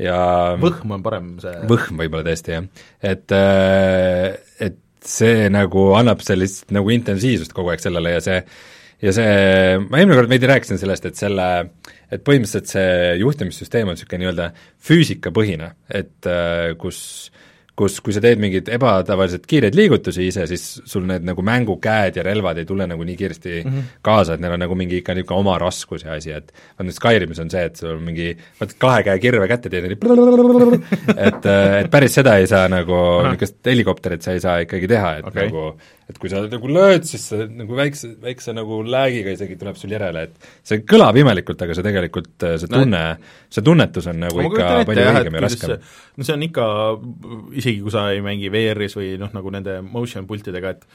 ja 0.00 0.20
võhm 0.60 0.94
on 0.94 1.02
parem 1.04 1.34
see 1.42 1.58
võhm 1.70 1.98
võib-olla 2.04 2.24
tõesti, 2.30 2.54
jah. 2.54 2.86
et, 3.02 3.34
äh, 3.34 4.38
et 4.62 4.78
see 5.06 5.48
nagu 5.52 5.90
annab 5.96 6.22
sellist 6.24 6.70
nagu 6.74 6.92
intensiivsust 6.92 7.54
kogu 7.56 7.72
aeg 7.72 7.82
sellele 7.82 8.16
ja 8.16 8.20
see 8.24 8.42
ja 9.00 9.12
see, 9.16 9.80
ma 9.88 10.00
eelmine 10.00 10.18
kord 10.18 10.30
veidi 10.30 10.48
rääkisin 10.50 10.80
sellest, 10.80 11.06
et 11.08 11.16
selle, 11.16 11.46
et 12.12 12.24
põhimõtteliselt 12.26 12.68
see 12.68 13.14
juhtimissüsteem 13.22 13.88
on 13.88 13.96
niisugune 13.96 14.24
nii-öelda 14.24 14.48
füüsikapõhine, 14.84 15.70
et 15.88 16.28
äh, 16.28 16.72
kus 16.80 17.00
kus, 17.80 17.98
kui 18.04 18.14
sa 18.14 18.22
teed 18.24 18.40
mingeid 18.42 18.68
ebatavaliselt 18.76 19.46
kiireid 19.48 19.76
liigutusi 19.78 20.26
ise, 20.28 20.46
siis 20.50 20.64
sul 20.88 21.06
need 21.08 21.24
nagu 21.26 21.44
mängukäed 21.46 22.18
ja 22.20 22.24
relvad 22.26 22.60
ei 22.60 22.68
tule 22.68 22.86
nagu 22.90 23.06
nii 23.06 23.16
kiiresti 23.18 23.54
mm 23.60 23.70
-hmm. 23.70 23.94
kaasa, 24.06 24.36
et 24.36 24.44
neil 24.44 24.56
on 24.56 24.64
nagu 24.66 24.76
mingi 24.78 25.00
ikka 25.00 25.16
niisugune 25.16 25.40
oma 25.40 25.58
raskus 25.58 26.04
ja 26.04 26.16
asi, 26.18 26.32
et 26.36 26.52
vaat 26.52 26.86
nüüd 26.86 26.96
Skyrimis 26.96 27.40
on 27.40 27.50
see, 27.50 27.64
et 27.70 27.76
sul 27.76 27.94
on 27.96 28.02
mingi, 28.04 28.34
vaata 28.60 28.76
kahe 28.78 29.02
käe 29.08 29.18
kirve 29.18 29.48
kätte 29.48 29.72
teed, 29.72 29.88
et, 31.28 31.46
et 31.80 31.90
päris 31.90 32.14
seda 32.20 32.36
ei 32.36 32.46
saa 32.46 32.68
nagu, 32.68 33.00
niisugust 33.28 33.66
helikopterit 33.66 34.22
sa 34.22 34.36
ei 34.36 34.40
saa 34.40 34.58
ikkagi 34.66 34.88
teha, 34.88 35.16
et 35.20 35.26
okay. 35.32 35.48
nagu 35.48 35.74
et 36.10 36.18
kui 36.18 36.30
sa 36.32 36.42
nagu 36.50 36.70
lööd, 36.70 37.04
siis 37.06 37.24
see 37.30 37.46
nagu 37.46 37.76
väikse, 37.78 38.10
väikse 38.22 38.54
nagu 38.56 38.80
läägiga 38.86 39.34
isegi 39.36 39.56
tuleb 39.60 39.78
sul 39.78 39.94
järele, 39.94 40.26
et 40.26 40.50
see 40.66 40.82
kõlab 40.88 41.18
imelikult, 41.20 41.62
aga 41.66 41.76
see 41.76 41.86
tegelikult, 41.86 42.34
see 42.40 42.70
tunne 42.70 43.04
no,, 43.14 43.30
see 43.52 43.66
tunnetus 43.66 44.10
on 44.10 44.20
nagu 44.26 44.44
ikka 44.48 44.68
palju 44.88 45.06
õigem 45.12 45.38
ja 45.38 45.44
raskem. 45.46 45.88
no 46.16 46.26
see 46.26 46.36
on 46.36 46.46
ikka, 46.48 46.68
isegi 47.62 47.80
kui 47.84 47.94
sa 47.94 48.08
ei 48.14 48.22
mängi 48.24 48.52
VR-is 48.52 48.98
või 48.98 49.14
noh, 49.20 49.32
nagu 49.36 49.54
nende 49.54 49.80
motion 49.86 50.28
pultidega, 50.30 50.76
et 50.76 50.86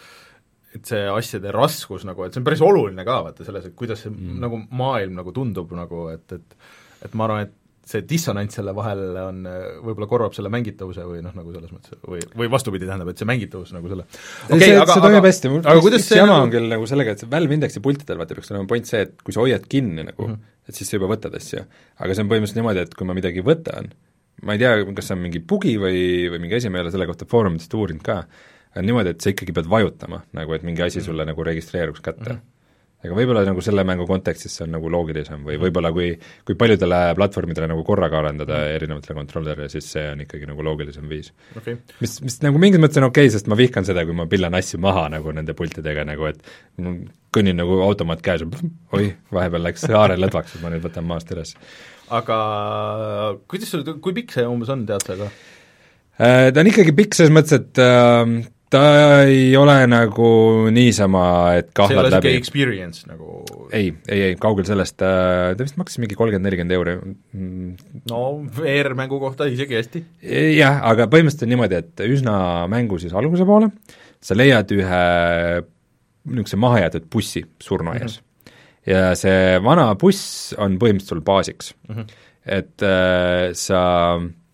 et 0.76 0.90
see 0.92 1.06
asjade 1.08 1.54
raskus 1.56 2.04
nagu, 2.04 2.26
et 2.26 2.36
see 2.36 2.42
on 2.42 2.48
päris 2.48 2.64
oluline 2.66 3.06
ka 3.08 3.22
vaata 3.24 3.46
selles, 3.48 3.70
et 3.70 3.76
kuidas 3.80 4.02
see 4.04 4.12
mm. 4.12 4.40
nagu 4.44 4.60
maailm 4.76 5.16
nagu 5.22 5.32
tundub 5.36 5.72
nagu, 5.78 6.10
et, 6.12 6.36
et 6.36 7.06
et 7.06 7.14
ma 7.16 7.28
arvan, 7.30 7.46
et 7.46 7.54
see 7.86 8.02
dissonants 8.10 8.58
selle 8.58 8.74
vahel 8.76 9.02
on, 9.22 9.44
võib-olla 9.86 10.08
korvab 10.10 10.34
selle 10.36 10.50
mängitavuse 10.54 11.04
või 11.06 11.20
noh, 11.22 11.34
nagu 11.38 11.54
selles 11.54 11.74
mõttes, 11.74 12.00
või, 12.02 12.24
või 12.42 12.50
vastupidi, 12.52 12.88
tähendab, 12.90 13.12
et 13.12 13.22
see 13.22 13.30
mängitavus 13.30 13.76
nagu 13.76 13.92
selle 13.92 14.08
okay, 14.08 14.64
see, 14.64 14.80
aga, 14.80 14.96
see 14.96 15.04
toimib 15.06 15.28
hästi, 15.30 15.52
mul 15.54 15.62
aga 15.62 15.84
kuidas 15.86 16.08
see 16.08 16.18
jama 16.18 16.32
nagu... 16.34 16.48
on 16.48 16.54
küll 16.56 16.72
nagu 16.72 16.90
sellega, 16.90 17.14
et 17.14 17.22
see 17.22 17.30
Valve 17.36 17.58
Indexi 17.60 17.84
pultidel 17.86 18.22
vaata 18.22 18.38
peaks 18.38 18.50
olema 18.54 18.70
point 18.72 18.90
see, 18.90 19.04
et 19.06 19.22
kui 19.22 19.36
sa 19.36 19.44
hoiad 19.44 19.68
kinni 19.70 20.08
nagu 20.08 20.26
mm, 20.26 20.34
-hmm. 20.34 20.56
et 20.70 20.80
siis 20.80 20.90
sa 20.90 20.98
juba 20.98 21.12
võtad 21.14 21.38
asju. 21.38 21.62
aga 22.00 22.18
see 22.18 22.26
on 22.26 22.34
põhimõtteliselt 22.34 22.62
niimoodi, 22.62 22.88
et 22.88 22.98
kui 22.98 23.10
ma 23.12 23.18
midagi 23.18 23.46
võtan, 23.46 23.92
ma 24.42 24.58
ei 24.58 24.64
tea, 24.66 24.74
kas 24.98 25.12
see 25.12 25.18
on 25.20 25.24
mingi 25.28 25.44
bugi 25.54 25.78
või, 25.78 26.02
või 26.34 26.42
mingi 26.42 26.58
asi, 26.58 26.74
ma 26.74 26.82
ei 26.82 26.88
ole 26.88 26.96
selle 26.96 27.10
kohta 27.12 27.30
foorumitest 27.30 27.78
uurinud 27.78 28.02
ka, 28.06 28.24
on 28.76 28.90
niimoodi, 28.90 29.14
et 29.14 29.22
sa 29.22 29.30
ikkagi 29.30 29.54
pead 29.54 29.70
vajutama, 29.70 30.24
nagu 30.34 30.58
et 30.58 30.66
mingi 30.66 30.82
asi 30.82 31.00
mhm. 31.00 31.06
sulle 31.06 31.22
mm 31.22 31.30
-hmm. 31.30 31.38
nagu 31.38 31.50
registreeruks 31.54 32.02
kätte 32.02 32.34
mm. 32.34 32.36
-hmm 32.36 32.55
aga 33.06 33.18
võib-olla 33.18 33.44
nagu 33.48 33.64
selle 33.66 33.86
mängu 33.88 34.08
kontekstis 34.10 34.58
see 34.58 34.66
on 34.66 34.76
nagu 34.76 34.92
loogilisem 34.92 35.44
või 35.48 35.58
võib-olla 35.62 35.92
kui, 35.96 36.12
kui 36.48 36.58
paljudele 36.60 37.02
platvormidele 37.18 37.70
nagu 37.72 37.86
korraga 37.88 38.20
arendada 38.22 38.58
mm. 38.58 38.78
erinevatele 38.80 39.18
kontrollerile, 39.20 39.70
siis 39.72 39.90
see 39.96 40.06
on 40.12 40.24
ikkagi 40.26 40.50
nagu 40.50 40.66
loogilisem 40.66 41.08
viis 41.12 41.32
okay.. 41.56 41.80
mis, 42.04 42.18
mis 42.26 42.40
nagu 42.46 42.62
mingis 42.62 42.82
mõttes 42.84 43.02
on 43.02 43.10
okei 43.10 43.30
okay,, 43.30 43.36
sest 43.36 43.50
ma 43.52 43.60
vihkan 43.60 43.88
seda, 43.88 44.06
kui 44.08 44.18
ma 44.18 44.28
pillan 44.32 44.58
asju 44.60 44.82
maha 44.84 45.08
nagu 45.16 45.34
nende 45.36 45.56
pultidega 45.58 46.06
nagu, 46.08 46.30
et 46.32 46.42
kõnnin 47.36 47.60
nagu 47.60 47.82
automaat 47.86 48.24
käes 48.26 48.46
ja 48.46 48.64
oih, 48.96 49.16
vahepeal 49.34 49.68
läks 49.70 49.86
haare 49.92 50.18
lõdvaks, 50.20 50.58
et 50.58 50.66
ma 50.66 50.72
nüüd 50.74 50.86
võtan 50.86 51.08
maast 51.08 51.32
üles. 51.36 51.56
aga 52.14 52.40
kuidas 53.52 53.74
sul, 53.74 53.86
kui 54.02 54.16
pikk 54.22 54.36
see 54.38 54.48
umbes 54.50 54.72
on, 54.74 54.86
tead 54.90 55.06
sa 55.06 55.20
ka? 55.20 55.32
Äh, 56.16 56.50
ta 56.56 56.62
on 56.62 56.70
ikkagi 56.72 56.94
pikk 56.96 57.18
selles 57.18 57.34
mõttes, 57.36 57.60
et 57.60 57.82
äh, 57.84 58.24
ta 58.76 58.84
ei 59.26 59.56
ole 59.58 59.76
nagu 59.90 60.30
niisama, 60.74 61.26
et 61.60 61.70
kahlad 61.76 62.10
läbi. 62.14 62.34
experience 62.40 63.08
nagu 63.10 63.44
ei, 63.70 63.92
ei, 64.08 64.22
ei, 64.30 64.36
kaugel 64.42 64.68
sellest, 64.68 65.00
äh, 65.06 65.54
ta 65.56 65.68
vist 65.68 65.80
maksis 65.80 66.02
mingi 66.04 66.18
kolmkümmend, 66.20 66.48
nelikümmend 66.50 66.76
euri. 66.76 66.96
no 68.12 68.22
VR-mängu 68.58 69.20
kohta 69.22 69.48
isegi 69.52 69.80
hästi. 69.80 70.04
jah, 70.58 70.82
aga 70.92 71.10
põhimõtteliselt 71.12 71.48
on 71.48 71.54
niimoodi, 71.56 71.82
et 71.84 72.06
üsna 72.08 72.36
mängu 72.72 73.00
siis 73.02 73.16
alguse 73.16 73.48
poole 73.48 73.72
sa 74.26 74.38
leiad 74.38 74.72
ühe 74.76 75.02
niisuguse 76.26 76.58
mahajäetud 76.58 77.10
bussi 77.14 77.44
surnuaias 77.62 78.20
mm. 78.20 78.24
-hmm. 78.24 78.56
ja 78.92 79.04
see 79.20 79.60
vana 79.64 79.92
buss 80.02 80.56
on 80.58 80.80
põhimõtteliselt 80.82 81.14
sul 81.14 81.22
baasiks 81.22 81.76
mm. 81.88 81.96
-hmm. 81.96 82.18
et 82.58 82.82
äh, 82.82 83.54
sa 83.54 83.84
Äh, 84.20 84.45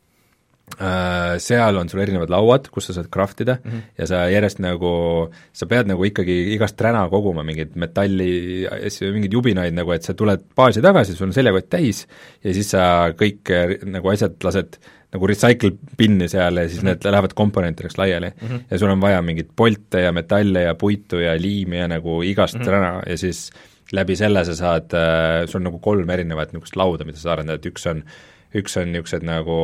seal 1.42 1.78
on 1.78 1.90
sul 1.92 2.02
erinevad 2.02 2.32
lauad, 2.34 2.70
kus 2.74 2.88
sa 2.90 2.96
saad 2.96 3.10
craft 3.14 3.44
ida 3.44 3.58
mm 3.60 3.72
-hmm. 3.72 3.82
ja 3.98 4.08
sa 4.08 4.22
järjest 4.30 4.60
nagu, 4.64 5.30
sa 5.54 5.66
pead 5.66 5.88
nagu 5.88 6.06
ikkagi 6.06 6.54
igast 6.56 6.78
träna 6.78 7.04
koguma 7.10 7.44
mingeid 7.44 7.76
metalli 7.76 8.68
mingeid 9.14 9.34
jubinaid 9.34 9.74
nagu, 9.74 9.92
et 9.92 10.04
sa 10.04 10.14
tuled 10.14 10.42
baasi 10.56 10.82
tagasi, 10.82 11.16
sul 11.16 11.28
on 11.28 11.34
seljakott 11.34 11.70
täis 11.70 12.08
ja 12.44 12.54
siis 12.54 12.72
sa 12.72 13.12
kõik 13.14 13.52
äh, 13.52 13.78
nagu 13.86 14.10
asjad 14.10 14.36
lased 14.44 14.80
nagu 15.12 15.28
recycle 15.28 15.74
bin'i 15.98 16.28
seal 16.32 16.58
ja 16.58 16.68
siis 16.70 16.82
mm 16.82 16.88
-hmm. 16.88 17.04
need 17.04 17.12
lähevad 17.12 17.34
komponentideks 17.34 17.98
laiali 17.98 18.30
mm. 18.30 18.48
-hmm. 18.48 18.62
ja 18.72 18.78
sul 18.78 18.90
on 18.90 19.02
vaja 19.02 19.22
mingeid 19.22 19.50
polte 19.56 20.02
ja 20.02 20.12
metalle 20.12 20.62
ja 20.62 20.76
puitu 20.76 21.20
ja 21.20 21.36
liimi 21.42 21.78
ja 21.78 21.88
nagu 21.88 22.22
igast 22.22 22.56
mm 22.56 22.62
-hmm. 22.62 22.66
träna 22.66 23.02
ja 23.08 23.18
siis 23.18 23.52
läbi 23.92 24.16
selle 24.16 24.46
sa 24.46 24.56
saad 24.56 24.94
äh,, 24.94 25.48
sul 25.48 25.60
on 25.60 25.64
nagu 25.64 25.80
kolm 25.80 26.10
erinevat 26.10 26.54
niisugust 26.54 26.76
lauda, 26.76 27.04
mida 27.06 27.18
sa 27.18 27.34
arendad, 27.34 27.66
üks 27.66 27.90
on 27.90 27.98
äh, 27.98 28.14
üks 28.58 28.78
on 28.80 28.92
niisugused 28.92 29.26
nagu 29.28 29.58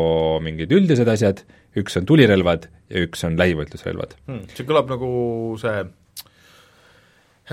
mingid 0.44 0.72
üldised 0.76 1.10
asjad, 1.12 1.44
üks 1.78 1.98
on 2.00 2.08
tulirelvad 2.10 2.68
ja 2.92 3.06
üks 3.06 3.24
on 3.28 3.38
lähivõitlusrelvad 3.40 4.18
hmm,. 4.28 4.50
see 4.56 4.68
kõlab 4.68 4.92
nagu 4.94 5.10
see 5.62 5.84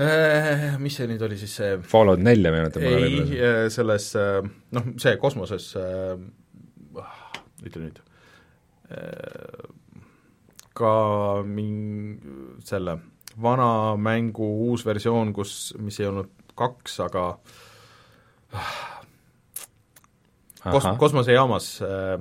äh, 0.01 0.75
mis 0.81 0.97
see 0.99 1.09
nüüd 1.11 1.23
oli 1.27 1.39
siis 1.39 1.57
see 1.59 1.75
Fallout 1.91 2.23
nelja 2.23 2.53
meenutab 2.55 2.85
mulle 2.85 3.09
ei, 3.09 3.39
äh, 3.39 3.61
selles 3.73 4.11
äh, 4.19 4.41
noh, 4.75 4.91
see 5.01 5.15
kosmoses 5.21 5.71
äh, 5.79 6.15
ütle 7.65 7.87
nüüd 7.87 7.99
äh, 8.93 9.73
ka 10.75 10.95
min-, 11.47 12.59
selle 12.67 12.99
vana 13.41 13.95
mängu 13.99 14.47
uus 14.69 14.85
versioon, 14.87 15.33
kus, 15.35 15.73
mis 15.79 15.99
ei 15.99 16.09
olnud 16.09 16.31
kaks, 16.55 16.99
aga 17.03 17.25
kos-, 20.71 20.97
kosmosejaamas 20.99 21.69
äh, 21.85 22.19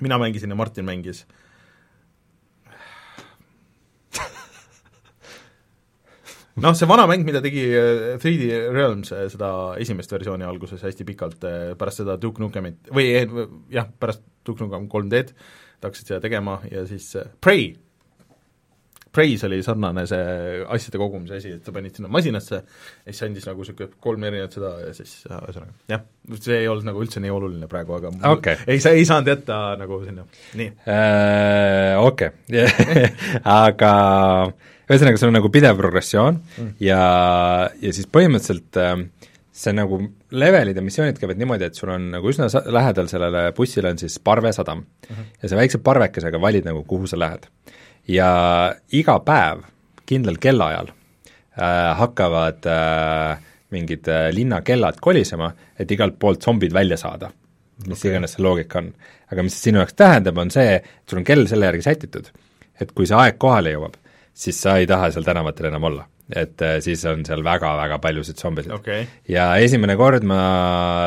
mina 0.00 0.18
mängisin 0.18 0.50
ja 0.50 0.56
Martin 0.56 0.84
mängis. 0.84 1.26
Noh, 6.58 6.74
see 6.74 6.88
vana 6.90 7.04
mäng, 7.06 7.22
mida 7.22 7.38
tegi 7.38 7.68
3D 8.18 8.46
äh, 8.50 8.64
Realms, 8.74 9.12
äh, 9.14 9.28
seda 9.30 9.50
esimest 9.78 10.10
versiooni 10.10 10.46
alguses 10.46 10.82
hästi 10.82 11.06
pikalt, 11.06 11.44
pärast 11.78 12.02
seda 12.02 12.18
Duke 12.18 12.42
Nukemit, 12.42 12.90
või 12.90 13.12
jah, 13.70 13.86
pärast 14.00 14.24
Duke 14.46 14.66
Nukem 14.66 14.88
3D-d, 14.90 15.36
ta 15.78 15.86
hakkasid 15.86 16.10
seda 16.10 16.24
tegema 16.24 16.58
ja 16.66 16.82
siis 16.90 17.12
Prey 17.44 17.76
Praise 19.12 19.46
oli 19.48 19.60
sarnane 19.64 20.04
see 20.10 20.62
asjade 20.74 21.00
kogumise 21.00 21.38
asi, 21.38 21.54
et 21.58 21.66
sa 21.66 21.74
panid 21.74 21.96
sinna 21.96 22.10
masinasse 22.12 22.60
ja 22.60 23.12
siis 23.12 23.24
andis 23.26 23.48
nagu 23.48 23.64
niisugune 23.64 24.00
kolm 24.04 24.26
erinevat 24.28 24.56
seda 24.58 24.72
ja 24.82 24.94
siis 24.96 25.12
ühesõnaga 25.26 25.72
jah, 25.94 26.04
see 26.36 26.60
ei 26.62 26.70
olnud 26.70 26.88
nagu 26.90 27.02
üldse 27.04 27.22
nii 27.24 27.32
oluline 27.34 27.70
praegu, 27.70 27.96
aga 27.98 28.12
okay. 28.32 28.60
ei, 28.66 28.82
sa 28.84 28.92
ei 28.96 29.06
saanud 29.08 29.32
jätta 29.32 29.60
nagu 29.80 30.00
sinna, 30.04 30.26
nii 30.60 30.72
äh,. 30.86 31.94
Okei 31.98 32.32
okay. 32.32 33.12
aga 33.64 33.92
ühesõnaga, 34.88 35.20
sul 35.20 35.32
on 35.32 35.38
nagu 35.38 35.52
pidev 35.52 35.80
progressioon 35.80 36.38
mm. 36.40 36.74
ja, 36.84 37.00
ja 37.80 37.94
siis 37.96 38.08
põhimõtteliselt 38.12 38.80
äh, 38.80 38.94
see 39.58 39.74
nagu 39.74 40.00
levelid 40.38 40.76
ja 40.78 40.84
missioonid 40.84 41.18
käivad 41.18 41.40
niimoodi, 41.40 41.66
et 41.68 41.78
sul 41.78 41.90
on 41.92 42.10
nagu 42.14 42.30
üsna 42.30 42.48
lähedal 42.68 43.10
sellele 43.10 43.48
bussile 43.56 43.90
on 43.92 43.98
siis 44.00 44.18
parvesadam 44.22 44.84
mm 44.84 45.14
-hmm. 45.14 45.34
ja 45.42 45.48
sa 45.48 45.56
väikse 45.56 45.78
parvekesega 45.82 46.40
valid 46.40 46.68
nagu, 46.68 46.84
kuhu 46.84 47.06
sa 47.06 47.18
lähed 47.18 47.48
ja 48.08 48.30
iga 48.92 49.18
päev 49.24 49.62
kindlal 50.08 50.38
kellaajal 50.40 50.90
äh, 50.90 51.92
hakkavad 51.98 52.66
äh, 52.66 53.38
mingid 53.70 54.08
äh, 54.08 54.30
linnakellad 54.32 55.00
kolisema, 55.00 55.52
et 55.78 55.90
igalt 55.90 56.18
poolt 56.18 56.42
zombid 56.42 56.72
välja 56.72 56.96
saada. 56.96 57.30
mis 57.86 58.00
okay. 58.00 58.10
iganes 58.10 58.32
see 58.34 58.42
loogika 58.42 58.78
on. 58.78 58.92
aga 59.32 59.42
mis 59.42 59.62
sinu 59.62 59.78
jaoks 59.82 59.94
tähendab, 59.94 60.38
on 60.38 60.50
see, 60.50 60.78
et 60.80 61.10
sul 61.10 61.20
on 61.20 61.24
kell 61.24 61.46
selle 61.46 61.68
järgi 61.68 61.84
sätitud, 61.84 62.30
et 62.80 62.92
kui 62.92 63.06
see 63.06 63.18
aeg 63.18 63.38
kohale 63.38 63.74
jõuab, 63.76 63.98
siis 64.34 64.60
sa 64.62 64.78
ei 64.78 64.86
taha 64.86 65.12
seal 65.12 65.26
tänavatel 65.26 65.68
enam 65.70 65.84
olla 65.90 66.08
et 66.28 66.60
äh, 66.60 66.76
siis 66.84 67.00
on 67.08 67.22
seal 67.24 67.40
väga-väga 67.44 67.96
paljusid 68.04 68.36
zombisid 68.40 68.72
okay.. 68.76 69.06
ja 69.32 69.46
esimene 69.64 69.94
kord 69.96 70.26
ma 70.28 70.40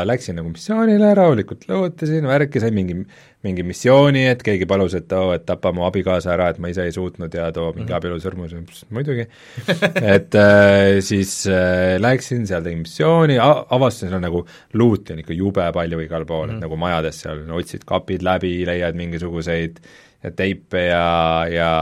läksin 0.08 0.40
nagu 0.40 0.50
missioonile, 0.50 1.12
rahulikult 1.18 1.68
lõõtasin, 1.70 2.26
värki, 2.26 2.62
sain 2.64 2.74
mingi, 2.74 2.98
mingi 3.46 3.66
missiooni, 3.66 4.26
et 4.32 4.42
keegi 4.46 4.66
palus, 4.70 4.96
et 4.98 5.14
oo 5.14 5.30
oh,, 5.30 5.36
et 5.38 5.46
tapa 5.46 5.74
mu 5.78 5.86
abikaasa 5.86 6.34
ära, 6.34 6.50
et 6.50 6.62
ma 6.62 6.74
ise 6.74 6.88
ei 6.90 6.96
suutnud 6.96 7.38
ja 7.38 7.52
too 7.54 7.70
mingi 7.70 7.86
mm 7.86 7.92
-hmm. 7.92 7.98
abielusõrmus, 8.00 8.84
muidugi 8.90 9.28
et 10.16 10.42
äh, 10.42 10.98
siis 11.06 11.46
äh, 11.46 12.02
läksin, 12.02 12.48
seal 12.50 12.66
tegin 12.66 12.82
missiooni, 12.82 13.38
avastasin, 13.38 14.10
seal 14.10 14.26
nagu 14.26 14.46
luuti 14.74 15.14
on 15.14 15.22
ikka 15.22 15.38
jube 15.38 15.72
palju 15.74 16.00
igal 16.02 16.26
pool 16.26 16.48
mm, 16.48 16.50
-hmm. 16.50 16.54
et 16.54 16.58
mhm. 16.58 16.66
nagu 16.66 16.78
majades 16.78 17.22
seal 17.22 17.46
otsid 17.62 17.86
kapid 17.86 18.26
läbi, 18.26 18.66
leiad 18.66 18.98
mingisuguseid 18.98 19.78
teipe 20.36 20.86
ja, 20.86 21.46
ja 21.50 21.74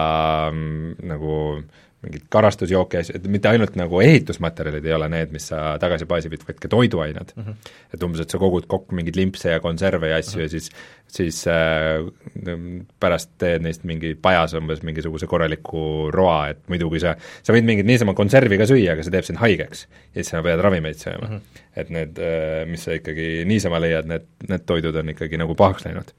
mm, 0.51 0.95
nagu 1.07 1.63
mingid 1.99 2.29
karastusjooki 2.31 2.99
asju, 3.01 3.17
et 3.17 3.25
mitte 3.31 3.49
ainult 3.49 3.75
nagu 3.79 3.99
ehitusmaterjalid 3.99 4.85
ei 4.87 4.93
ole 4.95 5.09
need, 5.11 5.33
mis 5.35 5.49
sa 5.51 5.73
tagasi 5.81 6.07
baasi 6.07 6.31
viid, 6.31 6.45
vaid 6.47 6.61
ka 6.63 6.71
toiduained 6.71 7.33
mm. 7.35 7.43
-hmm. 7.43 7.73
et 7.93 8.05
umbes, 8.07 8.21
et 8.23 8.31
sa 8.31 8.39
kogud 8.39 8.69
kokku 8.71 8.95
mingeid 8.95 9.19
limpse 9.19 9.51
ja 9.51 9.59
konserve 9.59 10.07
ja 10.07 10.19
asju 10.21 10.37
mm 10.37 10.39
-hmm. 10.39 10.43
ja 10.43 10.49
siis, 10.49 10.69
siis 11.07 11.47
äh, 11.47 12.87
pärast 12.99 13.31
teed 13.37 13.65
neist 13.67 13.83
mingi 13.83 14.15
pajas 14.15 14.53
umbes 14.53 14.83
mingisuguse 14.83 15.27
korraliku 15.27 16.11
roa, 16.11 16.49
et 16.49 16.63
muidu 16.67 16.89
kui 16.89 16.99
sa, 16.99 17.15
sa 17.43 17.53
võid 17.53 17.67
mingit 17.67 17.85
niisama 17.85 18.13
konservi 18.13 18.57
ka 18.57 18.65
süüa, 18.65 18.93
aga 18.93 19.03
see 19.03 19.11
teeb 19.11 19.27
sind 19.27 19.39
haigeks. 19.39 19.87
ja 20.15 20.23
siis 20.23 20.31
sa 20.31 20.43
pead 20.43 20.59
ravimeid 20.59 20.95
sööma 20.95 21.27
mm. 21.27 21.35
-hmm. 21.35 21.61
et 21.75 21.89
need, 21.89 22.17
äh, 22.17 22.63
mis 22.69 22.83
sa 22.83 22.95
ikkagi 22.95 23.43
niisama 23.45 23.79
leiad, 23.79 24.07
need, 24.07 24.23
need 24.47 24.65
toidud 24.65 24.95
on 24.95 25.09
ikkagi 25.09 25.37
nagu 25.37 25.55
pahaks 25.55 25.85
läinud 25.85 26.15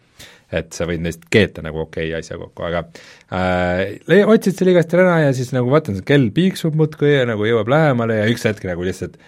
et 0.50 0.72
sa 0.74 0.86
võid 0.88 1.02
neist 1.04 1.26
keeta 1.30 1.62
nagu 1.64 1.84
okei 1.84 2.08
okay 2.10 2.20
asja 2.20 2.38
kokku, 2.40 2.64
aga 2.66 2.84
äh, 3.30 4.24
otsid 4.26 4.58
selle 4.58 4.74
igast 4.74 4.94
ära 4.98 5.20
ja 5.26 5.34
siis 5.36 5.52
nagu 5.56 5.70
vaatan, 5.72 6.00
kell 6.06 6.30
piiksub 6.34 6.78
muudkui 6.78 7.12
ja 7.14 7.28
nagu 7.30 7.46
jõuab 7.46 7.70
lähemale 7.70 8.20
ja 8.22 8.30
üks 8.32 8.46
hetk 8.48 8.66
nagu 8.68 8.86
lihtsalt 8.86 9.18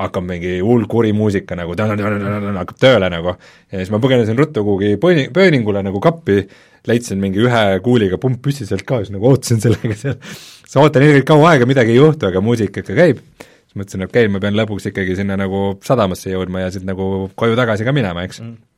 hakkab 0.00 0.24
mingi 0.24 0.58
hull 0.64 0.86
kuri 0.90 1.12
muusika 1.16 1.56
nagu 1.58 1.74
hakkab 1.76 2.76
tööle 2.80 3.10
nagu. 3.12 3.34
Ja 3.72 3.80
siis 3.80 3.90
ma 3.92 4.00
põgenesin 4.02 4.38
ruttu 4.38 4.64
kuhugi 4.64 4.94
pööni-, 5.02 5.28
pööningule 5.34 5.82
nagu 5.84 6.00
kappi, 6.02 6.44
leidsin 6.88 7.20
mingi 7.20 7.42
ühe 7.44 7.64
kuuliga 7.84 8.20
pumppüssi 8.22 8.68
sealt 8.68 8.86
ka, 8.88 9.02
siis 9.02 9.12
nagu 9.14 9.28
ootasin 9.32 9.60
sellega 9.64 9.98
seal, 9.98 10.16
siis 10.64 10.80
ootan 10.80 11.04
ilgelt 11.04 11.28
kaua 11.28 11.52
aega, 11.54 11.68
midagi 11.68 11.94
ei 11.96 12.00
juhtu, 12.00 12.30
aga 12.30 12.42
muusika 12.44 12.84
ikka 12.84 12.96
käib, 12.96 13.20
siis 13.42 13.76
mõtlesin, 13.76 14.06
okei 14.06 14.24
okay,, 14.24 14.32
ma 14.32 14.42
pean 14.42 14.56
lõpuks 14.56 14.88
ikkagi 14.92 15.18
sinna 15.18 15.36
nagu 15.40 15.74
sadamasse 15.84 16.32
jõudma 16.32 16.64
ja 16.64 16.72
siit 16.72 16.88
nagu 16.88 17.28
koju 17.36 17.58
tagasi 17.58 17.86
ka 17.86 17.96
minema, 17.96 18.24
eks. 18.28 18.44
Mm 18.46 18.69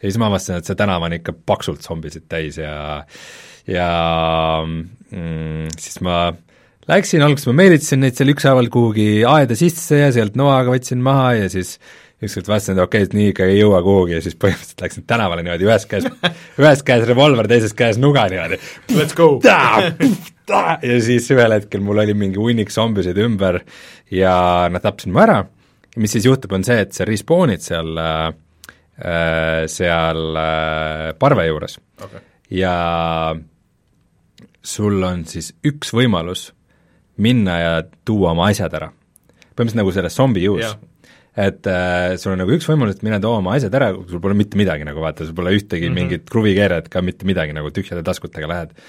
ja 0.00 0.08
siis 0.08 0.18
ma 0.20 0.30
avastasin, 0.30 0.60
et 0.60 0.68
see 0.68 0.78
tänav 0.78 1.04
on 1.06 1.16
ikka 1.16 1.34
paksult 1.48 1.84
zombisid 1.86 2.26
täis 2.30 2.58
ja 2.60 3.04
ja 3.66 3.90
mm, 4.62 5.70
siis 5.80 6.00
ma 6.06 6.30
läksin, 6.90 7.24
alguses 7.26 7.48
ma 7.50 7.56
meelitasin 7.62 8.04
neid 8.04 8.18
seal 8.18 8.30
ükshaaval 8.34 8.70
kuhugi 8.72 9.24
aeda 9.26 9.58
sisse 9.58 10.04
ja 10.04 10.10
sealt 10.14 10.36
noaga 10.38 10.74
võtsin 10.74 11.02
maha 11.02 11.32
ja 11.40 11.48
siis 11.52 11.76
ükskord 12.22 12.48
vaatasin, 12.48 12.76
et 12.76 12.84
okei 12.84 13.02
okay,, 13.02 13.08
et 13.10 13.16
nii 13.16 13.32
ikka 13.32 13.48
ei 13.50 13.58
jõua 13.58 13.82
kuhugi 13.84 14.16
ja 14.16 14.22
siis 14.24 14.38
põhimõtteliselt 14.40 14.86
läksin 14.86 15.08
tänavale 15.08 15.42
niimoodi 15.44 15.68
ühes 15.68 15.88
käes, 15.90 16.06
ühes 16.62 16.86
käes 16.86 17.04
revolver, 17.08 17.48
teises 17.50 17.76
käes 17.76 18.00
nuga 18.00 18.24
niimoodi. 18.32 18.60
Let's 18.96 19.16
go! 19.16 19.36
ja 20.46 20.96
siis 21.02 21.26
ühel 21.34 21.56
hetkel 21.56 21.82
mul 21.84 22.04
oli 22.04 22.14
mingi 22.16 22.38
hunnik 22.40 22.70
zombisid 22.72 23.18
ümber 23.18 23.64
ja 24.14 24.36
nad 24.70 24.84
tapsid 24.84 25.10
mu 25.12 25.24
ära 25.24 25.42
mis 25.96 26.12
siis 26.12 26.26
juhtub, 26.28 26.52
on 26.56 26.64
see, 26.66 26.76
et 26.84 26.92
sa 26.96 27.06
respawn'id 27.08 27.64
seal 27.64 27.96
Äh, 27.96 28.34
seal 28.96 30.38
äh, 30.40 31.12
parve 31.20 31.46
juures 31.48 31.78
okay. 32.00 32.22
ja 32.50 32.74
sul 34.66 35.02
on 35.04 35.24
siis 35.28 35.52
üks 35.66 35.92
võimalus 35.94 36.50
minna 37.20 37.58
ja 37.60 37.72
tuua 38.08 38.32
oma 38.32 38.50
asjad 38.50 38.72
ära. 38.76 38.90
põhimõtteliselt 39.56 39.80
nagu 39.82 39.92
selles 39.92 40.16
zombi 40.16 40.44
juhus 40.44 40.64
yeah. 40.64 40.78
et 41.48 41.68
äh, 41.68 42.16
sul 42.20 42.34
on 42.34 42.40
nagu 42.44 42.56
üks 42.56 42.68
võimalus, 42.68 42.96
et 42.96 43.04
mine 43.06 43.20
too 43.20 43.36
oma 43.36 43.56
asjad 43.56 43.74
ära, 43.76 43.92
sul 44.08 44.22
pole 44.24 44.36
mitte 44.36 44.56
midagi 44.56 44.88
nagu 44.88 45.04
vaata, 45.04 45.28
sul 45.28 45.36
pole 45.36 45.52
ühtegi 45.56 45.88
mm 45.88 45.92
-hmm. 45.92 46.00
mingit 46.00 46.30
kruvikeeret 46.30 46.88
ka 46.88 47.04
mitte 47.04 47.28
midagi, 47.28 47.56
nagu 47.56 47.70
tühjade 47.70 48.04
taskutega 48.04 48.48
lähed 48.48 48.72
äh, 48.72 48.82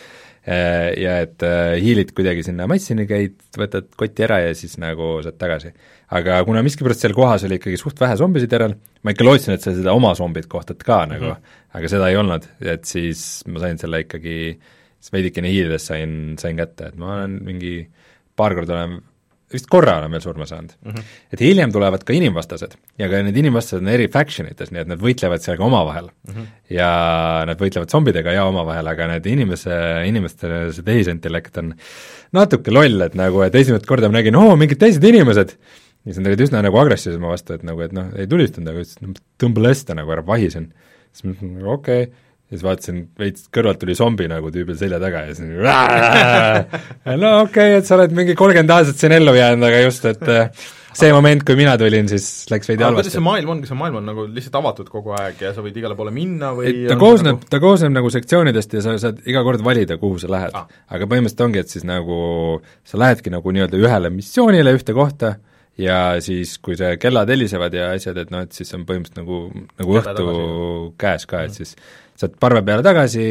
ja 0.47 1.17
et 1.25 1.43
äh, 1.43 1.75
hiilid 1.83 2.13
kuidagi 2.15 2.45
sinna 2.45 2.67
massini, 2.71 3.03
käid, 3.09 3.35
võtad 3.57 3.89
koti 3.99 4.23
ära 4.23 4.39
ja 4.45 4.53
siis 4.55 4.77
nagu 4.79 5.17
saad 5.25 5.35
tagasi. 5.41 5.73
Aga 6.15 6.39
kuna 6.47 6.63
miskipärast 6.63 7.03
seal 7.03 7.15
kohas 7.17 7.43
oli 7.47 7.57
ikkagi 7.59 7.79
suht 7.79 7.99
vähe 7.99 8.15
zombisid 8.19 8.53
järel, 8.55 8.77
ma 9.03 9.11
ikka 9.11 9.27
lootsin, 9.27 9.57
et 9.57 9.65
sa 9.65 9.75
seda 9.75 9.95
oma 9.97 10.13
zombit 10.15 10.47
kohtad 10.51 10.79
ka 10.79 11.01
nagu 11.09 11.27
mm, 11.27 11.35
-hmm. 11.35 11.75
aga 11.79 11.91
seda 11.91 12.07
ei 12.07 12.19
olnud, 12.19 12.47
et 12.63 12.87
siis 12.87 13.43
ma 13.51 13.59
sain 13.59 13.81
selle 13.81 14.05
ikkagi, 14.05 14.37
siis 14.99 15.13
veidikene 15.13 15.51
hiilides 15.51 15.89
sain, 15.91 16.37
sain 16.39 16.57
kätte, 16.57 16.93
et 16.93 16.95
ma 16.95 17.17
olen 17.17 17.39
mingi 17.43 17.75
paar 18.37 18.55
korda 18.55 18.77
olen, 18.77 19.01
vist 19.53 19.69
korra 19.71 19.95
olen 20.01 20.11
veel 20.11 20.23
surma 20.23 20.45
saanud 20.47 20.73
mm. 20.75 20.91
-hmm. 20.91 21.15
et 21.33 21.41
hiljem 21.43 21.71
tulevad 21.71 22.03
ka 22.03 22.13
inimvastased 22.13 22.75
ja 22.99 23.07
ka 23.09 23.21
need 23.23 23.37
inimvastased 23.39 23.83
on 23.83 23.91
eri 23.93 24.07
faction 24.11 24.49
ites, 24.49 24.73
nii 24.73 24.83
et 24.83 24.91
nad 24.91 24.99
võitlevad 24.99 25.43
seal 25.43 25.57
ka 25.59 25.63
omavahel 25.63 26.09
mm. 26.09 26.33
-hmm. 26.33 26.47
ja 26.75 26.91
nad 27.47 27.61
võitlevad 27.61 27.91
zombidega 27.93 28.35
ja 28.35 28.45
omavahel, 28.49 28.87
aga 28.91 29.07
need 29.13 29.25
inimese, 29.31 29.79
inimeste 30.07 30.51
see 30.75 30.83
tehisintellekt 30.83 31.57
on 31.63 31.73
natuke 32.35 32.71
loll, 32.71 33.01
et 33.07 33.15
nagu, 33.15 33.41
et 33.45 33.55
esimest 33.55 33.87
korda 33.87 34.11
ma 34.11 34.19
nägin, 34.19 34.35
oo, 34.35 34.55
mingid 34.59 34.79
teised 34.83 35.03
inimesed, 35.03 35.55
ja 35.55 36.13
siis 36.13 36.19
nad 36.19 36.31
olid 36.31 36.43
üsna 36.47 36.61
nagu 36.65 36.79
agressiivsed 36.83 37.23
mu 37.23 37.31
vastu, 37.31 37.55
et 37.55 37.63
nagu, 37.67 37.81
et 37.85 37.95
noh, 37.95 38.11
ei 38.19 38.27
tulistanud, 38.27 38.71
aga 38.71 38.83
ütlesid, 38.83 39.23
tõmba 39.39 39.63
lesta 39.69 39.95
nagu, 39.95 40.11
ära 40.11 40.25
vahisen. 40.27 40.73
siis 41.11 41.23
ma 41.23 41.31
mõtlesin, 41.31 41.67
okei 41.71 42.03
okay., 42.03 42.26
ja 42.47 42.55
siis 42.55 42.63
vaatasin, 42.63 43.03
veits 43.19 43.49
kõrvalt 43.53 43.81
tuli 43.81 43.95
zombi 43.97 44.29
nagu 44.31 44.51
tüübil 44.53 44.77
selja 44.79 45.01
taga 45.03 45.25
ja 45.27 45.35
siis 45.35 45.47
no 47.23 47.31
okei 47.43 47.73
okay,, 47.73 47.77
et 47.81 47.87
sa 47.89 47.97
oled 47.97 48.15
mingi 48.15 48.37
kolmkümmend 48.39 48.71
aastat 48.77 49.01
siin 49.03 49.15
ellu 49.17 49.35
jäänud, 49.35 49.67
aga 49.67 49.81
just, 49.83 50.07
et 50.07 50.23
äh, 50.31 50.67
see 50.97 51.09
moment, 51.13 51.43
kui 51.45 51.57
mina 51.59 51.75
tulin, 51.79 52.07
siis 52.09 52.47
läks 52.51 52.71
veidi 52.71 52.85
halvasti. 52.85 53.09
kuidas 53.09 53.17
see 53.17 53.25
maailm 53.25 53.51
on, 53.53 53.63
kas 53.63 53.73
see 53.73 53.79
maailm 53.81 53.99
on 53.99 54.07
nagu 54.13 54.25
lihtsalt 54.31 54.55
avatud 54.61 54.87
kogu 54.93 55.13
aeg 55.17 55.43
ja 55.43 55.51
sa 55.55 55.65
võid 55.65 55.75
igale 55.81 55.97
poole 55.99 56.13
minna 56.15 56.53
või 56.57 56.71
et 56.71 56.79
ta 56.89 56.97
koosneb 57.01 57.35
nagu..., 57.35 57.51
ta 57.51 57.59
koosneb 57.63 57.93
nagu 57.97 58.13
sektsioonidest 58.15 58.77
ja 58.77 58.85
sa 58.85 58.95
saad 59.03 59.19
iga 59.27 59.43
kord 59.47 59.65
valida, 59.65 59.99
kuhu 60.01 60.21
sa 60.23 60.31
lähed. 60.31 60.55
Ah.. 60.55 60.71
aga 60.87 61.09
põhimõtteliselt 61.09 61.45
ongi, 61.49 61.65
et 61.65 61.75
siis 61.75 61.85
nagu 61.87 62.17
sa 62.87 63.01
lähedki 63.03 63.33
nagu 63.33 63.53
nii-öelda 63.57 63.83
ühele 63.83 64.13
missioonile 64.15 64.73
ühte 64.79 64.95
kohta, 64.95 65.35
ja 65.77 65.99
siis, 66.23 66.57
kui 66.63 66.77
see 66.79 66.95
kellad 67.01 67.29
helisevad 67.29 67.75
ja 67.77 67.91
asjad, 67.93 68.17
et 68.23 68.33
noh, 68.33 68.43
et 68.47 68.55
siis 68.55 68.73
on 68.73 68.85
põhimõtteliselt 68.87 69.21
nagu, 69.21 69.67
nagu 69.77 69.97
õhtu 70.01 70.27
käes 70.99 71.27
ka, 71.29 71.45
et 71.45 71.53
mm. 71.53 71.87
Saad 72.17 72.37
parve 72.41 72.63
peale 72.65 72.83
tagasi, 72.85 73.25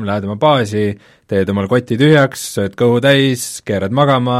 lähed 0.00 0.24
oma 0.26 0.36
baasi, 0.40 0.84
teed 1.28 1.50
omal 1.52 1.68
koti 1.68 1.96
tühjaks, 2.00 2.42
sööd 2.56 2.76
kõhu 2.78 3.00
täis, 3.04 3.44
keerad 3.66 3.92
magama, 3.96 4.38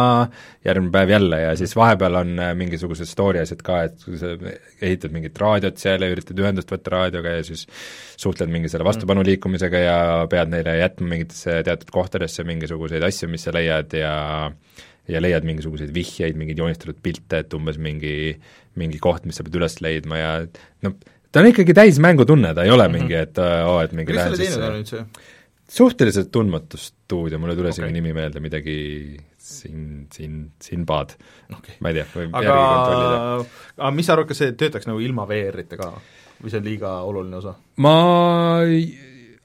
järgmine 0.65 0.93
päev 0.95 1.13
jälle 1.15 1.41
ja 1.43 1.53
siis 1.59 1.75
vahepeal 1.77 2.19
on 2.23 2.33
äh, 2.41 2.55
mingisugused 2.59 3.09
story 3.09 3.43
asjad 3.43 3.61
ka, 3.67 3.83
et 3.89 4.07
sa 4.21 4.33
ehitad 4.81 5.15
mingit 5.15 5.39
raadiot 5.41 5.81
seal 5.81 6.05
ja 6.05 6.11
üritad 6.13 6.41
ühendust 6.41 6.73
võtta 6.73 6.95
raadioga 6.97 7.37
ja 7.39 7.45
siis 7.47 7.67
suhtled 8.21 8.53
mingi 8.53 8.73
selle 8.73 8.89
vastupanuliikumisega 8.89 9.85
ja 9.85 9.99
pead 10.33 10.53
neile 10.53 10.79
jätma 10.81 11.13
mingitesse 11.15 11.61
teatud 11.69 11.93
kohtadesse 11.95 12.47
mingisuguseid 12.49 13.05
asju, 13.05 13.31
mis 13.33 13.47
sa 13.49 13.55
leiad 13.55 13.97
ja 14.01 14.15
ja 15.09 15.21
leiad 15.21 15.45
mingisuguseid 15.45 15.93
vihjeid, 15.93 16.37
mingeid 16.41 16.61
joonistatud 16.61 16.97
pilte, 17.05 17.43
et 17.45 17.57
umbes 17.57 17.77
mingi, 17.77 18.33
mingi 18.81 19.01
koht, 19.03 19.27
mis 19.29 19.37
sa 19.37 19.45
pead 19.45 19.59
üles 19.61 19.77
leidma 19.85 20.21
ja 20.21 20.31
noh, 20.87 20.97
ta 21.35 21.43
on 21.43 21.51
ikkagi 21.51 21.75
täis 21.75 21.99
mängutunne, 22.03 22.55
ta 22.55 22.63
ei 22.63 22.71
ole 22.71 22.87
mm 22.87 22.95
-hmm. 22.95 23.09
mingi, 23.09 23.15
et 23.19 23.39
oo 23.43 23.77
oh,, 23.77 23.83
et 23.83 23.93
mingi 23.93 24.15
teinud 24.15 24.69
on 24.69 24.77
üldse? 24.81 25.07
suhteliselt 25.75 26.31
tundmatu 26.31 26.79
stuudio, 26.79 27.39
mul 27.39 27.51
ei 27.51 27.57
tule 27.57 27.73
isegi 27.73 27.89
okay. 27.89 27.95
nimi 27.95 28.13
meelde, 28.15 28.41
midagi 28.41 28.77
siin, 29.39 30.07
siin, 30.13 30.51
Sinbad 30.63 31.17
okay., 31.51 31.79
ma 31.81 31.91
ei 31.91 31.99
tea, 31.99 32.05
võib 32.15 32.37
aga... 32.37 32.45
järgi 32.45 32.69
kontrollida. 32.75 33.17
aga 33.79 33.91
mis 33.97 34.07
sa 34.07 34.15
arvad, 34.15 34.29
kas 34.29 34.43
see 34.43 34.53
töötaks 34.61 34.91
nagu 34.91 35.01
ilma 35.01 35.27
VR-ita 35.29 35.81
ka 35.81 35.91
või 36.43 36.53
see 36.53 36.61
on 36.61 36.69
liiga 36.69 36.95
oluline 37.09 37.41
osa? 37.41 37.57
ma 37.83 37.97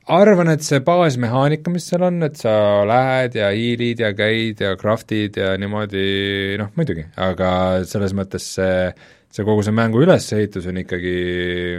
arvan, 0.10 0.49
et 0.53 0.66
see 0.66 0.82
baasmehaanika, 0.86 1.72
mis 1.74 1.88
seal 1.90 2.03
on, 2.07 2.22
et 2.26 2.38
sa 2.40 2.53
lähed 2.90 3.38
ja 3.40 3.52
hiilid 3.56 4.02
ja 4.03 4.11
käid 4.18 4.61
ja 4.66 4.76
craft'id 4.80 5.38
ja 5.40 5.53
niimoodi, 5.61 6.57
noh 6.61 6.74
muidugi, 6.78 7.06
aga 7.30 7.52
selles 7.90 8.16
mõttes 8.18 8.52
see, 8.57 8.90
see 9.30 9.46
kogu 9.46 9.64
see 9.66 9.76
mängu 9.76 10.02
ülesehitus 10.04 10.68
on 10.70 10.82
ikkagi 10.82 11.18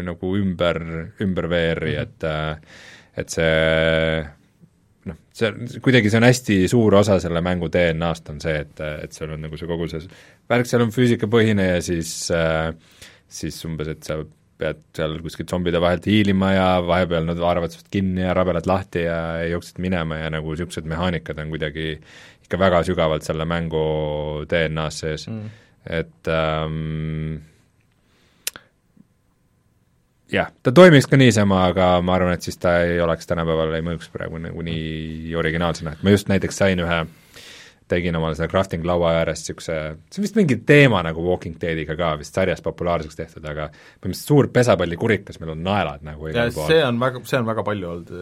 nagu 0.07 0.35
ümber, 0.39 0.81
ümber 1.21 1.51
VR-i 1.51 1.97
-hmm. 1.97 2.03
et 2.03 3.21
et 3.21 3.31
see 3.31 4.25
noh, 5.11 5.17
see 5.35 5.81
kuidagi 5.83 6.11
see 6.11 6.21
on 6.21 6.29
hästi 6.29 6.59
suur 6.71 6.95
osa 7.01 7.19
selle 7.23 7.43
mängu 7.45 7.71
DNA-st 7.73 8.35
on 8.35 8.41
see, 8.41 8.59
et, 8.65 8.83
et 9.05 9.13
seal 9.17 9.35
on 9.37 9.47
nagu 9.47 9.59
see 9.59 9.71
kogu 9.71 9.89
see 9.91 10.05
värk 10.51 10.69
seal 10.71 10.85
on 10.87 10.93
füüsikapõhine 10.95 11.71
ja 11.75 11.81
siis 11.85 12.13
äh, 12.35 12.75
siis 13.31 13.59
umbes, 13.69 13.89
et 13.89 14.07
sa 14.07 14.21
pead 14.61 14.83
seal 14.97 15.17
kuskil 15.25 15.49
zombide 15.49 15.81
vahelt 15.81 16.05
hiilima 16.11 16.53
ja 16.53 16.67
vahepeal 16.85 17.25
nad 17.29 17.41
haaravad 17.41 17.73
sinust 17.73 17.89
kinni 17.93 18.27
ja 18.27 18.35
rabelad 18.37 18.69
lahti 18.69 19.07
ja 19.07 19.21
jooksed 19.49 19.81
minema 19.81 20.21
ja 20.21 20.29
nagu 20.35 20.53
niisugused 20.53 20.89
mehaanikad 20.91 21.41
on 21.41 21.53
kuidagi 21.55 21.95
ikka 22.45 22.61
väga 22.61 22.83
sügavalt 22.89 23.25
selle 23.25 23.47
mängu 23.49 23.85
DNA-s 24.51 25.01
sees 25.05 25.29
mm., 25.31 25.67
et 25.87 26.29
ähm, 26.29 27.41
jah, 30.33 30.51
ta 30.63 30.73
toimiks 30.77 31.09
ka 31.11 31.19
niisama, 31.21 31.65
aga 31.71 31.93
ma 32.05 32.17
arvan, 32.19 32.37
et 32.37 32.47
siis 32.47 32.59
ta 32.61 32.81
ei 32.87 33.01
oleks 33.03 33.29
tänapäeval, 33.31 33.75
ei 33.77 33.87
mõjuks 33.87 34.13
praegu 34.13 34.41
nagu 34.43 34.67
nii 34.67 35.35
originaalsena, 35.39 35.97
et 35.97 36.05
ma 36.07 36.15
just 36.15 36.31
näiteks 36.33 36.63
sain 36.63 36.83
ühe 36.85 37.01
tegin 37.91 38.15
omale 38.15 38.37
selle 38.39 38.51
crafting 38.53 38.85
laua 38.87 39.17
ääres 39.19 39.43
niisuguse, 39.43 39.77
see 40.13 40.21
on 40.21 40.27
vist 40.27 40.39
mingi 40.39 40.61
teema 40.67 41.03
nagu 41.03 41.25
Walking 41.27 41.59
Deadiga 41.61 41.97
ka 41.99 42.13
vist 42.21 42.37
sarjas 42.39 42.63
populaarseks 42.63 43.19
tehtud, 43.19 43.47
aga 43.51 43.67
põhimõtteliselt 43.73 44.31
suur 44.31 44.51
pesapallikurikas, 44.55 45.41
meil 45.43 45.57
on 45.57 45.65
naelad 45.67 46.07
nagu 46.07 46.31
igal 46.31 46.53
pool. 46.55 46.71
see 46.71 46.85
on 46.87 47.01
väga, 47.03 47.25
see 47.27 47.41
on 47.41 47.51
väga 47.51 47.67
palju 47.67 47.91
olnud 47.97 48.15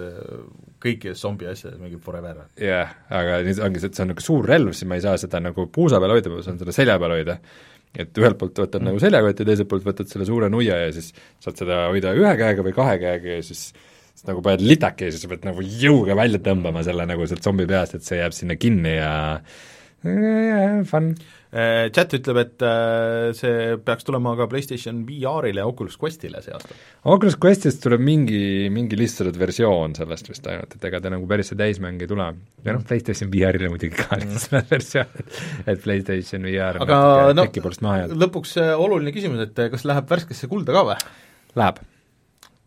kõikides 0.82 1.24
zombi 1.24 1.48
asjades, 1.50 1.80
mingi 1.82 1.98
forever. 2.02 2.44
jah 2.56 2.68
yeah,, 2.68 2.94
aga 3.20 3.40
nüüd 3.46 3.62
ongi 3.66 3.82
see, 3.82 3.90
et 3.90 3.98
see 3.98 4.06
on 4.06 4.12
nagu 4.14 4.24
suur 4.24 4.46
relv, 4.46 4.74
siis 4.76 4.88
ma 4.90 4.98
ei 4.98 5.04
saa 5.04 5.18
seda 5.20 5.42
nagu 5.42 5.66
puusa 5.74 6.00
peal 6.02 6.14
hoida, 6.16 6.32
ma 6.32 6.44
saan 6.46 6.60
seda 6.60 6.74
selja 6.74 6.98
peal 7.02 7.16
hoida, 7.16 7.38
et 7.98 8.22
ühelt 8.22 8.38
poolt 8.40 8.62
võtad 8.64 8.82
mm. 8.82 8.90
nagu 8.90 9.02
seljakoti, 9.02 9.46
teiselt 9.48 9.70
poolt 9.70 9.86
võtad 9.88 10.10
selle 10.10 10.28
suure 10.28 10.50
nuia 10.52 10.80
ja 10.84 10.90
siis 10.94 11.12
saad 11.44 11.60
seda 11.64 11.86
hoida 11.92 12.14
ühe 12.18 12.34
käega 12.40 12.66
või 12.66 12.76
kahe 12.76 12.98
käega 13.02 13.38
ja 13.38 13.46
siis 13.46 13.70
siis 14.18 14.26
nagu 14.26 14.42
paned 14.42 14.64
litaki 14.66 15.06
ja 15.06 15.14
siis 15.14 15.22
sa 15.22 15.30
pead 15.30 15.44
nagu 15.46 15.62
jõuga 15.62 16.16
välja 16.18 16.40
tõmbama 16.42 16.82
selle 16.86 17.06
nagu 17.06 17.26
sealt 17.30 17.44
zombi 17.46 17.68
peast, 17.70 17.94
et 17.94 18.06
see 18.06 18.18
jääb 18.18 18.34
sinna 18.34 18.56
kinni 18.58 18.96
ja 18.96 19.12
yeah, 20.02 20.80
fun. 20.88 21.12
Äh, 21.48 21.88
chat 21.96 22.12
ütleb, 22.12 22.36
et 22.42 22.62
äh, 22.66 23.30
see 23.32 23.78
peaks 23.80 24.04
tulema 24.04 24.34
ka 24.36 24.44
PlayStation 24.52 24.98
VR-ile 25.08 25.62
ja 25.62 25.68
Oculus 25.70 25.96
Questile 25.96 26.42
see 26.44 26.52
aasta. 26.52 26.76
Oculus 27.08 27.38
Questist 27.40 27.80
tuleb 27.86 28.04
mingi, 28.04 28.68
mingi 28.72 28.98
lihtsalt 29.00 29.38
versioon 29.40 29.96
sellest 29.96 30.28
vist 30.28 30.48
ainult, 30.52 30.76
et 30.76 30.84
ega 30.90 31.00
ta 31.00 31.12
nagu 31.14 31.24
päris 31.30 31.48
see 31.48 31.56
täismäng 31.56 32.04
ei 32.04 32.10
tule. 32.10 32.28
ja 32.66 32.76
noh, 32.76 32.84
PlayStation 32.84 33.32
VR-ile 33.32 33.72
muidugi 33.72 33.96
ka 33.96 34.20
lihtsalt 34.20 34.58
mm. 34.58 34.70
versioon, 34.74 35.30
et 35.64 35.80
PlayStation 35.86 36.44
VR 36.44 36.82
aga 36.84 37.00
no 37.32 37.48
lõpuks 38.26 38.58
äh, 38.60 38.74
oluline 38.76 39.16
küsimus, 39.16 39.46
et 39.48 39.64
kas 39.72 39.88
läheb 39.88 40.10
värskesse 40.12 40.52
kulda 40.52 40.76
ka 40.76 40.84
või? 40.90 41.00
Läheb. 41.56 41.80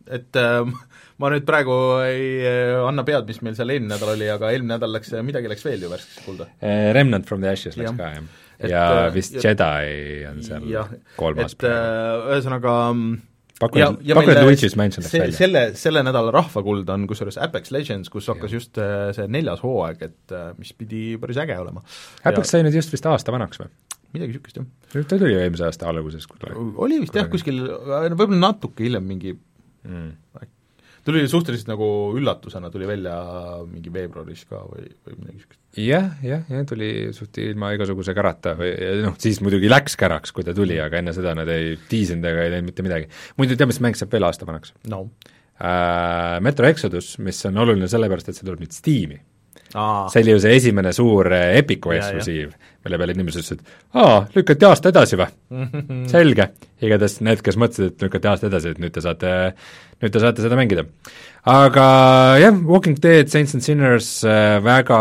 et 0.10 0.42
äh, 0.42 0.66
ma 1.22 1.30
nüüd 1.32 1.46
praegu 1.46 1.76
ei 2.08 2.30
eh, 2.42 2.76
anna 2.82 3.06
pead, 3.06 3.28
mis 3.30 3.42
meil 3.46 3.54
seal 3.58 3.70
eelmine 3.74 3.94
nädal 3.94 4.16
oli, 4.16 4.30
aga 4.34 4.50
eelmine 4.54 4.74
nädal 4.80 4.98
läks, 4.98 5.14
midagi 5.26 5.52
läks 5.52 5.66
veel 5.68 5.86
ju 5.86 5.92
värskesse 5.92 6.26
kulda. 6.26 6.50
Eh, 6.66 6.90
Remnant 6.98 7.30
from 7.30 7.44
the 7.46 7.52
Ashes 7.52 7.78
läks 7.78 7.92
ja. 7.92 7.98
ka, 8.00 8.16
jah. 8.18 8.41
Ja 8.70 8.86
et, 8.86 9.02
eh, 9.08 9.10
vist 9.16 9.36
ja, 9.38 9.44
Jedi 9.50 10.24
on 10.30 10.40
seal 10.46 10.70
ja, 10.70 10.86
kolmas 11.18 11.56
praegu. 11.60 12.32
ühesõnaga 12.32 12.76
pakun, 13.62 14.00
pakun, 14.02 14.34
et 14.34 14.42
Luigi's 14.46 14.78
Mansion 14.80 15.06
läks 15.06 15.18
välja. 15.18 15.38
selle, 15.38 15.64
selle 15.80 16.04
nädala 16.08 16.34
rahvakuld 16.36 16.90
on 16.94 17.08
kusjuures 17.10 17.40
Apex 17.42 17.74
Legends, 17.76 18.12
kus 18.14 18.30
hakkas 18.32 18.54
ja. 18.54 18.62
just 18.62 18.82
see 19.18 19.28
neljas 19.32 19.64
hooaeg, 19.66 20.06
et 20.10 20.38
mis 20.60 20.74
pidi 20.78 21.04
päris 21.22 21.42
äge 21.42 21.58
olema. 21.62 21.84
Apex 22.24 22.46
ja... 22.46 22.50
sai 22.56 22.66
nüüd 22.68 22.78
just 22.78 22.94
vist 22.94 23.10
aasta 23.10 23.34
vanaks 23.34 23.62
või? 23.62 23.72
midagi 24.12 24.34
niisugust, 24.34 24.58
jah. 24.60 25.06
ta 25.08 25.16
tuli 25.16 25.38
eelmise 25.40 25.64
aasta 25.70 25.88
alguses. 25.88 26.26
oli 26.52 26.98
vist 27.00 27.16
jah, 27.16 27.30
kuskil, 27.32 27.62
võib-olla 27.64 28.42
natuke 28.50 28.84
hiljem 28.84 29.06
mingi 29.08 29.38
mm 29.38 30.10
tuli 31.06 31.24
suhteliselt 31.30 31.70
nagu 31.72 31.88
üllatusena, 32.18 32.70
tuli 32.74 32.88
välja 32.90 33.16
mingi 33.66 33.94
veebruaris 33.94 34.46
ka 34.50 34.62
või, 34.68 34.88
või 35.06 35.18
midagi 35.18 35.38
niisugust. 35.38 35.60
jah, 35.82 36.12
jah, 36.26 36.46
jah, 36.52 36.66
tuli 36.70 36.92
suht 37.16 37.42
ilma 37.42 37.74
igasuguse 37.76 38.16
kärata 38.18 38.56
või 38.60 38.72
noh, 39.06 39.18
siis 39.22 39.42
muidugi 39.46 39.72
läks 39.72 39.98
käraks, 40.00 40.36
kui 40.36 40.48
ta 40.48 40.56
tuli, 40.58 40.80
aga 40.84 41.02
enne 41.02 41.16
seda 41.18 41.36
nad 41.38 41.50
ei 41.52 41.76
tiisinud 41.90 42.28
ega 42.32 42.46
ei 42.46 42.56
teinud 42.56 42.72
mitte 42.72 42.88
midagi. 42.88 43.12
muidu 43.42 43.58
tead, 43.58 43.72
mis 43.72 43.82
mäng 43.84 44.00
saab 44.00 44.14
veel 44.14 44.30
aasta 44.30 44.50
vanaks 44.50 44.76
no.? 44.92 45.06
Äh, 45.62 46.40
Metro 46.42 46.66
Exodus, 46.66 47.16
mis 47.22 47.38
on 47.46 47.60
oluline 47.62 47.90
sellepärast, 47.90 48.32
et 48.32 48.38
see 48.38 48.48
tuleb 48.48 48.64
nüüd 48.64 48.74
Steam'i 48.74 49.20
see 49.72 50.24
oli 50.24 50.36
ju 50.36 50.42
see 50.44 50.58
esimene 50.58 50.94
suur 50.96 51.30
äh, 51.34 51.58
Epicu 51.62 51.94
eksklusiiv, 51.96 52.52
mille 52.86 53.00
peale 53.00 53.16
inimesed 53.16 53.44
ütlesid, 53.44 53.62
aa, 53.98 54.24
lükati 54.36 54.68
aasta 54.68 54.92
edasi 54.92 55.20
või? 55.20 55.30
selge, 56.14 56.50
igatahes 56.84 57.20
need, 57.26 57.44
kes 57.46 57.60
mõtlesid, 57.62 57.94
et 57.94 58.06
lükati 58.06 58.32
aasta 58.32 58.50
edasi, 58.50 58.74
et 58.74 58.82
nüüd 58.84 58.96
te 58.96 59.04
saate, 59.06 59.34
nüüd 60.04 60.14
te 60.14 60.24
saate 60.24 60.46
seda 60.46 60.60
mängida. 60.60 60.86
aga 61.52 61.86
jah, 62.42 62.62
Walking 62.68 63.00
Dead, 63.04 63.32
Saints 63.32 63.56
and 63.58 63.66
Sinners, 63.66 64.12
äh, 64.28 64.60
väga 64.66 65.00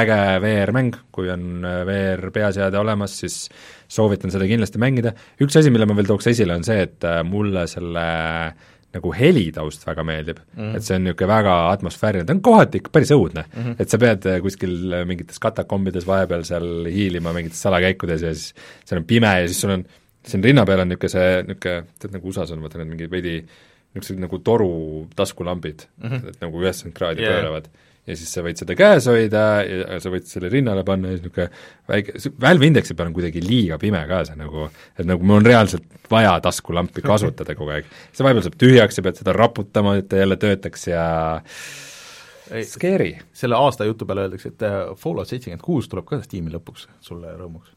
äge 0.00 0.18
VR-mäng, 0.46 0.98
kui 1.14 1.30
on 1.32 1.64
äh, 1.68 1.82
VR 1.88 2.32
peaseade 2.34 2.80
olemas, 2.80 3.18
siis 3.22 3.46
soovitan 3.92 4.32
seda 4.32 4.48
kindlasti 4.48 4.80
mängida, 4.80 5.12
üks 5.42 5.58
asi, 5.60 5.72
mille 5.74 5.88
ma 5.88 5.98
veel 5.98 6.08
tooks 6.08 6.32
esile, 6.32 6.56
on 6.56 6.64
see, 6.64 6.80
et 6.88 7.10
mulle 7.28 7.66
selle 7.68 8.06
äh, 8.48 8.70
nagu 8.92 9.12
helitaust 9.16 9.86
väga 9.86 10.04
meeldib 10.04 10.38
mm, 10.42 10.60
-hmm. 10.60 10.76
et 10.76 10.86
see 10.86 10.96
on 10.98 11.04
niisugune 11.06 11.30
väga 11.32 11.56
atmosfääriline, 11.70 12.26
ta 12.28 12.36
on 12.36 12.42
kohati 12.44 12.80
ikka 12.82 12.92
päris 12.92 13.12
õudne 13.14 13.44
mm, 13.46 13.62
-hmm. 13.62 13.74
et 13.78 13.88
sa 13.90 13.98
pead 13.98 14.28
äh, 14.28 14.40
kuskil 14.44 14.92
äh, 14.92 15.04
mingites 15.08 15.40
katakombides 15.42 16.06
vahepeal 16.06 16.44
seal 16.48 16.88
hiilima 16.92 17.32
mingites 17.32 17.62
salakäikudes 17.62 18.22
ja 18.22 18.34
siis 18.34 18.54
seal 18.84 19.00
on 19.00 19.08
pime 19.08 19.34
ja 19.40 19.48
siis 19.48 19.60
sul 19.60 19.76
on, 19.76 19.84
siin 20.26 20.44
rinna 20.44 20.66
peal 20.66 20.84
on 20.84 20.92
niisugune 20.92 21.14
see, 21.14 21.30
niisugune, 21.48 21.86
tead 21.98 22.18
nagu 22.18 22.28
USA-s 22.28 22.52
on 22.52 22.62
vaata 22.64 22.82
need 22.82 22.92
mingid 22.94 23.10
veidi 23.10 23.38
niisugused 23.94 24.20
nagu 24.20 24.38
toru 24.38 24.72
taskulambil 25.16 25.86
mm, 26.02 26.08
-hmm. 26.08 26.28
et 26.28 26.44
nagu 26.44 26.62
üheksakümmend 26.62 26.98
kraadi 26.98 27.24
yeah. 27.24 27.40
pööravad 27.40 27.72
ja 28.06 28.16
siis 28.18 28.32
sa 28.34 28.42
võid 28.42 28.58
seda 28.58 28.74
käes 28.78 29.06
hoida 29.10 29.42
ja 29.62 29.98
sa 30.02 30.10
võid 30.10 30.26
selle 30.26 30.50
rinnale 30.50 30.82
panna 30.86 31.12
ja 31.12 31.18
siis 31.18 31.26
niisugune 31.28 31.46
väike, 31.90 32.32
Valve 32.42 32.66
Indexi 32.66 32.96
peal 32.98 33.10
on 33.12 33.14
kuidagi 33.14 33.42
liiga 33.44 33.78
pime 33.82 34.00
ka 34.10 34.24
see 34.26 34.38
nagu, 34.40 34.66
et 34.98 35.06
nagu 35.06 35.26
mul 35.26 35.38
on 35.38 35.46
reaalselt 35.46 35.86
vaja 36.10 36.34
taskulampi 36.42 37.04
kasutada 37.04 37.54
kogu 37.58 37.76
aeg. 37.76 37.92
see 38.10 38.26
vahepeal 38.26 38.46
saab 38.48 38.58
tühjaks 38.58 38.98
ja 38.98 39.06
pead 39.06 39.22
seda 39.22 39.36
raputama, 39.36 39.94
et 40.00 40.08
ta 40.10 40.18
jälle 40.18 40.38
töötaks 40.40 40.88
ja 40.90 41.04
scary. 42.66 43.12
selle 43.32 43.58
aasta 43.58 43.86
jutu 43.86 44.08
peale 44.08 44.26
öeldakse, 44.26 44.50
et 44.50 44.66
äh, 44.66 44.80
Fallout 44.98 45.30
seitsekümmend 45.30 45.62
kuus 45.62 45.88
tuleb 45.88 46.08
ka 46.08 46.18
Steam'i 46.24 46.50
lõpuks 46.56 46.88
sulle 47.06 47.30
rõõmuks. 47.38 47.70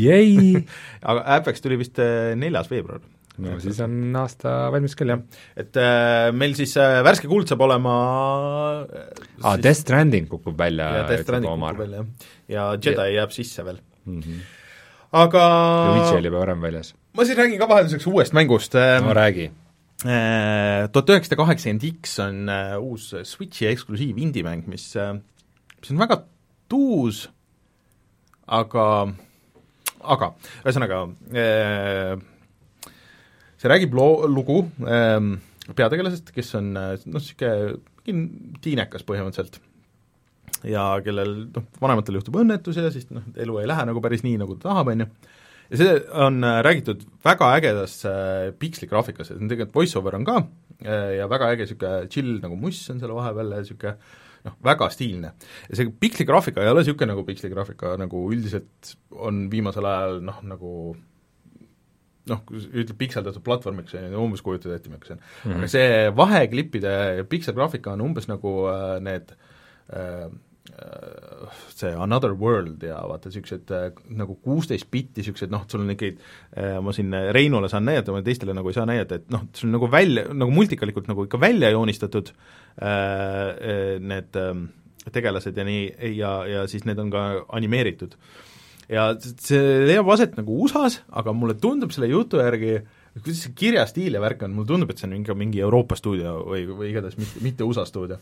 jäi 0.00 0.64
aga 1.08 1.26
Apex 1.36 1.60
tuli 1.60 1.78
vist 1.84 2.00
äh, 2.00 2.32
neljas 2.40 2.72
veebruar 2.72 3.04
no 3.42 3.56
siis 3.62 3.80
on 3.82 4.14
aasta 4.20 4.52
valmis 4.74 4.94
küll, 4.98 5.10
jah. 5.14 5.22
et 5.58 5.78
äh, 5.80 6.28
meil 6.36 6.54
siis 6.58 6.74
äh, 6.80 7.00
värske 7.06 7.30
kuld 7.30 7.50
saab 7.50 7.64
olema 7.66 7.94
äh, 8.84 9.08
aa 9.42 9.54
ah,, 9.54 9.56
Death 9.58 9.80
Stranding 9.82 10.28
kukub 10.30 10.58
välja, 10.58 10.90
ütleb 11.16 11.48
Omar. 11.50 11.80
ja 12.50 12.68
Jedi 12.78 12.94
ja. 12.94 13.10
jääb 13.20 13.34
sisse 13.34 13.64
veel 13.66 13.80
mm. 14.04 14.20
-hmm. 14.20 14.44
aga 15.24 15.44
Luigi 15.90 16.16
oli 16.20 16.30
juba 16.30 16.44
varem 16.44 16.62
väljas. 16.62 16.94
ma 17.12 17.24
siis 17.24 17.38
räägin 17.38 17.58
ka 17.58 17.68
vahelduseks 17.68 18.06
uuest 18.06 18.32
mängust 18.32 18.74
äh,. 18.74 19.00
no 19.02 19.14
räägi. 19.14 19.50
Äh, 20.04 20.88
tuhat 20.92 21.10
üheksasada 21.10 21.36
kaheksakümmend 21.36 21.84
X 22.02 22.18
on 22.18 22.48
äh, 22.48 22.76
uus 22.78 23.14
Switchi 23.24 23.66
eksklusiiv 23.66 24.18
indie-mäng, 24.18 24.66
mis 24.66 24.96
äh,, 24.96 25.14
mis 25.80 25.90
on 25.90 25.98
väga 25.98 26.22
tuus, 26.68 27.30
aga, 28.46 29.14
aga 30.02 30.34
ühesõnaga 30.64 30.98
äh, 31.32 32.18
see 33.64 33.72
räägib 33.72 33.94
loo, 33.96 34.26
lugu 34.28 34.58
ähm, 34.84 35.38
peategelasest, 35.72 36.34
kes 36.36 36.50
on 36.58 36.74
noh, 36.76 36.98
niisugune 37.08 37.78
tiinekas 38.60 39.06
põhimõtteliselt. 39.08 39.62
Ja 40.68 40.90
kellel 41.04 41.32
noh, 41.54 41.64
vanematel 41.80 42.18
juhtub 42.18 42.36
õnnetus 42.40 42.76
ja 42.76 42.90
siis 42.92 43.08
noh, 43.12 43.24
elu 43.40 43.56
ei 43.62 43.68
lähe 43.68 43.86
nagu 43.88 44.02
päris 44.04 44.24
nii, 44.24 44.36
nagu 44.40 44.58
ta 44.58 44.68
tahab, 44.68 44.90
on 44.92 45.04
ju, 45.04 45.08
ja 45.70 45.80
see 45.80 45.94
on 46.26 46.44
äh, 46.44 46.58
räägitud 46.64 47.06
väga 47.24 47.48
ägedas 47.56 47.96
äh, 48.08 48.50
piksligraafikas, 48.60 49.32
et 49.32 49.40
tegelikult 49.40 49.78
voice-over 49.80 50.18
on 50.18 50.28
ka 50.28 50.36
äh, 50.84 51.16
ja 51.18 51.30
väga 51.30 51.48
äge 51.54 51.64
niisugune 51.64 52.10
chill 52.12 52.36
nagu 52.44 52.60
muss 52.60 52.82
on 52.92 53.00
selle 53.00 53.16
vahepeal 53.16 53.56
ja 53.56 53.62
niisugune 53.64 53.96
noh, 54.44 54.58
väga 54.68 54.90
stiilne. 54.92 55.32
ja 55.70 55.80
see 55.80 55.88
piksligraafika 56.04 56.60
ei 56.60 56.72
ole 56.72 56.84
niisugune 56.84 57.14
nagu 57.14 57.24
piksligraafika, 57.28 57.96
nagu 58.00 58.26
üldiselt 58.32 58.94
on 59.16 59.46
viimasel 59.52 59.88
ajal 59.88 60.20
noh, 60.28 60.44
nagu 60.52 60.74
noh, 62.30 62.40
ütleb 62.54 62.96
pikseldatud 63.00 63.44
platvormiks, 63.44 63.96
umbes 64.20 64.42
kujutad 64.44 64.72
ette, 64.74 64.90
milline 64.90 65.06
see 65.06 65.16
on 65.16 65.20
mm. 65.20 65.50
-hmm. 65.50 65.58
aga 65.58 65.70
see 65.74 66.16
vaheklippide 66.16 66.96
pikselgraafika 67.28 67.92
on 67.92 68.04
umbes 68.08 68.28
nagu 68.30 68.54
äh, 68.70 69.00
need 69.04 69.34
äh, 69.92 70.28
äh, 70.72 71.58
see 71.68 71.92
Another 71.92 72.32
World 72.32 72.82
ja 72.82 73.02
vaata, 73.08 73.28
niisugused 73.28 73.74
äh, 73.74 73.90
nagu 74.08 74.38
kuusteist 74.44 74.90
bitti, 74.90 75.20
niisugused 75.20 75.52
noh, 75.52 75.66
sul 75.68 75.84
on 75.84 75.92
ikkagi 75.96 76.16
ma 76.82 76.92
siin 76.96 77.12
Reinule 77.36 77.68
saan 77.68 77.84
näidata, 77.84 78.14
ma 78.14 78.22
teistele 78.24 78.56
nagu 78.56 78.72
ei 78.72 78.78
saa 78.78 78.86
näidata, 78.88 79.20
et 79.20 79.28
noh, 79.34 79.44
see 79.52 79.68
on 79.68 79.76
nagu 79.76 79.90
välja, 79.90 80.24
nagu 80.32 80.54
multikalikult 80.54 81.10
nagu 81.10 81.28
ikka 81.28 81.40
välja 81.40 81.70
joonistatud 81.74 82.32
äh 82.80 84.00
need 84.00 84.40
äh, 84.40 84.56
tegelased 85.12 85.56
ja 85.56 85.64
nii, 85.64 85.84
ja, 86.16 86.32
ja 86.48 86.66
siis 86.66 86.88
need 86.88 86.98
on 86.98 87.12
ka 87.12 87.44
animeeritud 87.52 88.16
äh, 88.16 88.53
ja 88.90 89.10
see 89.20 89.60
leiab 89.88 90.08
aset 90.14 90.36
nagu 90.38 90.58
USA-s, 90.64 91.02
aga 91.12 91.34
mulle 91.36 91.56
tundub 91.60 91.94
selle 91.94 92.10
jutu 92.10 92.40
järgi, 92.42 92.80
kuidas 93.20 93.44
see 93.44 93.54
kirjastiil 93.58 94.16
ja 94.16 94.24
värk 94.24 94.44
on, 94.46 94.56
mulle 94.56 94.70
tundub, 94.70 94.92
et 94.92 95.00
see 95.00 95.08
on 95.08 95.16
ikka 95.20 95.36
mingi 95.38 95.62
Euroopa 95.64 95.98
stuudio 95.98 96.40
või, 96.48 96.66
või 96.68 96.90
igatahes 96.92 97.16
mitte, 97.20 97.44
mitte 97.44 97.66
USA 97.66 97.86
stuudio. 97.88 98.18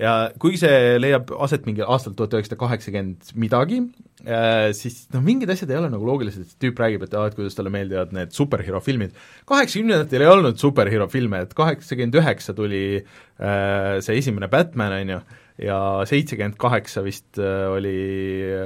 ja 0.00 0.14
kuigi 0.42 0.58
see 0.64 0.96
leiab 0.98 1.30
aset 1.46 1.68
mingi 1.68 1.84
aastal 1.86 2.16
tuhat 2.18 2.34
üheksasada 2.34 2.58
kaheksakümmend 2.58 3.30
midagi, 3.38 3.78
äh, 4.26 4.72
siis 4.74 5.04
noh, 5.14 5.22
mingid 5.22 5.52
asjad 5.54 5.70
ei 5.70 5.78
ole 5.78 5.92
nagu 5.92 6.08
loogilised, 6.08 6.48
et 6.48 6.58
tüüp 6.64 6.82
räägib, 6.82 7.06
et 7.06 7.14
aa, 7.14 7.28
et 7.30 7.38
kuidas 7.38 7.54
talle 7.54 7.70
meeldivad 7.74 8.16
need 8.16 8.34
superhero 8.34 8.82
filmid. 8.82 9.14
kaheksakümnendatel 9.46 10.26
ei 10.26 10.32
olnud 10.32 10.58
superhero 10.58 11.06
filme, 11.12 11.44
et 11.46 11.54
kaheksakümmend 11.54 12.18
üheksa 12.22 12.56
tuli 12.58 12.84
äh, 12.98 14.02
see 14.02 14.18
esimene 14.18 14.50
Batman, 14.50 14.98
on 14.98 15.16
ju, 15.16 15.22
ja 15.60 15.78
seitsekümmend 16.08 16.58
kaheksa 16.60 17.04
vist 17.04 17.38
äh, 17.38 17.68
oli, 17.70 17.94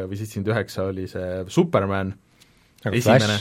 või 0.08 0.18
seitsekümmend 0.18 0.52
üheksa 0.54 0.88
oli 0.88 1.06
see 1.10 1.44
Superman, 1.52 2.14
esimene 2.88 3.38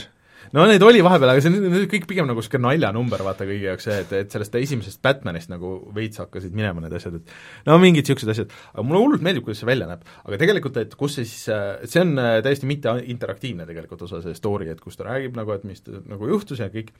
no 0.54 0.64
neid 0.68 0.82
oli 0.84 1.02
vahepeal, 1.04 1.32
aga 1.32 1.42
see 1.42 1.52
on 1.52 1.86
kõik 1.90 2.06
pigem 2.08 2.28
nagu 2.28 2.40
niisugune 2.40 2.64
naljanumber, 2.66 3.22
vaata 3.26 3.46
kõigi 3.48 3.68
jaoks 3.68 3.86
see, 3.88 3.98
et, 4.04 4.14
et 4.22 4.34
sellest 4.34 4.56
esimesest 4.60 5.00
Batmanist 5.04 5.52
nagu 5.52 5.74
veits 5.94 6.20
hakkasid 6.22 6.54
minema 6.56 6.82
need 6.84 6.94
asjad, 6.96 7.18
et 7.20 7.68
no 7.68 7.78
mingid 7.82 8.06
niisugused 8.06 8.32
asjad, 8.32 8.54
aga 8.72 8.86
mulle 8.86 9.02
hullult 9.04 9.24
meeldib, 9.24 9.46
kuidas 9.46 9.62
see 9.62 9.68
välja 9.68 9.88
näeb. 9.90 10.04
aga 10.24 10.40
tegelikult, 10.40 10.80
et 10.82 10.96
kus 10.98 11.18
see 11.18 11.28
siis, 11.28 11.46
see 11.92 12.02
on 12.04 12.14
äh, 12.22 12.38
täiesti 12.44 12.70
mitte 12.70 12.94
interaktiivne 13.14 13.68
tegelikult 13.68 14.06
osa 14.08 14.22
see 14.24 14.36
story, 14.38 14.70
et 14.72 14.82
kus 14.84 14.98
ta 14.98 15.08
räägib 15.08 15.38
nagu, 15.38 15.54
et 15.54 15.66
mis 15.68 15.82
nagu 16.08 16.30
juhtus 16.32 16.62
ja 16.62 16.70
kõik, 16.72 16.92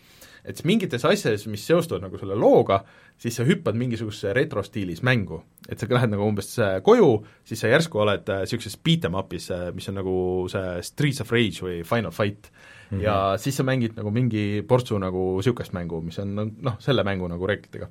et 0.44 0.58
siis 0.58 0.68
mingites 0.68 1.06
asjades, 1.08 1.46
mis 1.50 1.64
seostuvad 1.68 2.04
nagu 2.04 2.20
selle 2.20 2.38
looga, 2.38 2.82
siis 3.18 3.38
sa 3.38 3.46
hüppad 3.48 3.78
mingisugusesse 3.78 4.34
retrostiilis 4.36 5.02
mängu. 5.06 5.42
et 5.68 5.78
sa 5.78 5.86
lähed 5.90 6.12
nagu 6.12 6.24
umbes 6.24 6.54
äh, 6.62 6.78
koju, 6.84 7.24
siis 7.44 7.60
sa 7.60 7.68
järsku 7.72 8.00
oled 8.04 8.28
niisuguses 8.28 8.76
äh, 8.76 8.82
beat 8.84 9.04
em 9.08 9.16
up'is, 9.18 9.50
mis 9.74 9.88
on 9.90 9.98
nagu 10.00 10.16
see 10.48 10.82
Streets 10.82 11.20
of 11.20 11.32
Rage 11.32 11.64
või 11.64 11.82
Final 11.84 12.14
Fight 12.14 12.48
mm 12.90 12.98
-hmm. 12.98 13.02
ja 13.02 13.34
siis 13.36 13.56
sa 13.56 13.62
mängid 13.62 13.96
nagu 13.96 14.10
mingi 14.10 14.62
portsu 14.68 14.98
nagu 14.98 15.36
niisugust 15.36 15.72
mängu, 15.72 16.00
mis 16.00 16.18
on 16.18 16.34
noh, 16.60 16.76
selle 16.78 17.04
mängu 17.04 17.28
nagu 17.28 17.46
reeglitega. 17.46 17.88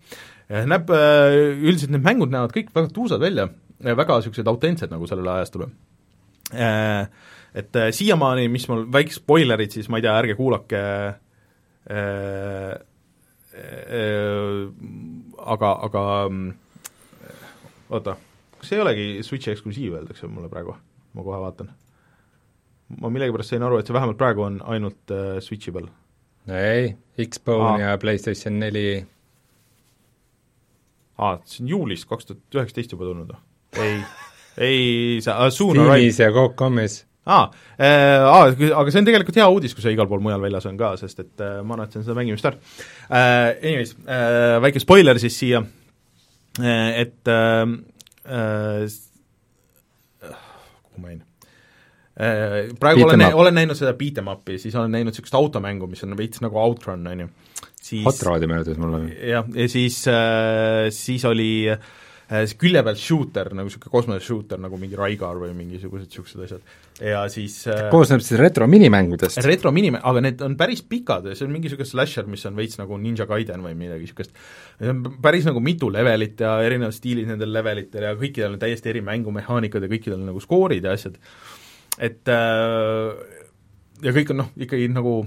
Näeb, 0.66 0.90
äh, 0.90 1.62
üldiselt 1.62 1.92
need 1.92 2.04
mängud 2.04 2.32
näevad 2.32 2.52
kõik 2.56 2.74
väga 2.76 2.90
tuusad 2.94 3.20
välja, 3.20 3.50
väga 3.84 4.18
niisugused 4.18 4.48
autentsed 4.48 4.92
nagu 4.92 5.08
sellele 5.08 5.32
ajastule. 5.32 5.70
Äh, 6.54 7.08
et 7.54 7.76
äh, 7.76 7.92
siiamaani, 7.92 8.48
mis 8.48 8.68
mul, 8.70 8.86
väiksed 8.92 9.22
spoilerid 9.22 9.72
siis, 9.72 9.90
ma 9.90 9.98
ei 9.98 10.02
tea, 10.02 10.20
ärge 10.20 10.36
kuulake 10.36 10.84
aga, 15.46 15.70
aga 15.82 16.02
oota, 17.90 18.16
kas 18.60 18.72
ei 18.72 18.80
olegi 18.80 19.24
Switchi 19.24 19.52
eksklusiiv, 19.52 19.94
öeldakse 19.94 20.28
mulle 20.28 20.50
praegu, 20.50 20.76
ma 21.14 21.24
kohe 21.24 21.40
vaatan 21.42 21.72
ma 23.02 23.12
millegipärast 23.12 23.54
sain 23.54 23.66
aru, 23.68 23.80
et 23.82 23.90
see 23.90 23.96
vähemalt 23.96 24.20
praegu 24.20 24.46
on 24.48 24.62
ainult 24.74 25.12
äh, 25.14 25.38
Switchi 25.44 25.74
peal. 25.76 25.90
ei, 26.48 26.94
Xbone 27.20 27.84
ja 27.84 27.98
PlayStation 28.00 28.60
neli 28.62 28.88
aa, 31.18 31.36
see 31.46 31.66
on 31.66 31.74
juulist 31.74 32.08
kaks 32.10 32.30
tuhat 32.30 32.60
üheksateist 32.62 32.96
juba 32.96 33.10
tulnud 33.10 33.34
või? 33.34 33.84
ei, 33.84 34.00
ei, 34.58 35.20
see 35.24 35.34
uh, 35.34 35.50
Soon 35.54 35.76
Steamis 35.76 36.22
ja 36.22 36.32
Coop.com-is 36.36 37.02
aa 37.28 37.50
äh,, 37.76 38.24
aga 38.24 38.92
see 38.94 39.02
on 39.02 39.10
tegelikult 39.10 39.40
hea 39.42 39.48
uudis, 39.52 39.76
kui 39.76 39.84
see 39.84 39.96
igal 39.98 40.08
pool 40.08 40.24
mujal 40.24 40.44
väljas 40.44 40.70
on 40.70 40.80
ka, 40.80 40.94
sest 41.02 41.26
et 41.26 41.44
äh, 41.44 41.60
ma 41.68 41.76
annetasin 41.76 42.06
seda 42.08 42.16
mängimist 42.18 42.48
ära 42.48 42.62
äh,. 43.12 43.58
Anyways 43.60 43.98
äh,, 44.06 44.62
väike 44.64 44.84
spoiler 44.84 45.20
siis 45.20 45.36
siia 45.42 45.64
äh,, 46.62 47.02
et 47.04 47.34
äh, 47.34 47.66
äh, 48.32 48.86
kuhu 50.24 51.04
ma 51.04 51.12
jäin 51.12 51.26
Äh, 52.18 52.72
praegu 52.82 53.06
olen, 53.06 53.28
olen 53.38 53.54
näinud 53.54 53.78
seda 53.78 53.94
beat 53.98 54.18
em 54.18 54.32
up'i, 54.32 54.58
siis 54.58 54.74
olen 54.74 54.90
näinud 54.96 55.14
niisugust 55.14 55.36
automängu, 55.38 55.86
mis 55.92 56.02
on 56.08 56.18
veits 56.18 56.42
nagu 56.42 56.58
Outrun, 56.58 57.06
on 57.12 57.28
ju. 57.28 57.30
Hot 58.08 58.24
Rod'i 58.26 58.50
meenutas 58.50 58.80
mulle. 58.82 59.04
jah, 59.22 59.46
ja 59.54 59.68
siis 59.70 60.02
äh,, 60.10 60.88
siis 60.92 61.24
oli 61.30 61.70
äh, 61.70 61.78
külje 62.58 62.82
peal 62.84 62.98
shooter, 62.98 63.52
nagu 63.54 63.70
niisugune 63.70 63.94
kosmose 63.94 64.26
shooter, 64.26 64.58
nagu 64.60 64.80
mingi 64.82 64.98
Raigar 64.98 65.38
või 65.40 65.54
mingisugused 65.60 66.10
niisugused 66.10 66.42
asjad. 66.48 66.74
ja 67.06 67.22
siis 67.30 67.60
koosneb 67.94 68.26
siis 68.26 68.42
retro 68.42 68.66
minimängudest? 68.68 69.40
retro 69.46 69.72
minime-, 69.76 70.02
aga 70.02 70.26
need 70.26 70.42
on 70.48 70.58
päris 70.58 70.82
pikad 70.90 71.30
ja 71.30 71.38
see 71.38 71.46
on 71.46 71.54
mingi 71.54 71.70
niisugune 71.70 71.92
slasher, 71.92 72.26
mis 72.28 72.50
on 72.50 72.58
veits 72.58 72.82
nagu 72.82 72.98
Ninja 72.98 73.30
Gaiden 73.30 73.62
või 73.62 73.78
midagi 73.78 74.08
niisugust. 74.08 74.34
päris 75.22 75.46
nagu 75.46 75.62
mitu 75.62 75.94
levelit 75.94 76.42
ja 76.42 76.58
erinevad 76.66 76.98
stiilid 76.98 77.30
nendel 77.30 77.54
levelitel 77.54 78.10
ja 78.10 78.18
kõikidel 78.18 78.58
on 78.58 78.66
täiesti 78.66 78.90
eri 78.96 79.06
mängumehaanikad 79.06 79.86
ja 79.86 79.94
kõikidel 79.94 80.18
on 80.18 80.32
nagu 80.34 80.44
skoorid 80.44 80.90
ja 80.90 80.98
asjad 80.98 81.22
et 81.98 82.30
äh, 82.30 83.38
ja 84.06 84.14
kõik 84.16 84.32
on 84.34 84.44
noh, 84.44 84.50
ikkagi 84.58 84.88
nagu 84.94 85.20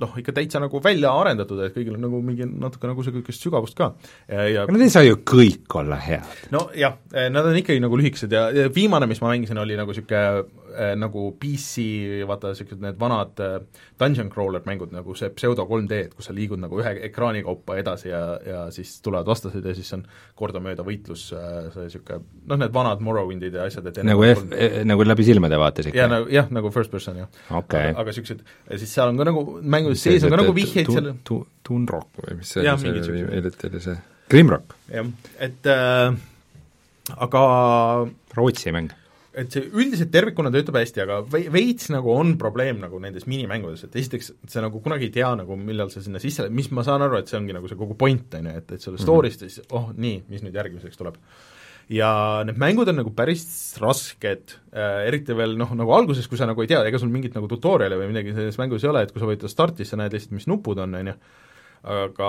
noh, 0.00 0.16
ikka 0.20 0.34
täitsa 0.36 0.60
nagu 0.60 0.80
välja 0.84 1.08
arendatud, 1.16 1.60
et 1.64 1.72
kõigil 1.76 1.94
on 1.96 2.02
nagu 2.04 2.20
mingi 2.24 2.44
natuke 2.48 2.88
nagu 2.88 3.00
niisugust 3.00 3.46
sügavust 3.46 3.76
ka. 3.78 3.94
ja 4.28 4.66
Nad 4.68 4.84
ei 4.84 4.92
saa 4.92 5.06
ju 5.06 5.16
kõik 5.24 5.72
olla 5.80 5.96
head. 5.96 6.26
nojah, 6.52 6.98
nad 7.32 7.48
on 7.48 7.56
ikkagi 7.56 7.80
nagu 7.80 7.96
lühikesed 7.96 8.32
ja, 8.36 8.50
ja 8.52 8.68
viimane, 8.72 9.08
mis 9.08 9.22
ma 9.24 9.32
mängisin, 9.32 9.58
oli 9.62 9.78
nagu 9.78 9.94
niisugune 9.94 10.65
äh, 10.76 10.92
nagu 10.98 11.30
PC, 11.40 11.84
vaata 12.28 12.52
niisugused 12.52 12.82
need 12.84 12.98
vanad 13.00 13.40
äh, 13.42 13.56
dungeon 14.00 14.30
crawler 14.32 14.64
mängud, 14.68 14.92
nagu 14.94 15.16
see 15.18 15.30
pseudo 15.36 15.66
3D, 15.68 16.00
et 16.08 16.14
kus 16.16 16.28
sa 16.30 16.36
liigud 16.36 16.60
nagu 16.62 16.80
ühe 16.82 16.92
ekraani 17.08 17.42
kaupa 17.46 17.78
edasi 17.80 18.10
ja, 18.10 18.20
ja 18.46 18.64
siis 18.74 18.96
tulevad 19.04 19.28
vastased 19.30 19.64
ja 19.64 19.74
siis 19.76 19.92
on 19.96 20.04
kordamööda 20.38 20.84
võitlus 20.86 21.28
äh,, 21.36 21.70
see 21.74 21.88
niisugune 21.88 22.20
noh, 22.46 22.60
need 22.62 22.74
vanad 22.76 23.04
Morrowindid 23.04 23.56
ja 23.56 23.66
asjad, 23.70 23.88
et 23.90 24.02
nagu 24.06 24.26
F, 24.28 24.44
nagu 24.86 25.08
läbi 25.08 25.26
silmade 25.26 25.60
vaatas 25.60 25.90
ikka? 25.90 26.02
jah, 26.02 26.12
nagu 26.12 26.30
jah, 26.32 26.52
nagu 26.54 26.72
first 26.74 26.92
person 26.94 27.22
jah. 27.24 27.42
Okay.. 27.62 27.92
aga 27.92 28.08
niisugused, 28.10 28.44
siis 28.76 28.92
seal 28.92 29.12
on 29.12 29.20
ka 29.20 29.28
nagu 29.30 29.46
mängudes 29.62 30.04
sees 30.06 30.26
on 30.26 30.34
ka 30.34 30.42
nagu 30.42 30.54
vihjeid 30.56 30.92
seal. 30.92 31.12
tu-, 31.26 31.44
Toonrock 31.66 32.22
või 32.22 32.40
mis 32.40 32.52
see 32.54 32.62
oli, 32.62 33.02
see 33.02 33.24
hiljuti 33.24 33.70
oli 33.70 33.82
see, 33.88 33.98
Grimrock? 34.30 34.76
jah, 34.92 35.10
et 35.42 35.72
äh, 35.72 36.14
aga 37.16 37.42
Rootsi 38.36 38.74
mäng 38.74 38.94
et 39.36 39.52
see 39.52 39.66
üldiselt 39.68 40.10
tervikuna 40.14 40.50
töötab 40.52 40.78
hästi, 40.80 41.02
aga 41.04 41.18
veits 41.52 41.90
nagu 41.92 42.12
on 42.14 42.34
probleem 42.40 42.78
nagu 42.80 43.00
nendes 43.02 43.26
minimängudes, 43.28 43.84
et 43.84 43.98
esiteks 44.00 44.32
sa 44.48 44.62
nagu 44.64 44.80
kunagi 44.84 45.10
ei 45.10 45.12
tea 45.18 45.28
nagu, 45.42 45.58
millal 45.60 45.92
sa 45.92 46.00
sinna 46.04 46.22
sisse, 46.22 46.48
mis 46.48 46.70
ma 46.72 46.84
saan 46.86 47.04
aru, 47.04 47.20
et 47.20 47.28
see 47.28 47.38
ongi 47.38 47.56
nagu 47.56 47.68
see 47.68 47.78
kogu 47.78 47.98
point, 48.00 48.38
on 48.38 48.48
ju, 48.48 48.54
et, 48.62 48.72
et 48.78 48.86
selle 48.86 49.00
story'st 49.02 49.42
mm 49.42 49.48
-hmm. 49.48 49.58
siis 49.58 49.76
oh 49.76 49.92
nii, 49.92 50.22
mis 50.32 50.46
nüüd 50.46 50.56
järgmiseks 50.56 50.96
tuleb. 50.96 51.20
ja 51.88 52.42
need 52.42 52.56
mängud 52.58 52.88
on 52.88 52.96
nagu 52.98 53.10
päris 53.14 53.76
rasked 53.78 54.56
äh,, 54.74 55.06
eriti 55.06 55.36
veel 55.36 55.56
noh, 55.56 55.70
nagu 55.74 55.92
alguses, 55.94 56.26
kui 56.26 56.38
sa 56.38 56.46
nagu 56.46 56.62
ei 56.62 56.66
tea, 56.66 56.82
ega 56.84 56.98
sul 56.98 57.12
mingit 57.12 57.34
nagu 57.34 57.46
tutorial'i 57.48 57.94
või 58.00 58.08
midagi 58.08 58.34
selles 58.34 58.58
mängus 58.58 58.84
ei 58.84 58.90
ole, 58.90 59.02
et 59.02 59.12
kui 59.12 59.20
sa 59.20 59.26
võitad 59.26 59.48
startis, 59.48 59.90
sa 59.90 59.96
näed 59.96 60.12
lihtsalt, 60.12 60.32
mis 60.32 60.46
nupud 60.46 60.78
on, 60.78 60.94
on 60.94 61.06
ju, 61.06 61.14
aga 61.86 62.28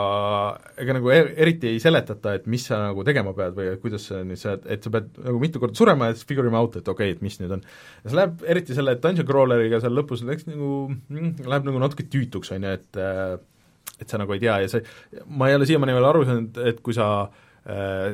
ega 0.78 0.96
nagu 0.98 1.10
er, 1.14 1.32
eriti 1.42 1.72
ei 1.72 1.82
seletata, 1.82 2.36
et 2.38 2.46
mis 2.50 2.68
sa 2.70 2.78
nagu 2.84 3.06
tegema 3.08 3.34
pead 3.38 3.56
või 3.58 3.72
et 3.72 3.82
kuidas 3.82 4.06
sa 4.12 4.22
nüüd 4.26 4.40
saad, 4.42 4.68
et 4.70 4.86
sa 4.86 4.92
pead 4.94 5.10
nagu 5.26 5.42
mitu 5.42 5.62
korda 5.62 5.78
surema 5.80 6.12
ja 6.12 6.18
siis 6.18 6.28
figure 6.30 6.52
ima 6.52 6.62
out, 6.62 6.78
et 6.78 6.88
okei 6.88 7.12
okay,, 7.12 7.18
et 7.18 7.26
mis 7.26 7.40
nüüd 7.42 7.56
on. 7.58 7.66
ja 8.04 8.12
see 8.12 8.20
läheb, 8.20 8.46
eriti 8.54 8.78
selle 8.78 8.98
dungeon 9.02 9.28
crawleriga 9.30 9.82
seal 9.82 9.98
lõpus 9.98 10.22
läks 10.28 10.46
nagu 10.50 10.72
mm,, 10.94 11.48
läheb 11.50 11.70
nagu 11.70 11.82
natuke 11.82 12.06
tüütuks, 12.06 12.54
on 12.54 12.68
ju, 12.68 12.76
et 12.78 13.02
äh, 13.02 13.38
et 13.98 14.10
sa 14.10 14.20
nagu 14.22 14.36
ei 14.36 14.44
tea 14.44 14.60
ja 14.62 14.70
see, 14.70 14.84
ma 15.26 15.50
ei 15.50 15.58
ole 15.58 15.66
siiamaani 15.70 15.96
veel 15.98 16.10
aru 16.12 16.26
saanud, 16.28 16.62
et 16.70 16.84
kui 16.86 16.94
sa 16.94 17.08
äh, 17.66 18.14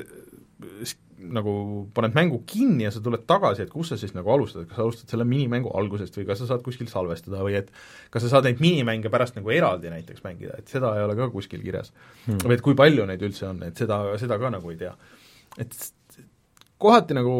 nagu 1.33 1.53
paned 1.95 2.15
mängu 2.17 2.41
kinni 2.49 2.85
ja 2.85 2.91
sa 2.93 3.01
tuled 3.03 3.25
tagasi, 3.29 3.65
et 3.65 3.71
kus 3.71 3.93
sa 3.93 3.97
siis 3.99 4.15
nagu 4.15 4.31
alustad, 4.33 4.65
kas 4.69 4.79
sa 4.79 4.85
alustad 4.85 5.13
selle 5.13 5.27
minimängu 5.27 5.71
algusest 5.79 6.17
või 6.19 6.27
kas 6.29 6.41
sa 6.43 6.49
saad 6.51 6.63
kuskil 6.65 6.89
salvestada 6.91 7.43
või 7.45 7.57
et 7.59 7.69
kas 8.13 8.25
sa 8.25 8.33
saad 8.35 8.49
neid 8.49 8.63
minimänge 8.63 9.11
pärast 9.13 9.37
nagu 9.39 9.53
eraldi 9.53 9.91
näiteks 9.93 10.25
mängida, 10.25 10.57
et 10.59 10.71
seda 10.71 10.93
ei 10.97 11.05
ole 11.05 11.15
ka 11.19 11.29
kuskil 11.33 11.63
kirjas. 11.63 11.93
Hmm.. 12.25 12.41
või 12.43 12.57
et 12.57 12.65
kui 12.65 12.77
palju 12.79 13.07
neid 13.09 13.23
üldse 13.25 13.47
on, 13.49 13.63
et 13.67 13.79
seda, 13.79 14.03
seda 14.21 14.39
ka 14.41 14.51
nagu 14.53 14.73
ei 14.73 14.81
tea. 14.81 14.93
et 15.61 15.77
kohati 16.81 17.15
nagu 17.15 17.35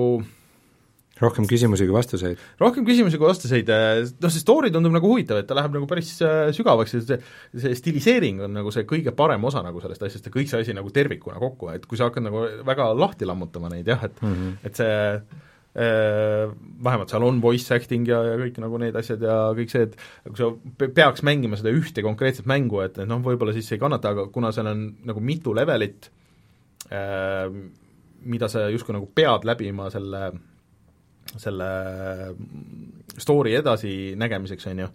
rohkem 1.23 1.47
küsimusi 1.49 1.87
kui 1.87 1.95
vastuseid? 1.95 2.41
rohkem 2.61 2.85
küsimusi 2.87 3.19
kui 3.21 3.29
vastuseid, 3.29 3.71
noh 4.23 4.33
see 4.33 4.43
story 4.43 4.71
tundub 4.73 4.95
nagu 4.95 5.09
huvitav, 5.09 5.39
et 5.41 5.49
ta 5.49 5.57
läheb 5.57 5.77
nagu 5.77 5.87
päris 5.89 6.11
äh, 6.25 6.49
sügavaks 6.55 6.97
ja 6.97 7.01
see, 7.05 7.21
see 7.65 7.79
stiliseering 7.79 8.43
on 8.47 8.53
nagu 8.59 8.73
see 8.73 8.87
kõige 8.89 9.15
parem 9.17 9.43
osa 9.49 9.63
nagu 9.65 9.81
sellest 9.83 10.05
asjast 10.09 10.29
ja 10.29 10.35
kõik 10.35 10.51
see 10.51 10.61
asi 10.65 10.75
nagu 10.77 10.91
tervikuna 10.93 11.39
kokku, 11.41 11.71
et 11.73 11.87
kui 11.89 11.99
sa 11.99 12.09
hakkad 12.09 12.27
nagu 12.27 12.45
väga 12.67 12.91
lahti 12.97 13.27
lammutama 13.29 13.71
neid 13.73 13.89
jah, 13.89 14.05
et 14.07 14.21
mm 14.21 14.35
-hmm. 14.35 14.55
et 14.63 14.81
see 14.81 14.93
äh, 15.73 16.53
vähemalt 16.83 17.09
seal 17.09 17.23
on 17.23 17.41
voice 17.41 17.75
acting 17.75 18.07
ja, 18.07 18.21
ja 18.23 18.39
kõik 18.39 18.59
nagu 18.61 18.77
need 18.81 18.95
asjad 18.95 19.21
ja 19.21 19.37
kõik 19.57 19.73
see, 19.73 19.87
et 19.89 19.97
kui 20.29 20.37
sa 20.37 20.51
peaks 20.95 21.23
mängima 21.23 21.57
seda 21.59 21.73
ühte 21.73 22.05
konkreetset 22.05 22.45
mängu, 22.49 22.81
et, 22.85 22.97
et 22.97 23.09
noh, 23.09 23.21
võib-olla 23.23 23.53
siis 23.53 23.71
ei 23.71 23.81
kannata, 23.81 24.13
aga 24.13 24.27
kuna 24.33 24.51
seal 24.51 24.69
on 24.69 24.89
nagu 25.05 25.19
mitu 25.19 25.53
levelit 25.53 26.11
äh,, 26.91 27.47
mida 28.23 28.47
sa 28.47 28.69
justkui 28.71 28.95
nagu 28.95 29.09
pead 29.15 29.45
läbima 29.47 29.89
selle 29.91 30.31
selle 31.39 31.69
story 33.21 33.55
edasinägemiseks, 33.59 34.67
on 34.71 34.83
ju, 34.83 34.89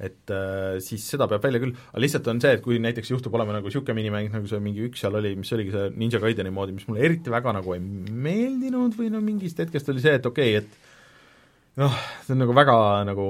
et 0.00 0.32
äh, 0.32 0.78
siis 0.84 1.04
seda 1.12 1.28
peab 1.28 1.44
välja 1.44 1.60
küll, 1.62 1.74
aga 1.92 2.02
lihtsalt 2.02 2.28
on 2.32 2.40
see, 2.42 2.54
et 2.56 2.64
kui 2.64 2.80
näiteks 2.82 3.12
juhtub 3.12 3.34
olema 3.36 3.56
nagu 3.56 3.68
niisugune 3.68 3.98
minimäng, 3.98 4.30
nagu 4.32 4.48
see 4.48 4.60
mingi 4.64 4.86
üks 4.88 5.04
seal 5.04 5.18
oli, 5.20 5.34
mis 5.38 5.52
oligi 5.56 5.74
see 5.74 5.90
Ninja 6.00 6.22
Gaideni 6.22 6.52
moodi, 6.54 6.76
mis 6.76 6.86
mulle 6.88 7.04
eriti 7.08 7.32
väga 7.32 7.54
nagu 7.56 7.76
ei 7.76 7.82
meeldinud 7.82 8.96
või 8.96 9.10
no 9.12 9.20
mingist 9.24 9.60
hetkest 9.60 9.92
oli 9.92 10.04
see, 10.04 10.16
et 10.20 10.28
okei 10.30 10.56
okay,, 10.56 10.64
et 10.64 11.80
noh, 11.80 12.00
see 12.24 12.36
on 12.36 12.42
nagu 12.44 12.56
väga 12.56 12.76
nagu 13.08 13.26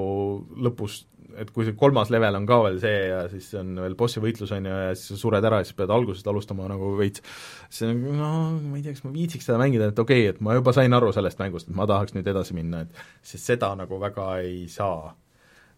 lõpus 0.63 1.01
et 1.39 1.51
kui 1.53 1.65
see 1.67 1.75
kolmas 1.77 2.11
level 2.13 2.37
on 2.39 2.45
ka 2.49 2.57
veel 2.65 2.77
see 2.81 2.99
ja 3.09 3.23
siis 3.31 3.49
on 3.59 3.73
veel 3.83 3.95
bossi 3.99 4.21
võitlus, 4.23 4.53
on 4.55 4.67
ju, 4.67 4.77
ja 4.85 4.93
siis 4.95 5.13
sa 5.13 5.19
sured 5.19 5.47
ära 5.47 5.61
ja 5.61 5.67
siis 5.67 5.77
pead 5.77 5.93
algusest 5.93 6.27
alustama 6.31 6.69
nagu 6.71 6.93
veits, 6.99 7.23
see 7.73 7.91
on, 7.91 8.01
no 8.19 8.31
ma 8.59 8.79
ei 8.79 8.85
tea, 8.85 8.95
kas 8.95 9.05
ma 9.05 9.13
viitsiks 9.15 9.49
seda 9.49 9.59
mängida, 9.61 9.91
et 9.91 10.01
okei 10.03 10.25
okay,, 10.25 10.35
et 10.35 10.41
ma 10.45 10.55
juba 10.57 10.73
sain 10.75 10.97
aru 10.97 11.11
sellest 11.15 11.41
mängust, 11.41 11.69
et 11.69 11.77
ma 11.77 11.87
tahaks 11.89 12.15
nüüd 12.17 12.31
edasi 12.31 12.57
minna, 12.57 12.85
et 12.85 13.03
sest 13.33 13.53
seda 13.53 13.73
nagu 13.79 14.01
väga 14.01 14.31
ei 14.45 14.65
saa. 14.71 15.13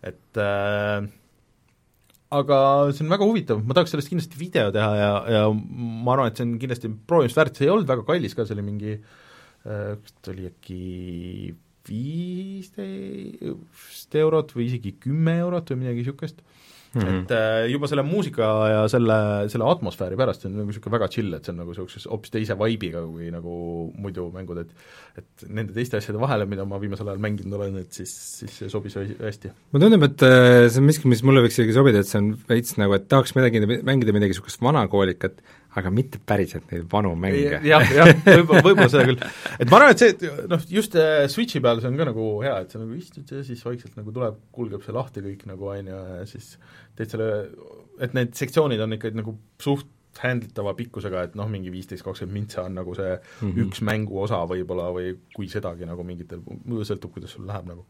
et 0.04 0.40
äh, 0.42 1.10
aga 2.34 2.62
see 2.92 3.06
on 3.06 3.14
väga 3.14 3.28
huvitav, 3.30 3.62
ma 3.64 3.76
tahaks 3.78 3.94
sellest 3.94 4.12
kindlasti 4.12 4.40
video 4.40 4.72
teha 4.76 4.96
ja, 5.00 5.12
ja 5.36 5.44
ma 5.54 6.16
arvan, 6.16 6.32
et 6.32 6.40
see 6.40 6.48
on 6.48 6.56
kindlasti 6.62 6.92
proovimist 7.08 7.38
väärt, 7.40 7.60
see 7.60 7.70
ei 7.70 7.76
olnud 7.76 7.90
väga 7.90 8.08
kallis 8.08 8.36
ka, 8.38 8.48
see 8.48 8.58
oli 8.58 8.66
mingi 8.66 8.96
äh, 8.98 9.94
kas 10.00 10.18
ta 10.20 10.34
oli 10.34 10.50
äkki 10.50 10.82
viisteist 11.90 12.80
eurot 14.24 14.50
või 14.56 14.66
isegi 14.70 14.92
kümme 15.04 15.34
eurot 15.44 15.70
või 15.74 15.80
midagi 15.84 16.00
niisugust 16.04 16.38
mm, 16.94 17.02
-hmm. 17.02 17.24
et 17.24 17.32
äh, 17.36 17.72
juba 17.72 17.88
selle 17.92 18.04
muusika 18.08 18.50
ja 18.72 18.82
selle, 18.92 19.18
selle 19.52 19.66
atmosfääri 19.70 20.16
pärast 20.20 20.42
see 20.42 20.50
on 20.52 20.56
nagu 20.60 20.70
niisugune 20.70 20.96
väga 20.98 21.08
chill, 21.12 21.32
et 21.36 21.44
see 21.46 21.54
on 21.54 21.60
nagu 21.64 21.70
niisuguse 21.74 22.10
hoopis 22.10 22.32
teise 22.34 22.54
vibe'iga 22.60 23.00
kui 23.08 23.32
nagu 23.34 23.54
muidu 23.98 24.30
mängud, 24.36 24.58
et 24.64 24.72
et 25.14 25.44
nende 25.46 25.76
teiste 25.76 26.00
asjade 26.00 26.18
vahele, 26.22 26.48
mida 26.50 26.64
ma 26.66 26.80
viimasel 26.82 27.10
ajal 27.12 27.22
mänginud 27.22 27.54
olen, 27.54 27.76
et 27.84 27.94
siis, 27.94 28.12
siis 28.40 28.56
see 28.64 28.70
sobis 28.72 28.96
hästi. 28.98 29.52
mulle 29.74 29.86
tundub, 29.86 30.06
et 30.08 30.26
äh, 30.26 30.70
see 30.74 30.82
on 30.82 30.88
miski, 30.88 31.10
mis 31.12 31.22
mulle 31.28 31.44
võiks 31.46 31.60
isegi 31.60 31.76
sobida, 31.76 32.02
et 32.02 32.10
see 32.10 32.22
on 32.22 32.32
veits 32.50 32.78
nagu, 32.82 32.96
et 32.98 33.06
tahaks 33.12 33.36
midagi, 33.38 33.62
mängida 33.86 34.16
midagi 34.16 34.34
niisugust 34.34 34.64
vanakoolikat, 34.66 35.44
aga 35.80 35.92
mitte 35.94 36.20
päriselt 36.22 36.70
neid 36.72 36.86
vanu 36.92 37.14
mänge. 37.20 37.60
jah, 37.66 37.86
jah, 37.98 38.12
võib-olla, 38.26 38.62
võib-olla 38.68 38.90
seda 38.92 39.08
küll. 39.10 39.24
et 39.58 39.72
ma 39.72 39.80
arvan, 39.80 39.96
et 39.96 40.04
see, 40.04 40.32
noh, 40.52 40.68
just 40.70 40.98
äh, 41.00 41.24
Switchi 41.32 41.62
peal 41.64 41.82
see 41.82 41.90
on 41.90 41.98
ka 42.00 42.08
nagu 42.12 42.28
hea, 42.44 42.60
et 42.66 42.74
sa 42.74 42.82
nagu 42.82 42.94
istud 42.98 43.34
ja 43.34 43.42
siis 43.46 43.64
vaikselt 43.66 43.98
nagu 44.00 44.14
tuleb, 44.14 44.38
kulgeb 44.56 44.86
see 44.86 44.96
lahti 44.96 45.24
kõik 45.26 45.48
nagu, 45.50 45.72
on 45.74 45.90
ju, 45.90 46.04
ja 46.20 46.30
siis 46.30 46.54
teed 46.98 47.16
selle, 47.16 47.30
et 48.04 48.16
need 48.18 48.38
sektsioonid 48.38 48.84
on 48.86 48.98
ikkagi 49.00 49.22
nagu 49.22 49.36
suht 49.64 49.90
handle 50.22 50.52
itava 50.52 50.76
pikkusega, 50.78 51.24
et 51.26 51.38
noh, 51.40 51.50
mingi 51.50 51.72
viisteist, 51.74 52.06
kakskümmend 52.06 52.38
mintsa 52.38 52.68
on 52.68 52.76
nagu 52.78 52.94
see 52.94 53.16
mm 53.16 53.48
-hmm. 53.48 53.64
üks 53.66 53.82
mänguosa 53.82 54.44
võib-olla 54.50 54.92
või 54.94 55.16
kui 55.34 55.50
sedagi 55.50 55.90
nagu 55.90 56.06
mingitel, 56.06 56.44
sõltub, 56.86 57.16
kuidas 57.16 57.34
sul 57.34 57.48
läheb 57.50 57.66
nagu. 57.66 57.86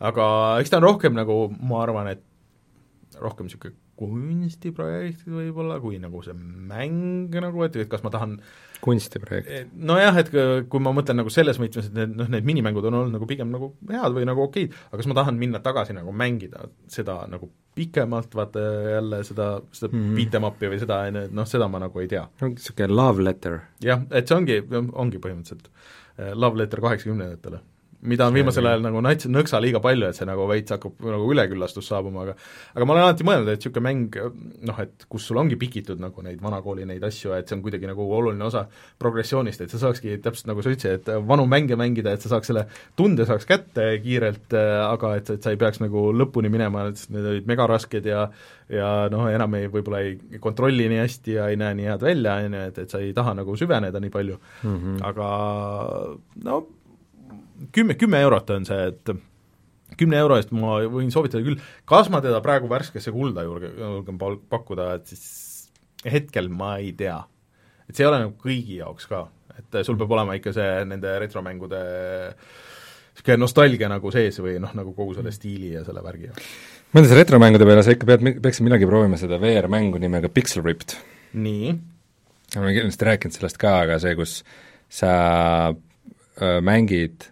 aga 0.00 0.26
eks 0.60 0.70
ta 0.70 0.82
on 0.82 0.88
rohkem 0.90 1.14
nagu, 1.14 1.54
ma 1.60 1.82
arvan, 1.82 2.08
et 2.08 2.22
rohkem 3.22 3.46
niisugune 3.46 3.83
kunstiprojektid 3.98 5.30
võib-olla, 5.30 5.78
kui 5.82 5.98
nagu 6.02 6.22
see 6.24 6.34
mäng 6.34 7.34
nagu, 7.34 7.64
et, 7.66 7.76
et 7.78 7.90
kas 7.90 8.04
ma 8.04 8.12
tahan 8.14 8.36
kunstiprojekt? 8.84 9.74
Nojah, 9.74 10.18
et 10.20 10.30
kui 10.70 10.82
ma 10.82 10.92
mõtlen 10.96 11.20
nagu 11.22 11.32
selles 11.32 11.60
võtmes, 11.60 11.90
et 11.90 11.96
need 11.96 12.16
noh, 12.18 12.30
need 12.32 12.46
minimängud 12.48 12.88
on 12.90 12.98
olnud 13.00 13.14
nagu 13.16 13.28
pigem 13.30 13.52
nagu 13.54 13.72
head 13.90 14.16
või 14.16 14.28
nagu 14.28 14.46
okeid, 14.46 14.74
aga 14.90 15.00
kas 15.00 15.10
ma 15.10 15.18
tahan 15.20 15.38
minna 15.40 15.62
tagasi 15.64 15.96
nagu 15.96 16.14
mängida 16.14 16.68
seda 16.90 17.22
nagu 17.30 17.50
pikemalt, 17.74 18.34
vaata 18.38 18.62
jälle 18.94 19.20
seda, 19.26 19.48
seda 19.74 19.90
mm 19.92 20.00
-hmm. 20.00 20.16
beat 20.18 20.38
em 20.38 20.48
up'i 20.50 20.72
või 20.72 20.80
seda, 20.82 21.00
noh, 21.10 21.46
seda 21.50 21.68
ma 21.68 21.82
nagu 21.82 22.00
ei 22.00 22.08
tea. 22.10 22.26
niisugune 22.42 22.94
love 22.94 23.22
letter. 23.22 23.60
jah, 23.82 24.02
et 24.10 24.28
see 24.28 24.36
ongi, 24.36 24.62
ongi 24.92 25.18
põhimõtteliselt 25.18 25.70
eh, 26.18 26.34
love 26.34 26.58
letter 26.58 26.80
kaheksakümnendatele 26.80 27.62
mida 28.04 28.26
on 28.28 28.36
viimasel 28.36 28.66
ajal 28.68 28.84
nagu 28.84 29.00
nats-, 29.04 29.28
nõksa 29.30 29.60
liiga 29.62 29.80
palju, 29.84 30.08
et 30.08 30.18
see 30.18 30.28
nagu 30.28 30.46
veits 30.50 30.74
hakkab 30.74 31.04
nagu 31.08 31.28
üleküllastus 31.32 31.88
saabuma, 31.90 32.26
aga 32.26 32.36
aga 32.74 32.88
ma 32.88 32.96
olen 32.96 33.06
alati 33.06 33.26
mõelnud, 33.26 33.50
et 33.52 33.62
niisugune 33.62 33.84
mäng 33.86 34.18
noh, 34.70 34.80
et 34.84 35.06
kus 35.10 35.28
sul 35.30 35.40
ongi 35.40 35.58
pikitud 35.60 36.02
nagu 36.02 36.24
neid 36.24 36.42
vanakooli 36.44 36.86
neid 36.88 37.04
asju, 37.06 37.34
et 37.36 37.48
see 37.48 37.58
on 37.58 37.64
kuidagi 37.64 37.88
nagu 37.90 38.06
oluline 38.18 38.44
osa 38.46 38.66
progressioonist, 39.02 39.64
et 39.64 39.72
sa 39.72 39.80
saakski 39.86 40.18
täpselt 40.24 40.50
nagu 40.52 40.64
sa 40.64 40.74
ütlesid, 40.74 41.00
et 41.00 41.28
vanu 41.28 41.46
mänge 41.50 41.78
mängida, 41.80 42.14
et 42.14 42.24
sa 42.24 42.34
saaks 42.34 42.52
selle 42.52 42.66
tunde 42.98 43.26
saaks 43.28 43.48
kätte 43.48 43.88
kiirelt, 44.04 44.52
aga 44.54 45.16
et, 45.20 45.34
et 45.36 45.44
sa 45.44 45.54
ei 45.54 45.60
peaks 45.60 45.80
nagu 45.84 46.10
lõpuni 46.14 46.52
minema, 46.52 46.88
et 46.92 47.06
need 47.14 47.32
olid 47.32 47.50
megarasked 47.50 48.12
ja 48.12 48.28
ja 48.72 49.08
noh, 49.12 49.26
enam 49.28 49.58
ei, 49.58 49.68
võib-olla 49.72 50.00
ei 50.04 50.40
kontrolli 50.40 50.86
nii 50.88 51.02
hästi 51.02 51.36
ja 51.36 51.48
ei 51.52 51.58
näe 51.60 51.74
nii 51.76 51.90
head 51.90 52.06
välja, 52.06 52.38
on 52.40 52.56
ju, 52.56 52.62
et, 52.70 52.78
et 52.84 52.94
sa 52.94 53.00
ei 53.04 53.12
taha 53.16 53.34
nagu 53.36 53.56
süveneda 53.60 54.00
nii 54.00 54.12
palju 54.14 54.38
mm, 54.38 54.78
-hmm. 54.78 55.02
aga 55.04 55.28
no 56.48 56.62
kümme, 57.74 57.96
kümme 57.98 58.20
eurot 58.24 58.50
on 58.54 58.66
see, 58.68 58.90
et 58.90 59.14
kümne 59.98 60.18
euro 60.18 60.38
eest 60.38 60.52
ma 60.54 60.78
võin 60.90 61.12
soovitada 61.14 61.44
küll, 61.44 61.60
kas 61.88 62.10
ma 62.12 62.20
teda 62.24 62.40
praegu 62.44 62.68
värskesse 62.70 63.12
kulda 63.14 63.44
julge, 63.46 63.70
julgen 63.78 64.18
pakkuda, 64.50 64.90
et 64.98 65.12
siis 65.12 65.24
hetkel 66.10 66.50
ma 66.52 66.76
ei 66.82 66.92
tea. 66.96 67.20
et 67.88 67.96
see 67.96 68.04
ei 68.04 68.08
ole 68.08 68.22
nagu 68.22 68.34
kõigi 68.40 68.78
jaoks 68.80 69.08
ka, 69.10 69.26
et 69.58 69.82
sul 69.86 69.98
peab 70.00 70.14
olema 70.16 70.36
ikka 70.38 70.54
see 70.56 70.70
nende 70.88 71.18
retromängude 71.20 71.82
niisugune 73.14 73.36
nostalgia 73.38 73.88
nagu 73.90 74.10
sees 74.10 74.40
või 74.42 74.56
noh, 74.62 74.72
nagu 74.74 74.94
kogu 74.96 75.14
selle 75.14 75.32
stiili 75.34 75.74
ja 75.76 75.84
selle 75.86 76.02
värgi. 76.02 76.32
mõeldes 76.96 77.14
retromängude 77.14 77.68
peale, 77.68 77.84
sa 77.86 77.94
ikka 77.94 78.08
pead, 78.08 78.24
peaksid 78.42 78.66
millalgi 78.66 78.88
proovima 78.90 79.20
seda 79.20 79.38
VR-mängu 79.42 80.00
nimega 80.02 80.32
Pixel 80.32 80.64
Ripped. 80.64 80.96
nii? 81.34 81.74
ma 82.54 82.64
olen 82.64 82.78
kindlasti 82.80 83.10
rääkinud 83.10 83.36
sellest 83.36 83.60
ka, 83.60 83.76
aga 83.84 84.00
see, 84.02 84.16
kus 84.18 84.40
sa 84.92 85.12
öö, 86.40 86.60
mängid 86.64 87.28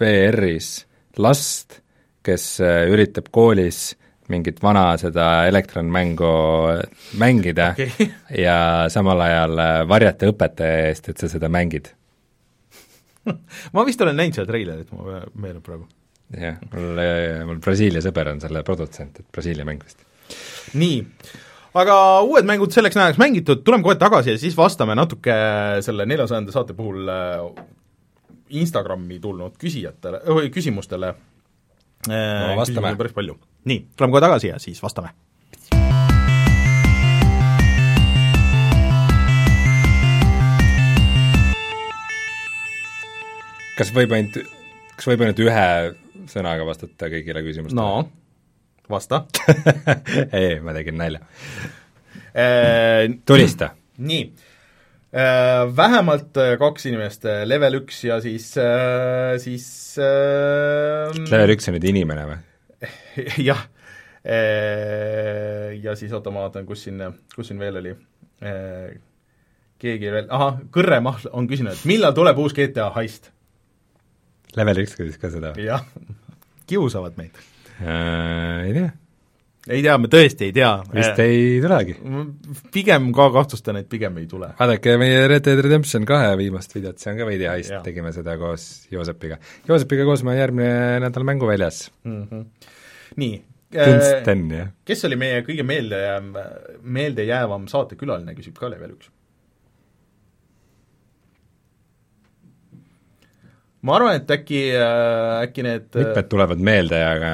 VR-is 0.00 0.84
last, 1.20 1.80
kes 2.24 2.46
äh, 2.64 2.84
üritab 2.92 3.28
koolis 3.34 3.92
mingit 4.32 4.62
vana 4.62 4.94
seda 5.00 5.44
elektronmängu 5.48 6.30
mängida 7.20 7.74
okay. 7.74 8.08
ja 8.46 8.56
samal 8.92 9.20
ajal 9.20 9.60
äh, 9.60 9.74
varjata 9.88 10.30
õpetaja 10.32 10.88
eest, 10.88 11.10
et 11.12 11.20
sa 11.20 11.28
seda 11.28 11.50
mängid 11.52 11.92
ma 13.74 13.84
vist 13.86 14.00
olen 14.04 14.16
näinud 14.18 14.38
seda 14.38 14.48
treilerit, 14.48 14.90
ma 14.96 15.22
meenub 15.40 15.64
praegu. 15.64 15.86
jah, 16.40 16.58
mul, 16.72 17.00
äh, 17.00 17.40
mul 17.48 17.60
Brasiilia 17.64 18.02
sõber 18.04 18.32
on 18.32 18.42
selle 18.42 18.64
produtsent, 18.66 19.20
et 19.20 19.28
Brasiilia 19.32 19.66
mäng 19.68 19.84
vist. 19.84 20.04
nii, 20.80 21.02
aga 21.80 21.98
uued 22.24 22.48
mängud 22.48 22.74
selleks 22.74 22.96
nädalaks 22.98 23.20
mängitud, 23.20 23.64
tuleme 23.66 23.86
kohe 23.86 23.98
tagasi 24.00 24.34
ja 24.34 24.40
siis 24.40 24.56
vastame 24.56 24.96
natuke 24.98 25.36
selle 25.84 26.08
neljasajanda 26.08 26.54
saate 26.54 26.76
puhul 26.76 27.08
Instagrami 28.48 29.18
tulnud 29.20 29.56
küsijatele, 29.58 30.20
või 30.28 30.50
küsimustele 30.52 31.14
no, 32.08 32.56
vastame. 32.58 32.94
päris 32.96 33.14
palju. 33.16 33.38
nii, 33.64 33.86
tuleme 33.96 34.12
kohe 34.12 34.24
tagasi 34.24 34.52
ja 34.52 34.58
siis 34.58 34.82
vastame. 34.82 35.14
kas 43.74 43.90
võib 43.90 44.12
ainult, 44.14 44.36
kas 44.94 45.08
võib 45.10 45.24
ainult 45.24 45.40
ühe 45.42 45.68
sõnaga 46.30 46.66
vastata 46.68 47.08
kõigile 47.10 47.42
küsimustele? 47.42 47.80
no, 47.80 48.04
vasta 48.92 49.24
ei, 50.38 50.60
ma 50.62 50.76
tegin 50.76 51.00
nalja 51.00 51.24
eee.... 52.36 53.14
tulista. 53.26 53.72
nii 53.98 54.26
Äh, 54.28 54.50
vähemalt 55.14 56.36
äh, 56.42 56.56
kaks 56.58 56.88
inimest, 56.90 57.24
äh, 57.30 57.44
level 57.46 57.78
üks 57.82 58.00
ja 58.06 58.18
siis, 58.22 58.48
siis 59.44 59.68
level 59.98 61.54
üks 61.54 61.70
on 61.70 61.76
nüüd 61.76 61.86
inimene 61.92 62.24
või? 62.30 62.38
jah, 63.48 63.62
ja 64.24 65.94
siis 65.96 66.12
oota, 66.16 66.32
ma 66.34 66.46
vaatan, 66.48 66.66
kus 66.66 66.82
siin, 66.88 66.98
kus 67.34 67.48
siin 67.48 67.62
veel 67.62 67.78
oli, 67.80 67.94
keegi 69.80 70.10
veel, 70.16 70.26
ahah, 70.34 70.58
Kõrre 70.74 70.98
Mahl 71.04 71.30
on 71.32 71.46
küsinud, 71.48 71.76
et 71.76 71.86
millal 71.88 72.16
tuleb 72.16 72.42
uus 72.42 72.56
GTA 72.56 72.90
heist? 72.98 73.30
level 74.58 74.82
üks 74.82 74.98
küsis 74.98 75.20
ka 75.20 75.30
seda? 75.32 75.54
jah, 75.60 75.86
kiusavad 76.66 77.16
meid 77.20 77.38
äh,. 77.78 78.66
Ei 78.66 78.74
tea 78.76 78.90
ei 79.64 79.80
tea, 79.84 79.94
me 80.00 80.10
tõesti 80.12 80.48
ei 80.48 80.52
tea. 80.54 80.70
vist 80.92 81.20
ei 81.24 81.56
tulegi. 81.62 81.96
pigem 82.74 83.08
ka 83.16 83.30
kahtlustan, 83.38 83.78
et 83.80 83.88
pigem 83.90 84.18
ei 84.20 84.28
tule. 84.30 84.50
vaadake 84.58 84.98
meie 85.00 85.24
Red 85.30 85.46
Dead 85.46 85.62
Redemption 85.64 86.04
kahe 86.08 86.34
viimast 86.40 86.76
videot, 86.76 87.00
see 87.00 87.14
on 87.14 87.18
ka 87.20 87.28
veidi 87.28 87.48
heist, 87.48 87.74
tegime 87.86 88.12
seda 88.16 88.36
koos 88.40 88.68
Joosepiga. 88.92 89.40
Joosepiga 89.68 90.06
koos 90.08 90.24
me 90.26 90.36
järgmine 90.36 91.00
nädal 91.06 91.26
mängu 91.26 91.48
väljas 91.48 91.88
mm. 92.04 92.22
-hmm. 92.22 92.70
nii. 93.16 93.42
Kunsten, 93.74 94.46
jah. 94.54 94.68
kes 94.86 95.04
oli 95.08 95.16
meie 95.18 95.40
kõige 95.42 95.64
meeldejääv, 95.66 96.26
meeldejäävam 96.82 97.66
saatekülaline, 97.66 98.36
küsib 98.36 98.54
ka 98.58 98.70
level 98.70 98.94
üks. 98.94 99.10
ma 103.84 103.96
arvan, 103.96 104.20
et 104.20 104.30
äkki, 104.30 104.60
äkki 105.42 105.64
need 105.66 105.88
mitmed 105.94 106.28
tulevad 106.30 106.60
meelde, 106.60 107.00
aga 107.04 107.32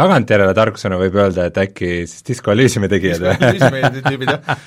tagantjärele 0.00 0.54
tarkusena 0.56 0.98
võib 1.00 1.18
öelda, 1.20 1.46
et 1.50 1.58
äkki 1.60 1.90
siis 2.08 2.24
Disco 2.26 2.54
Elysiumi 2.54 2.88
tegijad 2.90 3.24
või? 3.24 3.50
tüübid, 4.08 4.32
jah. 4.32 4.62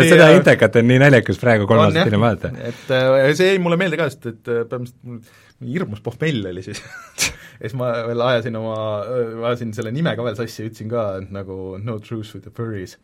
seda 0.00 0.28
intekat 0.36 0.80
on 0.80 0.88
nii 0.90 1.00
naljakas 1.02 1.40
praegu 1.40 1.68
kolm 1.70 1.86
aastat 1.86 2.10
hiljem 2.10 2.26
vaadata. 2.26 2.52
et 2.70 2.92
äh, 2.94 3.30
see 3.38 3.54
jäi 3.54 3.62
mulle 3.62 3.80
meelde 3.80 4.00
ka, 4.00 4.10
sest 4.12 4.30
et 4.32 4.52
äh, 4.52 4.62
põhimõtteliselt 4.68 5.42
hirmus 5.64 6.04
pohmell 6.04 6.50
oli 6.50 6.64
siis 6.66 6.82
ja 7.60 7.64
siis 7.64 7.76
ma 7.78 7.90
veel 8.08 8.26
ajasin 8.28 8.60
oma, 8.60 8.76
äh, 9.06 9.34
ajasin 9.50 9.74
selle 9.76 9.94
nime 9.94 10.14
ka 10.18 10.26
veel 10.26 10.38
sassi, 10.38 10.68
ütlesin 10.68 10.92
ka, 10.92 11.08
nagu 11.34 11.58
no 11.82 11.98
truth 12.04 12.36
with 12.36 12.46
the 12.46 12.54
furries 12.54 12.98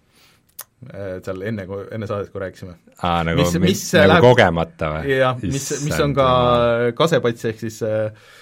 seal 0.80 1.42
enne, 1.44 1.66
enne 1.92 2.06
saadet, 2.08 2.30
kui 2.32 2.40
rääkisime. 2.40 2.72
aa, 3.04 3.20
nagu 3.28 3.42
mis, 3.42 3.56
mis 3.60 3.82
nagu 3.92 4.14
läheb, 4.14 4.24
kogemata 4.24 4.92
või? 4.94 5.10
jah, 5.12 5.40
mis, 5.42 5.66
mis 5.84 5.98
on 6.00 6.14
ka 6.16 6.28
kasepats, 6.96 7.44
ehk 7.50 7.60
siis 7.60 7.82
äh, 7.84 8.06
äh, 8.08 8.38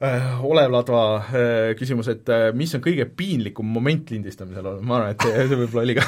Olev 0.00 0.70
Ladva 0.72 1.00
äh, 1.18 1.72
küsimus, 1.76 2.08
et 2.08 2.30
äh, 2.32 2.46
mis 2.56 2.72
on 2.76 2.80
kõige 2.84 3.04
piinlikum 3.04 3.68
moment 3.68 4.08
lindistamisel 4.08 4.64
olnud, 4.64 4.86
ma 4.88 4.96
arvan, 4.96 5.12
et 5.12 5.26
see, 5.26 5.42
see 5.50 5.58
võib-olla 5.60 5.82
oli 5.84 5.96
ka 5.98 6.06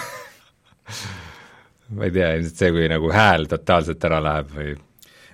ma 1.98 2.09
ei 2.09 2.14
tea, 2.14 2.31
ilmselt 2.39 2.62
see, 2.62 2.73
kui 2.73 2.89
nagu 2.89 3.12
hääl 3.12 3.44
totaalselt 3.51 4.09
ära 4.09 4.23
läheb 4.24 4.55
või 4.56 4.73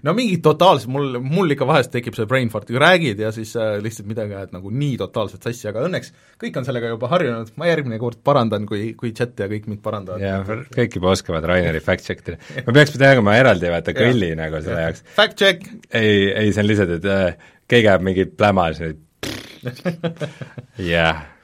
no 0.06 0.14
mingi 0.16 0.38
totaalselt, 0.44 0.90
mul, 0.92 1.18
mul 1.24 1.54
ikka 1.54 1.68
vahest 1.68 1.92
tekib 1.94 2.16
see 2.16 2.28
brain 2.30 2.50
fart, 2.52 2.68
kui 2.68 2.80
räägid 2.80 3.22
ja 3.22 3.32
siis 3.34 3.54
äh, 3.58 3.76
lihtsalt 3.84 4.08
midagi 4.10 4.36
ajad 4.36 4.54
nagu 4.56 4.72
nii 4.72 4.98
totaalselt 5.00 5.46
sassi, 5.46 5.68
aga 5.70 5.84
õnneks 5.88 6.12
kõik 6.42 6.58
on 6.60 6.68
sellega 6.68 6.92
juba 6.92 7.10
harjunud, 7.12 7.52
ma 7.60 7.70
järgmine 7.70 8.00
kord 8.02 8.20
parandan, 8.26 8.66
kui, 8.68 8.92
kui 8.98 9.14
chat 9.16 9.38
ja 9.40 9.48
kõik 9.50 9.70
mind 9.70 9.82
parandavad. 9.84 10.22
jaa, 10.22 10.60
kõik 10.74 10.98
juba 11.00 11.14
oskavad 11.14 11.48
Raineri 11.48 11.82
fact 11.84 12.06
check 12.06 12.26
ida. 12.26 12.38
ma 12.66 12.76
peaks 12.76 12.96
tegema 12.98 13.38
eraldi 13.38 13.72
vaata 13.72 13.96
kõlli 13.96 14.32
ja. 14.34 14.42
nagu 14.44 14.62
selle 14.64 14.86
jaoks. 14.88 15.06
Fact 15.18 15.40
check! 15.40 15.66
ei, 15.90 16.28
ei 16.32 16.52
see 16.52 16.64
on 16.64 16.70
lihtsalt, 16.70 16.94
et 17.00 17.10
äh, 17.14 17.50
keegi 17.70 17.90
ajab 17.90 18.06
mingi 18.06 18.28
pläma, 18.30 18.70
siis 18.78 18.98
jah 20.92 21.18
Äh, 21.18 21.37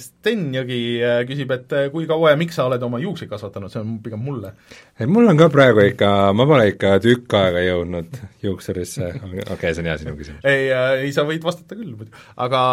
Sten 0.00 0.46
Jõgi 0.54 0.78
äh, 1.04 1.20
küsib, 1.28 1.52
et 1.54 1.74
äh, 1.76 1.88
kui 1.92 2.06
kaua 2.08 2.32
ja 2.32 2.38
miks 2.40 2.58
sa 2.58 2.66
oled 2.68 2.82
oma 2.86 3.00
juukseid 3.02 3.30
kasvatanud, 3.30 3.72
see 3.72 3.82
on 3.82 3.98
pigem 4.04 4.22
mulle. 4.22 4.52
ei, 4.98 5.08
mul 5.10 5.28
on 5.30 5.38
ka 5.40 5.48
praegu 5.52 5.84
ikka, 5.86 6.10
ma 6.36 6.48
pole 6.48 6.68
ikka 6.72 6.96
tükk 7.04 7.36
aega 7.40 7.62
jõudnud 7.66 8.18
juuksurisse, 8.46 9.12
okei 9.20 9.44
okay,, 9.56 9.70
see 9.76 9.84
on 9.84 9.90
hea 9.90 9.98
sinu 10.02 10.16
küsimus. 10.18 10.48
ei, 10.48 10.72
ei 11.04 11.14
sa 11.16 11.26
võid 11.28 11.44
vastata 11.46 11.78
küll 11.78 11.94
muidu, 11.94 12.12
aga 12.46 12.64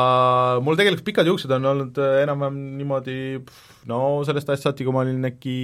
mul 0.65 0.79
tegelikult 0.79 1.07
pikad 1.11 1.29
juuksed 1.31 1.53
on 1.59 1.69
olnud 1.73 2.01
enam-vähem 2.23 2.59
niimoodi 2.79 3.19
no 3.91 4.01
sellest 4.27 4.51
ajast 4.51 4.69
saati, 4.69 4.87
kui 4.87 4.95
ma 4.95 5.05
olin 5.05 5.31
äkki 5.33 5.55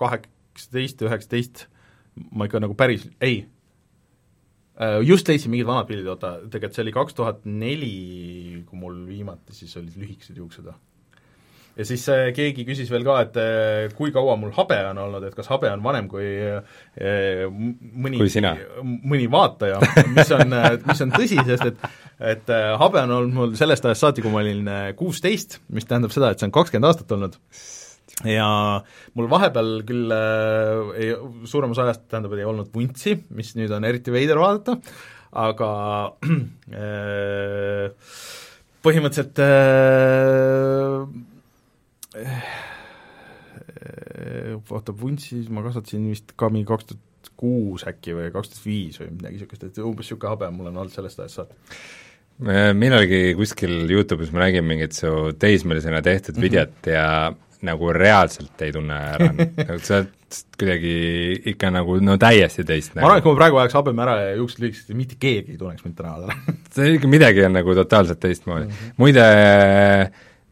kaheksateist, 0.00 1.06
üheksateist, 1.08 1.64
ma 2.34 2.50
ikka 2.50 2.62
nagu 2.62 2.76
päris, 2.78 3.08
ei 3.24 3.42
Äh, 3.42 3.59
just 5.04 5.28
leidsin 5.28 5.52
mingid 5.52 5.68
vanad 5.68 5.88
pildid, 5.88 6.08
oota, 6.08 6.36
tegelikult 6.52 6.76
see 6.78 6.84
oli 6.86 6.94
kaks 6.94 7.18
tuhat 7.18 7.42
neli, 7.48 8.62
kui 8.68 8.80
mul 8.80 9.02
viimati 9.08 9.56
siis 9.56 9.76
olid 9.80 9.98
lühikesed 10.00 10.38
juuksed 10.40 10.70
ja 11.76 11.86
siis 11.86 12.02
äh, 12.12 12.28
keegi 12.36 12.64
küsis 12.68 12.90
veel 12.92 13.04
ka, 13.06 13.16
et 13.24 13.36
äh, 13.40 13.94
kui 13.96 14.12
kaua 14.14 14.36
mul 14.40 14.52
habe 14.56 14.78
on 14.90 15.00
olnud, 15.04 15.26
et 15.28 15.36
kas 15.36 15.48
habe 15.52 15.70
on 15.70 15.82
vanem 15.84 16.08
kui 16.10 16.28
mõni, 18.04 18.20
mõni 18.84 19.28
vaataja, 19.32 19.80
mis 20.16 20.32
on, 20.36 20.56
mis 20.86 21.04
on 21.06 21.14
tõsi, 21.16 21.40
sest 21.50 21.68
et 21.72 21.90
et 22.20 22.50
habe 22.52 23.00
on 23.00 23.12
olnud 23.16 23.36
mul 23.36 23.52
sellest 23.56 23.86
ajast 23.88 24.04
saati, 24.04 24.24
kui 24.24 24.32
ma 24.32 24.42
olin 24.42 24.66
kuusteist, 24.98 25.60
mis 25.72 25.88
tähendab 25.88 26.12
seda, 26.12 26.34
et 26.34 26.42
see 26.42 26.50
on 26.50 26.56
kakskümmend 26.56 26.90
aastat 26.90 27.14
olnud 27.16 27.38
ja 28.28 28.48
mul 29.16 29.28
vahepeal 29.30 29.80
küll 29.88 30.12
äh, 30.12 30.90
ei, 31.00 31.14
suurem 31.48 31.72
osa 31.74 31.86
ajast 31.86 32.06
tähendab, 32.10 32.34
ei 32.36 32.48
olnud 32.48 32.70
vuntsi, 32.74 33.16
mis 33.36 33.54
nüüd 33.58 33.72
on 33.74 33.86
eriti 33.88 34.12
veider 34.14 34.40
vaadata, 34.40 34.76
aga 35.40 35.70
äh, 36.82 37.86
põhimõtteliselt 38.84 39.40
äh, 39.44 41.06
äh, 42.20 42.50
oota, 44.58 44.96
vuntsi 44.96 45.44
ma 45.52 45.64
kasvatasin 45.66 46.10
vist 46.10 46.36
ka 46.36 46.50
mingi 46.52 46.68
kaks 46.68 46.90
tuhat 46.90 47.32
kuus 47.40 47.86
äkki 47.88 48.16
või 48.16 48.28
kaks 48.34 48.52
tuhat 48.52 48.66
viis 48.66 49.00
või 49.00 49.14
midagi 49.14 49.38
niisugust, 49.38 49.64
et 49.64 49.80
umbes 49.84 50.04
niisugune 50.08 50.34
habe 50.34 50.52
mul 50.52 50.70
on 50.72 50.80
olnud 50.82 50.94
sellest 50.94 51.24
ajast 51.24 51.40
saati 51.40 51.56
millalgi 52.40 53.34
kuskil 53.36 53.84
YouTube'is 53.92 54.30
ma 54.32 54.46
nägin 54.46 54.64
mingit 54.64 54.96
su 54.96 55.10
teismelisena 55.36 56.00
tehtud 56.02 56.34
mm 56.34 56.38
-hmm. 56.38 56.44
videot 56.48 56.86
ja 56.88 57.06
nagu 57.66 57.92
reaalselt 57.92 58.64
ei 58.64 58.72
tunne 58.74 58.96
ära 59.14 59.28
nagu 59.68 59.78
sa 59.84 60.00
oled 60.00 60.16
kuidagi 60.60 60.94
ikka 61.52 61.72
nagu 61.74 61.96
no 62.04 62.14
täiesti 62.20 62.64
teist 62.66 62.94
ma 62.94 63.02
arvan, 63.08 63.18
et 63.18 63.26
kui 63.26 63.34
ma 63.34 63.40
praegu 63.40 63.60
ajaks 63.62 63.78
habeme 63.80 64.04
ära 64.04 64.16
ja 64.20 64.34
juuksed 64.38 64.62
lühikesed, 64.62 64.96
mitte 64.98 65.18
keegi 65.20 65.56
ei 65.56 65.60
tunneks 65.60 65.86
mind 65.86 65.98
täna 65.98 66.16
ära 66.20 66.56
see 66.74 66.96
ikka 66.96 67.10
midagi 67.10 67.44
on 67.46 67.56
nagu 67.58 67.74
totaalselt 67.78 68.22
teistmoodi 68.22 68.68
mm. 68.68 68.74
-hmm. 68.74 68.98
muide 69.02 69.26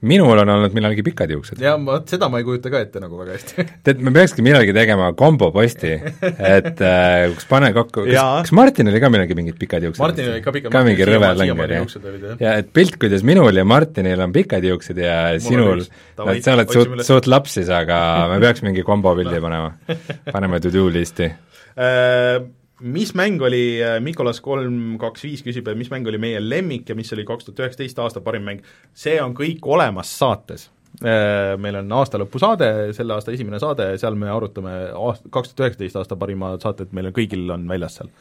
minul 0.06 0.38
on 0.38 0.50
olnud 0.52 0.74
millalgi 0.76 1.02
pikad 1.06 1.32
juuksed. 1.34 1.60
jaa, 1.62 1.74
vot 1.82 2.10
seda 2.10 2.28
ma 2.30 2.38
ei 2.38 2.46
kujuta 2.46 2.70
ka 2.70 2.82
ette 2.84 3.00
nagu 3.02 3.18
väga 3.18 3.34
hästi. 3.34 3.64
Tead, 3.86 4.02
me 4.04 4.12
peakski 4.14 4.44
millalgi 4.46 4.74
tegema 4.76 5.08
komboposti, 5.18 5.94
et 6.22 6.82
äh, 6.84 7.24
kus 7.34 7.48
pane 7.50 7.72
kokku, 7.76 8.04
kas, 8.06 8.44
kas 8.46 8.54
Martinil 8.54 8.94
oli 8.94 9.02
ka 9.02 9.10
millalgi 9.12 9.38
mingid 9.38 9.58
pikad 9.58 9.88
juuksed? 9.88 10.02
Martinil 10.02 10.36
oli 10.36 10.44
ka 10.44 10.54
pikad, 10.54 10.74
ka 10.74 10.84
mingi 10.86 11.08
rõve 11.08 11.32
länger, 11.40 11.74
jah? 11.74 12.36
ja 12.44 12.54
et 12.62 12.70
pilt, 12.74 12.98
kuidas 13.02 13.26
minul 13.26 13.58
ja 13.58 13.66
Martinil 13.68 14.22
on 14.22 14.34
pikad 14.34 14.66
juuksed 14.68 15.02
ja 15.02 15.18
Mul 15.34 15.42
sinul, 15.48 15.84
no 16.20 16.38
sa 16.44 16.54
oled 16.54 16.76
suht, 16.76 16.94
suht 17.08 17.30
laps 17.30 17.58
siis, 17.58 17.72
aga 17.74 17.98
me 18.30 18.38
peaks 18.44 18.62
mingi 18.66 18.86
kombopildi 18.90 19.42
panema, 19.42 19.74
paneme 20.34 20.62
to-do 20.62 20.86
listi. 20.94 21.32
Äh, 21.78 22.38
mis 22.80 23.14
mäng 23.14 23.42
oli, 23.42 23.82
äh, 23.82 23.98
Mikolas 24.05 24.40
kolm 24.44 24.96
kaks 25.00 25.24
viis 25.26 25.44
küsib, 25.46 25.68
et 25.68 25.78
mis 25.78 25.90
mäng 25.92 26.06
oli 26.09 26.20
meie 26.22 26.40
lemmik 26.42 26.88
ja 26.88 26.96
mis 26.98 27.12
oli 27.16 27.26
kaks 27.28 27.48
tuhat 27.48 27.64
üheksateist 27.64 28.02
aasta 28.02 28.22
parim 28.24 28.46
mäng, 28.46 28.66
see 28.94 29.18
on 29.22 29.34
kõik 29.38 29.64
olemas 29.66 30.12
saates. 30.18 30.68
Äh, 30.98 31.55
meil 31.60 31.78
on 31.82 31.90
aastalõpusaade, 32.00 32.92
selle 32.96 33.14
aasta 33.14 33.34
esimene 33.34 33.60
saade, 33.62 33.90
seal 34.00 34.16
me 34.18 34.30
arutame 34.32 34.76
aast-, 34.96 35.28
kaks 35.30 35.52
tuhat 35.52 35.68
üheksateist 35.68 35.98
aasta 36.00 36.18
parimad 36.18 36.62
saated, 36.64 36.94
meil 36.96 37.10
on 37.10 37.16
kõigil 37.16 37.50
on 37.55 37.66
väljas 37.70 38.00
seal. 38.00 38.14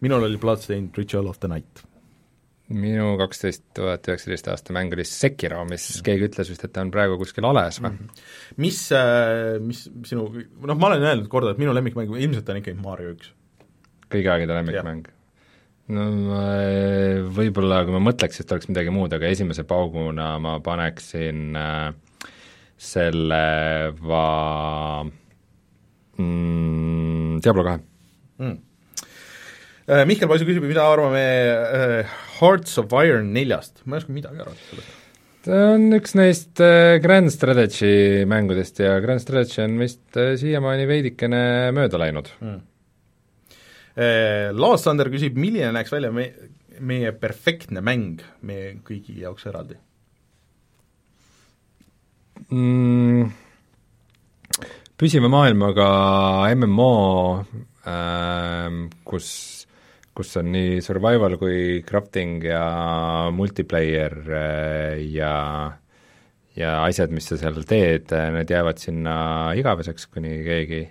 minul 0.00 0.24
oli 0.26 0.38
Bloodstained 0.38 0.96
Ritual 0.98 1.28
of 1.30 1.38
the 1.38 1.48
Night 1.48 1.84
minu 2.72 3.12
kaksteist 3.20 3.62
tuhat 3.76 4.08
üheksateist 4.08 4.48
aasta 4.48 4.72
mäng 4.72 4.92
oli 4.96 5.04
Sekiro, 5.04 5.60
mis 5.68 5.84
mm. 5.90 6.04
keegi 6.06 6.28
ütles 6.30 6.48
vist, 6.48 6.64
et 6.64 6.72
ta 6.72 6.80
on 6.80 6.90
praegu 6.94 7.18
kuskil 7.20 7.44
ales 7.44 7.76
või 7.82 7.90
mm? 7.90 7.98
-hmm. 7.98 8.26
mis, 8.64 8.80
äh, 8.96 9.60
mis 9.60 9.84
sinu, 10.08 10.24
noh, 10.64 10.78
ma 10.78 10.88
olen 10.88 11.04
öelnud 11.04 11.28
korda, 11.28 11.52
et 11.52 11.60
minu 11.60 11.74
lemmikmäng 11.76 12.16
ilmselt 12.16 12.48
on 12.48 12.62
ikkagi 12.62 12.80
Mario 12.80 13.12
üks 13.12 13.34
kõigi 14.14 14.32
aegade 14.32 14.56
lemmikmäng? 14.60 15.10
no 15.94 16.04
võib-olla 17.36 17.82
kui 17.84 17.92
ma 17.92 18.00
mõtleks, 18.06 18.38
siis 18.38 18.48
ta 18.48 18.56
oleks 18.56 18.70
midagi 18.70 18.92
muud, 18.94 19.12
aga 19.12 19.28
esimese 19.28 19.66
pauguna 19.68 20.30
ma 20.40 20.56
paneksin 20.64 21.58
äh, 21.60 21.90
selle 22.80 23.42
va- 24.00 25.04
mm, 26.18 27.40
Diablo 27.44 27.66
kahe. 27.66 27.80
Mm.. 28.40 28.58
Äh, 29.84 30.04
Mihkel 30.08 30.30
Paisu 30.30 30.48
küsib, 30.48 30.64
mida 30.64 30.84
arvame 30.88 31.22
äh, 31.22 32.18
Hearts 32.40 32.78
of 32.80 32.92
Iron 33.04 33.32
neljast, 33.36 33.82
ma 33.84 33.98
ei 33.98 34.04
oska 34.04 34.14
midagi 34.16 34.40
arvata 34.40 34.70
sellest. 34.70 35.00
Ta 35.44 35.56
on 35.74 35.90
üks 35.92 36.14
neist 36.16 36.60
äh, 36.64 36.96
Grand 37.04 37.28
Strategy 37.32 38.24
mängudest 38.28 38.80
ja 38.80 38.96
Grand 39.04 39.20
Strategy 39.20 39.60
on 39.66 39.76
vist 39.82 40.16
äh, 40.16 40.38
siiamaani 40.40 40.86
veidikene 40.88 41.42
mööda 41.76 42.00
läinud. 42.00 42.32
Mm. 42.40 42.54
Äh, 42.56 42.73
Laas 43.94 44.82
Sander 44.82 45.06
küsib, 45.12 45.36
milline 45.38 45.68
näeks 45.70 45.92
välja 45.94 46.10
me, 46.10 46.24
meie 46.82 47.12
perfektne 47.14 47.82
mäng 47.84 48.22
meie 48.42 48.72
kõigi 48.82 49.20
jaoks 49.22 49.46
eraldi 49.46 49.78
mm,? 52.50 53.28
Püsiva 54.94 55.26
maailmaga 55.30 55.86
MMO 56.54 56.90
äh,, 57.86 58.76
kus, 59.06 59.28
kus 60.14 60.36
on 60.38 60.52
nii 60.54 60.82
survival 60.86 61.34
kui 61.40 61.80
crafting 61.86 62.44
ja 62.46 62.66
multiplayer 63.34 64.14
äh, 64.26 65.00
ja 65.10 65.32
ja 66.54 66.74
asjad, 66.84 67.10
mis 67.10 67.26
sa 67.26 67.38
seal 67.40 67.58
teed, 67.66 68.12
äh, 68.14 68.28
need 68.34 68.50
jäävad 68.54 68.78
sinna 68.78 69.16
igaveseks, 69.58 70.06
kuni 70.14 70.36
keegi, 70.46 70.84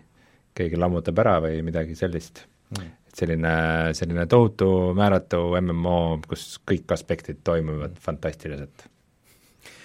keegi 0.58 0.80
lammutab 0.80 1.24
ära 1.24 1.38
või 1.46 1.62
midagi 1.66 1.96
sellist. 1.96 2.44
Et 2.82 3.20
selline, 3.20 3.54
selline 3.98 4.26
tohutu 4.30 4.68
määratu 4.98 5.44
MMO, 5.62 6.00
kus 6.28 6.58
kõik 6.70 6.92
aspektid 6.96 7.44
toimuvad 7.46 7.98
fantastiliselt. 8.02 8.88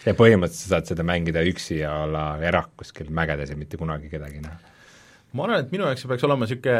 ja 0.06 0.14
põhimõtteliselt 0.16 0.64
sa 0.64 0.76
saad 0.76 0.88
seda 0.92 1.04
mängida 1.04 1.42
üksi 1.44 1.82
ja 1.82 1.92
olla 2.06 2.24
erak 2.40 2.70
kuskil 2.80 3.10
mägedes 3.14 3.50
ja 3.52 3.56
mitte 3.56 3.76
kunagi 3.76 4.08
kedagi 4.08 4.40
näha. 4.44 4.58
ma 5.32 5.44
arvan, 5.44 5.64
et 5.64 5.74
minu 5.74 5.84
jaoks 5.84 6.04
see 6.04 6.12
peaks 6.12 6.24
olema 6.24 6.46
niisugune 6.46 6.78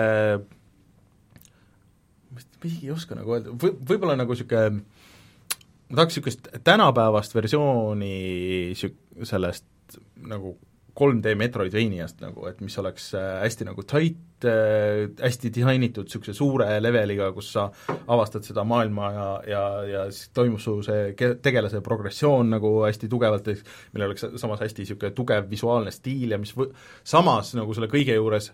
ma 2.32 2.70
isegi 2.70 2.86
ei 2.86 2.94
oska 2.94 3.18
nagu 3.18 3.36
öelda, 3.36 3.52
või, 3.52 3.74
võib-olla 3.92 4.16
nagu 4.16 4.32
niisugune 4.32 4.80
ma 5.88 6.00
tahaks 6.00 6.16
niisugust 6.16 6.48
tänapäevast 6.64 7.34
versiooni 7.34 8.14
siuk-, 8.78 9.00
sellest 9.28 9.98
nagu 10.28 10.56
3D 10.98 11.34
Metroidvaniast 11.38 12.22
nagu, 12.24 12.46
et 12.50 12.62
mis 12.64 12.74
oleks 12.80 13.12
äh, 13.14 13.26
hästi 13.44 13.68
nagu 13.68 13.84
tight, 13.86 14.46
äh, 14.48 15.04
hästi 15.22 15.52
disainitud 15.54 16.08
niisuguse 16.08 16.34
suure 16.34 16.66
leveliga, 16.82 17.30
kus 17.36 17.52
sa 17.54 17.68
avastad 18.10 18.46
seda 18.46 18.64
maailma 18.66 19.10
ja, 19.14 19.28
ja, 19.46 19.62
ja 19.92 20.06
siis 20.10 20.32
toimub 20.34 20.62
su 20.62 20.78
see 20.86 21.12
tegelase 21.44 21.82
progressioon 21.84 22.50
nagu 22.56 22.72
hästi 22.86 23.10
tugevalt, 23.10 23.52
millel 23.92 24.10
oleks 24.10 24.26
samas 24.42 24.64
hästi 24.64 24.84
niisugune 24.84 25.14
tugev 25.16 25.46
visuaalne 25.50 25.94
stiil 25.94 26.34
ja 26.34 26.40
mis 26.40 26.54
võ-, 26.56 26.72
samas 27.06 27.54
nagu 27.58 27.76
selle 27.76 27.90
kõige 27.92 28.18
juures 28.18 28.52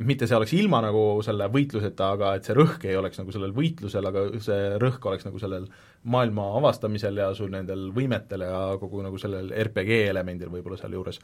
mitte 0.00 0.26
see 0.26 0.36
oleks 0.36 0.54
ilma 0.56 0.80
nagu 0.84 1.02
selle 1.24 1.48
võitluseta, 1.52 2.12
aga 2.16 2.34
et 2.38 2.48
see 2.48 2.56
rõhk 2.56 2.86
ei 2.88 2.96
oleks 2.96 3.20
nagu 3.20 3.34
sellel 3.34 3.52
võitlusel, 3.56 4.08
aga 4.08 4.24
see 4.40 4.70
rõhk 4.80 5.08
oleks 5.10 5.26
nagu 5.28 5.40
sellel 5.42 5.66
maailma 6.12 6.46
avastamisel 6.60 7.20
ja 7.20 7.28
sul 7.36 7.52
nendel 7.52 7.90
võimetel 7.94 8.46
ja 8.46 8.62
kogu 8.80 9.02
nagu 9.04 9.20
sellel 9.20 9.52
RPG 9.66 10.06
elemendil 10.08 10.52
võib-olla 10.52 10.80
sealjuures. 10.80 11.20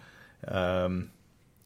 Ehm, 0.52 1.00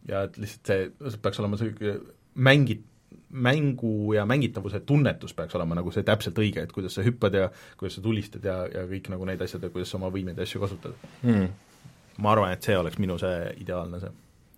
ja 0.09 0.24
et 0.29 0.39
lihtsalt 0.39 0.73
see, 0.73 0.89
see 1.09 1.23
peaks 1.23 1.43
olema 1.43 1.59
selline 1.59 1.99
mängit-, 2.39 2.87
mängu 3.33 4.12
ja 4.15 4.27
mängitavuse 4.27 4.81
tunnetus 4.81 5.35
peaks 5.35 5.55
olema 5.55 5.74
nagu 5.74 5.91
see 5.91 6.05
täpselt 6.07 6.39
õige, 6.39 6.62
et 6.62 6.73
kuidas 6.73 6.95
sa 6.95 7.05
hüppad 7.05 7.35
ja 7.35 7.51
kuidas 7.81 7.99
sa 7.99 8.05
tulistad 8.05 8.45
ja, 8.45 8.62
ja 8.69 8.87
kõik 8.89 9.09
nagu 9.12 9.27
need 9.29 9.43
asjad 9.43 9.65
ja 9.65 9.70
kuidas 9.73 9.91
sa 9.91 9.99
oma 9.99 10.12
võimeid 10.12 10.39
ja 10.39 10.47
asju 10.47 10.61
kasutad. 10.62 11.07
Mm.. 11.23 11.49
ma 12.23 12.35
arvan, 12.35 12.53
et 12.53 12.62
see 12.62 12.77
oleks 12.77 13.01
minu 13.01 13.16
see 13.20 13.55
ideaalne 13.65 14.01
see. 14.03 14.12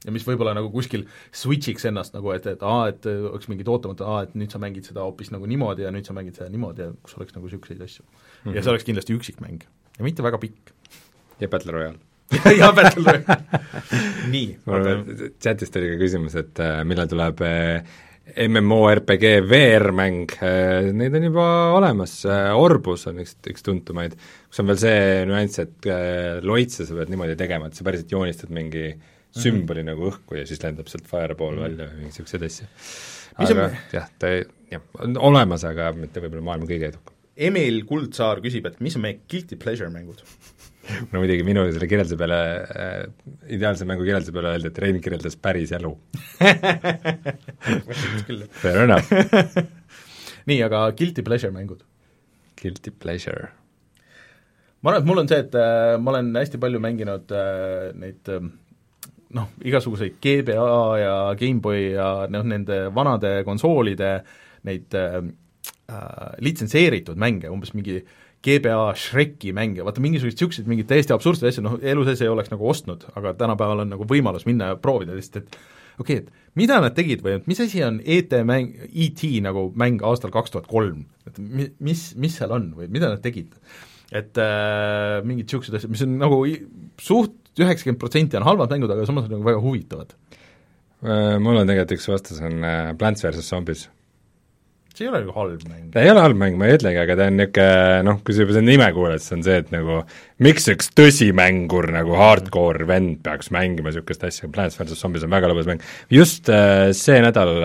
Ja 0.05 0.15
mis 0.15 0.27
võib-olla 0.29 0.55
nagu 0.57 0.71
kuskil 0.73 1.07
switch'iks 1.33 1.89
ennast 1.91 2.17
nagu, 2.17 2.33
et, 2.37 2.47
et 2.55 2.65
aa, 2.65 2.89
et 2.93 3.09
oleks 3.09 3.49
mingid 3.51 3.69
ootamatud, 3.71 4.07
aa, 4.07 4.25
et 4.29 4.35
nüüd 4.39 4.53
sa 4.53 4.61
mängid 4.63 4.89
seda 4.89 5.05
hoopis 5.05 5.33
nagu 5.35 5.49
niimoodi 5.51 5.87
ja 5.87 5.93
nüüd 5.95 6.07
sa 6.09 6.17
mängid 6.17 6.37
seda 6.39 6.51
niimoodi 6.53 6.87
ja 6.87 6.93
kus 7.03 7.17
oleks 7.19 7.37
nagu 7.37 7.49
niisuguseid 7.49 7.83
asju. 7.85 8.05
Mm. 8.05 8.17
-hmm. 8.45 8.57
ja 8.57 8.63
see 8.63 8.75
oleks 8.75 8.89
kindlasti 8.89 9.17
üksikmäng 9.17 9.65
ja 9.99 10.07
mitte 10.07 10.23
väga 10.23 10.41
pikk. 10.43 10.75
Ja 11.41 11.49
Battle 11.49 11.73
Royale. 11.73 12.01
Ja 12.61 12.73
Battle 12.73 13.05
Royale. 13.05 13.39
Nii, 14.35 14.57
chatist 15.43 15.77
oli 15.77 15.93
ka 15.95 16.01
küsimus, 16.01 16.35
et 16.41 16.61
äh, 16.63 16.81
millal 16.89 17.09
tuleb 17.11 17.43
äh, 17.45 17.97
MMORPG 18.49 19.25
VR-mäng, 19.45 20.33
äh, 20.41 20.91
neid 20.97 21.15
on 21.19 21.27
juba 21.29 21.49
olemas, 21.77 22.23
Orbus 22.57 23.05
on 23.11 23.21
üks, 23.23 23.37
üks 23.53 23.67
tuntumaid, 23.67 24.17
kus 24.49 24.63
on 24.63 24.71
veel 24.71 24.81
see 24.81 25.03
nüanss, 25.29 25.61
et 25.61 25.91
loitse 26.43 26.89
sa 26.89 26.97
pead 26.97 27.13
niimoodi 27.13 27.37
tegema, 27.39 27.69
et 27.69 27.77
sa 27.77 27.85
päriselt 27.87 28.15
joonistad 28.17 28.55
mingi 28.55 28.89
sümboli 29.35 29.83
mm 29.83 29.89
-hmm. 29.89 29.91
nagu 29.91 30.03
õhku 30.11 30.33
ja 30.39 30.45
siis 30.47 30.63
lendab 30.63 30.89
sealt 30.91 31.07
fireball 31.11 31.55
mm 31.55 31.59
-hmm. 31.59 31.69
välja 31.69 31.85
või 31.87 31.95
mingeid 31.95 32.13
niisuguseid 32.13 32.43
asju. 32.49 32.67
aga 33.37 33.65
on... 33.65 33.71
jah, 33.93 34.07
ta 34.19 34.27
jah, 34.71 34.83
on 35.07 35.11
olemas, 35.31 35.63
aga 35.65 35.93
mitte 35.93 36.21
võib-olla 36.23 36.45
maailma 36.51 36.67
kõige 36.71 36.87
edukam. 36.93 37.15
Emil 37.37 37.85
Kuldsaar 37.85 38.41
küsib, 38.41 38.67
et 38.67 38.81
mis 38.81 38.97
on 38.97 39.03
meie 39.03 39.19
guilty 39.31 39.57
pleasure 39.57 39.91
mängud 39.91 40.23
no 41.13 41.21
muidugi 41.23 41.45
minu 41.47 41.65
selle 41.73 41.89
kirjelduse 41.91 42.19
peale 42.21 42.39
äh,, 42.63 42.67
ideaalse 43.57 43.85
mängu 43.89 44.03
kirjelduse 44.05 44.33
peale 44.37 44.49
öeldi, 44.55 44.69
et 44.71 44.81
Rein 44.85 44.99
kirjeldas 45.01 45.37
päris 45.37 45.73
elu 45.73 45.93
Fair 48.63 48.79
enough 48.85 49.09
nii, 50.49 50.59
aga 50.67 50.79
guilty 50.97 51.23
pleasure 51.27 51.53
mängud? 51.55 51.81
Guilty 52.61 52.91
pleasure? 52.91 53.45
ma 54.85 54.93
arvan, 54.93 55.01
et 55.01 55.09
mul 55.09 55.23
on 55.23 55.29
see, 55.31 55.41
et 55.41 55.55
äh, 55.57 55.97
ma 55.97 56.13
olen 56.13 56.29
hästi 56.37 56.61
palju 56.61 56.79
mänginud 56.85 57.33
äh, 57.33 57.89
neid 57.97 58.29
äh, 58.29 58.45
noh, 59.35 59.51
igasuguseid 59.67 60.19
GBA 60.23 60.83
ja 61.01 61.15
GameBoy 61.39 61.81
ja 61.95 62.11
noh, 62.31 62.45
nende 62.49 62.85
vanade 62.95 63.37
konsoolide 63.47 64.17
neid 64.69 64.95
äh, 64.99 65.19
äh, 65.91 66.29
litsenseeritud 66.45 67.19
mänge, 67.21 67.51
umbes 67.53 67.75
mingi 67.77 68.01
GBA 68.45 68.91
Shreki 69.01 69.55
mänge, 69.57 69.85
vaata 69.87 70.03
mingisuguseid 70.05 70.37
niisuguseid 70.37 70.69
mingeid 70.69 70.91
täiesti 70.91 71.15
absurdseid 71.17 71.51
asju, 71.51 71.65
noh 71.65 71.79
elu 71.81 72.05
sees 72.09 72.25
ei 72.25 72.33
oleks 72.33 72.53
nagu 72.53 72.69
ostnud, 72.69 73.07
aga 73.17 73.33
tänapäeval 73.41 73.85
on 73.87 73.95
nagu 73.95 74.09
võimalus 74.09 74.45
minna 74.49 74.73
ja 74.73 74.81
proovida 74.81 75.17
lihtsalt, 75.17 75.49
et 75.49 76.03
okei 76.03 76.21
okay,, 76.21 76.27
et 76.27 76.59
mida 76.61 76.79
nad 76.85 76.97
tegid 76.97 77.25
või 77.25 77.39
et 77.39 77.49
mis 77.51 77.63
asi 77.65 77.81
on 77.87 78.03
ET 78.05 78.35
mäng, 78.47 78.77
ET 78.93 79.25
nagu 79.47 79.71
mäng 79.81 80.05
aastal 80.05 80.35
kaks 80.35 80.53
tuhat 80.53 80.69
kolm, 80.71 81.07
et 81.29 81.41
mi-, 81.41 81.73
mis, 81.85 82.11
mis 82.21 82.37
seal 82.37 82.53
on 82.55 82.71
või 82.77 82.91
mida 82.93 83.11
nad 83.15 83.25
tegid? 83.25 83.57
et 84.15 84.37
äh, 84.39 85.25
mingid 85.27 85.49
niisugused 85.49 85.75
asjad, 85.75 85.91
mis 85.91 86.05
on 86.05 86.19
nagu 86.21 86.45
suht 87.03 87.33
üheksakümmend 87.63 88.01
protsenti 88.03 88.39
on 88.41 88.47
halvad 88.47 88.73
mängud, 88.75 88.91
aga 88.91 89.07
samas 89.09 89.29
on 89.29 89.37
nagu 89.37 89.47
väga 89.47 89.63
huvitavad. 89.63 90.15
Äh, 91.05 91.37
mul 91.43 91.61
on 91.61 91.69
tegelikult 91.69 91.99
üks 91.99 92.09
vastus, 92.11 92.41
on 92.45 92.65
äh, 92.65 92.95
Plants 92.99 93.27
versus 93.27 93.51
Zombies 93.51 93.89
see 94.95 95.09
ei 95.09 95.11
ole 95.11 95.25
ju 95.25 95.33
halb 95.35 95.63
mäng. 95.67 95.87
ta 95.91 96.03
ei 96.05 96.11
ole 96.13 96.23
halb 96.23 96.39
mäng, 96.39 96.59
ma 96.59 96.69
ei 96.69 96.77
ütlegi, 96.77 97.01
aga 97.03 97.17
ta 97.19 97.27
on 97.27 97.39
niisugune 97.41 98.05
noh, 98.07 98.21
kui 98.23 98.35
sa 98.37 98.45
juba 98.45 98.55
seda 98.55 98.67
nime 98.69 98.87
kuuled, 98.95 99.23
siis 99.23 99.35
on 99.35 99.43
see, 99.43 99.57
et 99.65 99.73
nagu 99.75 99.97
miks 100.47 100.69
üks 100.71 100.93
tõsimängur 100.95 101.91
nagu 101.97 102.15
hardcore 102.19 102.87
vend 102.87 103.19
peaks 103.27 103.51
mängima 103.55 103.91
niisugust 103.91 104.23
asja, 104.29 104.51
Plants 104.55 104.79
vs 104.79 105.01
Zombies 105.01 105.27
on 105.27 105.35
väga 105.35 105.51
lõbus 105.51 105.67
mäng. 105.71 105.83
just 106.15 106.47
äh, 106.47 106.93
see 106.95 107.19
nädal 107.25 107.59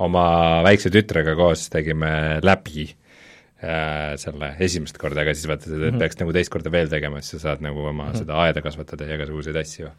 oma 0.00 0.24
väikse 0.64 0.92
tütrega 0.94 1.36
koos 1.36 1.68
tegime 1.68 2.40
läbi 2.40 2.88
äh, 2.88 2.96
selle 3.60 4.54
esimest 4.64 4.96
korda, 4.98 5.20
aga 5.20 5.34
siis 5.36 5.48
vaata, 5.50 5.68
et 5.68 5.74
mm 5.76 5.82
-hmm. 5.82 5.98
peaks 6.00 6.20
nagu 6.20 6.32
teist 6.32 6.52
korda 6.52 6.72
veel 6.72 6.88
tegema, 6.88 7.20
siis 7.20 7.36
sa 7.36 7.50
saad 7.50 7.60
nagu 7.60 7.80
oma 7.80 8.04
mm 8.04 8.10
-hmm. 8.10 8.18
seda 8.18 8.38
aeda 8.46 8.62
kasvatada 8.62 9.04
ja 9.04 9.18
igasuguseid 9.18 9.56
asju 9.56 9.90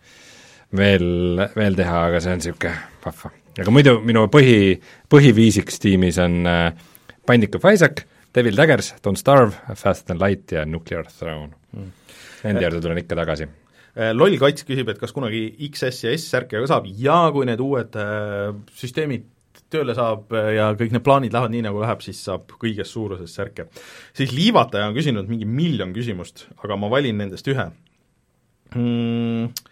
veel, 0.78 1.48
veel 1.56 1.76
teha, 1.76 2.06
aga 2.08 2.20
see 2.20 2.34
on 2.34 2.42
niisugune 2.42 2.74
vahva 3.06 3.32
aga 3.60 3.74
muidu 3.74 3.98
minu 4.06 4.26
põhi, 4.32 4.78
põhiviisiks 5.12 5.82
tiimis 5.84 6.20
on 6.24 6.46
äh, 6.48 7.56
of 7.56 7.66
Isaac, 7.66 8.06
Devil 8.34 8.56
Daggers, 8.56 8.94
Don't 9.04 9.20
Starve, 9.20 9.56
Fast 9.76 10.12
and 10.12 10.22
Light 10.22 10.52
ja 10.52 10.66
Nuclear 10.66 11.06
Throne 11.06 11.52
mm.. 11.74 11.92
Nende 12.42 12.64
juurde 12.64 12.80
tulen 12.82 12.98
ikka 12.98 13.16
tagasi. 13.16 13.46
Äh, 13.94 14.14
loll 14.16 14.38
Kats 14.40 14.66
küsib, 14.66 14.90
et 14.90 14.98
kas 15.00 15.12
kunagi 15.14 15.44
XS 15.70 16.06
ja 16.08 16.14
S-särke 16.16 16.58
ka 16.58 16.70
saab 16.72 16.88
ja 16.98 17.28
kui 17.34 17.46
need 17.46 17.62
uued 17.62 17.98
äh, 18.00 18.50
süsteemid 18.76 19.28
tööle 19.74 19.96
saab 19.98 20.32
äh, 20.36 20.54
ja 20.58 20.70
kõik 20.78 20.94
need 20.96 21.06
plaanid 21.06 21.36
lähevad 21.36 21.54
nii, 21.54 21.66
nagu 21.68 21.82
läheb, 21.84 22.04
siis 22.06 22.22
saab 22.28 22.52
kõiges 22.62 22.94
suuruses 22.94 23.36
särke. 23.36 23.68
siis 24.18 24.34
Liivataja 24.36 24.90
on 24.90 24.98
küsinud 24.98 25.30
mingi 25.32 25.48
miljon 25.50 25.94
küsimust, 25.96 26.48
aga 26.64 26.78
ma 26.80 26.92
valin 26.92 27.22
nendest 27.24 27.52
ühe 27.52 27.70
mm,. 28.76 29.68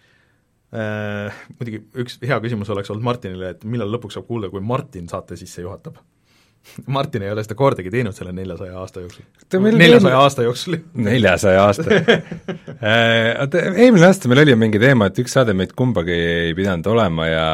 Äh, 0.70 1.38
muidugi 1.58 1.80
üks 1.98 2.20
hea 2.22 2.36
küsimus 2.38 2.68
oleks 2.70 2.92
olnud 2.92 3.02
Martinile, 3.02 3.48
et 3.56 3.64
millal 3.66 3.90
lõpuks 3.90 4.14
saab 4.14 4.28
kuulda, 4.28 4.52
kui 4.52 4.62
Martin 4.62 5.08
saate 5.10 5.34
sisse 5.34 5.64
juhatab 5.64 5.96
Martin 6.94 7.22
ei 7.22 7.32
ole 7.32 7.44
seda 7.44 7.56
kordagi 7.58 7.90
teinud 7.92 8.16
selle 8.16 8.32
neljasaja 8.36 8.78
aasta 8.80 9.02
jooksul. 9.04 9.24
neljasaja 9.78 10.18
aasta 10.20 10.46
jooksul. 10.46 10.76
neljasaja 11.08 11.64
aasta 11.64 11.86
äh, 11.96 13.40
Oota, 13.40 13.64
eelmine 13.70 14.06
aasta 14.06 14.30
meil 14.30 14.44
oli 14.44 14.56
mingi 14.60 14.82
teema, 14.82 15.10
et 15.10 15.22
üks 15.22 15.36
saade 15.38 15.54
meid 15.56 15.74
kumbagi 15.78 16.16
ei 16.46 16.54
pidanud 16.58 16.86
olema 16.92 17.26
ja, 17.28 17.48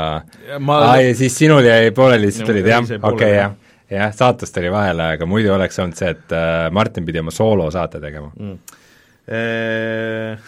ja 0.51 0.61
ma... 0.61 0.81
aa, 0.91 0.99
ja 1.05 1.15
siis 1.19 1.39
sinul 1.39 1.65
jäi 1.66 1.91
pooleli, 1.97 2.33
siis 2.33 2.47
tulid 2.49 2.69
jah, 2.70 2.85
okei 3.11 3.33
jah, 3.37 3.57
jah, 3.93 4.12
saatust 4.16 4.62
oli 4.62 4.73
vahele, 4.74 5.11
aga 5.16 5.28
muidu 5.31 5.55
oleks 5.57 5.81
olnud 5.83 5.99
see, 5.99 6.12
et 6.16 6.37
äh, 6.37 6.69
Martin 6.74 7.09
pidi 7.09 7.23
oma 7.24 7.35
soolosaate 7.35 8.03
tegema 8.03 8.33
mm. 8.35 8.85
Eee 9.27 10.39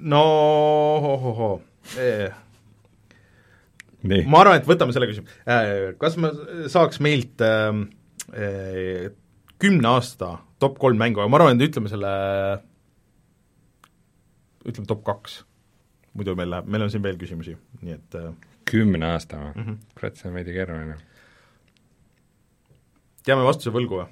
no 0.00 0.24
ohohoo 0.96 1.62
Nii. 1.96 2.28
Ma 4.02 4.42
arvan, 4.42 4.60
et 4.60 4.68
võtame 4.68 4.94
selle 4.96 5.08
küsimuse. 5.10 5.40
Äh, 5.44 5.92
kas 6.00 6.16
ma 6.20 6.32
saaks 6.72 7.00
meilt 7.04 7.42
äh, 7.44 7.68
äh, 8.32 9.10
kümne 9.60 9.94
aasta 9.96 10.38
top 10.60 10.78
kolm 10.80 11.00
mängu, 11.00 11.22
aga 11.22 11.32
ma 11.32 11.40
arvan, 11.40 11.56
et 11.56 11.70
ütleme 11.70 11.90
selle, 11.92 12.12
ütleme 14.66 14.88
top 14.90 15.04
kaks. 15.06 15.44
muidu 16.10 16.32
meil 16.34 16.50
läheb, 16.50 16.66
meil 16.66 16.82
on 16.82 16.88
siin 16.90 17.02
veel 17.04 17.18
küsimusi, 17.20 17.52
nii 17.86 17.94
et 17.94 18.16
äh, 18.18 18.32
kümne 18.66 19.12
aasta 19.12 19.38
või 19.38 19.50
mm 19.52 19.66
-hmm.? 19.66 19.76
kurat, 19.98 20.16
see 20.18 20.28
on 20.28 20.34
veidi 20.34 20.54
keeruline. 20.56 20.96
jääme 23.28 23.44
vastuse 23.46 23.70
võlgu 23.74 24.00
või? 24.00 24.08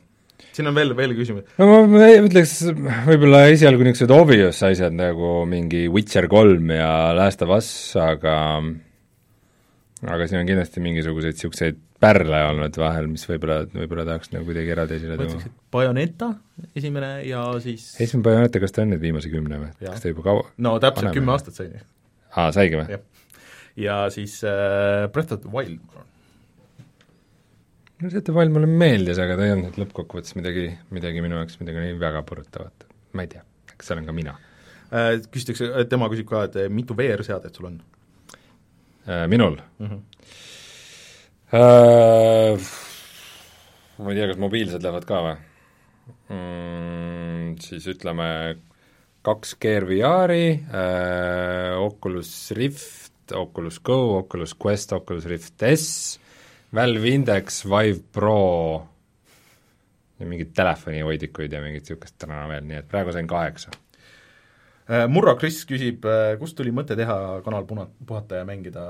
siin 0.55 0.70
on 0.70 0.74
veel, 0.78 0.94
veel 0.97 1.15
küsimusi. 1.19 1.59
no 1.59 1.66
ma 1.90 2.10
ütleks 2.28 2.55
võib-olla 3.09 3.47
esialgu 3.51 3.86
niisugused 3.86 4.15
obvious 4.15 4.62
asjad 4.62 4.94
nagu 4.94 5.44
mingi 5.51 5.89
Witcher 5.89 6.28
kolm 6.31 6.70
ja 6.70 7.15
Last 7.19 7.43
of 7.43 7.51
Us, 7.56 7.70
aga 7.97 8.36
aga 10.06 10.26
siin 10.30 10.40
on 10.40 10.48
kindlasti 10.48 10.82
mingisuguseid 10.84 11.34
niisuguseid 11.34 11.78
pärle 12.02 12.40
olnud 12.46 12.76
vahel, 12.78 13.08
mis 13.10 13.24
võib-olla, 13.26 13.62
võib-olla 13.72 14.04
tahaks 14.06 14.30
nagu 14.34 14.46
kuidagi 14.46 14.74
eraldi 14.74 14.98
esile 15.00 15.16
tuua. 15.18 15.52
Bayoneta 15.74 16.30
esimene 16.78 17.12
ja 17.26 17.42
siis 17.64 17.90
esimene 17.98 18.28
Bayoneta, 18.28 18.62
kas 18.62 18.74
ta 18.74 18.84
on 18.84 18.92
nüüd 18.94 19.02
viimase 19.02 19.32
kümne 19.32 19.58
või? 19.64 19.72
kas 19.82 20.04
ta 20.04 20.12
juba 20.12 20.26
kaua 20.28 20.46
no 20.64 20.76
täpselt 20.82 21.10
kümme 21.16 21.34
aastat 21.34 21.58
sai. 21.58 21.82
aa, 22.36 22.52
saigi 22.54 22.78
või? 22.78 23.00
ja 23.88 24.04
siis 24.14 24.38
äh, 24.46 25.08
Breath 25.14 25.34
of 25.34 25.42
the 25.42 25.50
Wild, 25.54 25.82
ma 25.82 25.98
arvan 25.98 26.06
no 27.98 28.14
see 28.14 28.34
Val 28.34 28.54
mulle 28.54 28.70
meeldis, 28.70 29.18
aga 29.22 29.38
ta 29.38 29.46
ei 29.46 29.56
olnud 29.56 29.78
lõppkokkuvõttes 29.82 30.38
midagi, 30.38 30.70
midagi 30.94 31.24
minu 31.24 31.40
jaoks 31.40 31.58
midagi 31.62 31.82
nii 31.88 31.98
väga 31.98 32.22
purutavat. 32.28 32.86
ma 33.18 33.26
ei 33.26 33.34
tea, 33.34 33.42
eks 33.74 33.90
see 33.90 33.98
olen 33.98 34.06
ka 34.06 34.14
mina 34.14 34.38
äh,. 34.94 35.16
Küsitakse, 35.34 35.72
tema 35.90 36.06
küsib 36.12 36.30
ka, 36.30 36.46
et 36.46 36.60
mitu 36.70 36.94
VR-seadet 36.98 37.58
sul 37.58 37.72
on? 37.72 37.80
Minul 39.09 39.56
mm? 39.78 39.86
-hmm. 39.86 40.01
Äh, 41.48 42.60
ma 43.98 44.10
ei 44.12 44.18
tea, 44.18 44.26
kas 44.28 44.40
mobiilsed 44.40 44.82
lähevad 44.85 45.06
ka 45.09 45.20
või 45.24 45.36
mm,? 46.28 47.55
Siis 47.64 47.86
ütleme 47.89 48.26
kaks 49.24 49.56
Gear 49.60 49.86
VR-i 49.89 50.44
äh,, 50.60 51.72
Oculus 51.80 52.52
Rift, 52.56 53.32
Oculus 53.32 53.80
Go, 53.80 54.18
Oculus 54.18 54.55
Quest, 54.55 54.93
Oculus 54.93 55.24
Rift 55.24 55.64
S, 55.72 56.20
Valve 56.74 57.09
Index, 57.09 57.64
Vive 57.64 58.05
Pro 58.12 58.86
ja 60.18 60.26
mingeid 60.26 60.52
telefonihoidikuid 60.55 61.52
ja 61.52 61.60
mingit 61.62 61.86
niisugust 61.86 62.16
täna 62.18 62.44
veel, 62.51 62.64
nii 62.66 62.80
et 62.82 62.89
praegu 62.90 63.14
sain 63.14 63.28
kaheksa. 63.30 63.72
Äh, 64.89 65.05
Murro 65.12 65.35
Kris 65.36 65.62
küsib, 65.69 66.06
äh, 66.09 66.35
kust 66.40 66.56
tuli 66.56 66.73
mõte 66.73 66.97
teha 66.97 67.16
kanal 67.44 67.66
puna-, 67.69 67.89
puhata 68.09 68.40
ja 68.40 68.47
mängida, 68.48 68.85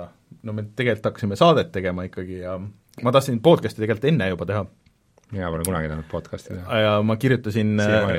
no 0.47 0.55
me 0.55 0.69
tegelikult 0.79 1.11
hakkasime 1.11 1.39
saadet 1.39 1.73
tegema 1.75 2.05
ikkagi 2.07 2.43
ja 2.45 2.59
ma 2.59 3.15
tahtsin 3.15 3.41
podcast'i 3.43 3.83
tegelikult 3.83 4.07
enne 4.13 4.29
juba 4.31 4.47
teha. 4.47 4.67
mina 5.33 5.49
pole 5.53 5.65
kunagi 5.67 5.91
tahtnud 5.91 6.07
podcast'i 6.13 6.55
teha. 6.55 6.83
ja 6.85 6.93
ma 7.03 7.17
kirjutasin 7.19 7.83
äh, 7.83 8.13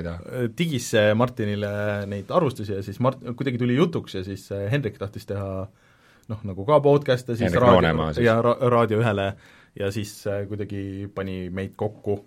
digisse 0.60 1.06
Martinile 1.16 1.70
neid 2.12 2.34
arvustusi 2.36 2.76
ja 2.76 2.84
siis 2.84 3.00
Mart-, 3.00 3.24
kuidagi 3.32 3.62
tuli 3.62 3.78
jutuks 3.80 4.20
ja 4.20 4.24
siis 4.28 4.50
Hendrik 4.72 5.00
tahtis 5.00 5.30
teha 5.30 5.70
noh, 6.30 6.42
nagu 6.44 6.66
ka 6.68 6.82
podcast'e, 6.84 7.38
siis 7.38 7.48
Hendrik 7.48 7.64
raadio, 7.64 8.10
siis. 8.12 8.26
ja 8.28 8.36
ra-, 8.44 8.58
Raadio 8.76 9.00
ühele 9.00 9.30
ja 9.80 9.92
siis 9.96 10.12
äh, 10.28 10.44
kuidagi 10.50 11.08
pani 11.16 11.46
meid 11.48 11.78
kokku. 11.80 12.20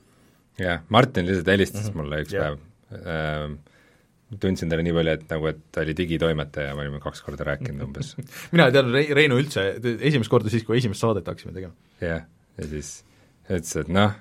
jah, 0.59 0.81
Martin 0.89 1.29
lihtsalt 1.29 1.53
helistas 1.53 1.85
mm 1.85 1.93
-hmm. 1.93 2.01
mulle 2.01 2.23
üks 2.25 2.33
Jah. 2.33 2.57
päev 2.57 3.05
ähm, 3.05 3.61
tundsin 4.41 4.71
talle 4.71 4.85
nii 4.87 4.95
palju, 4.97 5.17
et 5.19 5.25
nagu, 5.33 5.49
et 5.51 5.61
ta 5.75 5.83
oli 5.85 5.95
digitoimetaja 5.97 6.71
ja 6.71 6.77
me 6.77 6.87
olime 6.87 7.01
kaks 7.03 7.25
korda 7.27 7.47
rääkinud 7.51 7.87
umbes. 7.89 8.15
mina 8.55 8.69
ei 8.69 8.77
teadnud 8.77 8.97
Rei-, 8.97 9.17
Reinu 9.17 9.41
üldse, 9.41 9.67
esimest 9.99 10.33
korda 10.33 10.53
siis, 10.53 10.65
kui 10.69 10.79
esimest 10.81 11.05
saadet 11.05 11.29
hakkasime 11.29 11.55
tegema. 11.57 11.75
jah, 12.01 12.25
ja 12.59 12.71
siis 12.71 12.95
ütles, 13.51 13.75
et 13.83 13.93
noh, 13.93 14.15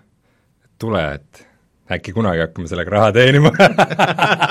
tule, 0.82 1.04
et 1.20 1.46
äkki 1.92 2.14
kunagi 2.16 2.44
hakkame 2.46 2.72
sellega 2.72 2.94
raha 2.94 3.12
teenima 3.16 3.52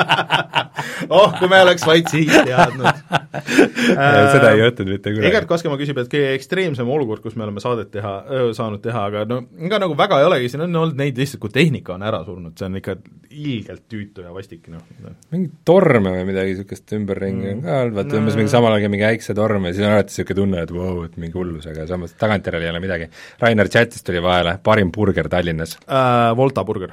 oh, 1.17 1.33
kui 1.39 1.49
me 1.49 1.63
oleks 1.65 1.87
vaid 1.89 2.11
siis 2.13 2.33
teadnud 2.33 3.20
seda 4.35 4.51
ei 4.51 4.61
juhtunud 4.61 4.93
mitte 4.97 5.11
Egert 5.13 5.31
kunagi. 5.31 5.49
Kaskemaa 5.51 5.79
küsib, 5.81 5.99
et 6.03 6.11
kõige 6.13 6.33
ekstreemsem 6.37 6.89
olukord, 6.91 7.23
kus 7.25 7.37
me 7.39 7.47
oleme 7.47 7.63
saadet 7.63 7.91
teha, 7.95 8.15
saanud 8.57 8.83
teha, 8.85 9.05
aga 9.11 9.25
no 9.31 9.41
ega 9.61 9.81
nagu 9.83 9.97
väga 9.99 10.21
ei 10.21 10.29
olegi, 10.29 10.51
siin 10.53 10.65
on 10.67 10.79
olnud 10.83 10.99
neid 10.99 11.19
lihtsalt, 11.21 11.43
kui 11.43 11.53
tehnika 11.55 11.95
on 11.97 12.07
ära 12.07 12.23
surnud, 12.27 12.57
see 12.59 12.69
on 12.69 12.79
ikka 12.81 12.97
ilgelt 13.31 13.85
tüütu 13.91 14.25
ja 14.27 14.33
vastik, 14.35 14.67
noh. 14.73 14.83
mingi 15.31 15.53
torme 15.69 16.15
või 16.17 16.25
midagi 16.33 16.57
niisugust 16.57 16.97
ümberringi 16.99 17.53
on 17.55 17.63
ka 17.67 17.77
olnud, 17.85 17.99
vaata 18.01 18.11
No. 18.11 18.23
umbes 18.25 18.37
mingi 18.41 18.51
samal 18.51 18.75
ajal 18.75 18.91
mingi 18.91 19.07
äiksetorm 19.07 19.69
ja 19.69 19.75
siis 19.77 19.87
on 19.87 19.93
alati 19.95 20.11
niisugune 20.11 20.41
tunne, 20.41 20.65
et 20.67 20.73
vau, 20.75 20.97
et 21.07 21.15
mingi 21.23 21.39
hullus, 21.39 21.69
aga 21.71 21.87
samas 21.87 22.17
tagantjärele 22.19 22.67
ei 22.67 22.73
ole 22.75 22.83
midagi. 22.83 23.07
Rainer 23.41 23.71
chatist 23.71 24.07
tuli 24.07 24.23
vahele, 24.23 24.59
parim 24.63 24.91
burger 24.91 25.29
Tallinnas, 25.31 25.79
Äh, 25.87 26.37
Volta 26.37 26.65
burger 26.65 26.93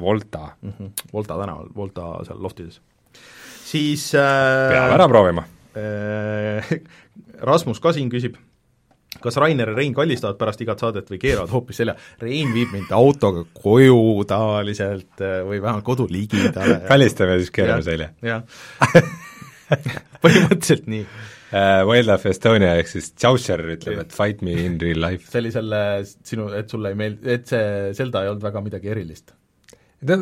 Volta, 0.00 0.48
mm. 0.62 0.70
-hmm. 0.70 0.90
Volta 1.12 1.38
tänaval, 1.38 1.68
Volta 1.76 2.24
seal 2.24 2.42
loftides. 2.42 2.80
Siis 3.66 4.08
äh, 4.14 4.72
peab 4.72 4.96
ära 4.96 5.08
proovima. 5.10 5.46
äh, 5.76 6.76
Rasmus 7.50 7.80
Kasin 7.84 8.08
küsib, 8.12 8.38
kas 9.22 9.36
Rainer 9.40 9.72
ja 9.72 9.76
Rein 9.76 9.94
kallistavad 9.96 10.38
pärast 10.40 10.62
igat 10.64 10.82
saadet 10.82 11.10
või 11.12 11.20
keeravad 11.22 11.52
hoopis 11.52 11.82
selja. 11.82 11.96
Rein 12.22 12.52
viib 12.54 12.72
mind 12.74 12.92
autoga 12.96 13.44
koju 13.56 14.24
tavaliselt 14.28 15.22
äh, 15.24 15.40
või 15.46 15.60
vähemalt 15.62 15.86
kodu 15.86 16.08
ligidale. 16.10 16.82
kallistame 16.92 17.38
siis 17.42 17.54
keerame 17.54 17.86
selja. 17.86 18.12
jah 18.24 18.44
põhimõtteliselt 20.22 20.86
nii. 20.90 21.06
Uh, 21.46 21.84
Wildlife 21.86 22.30
Estonia 22.32 22.72
ehk 22.80 22.88
siis 22.90 23.12
Chaucer 23.14 23.60
ütleb, 23.76 24.00
et 24.02 24.14
fight 24.14 24.40
me 24.44 24.54
in 24.64 24.80
real 24.82 24.98
life. 24.98 25.28
see 25.30 25.38
oli 25.44 25.52
selle 25.54 25.80
sinu, 26.04 26.48
et 26.58 26.70
sulle 26.70 26.90
ei 26.90 26.98
meeldi, 26.98 27.22
et 27.36 27.46
see 27.46 27.92
Zelda 27.94 28.24
ei 28.24 28.32
olnud 28.32 28.42
väga 28.42 28.62
midagi 28.64 28.90
erilist. 28.90 29.30
Ta, 30.04 30.18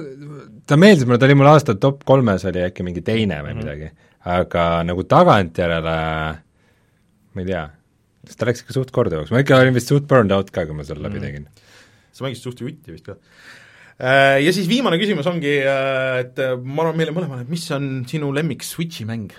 ta 0.68 0.78
meeldis 0.80 1.06
mulle, 1.06 1.18
ta 1.18 1.28
oli 1.28 1.38
mul 1.38 1.50
aasta 1.50 1.76
top 1.80 2.04
kolmes, 2.08 2.44
oli 2.50 2.62
äkki 2.66 2.86
mingi 2.86 3.02
teine 3.04 3.40
või 3.42 3.54
mm 3.54 3.60
-hmm. 3.60 3.64
midagi, 3.64 3.90
aga 4.36 4.66
nagu 4.86 5.04
tagantjärele 5.10 5.96
ma 7.34 7.42
ei 7.42 7.48
tea, 7.48 7.64
sest 8.28 8.40
ta 8.40 8.48
läks 8.48 8.62
ikka 8.64 8.76
suht 8.76 8.94
korduvaks, 8.94 9.32
ma 9.34 9.42
ikka 9.42 9.58
olin 9.58 9.76
vist 9.76 9.90
suht 9.90 10.06
burned 10.10 10.32
out 10.34 10.52
ka, 10.54 10.66
kui 10.68 10.76
ma 10.76 10.86
selle 10.86 11.02
läbi 11.08 11.22
tegin. 11.22 11.48
sa 12.14 12.24
mängisid 12.24 12.46
suht 12.46 12.60
jutti 12.62 12.94
vist 12.94 13.06
ka. 13.08 13.18
Äh, 13.98 14.42
Ja 14.44 14.52
siis 14.52 14.68
viimane 14.68 14.98
küsimus 14.98 15.26
ongi, 15.26 15.58
äh, 15.62 16.20
et 16.22 16.38
äh, 16.38 16.54
ma 16.58 16.82
arvan 16.84 16.96
meile 16.98 17.14
mõlemale, 17.14 17.42
et 17.42 17.50
mis 17.50 17.66
on 17.74 18.04
sinu 18.06 18.32
lemmik 18.34 18.62
Switchi 18.62 19.04
mäng? 19.04 19.34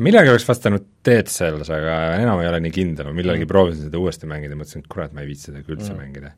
ma 0.00 0.04
millalgi 0.06 0.32
oleks 0.32 0.48
vastanud 0.48 0.86
Dead 1.04 1.28
Cells, 1.32 1.70
aga 1.72 1.94
enam 2.20 2.40
ei 2.42 2.48
ole 2.50 2.58
nii 2.60 2.72
kindel, 2.74 3.06
ma 3.08 3.14
millalgi 3.16 3.46
Mm. 3.46 3.48
proovisin 3.48 3.86
seda 3.88 3.98
uuesti 4.02 4.28
mängida, 4.28 4.52
mõtlesin, 4.58 4.82
et 4.84 4.88
kurat, 4.92 5.12
ma 5.16 5.22
ei 5.24 5.30
viitsi 5.30 5.48
seda 5.48 5.62
ikka 5.62 5.72
üldse 5.76 5.94
Mm. 5.94 6.00
mängida. 6.02 6.30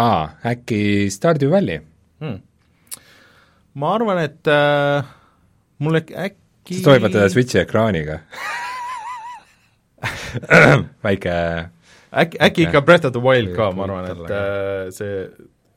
Aa, 0.00 0.22
äkki 0.48 0.78
Stardew 1.12 1.50
Valley? 1.52 1.82
Hmm. 2.24 2.38
ma 3.76 3.90
arvan, 3.94 4.18
et 4.24 4.48
äh, 4.48 5.04
mul 5.84 5.98
äk- 6.00 6.14
äkki 6.16 6.78
siis 6.78 6.84
tohib 6.86 7.02
vaata 7.04 7.26
Switchi 7.28 7.58
ekraaniga 7.60 8.22
väike 11.04 11.34
äkki, 12.16 12.38
äkki 12.40 12.62
ikka 12.66 12.80
Breath 12.86 13.04
of 13.06 13.12
the 13.12 13.20
Wild 13.20 13.52
ka, 13.56 13.68
ma 13.76 13.84
arvan, 13.84 14.08
et 14.14 14.30
äh, 14.32 14.88
see, 14.96 15.28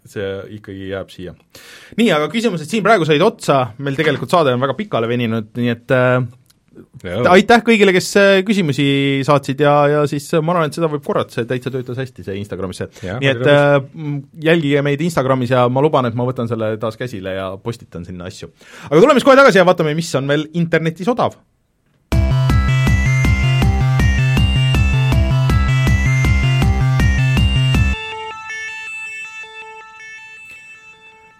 see 0.07 0.29
ikkagi 0.59 0.87
jääb 0.93 1.11
siia. 1.11 1.33
nii, 1.99 2.07
aga 2.15 2.29
küsimused 2.31 2.69
siin 2.71 2.83
praegu 2.85 3.03
said 3.07 3.21
otsa, 3.25 3.59
meil 3.83 3.97
tegelikult 3.99 4.31
saade 4.31 4.53
on 4.55 4.63
väga 4.63 4.77
pikale 4.79 5.09
veninud, 5.11 5.51
nii 5.59 5.73
et 5.75 5.91
äh, 5.95 6.23
aitäh 7.31 7.63
kõigile, 7.65 7.93
kes 7.95 8.09
äh, 8.19 8.31
küsimusi 8.47 8.87
saatsid 9.27 9.61
ja, 9.63 9.73
ja 9.91 10.05
siis 10.09 10.27
äh, 10.33 10.43
ma 10.43 10.55
arvan, 10.55 10.71
et 10.71 10.77
seda 10.77 10.89
võib 10.91 11.05
korrata, 11.05 11.35
see 11.35 11.47
täitsa 11.49 11.73
töötas 11.73 11.99
hästi, 12.01 12.25
see 12.25 12.39
Instagramis, 12.41 12.81
Jah, 13.03 13.19
nii 13.21 13.31
et 13.31 13.45
äh, 13.49 13.77
jälgige 14.49 14.83
meid 14.85 15.03
Instagramis 15.05 15.53
ja 15.55 15.67
ma 15.71 15.83
luban, 15.85 16.09
et 16.09 16.17
ma 16.17 16.27
võtan 16.27 16.49
selle 16.51 16.73
taas 16.81 16.99
käsile 16.99 17.35
ja 17.37 17.51
postitan 17.61 18.07
sinna 18.07 18.29
asju. 18.29 18.51
aga 18.89 18.99
tuleme 18.99 19.19
siis 19.19 19.29
kohe 19.29 19.39
tagasi 19.39 19.61
ja 19.61 19.67
vaatame, 19.69 19.95
mis 19.97 20.11
on 20.19 20.27
veel 20.29 20.49
internetis 20.59 21.09
odav. 21.11 21.39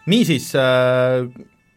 niisiis 0.09 0.55
äh, 0.57 1.27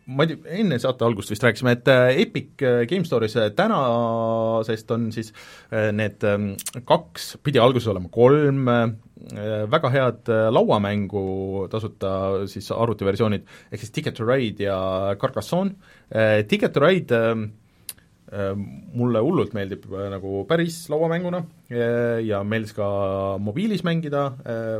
ma 0.06 0.26
ei 0.26 0.32
tea, 0.32 0.56
enne 0.62 0.78
saate 0.82 1.06
algust 1.06 1.30
vist 1.30 1.44
rääkisime, 1.46 1.76
et 1.76 1.88
äh, 1.90 2.08
Epic 2.24 2.64
äh, 2.66 2.82
Game 2.90 3.06
Store'is 3.06 3.36
äh, 3.38 3.52
tänasest 3.56 4.90
on 4.94 5.10
siis 5.14 5.32
need 5.94 6.24
ähm, 6.26 6.52
kaks, 6.88 7.36
pidi 7.42 7.62
alguses 7.62 7.88
olema 7.92 8.10
kolm 8.12 8.66
väga 9.70 9.90
head 9.94 10.28
lauamängu 10.50 11.68
tasuta 11.70 12.42
siis 12.50 12.72
arvutiversioonid, 12.74 13.44
ehk 13.70 13.78
siis 13.84 13.94
Ticket 13.94 14.16
to 14.18 14.26
Ride 14.26 14.64
ja 14.64 14.78
Carcassonne. 15.20 15.76
Ticket 16.50 16.74
to 16.74 16.82
Ride 16.82 17.20
ähm, 17.30 17.44
äh, 17.44 17.61
mulle 18.32 19.20
hullult 19.24 19.52
meeldib 19.56 19.84
äh, 19.92 20.06
nagu 20.12 20.42
päris 20.48 20.78
lauamänguna 20.92 21.42
äh, 21.68 22.22
ja 22.24 22.40
meeldis 22.46 22.72
ka 22.76 22.86
mobiilis 23.42 23.84
mängida, 23.84 24.24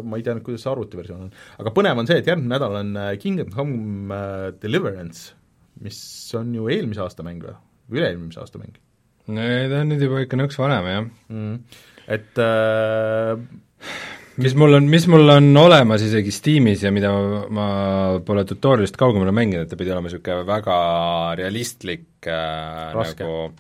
ma 0.05 0.19
ei 0.19 0.25
tea 0.25 0.37
nüüd, 0.39 0.47
kuidas 0.47 0.65
see 0.65 0.73
arvutiversioon 0.73 1.27
on. 1.27 1.35
aga 1.61 1.75
põnev 1.77 2.01
on 2.01 2.09
see, 2.09 2.23
et 2.23 2.31
järgmine 2.31 2.55
nädal 2.55 2.79
on 2.81 2.95
äh, 2.97 3.13
Kingdom 3.21 3.53
Come 3.53 4.17
äh, 4.17 4.47
Deliverance, 4.63 5.35
mis 5.85 6.01
on 6.39 6.55
ju 6.57 6.71
eelmise 6.73 7.05
aasta 7.05 7.27
mäng 7.27 7.45
või? 7.45 7.59
üle-eelmise 7.93 8.41
aasta 8.41 8.63
mäng 8.63 8.79
no 9.29 9.45
ta 9.71 9.83
on 9.83 9.93
nüüd 9.93 10.07
juba 10.07 10.25
ikka 10.25 10.41
nõks 10.41 10.59
vanem, 10.61 10.89
jah. 10.89 11.11
mm.. 11.29 11.83
Et 12.13 12.41
äh, 12.43 13.37
mis 14.41 14.57
mul 14.59 14.79
on, 14.79 14.89
mis 14.89 15.07
mul 15.11 15.29
on 15.35 15.51
olemas 15.61 16.05
isegi 16.07 16.33
Steamis 16.35 16.85
ja 16.87 16.93
mida 16.95 17.13
ma, 17.53 17.69
pole 18.25 18.45
tutorialist 18.49 18.97
kaugemale 19.01 19.35
mänginud, 19.37 19.69
ta 19.71 19.79
pidi 19.79 19.93
olema 19.93 20.09
niisugune 20.09 20.47
väga 20.49 20.77
realistlik 21.39 22.29
äh, 22.31 22.93
Raske. 22.97 23.25
nagu 23.25 23.51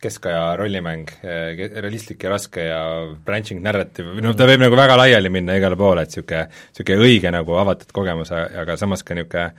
keskaja 0.00 0.54
rollimäng, 0.56 1.10
realistlik 1.20 2.22
ja 2.24 2.30
raske 2.32 2.62
ja 2.64 2.80
branching 3.24 3.60
narrative, 3.60 4.14
või 4.16 4.24
noh, 4.24 4.32
ta 4.36 4.46
võib 4.48 4.62
nagu 4.62 4.78
väga 4.78 4.96
laiali 4.96 5.28
minna 5.32 5.58
igale 5.58 5.76
poole, 5.76 6.06
et 6.06 6.14
niisugune, 6.14 6.46
niisugune 6.48 7.04
õige 7.04 7.32
nagu 7.34 7.58
avatud 7.60 7.92
kogemus, 7.92 8.32
aga 8.32 8.78
samas 8.80 9.04
ka 9.04 9.18
niisugune 9.18 9.50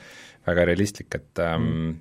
väga 0.50 0.66
realistlik, 0.72 1.14
et 1.14 1.44
ähm, 1.46 1.68
mm. 1.68 2.00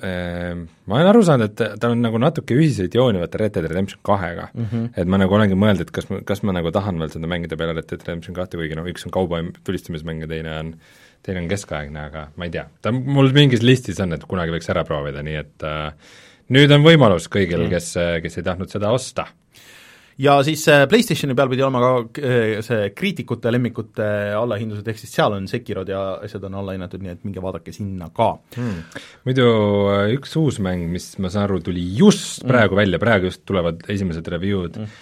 Äh, 0.00 0.56
ma 0.86 0.98
olen 0.98 1.10
aru 1.10 1.22
saanud, 1.26 1.52
et 1.52 1.78
tal 1.82 1.96
on 1.96 2.02
nagu 2.04 2.20
natuke 2.22 2.56
ühiseid 2.56 2.94
jooni 2.96 3.20
vaata 3.22 3.42
Red 3.42 3.56
Dead 3.56 3.68
Redemption 3.68 4.00
kahega 4.06 4.48
mm. 4.54 4.66
-hmm. 4.70 4.90
et 4.96 5.08
ma 5.08 5.20
nagu 5.20 5.36
olengi 5.36 5.58
mõelnud, 5.58 5.84
et 5.84 5.94
kas 5.94 6.08
ma, 6.10 6.22
kas 6.24 6.42
ma 6.42 6.56
nagu 6.56 6.72
tahan 6.72 6.98
veel 7.02 7.12
seda 7.12 7.30
mängida 7.30 7.58
peale 7.60 7.76
Red 7.78 7.90
Dead 7.90 8.04
Redemption 8.06 8.36
kahte, 8.36 8.56
kuigi 8.60 8.78
noh, 8.78 8.88
üks 8.88 9.06
on 9.06 9.14
kauba 9.14 9.42
tulistamismäng 9.64 10.24
ja 10.24 10.30
teine 10.30 10.58
on 10.58 10.74
teine 11.22 11.44
on 11.44 11.48
keskaegne, 11.48 12.08
aga 12.10 12.26
ma 12.36 12.48
ei 12.48 12.50
tea, 12.50 12.64
ta 12.82 12.90
mul 12.90 13.30
mingis 13.34 13.62
listis 13.62 14.00
on, 14.02 14.12
et 14.12 14.24
kunagi 14.26 14.50
võiks 14.50 14.70
ära 14.72 14.82
proovida, 14.84 15.22
nii 15.22 15.36
et 15.38 15.66
äh, 15.68 15.92
nüüd 16.50 16.72
on 16.74 16.82
võimalus 16.82 17.28
kõigil 17.32 17.66
mm., 17.66 17.70
kes, 17.70 17.92
kes 18.24 18.38
ei 18.38 18.46
tahtnud 18.48 18.72
seda 18.72 18.90
osta. 18.94 19.28
Ja 20.22 20.36
siis 20.46 20.62
äh, 20.70 20.84
PlayStationi 20.88 21.34
peal 21.38 21.50
pidi 21.50 21.64
olema 21.64 21.80
ka 21.82 22.22
äh, 22.22 22.60
see 22.64 22.90
kriitikute 22.96 23.52
lemmikute 23.52 24.06
allahindlused, 24.38 24.86
ehk 24.88 25.00
siis 25.00 25.14
seal 25.16 25.34
on 25.36 25.48
Sekirod 25.50 25.90
ja 25.90 26.02
asjad 26.22 26.44
on 26.48 26.58
allahinnatud, 26.60 27.02
nii 27.02 27.14
et 27.16 27.24
minge 27.26 27.42
vaadake 27.42 27.74
sinna 27.74 28.08
ka 28.14 28.32
hmm.. 28.56 29.00
muidu 29.28 29.46
äh, 29.92 30.04
üks 30.16 30.36
uus 30.40 30.60
mäng, 30.64 30.86
mis 30.92 31.12
ma 31.22 31.32
saan 31.32 31.48
aru, 31.48 31.62
tuli 31.66 31.84
just 31.98 32.44
praegu 32.46 32.76
mm. 32.76 32.82
välja, 32.82 33.02
praegu 33.02 33.30
just 33.30 33.44
tulevad 33.48 33.82
esimesed 33.92 34.30
review'd 34.34 34.78
mm., 34.82 35.00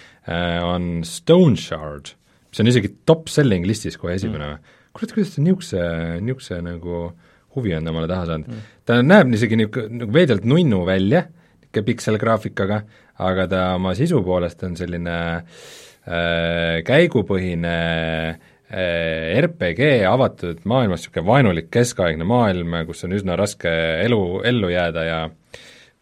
on 0.61 0.89
Stone 1.07 1.57
Shard, 1.57 2.11
mis 2.51 2.61
on 2.61 2.69
isegi 2.69 2.91
top-selling 3.09 3.65
listis 3.65 3.97
kohe 3.97 4.13
esimene 4.19 4.51
mm. 4.53 4.79
kurat, 4.93 5.13
kuidas 5.15 5.35
ta 5.35 5.41
niisuguse, 5.41 5.85
niisuguse 6.21 6.59
nagu 6.65 7.03
huvi 7.55 7.73
on 7.75 7.89
omale 7.89 8.09
taha 8.09 8.27
saanud 8.29 8.49
mm.. 8.49 8.67
ta 8.87 8.99
näeb 9.05 9.33
isegi 9.37 9.57
niisugune 9.59 10.03
nagu 10.03 10.17
veidelt 10.17 10.45
nunnu 10.49 10.83
välja, 10.87 11.25
niisugune 11.61 11.87
pikselgraafikaga, 11.89 12.81
aga 13.21 13.47
ta 13.49 13.61
oma 13.77 13.93
sisu 13.97 14.21
poolest 14.25 14.63
on 14.67 14.77
selline 14.79 15.17
äh, 15.37 16.81
käigupõhine 16.87 17.75
äh, 18.31 19.39
RPG 19.41 19.91
avatud 20.09 20.63
maailmas, 20.69 21.05
niisugune 21.05 21.27
vaenulik 21.27 21.71
keskaegne 21.73 22.27
maailm, 22.27 22.81
kus 22.89 23.05
on 23.07 23.17
üsna 23.17 23.37
raske 23.39 23.71
elu, 24.05 24.21
ellu 24.47 24.71
jääda 24.73 25.07
ja 25.07 25.23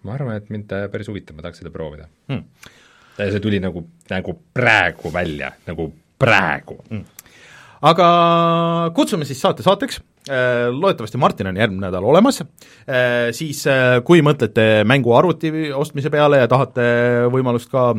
ma 0.06 0.16
arvan, 0.16 0.40
et 0.40 0.52
mind 0.54 0.70
ta 0.70 0.84
päris 0.92 1.10
huvitab, 1.12 1.38
ma 1.38 1.48
tahaks 1.48 1.64
seda 1.64 1.74
proovida. 1.74 2.08
Hmm.. 2.32 2.46
see 3.20 3.42
tuli 3.44 3.60
nagu, 3.60 3.84
nagu 4.12 4.36
praegu 4.56 5.12
välja, 5.14 5.52
nagu 5.68 5.90
praegu. 6.20 6.80
Hmm. 6.88 7.04
Aga 7.90 8.08
kutsume 8.96 9.28
siis 9.28 9.40
saate 9.40 9.64
saateks, 9.64 10.00
loodetavasti 10.72 11.18
Martin 11.18 11.50
on 11.50 11.58
järgmine 11.58 11.88
nädal 11.88 12.06
olemas, 12.06 12.42
siis 13.34 13.64
kui 14.06 14.22
mõtlete 14.26 14.86
mänguarvuti 14.86 15.72
ostmise 15.74 16.12
peale 16.14 16.44
ja 16.44 16.50
tahate 16.52 16.86
võimalust 17.34 17.72
ka 17.72 17.90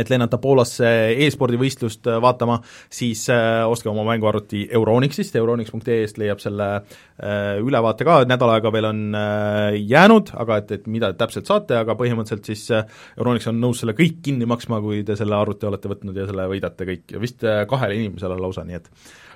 et 0.00 0.10
lennata 0.10 0.38
Poolasse 0.42 0.90
e-spordivõistlust 1.24 2.08
äh, 2.10 2.18
vaatama, 2.22 2.58
siis 2.92 3.24
äh, 3.32 3.62
ostke 3.70 3.90
oma 3.90 4.04
mänguarvuti 4.08 4.64
Euronixist, 4.74 5.36
euronix.ee-st 5.38 6.20
leiab 6.22 6.42
selle 6.42 6.68
äh, 6.74 7.62
ülevaate 7.62 8.06
ka, 8.06 8.20
nädal 8.28 8.54
aega 8.56 8.72
veel 8.74 8.90
on 8.90 9.02
äh, 9.18 9.78
jäänud, 9.90 10.34
aga 10.44 10.60
et, 10.62 10.74
et 10.78 10.88
mida 10.90 11.12
täpselt 11.18 11.50
saate, 11.50 11.78
aga 11.78 11.96
põhimõtteliselt 11.98 12.50
siis 12.50 12.66
äh, 12.74 12.86
Euronix 13.18 13.48
on 13.50 13.60
nõus 13.62 13.82
selle 13.82 13.96
kõik 13.98 14.20
kinni 14.24 14.48
maksma, 14.50 14.80
kui 14.84 15.04
te 15.06 15.18
selle 15.18 15.38
arvuti 15.38 15.70
olete 15.70 15.90
võtnud 15.92 16.18
ja 16.18 16.28
selle 16.30 16.48
võidate 16.50 16.88
kõik, 16.90 17.18
vist 17.22 17.46
äh, 17.46 17.64
kahele 17.70 18.00
inimesele 18.00 18.38
lausa, 18.40 18.66
nii 18.66 18.80
et 18.80 18.90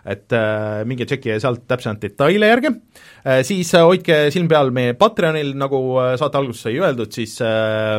et 0.08 0.32
äh, 0.36 0.84
minge 0.88 1.06
tšekkige 1.08 1.36
sealt 1.42 1.64
täpsemalt 1.68 2.00
detaile 2.02 2.48
järgi 2.48 2.70
äh,, 2.70 3.42
siis 3.46 3.70
äh, 3.76 3.84
hoidke 3.84 4.18
silm 4.34 4.48
peal 4.50 4.72
meie 4.74 4.94
Patreonil, 4.98 5.52
nagu 5.58 5.80
äh, 6.00 6.14
saate 6.20 6.40
alguses 6.40 6.64
sai 6.66 6.78
öeldud, 6.80 7.12
siis 7.14 7.36
äh, 7.44 7.98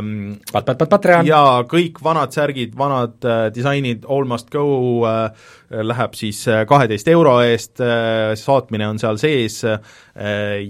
Pat-, 0.51 0.65
pat-, 0.65 0.79
pat-, 0.81 0.91
Patreon! 0.95 1.29
ja 1.29 1.41
kõik 1.69 2.01
vanad 2.05 2.33
särgid, 2.35 2.75
vanad 2.79 3.25
äh, 3.27 3.45
disainid, 3.55 4.07
all 4.09 4.27
must 4.29 4.49
go 4.53 4.65
äh, 5.09 5.47
läheb 5.69 6.17
siis 6.17 6.41
äh, 6.49 6.63
kaheteist 6.69 7.09
euro 7.13 7.37
eest 7.45 7.83
äh,, 7.85 8.33
saatmine 8.39 8.89
on 8.89 9.01
seal 9.01 9.21
sees 9.21 9.61
äh, 9.69 9.79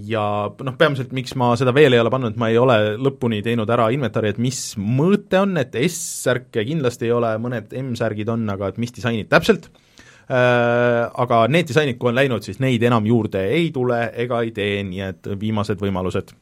ja 0.09 0.25
noh, 0.49 0.79
peamiselt 0.79 1.15
miks 1.15 1.37
ma 1.39 1.53
seda 1.59 1.73
veel 1.75 1.95
ei 1.95 2.03
ole 2.03 2.11
pannud, 2.13 2.39
ma 2.39 2.51
ei 2.51 2.59
ole 2.59 2.79
lõpuni 2.99 3.43
teinud 3.45 3.69
ära 3.71 3.89
inventari, 3.95 4.33
et 4.33 4.41
mis 4.41 4.73
mõõte 4.79 5.39
on, 5.39 5.55
et 5.61 5.77
S-särke 5.89 6.65
kindlasti 6.67 7.07
ei 7.07 7.13
ole, 7.15 7.31
mõned 7.41 7.71
M-särgid 7.79 8.29
on, 8.33 8.43
aga 8.51 8.73
et 8.73 8.81
mis 8.81 8.91
disainid 8.93 9.31
täpselt 9.31 9.69
Äh, 9.69 9.88
aga 10.29 11.39
need 11.49 11.71
disainid, 11.71 11.97
kui 11.97 12.11
on 12.11 12.19
läinud, 12.19 12.45
siis 12.45 12.59
neid 12.61 12.83
enam 12.85 13.07
juurde 13.09 13.41
ei 13.49 13.71
tule 13.73 14.03
ega 14.13 14.43
ei 14.45 14.51
tee, 14.53 14.83
nii 14.85 15.01
et 15.07 15.29
viimased 15.41 15.81
võimalused. 15.81 16.35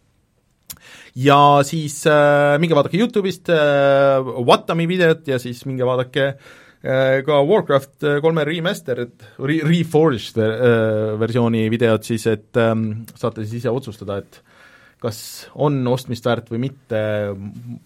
Ja 1.17 1.63
siis 1.65 2.01
äh, 2.05 2.57
minge 2.61 2.75
vaadake 2.77 2.99
Youtube'ist 2.99 3.49
äh, 3.49 4.21
Watami 4.45 4.85
videot 4.89 5.25
ja 5.27 5.39
siis 5.41 5.63
minge 5.65 5.85
vaadake 5.87 6.27
äh, 6.29 7.23
ka 7.25 7.39
Warcraft 7.47 8.05
kolme 8.21 8.45
remastered 8.45 9.25
re, 9.41 9.57
reforged 9.65 10.37
äh, 10.37 11.15
versiooni 11.17 11.65
videot 11.73 12.05
siis, 12.05 12.27
et 12.29 12.59
ähm, 12.61 13.07
saate 13.15 13.45
siis 13.47 13.63
ise 13.63 13.73
otsustada, 13.73 14.19
et 14.21 14.43
kas 15.03 15.19
on 15.53 15.79
ostmist 15.91 16.25
väärt 16.25 16.49
või 16.51 16.61
mitte, 16.67 16.99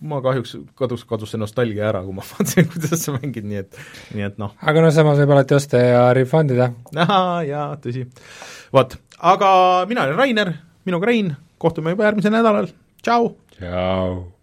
ma 0.08 0.22
kahjuks 0.24 0.56
kadus, 0.80 1.04
kadus 1.10 1.34
see 1.34 1.42
nostalgia 1.42 1.90
ära, 1.90 2.04
kui 2.06 2.16
ma 2.16 2.26
vaatasin, 2.32 2.70
kuidas 2.72 3.06
sa 3.06 3.16
mängid, 3.18 3.48
nii 3.48 3.62
et, 3.64 3.80
nii 4.16 4.28
et 4.30 4.42
noh. 4.42 4.56
aga 4.62 4.86
no 4.86 4.92
samas 4.96 5.22
võib 5.22 5.36
alati 5.36 5.58
osta 5.58 5.82
ja 5.82 6.04
refund 6.18 6.56
ida. 6.56 6.72
ahah, 6.96 7.40
jaa, 7.48 7.70
tõsi. 7.84 8.06
vot, 8.76 8.98
aga 9.34 9.54
mina 9.92 10.08
olen 10.08 10.20
Rainer, 10.20 10.54
minuga 10.88 11.12
Rein, 11.12 11.34
kohtume 11.62 11.96
juba 11.96 12.10
järgmisel 12.10 12.38
nädalal, 12.38 12.72
tšau! 13.04 13.34
tšau! 13.58 14.41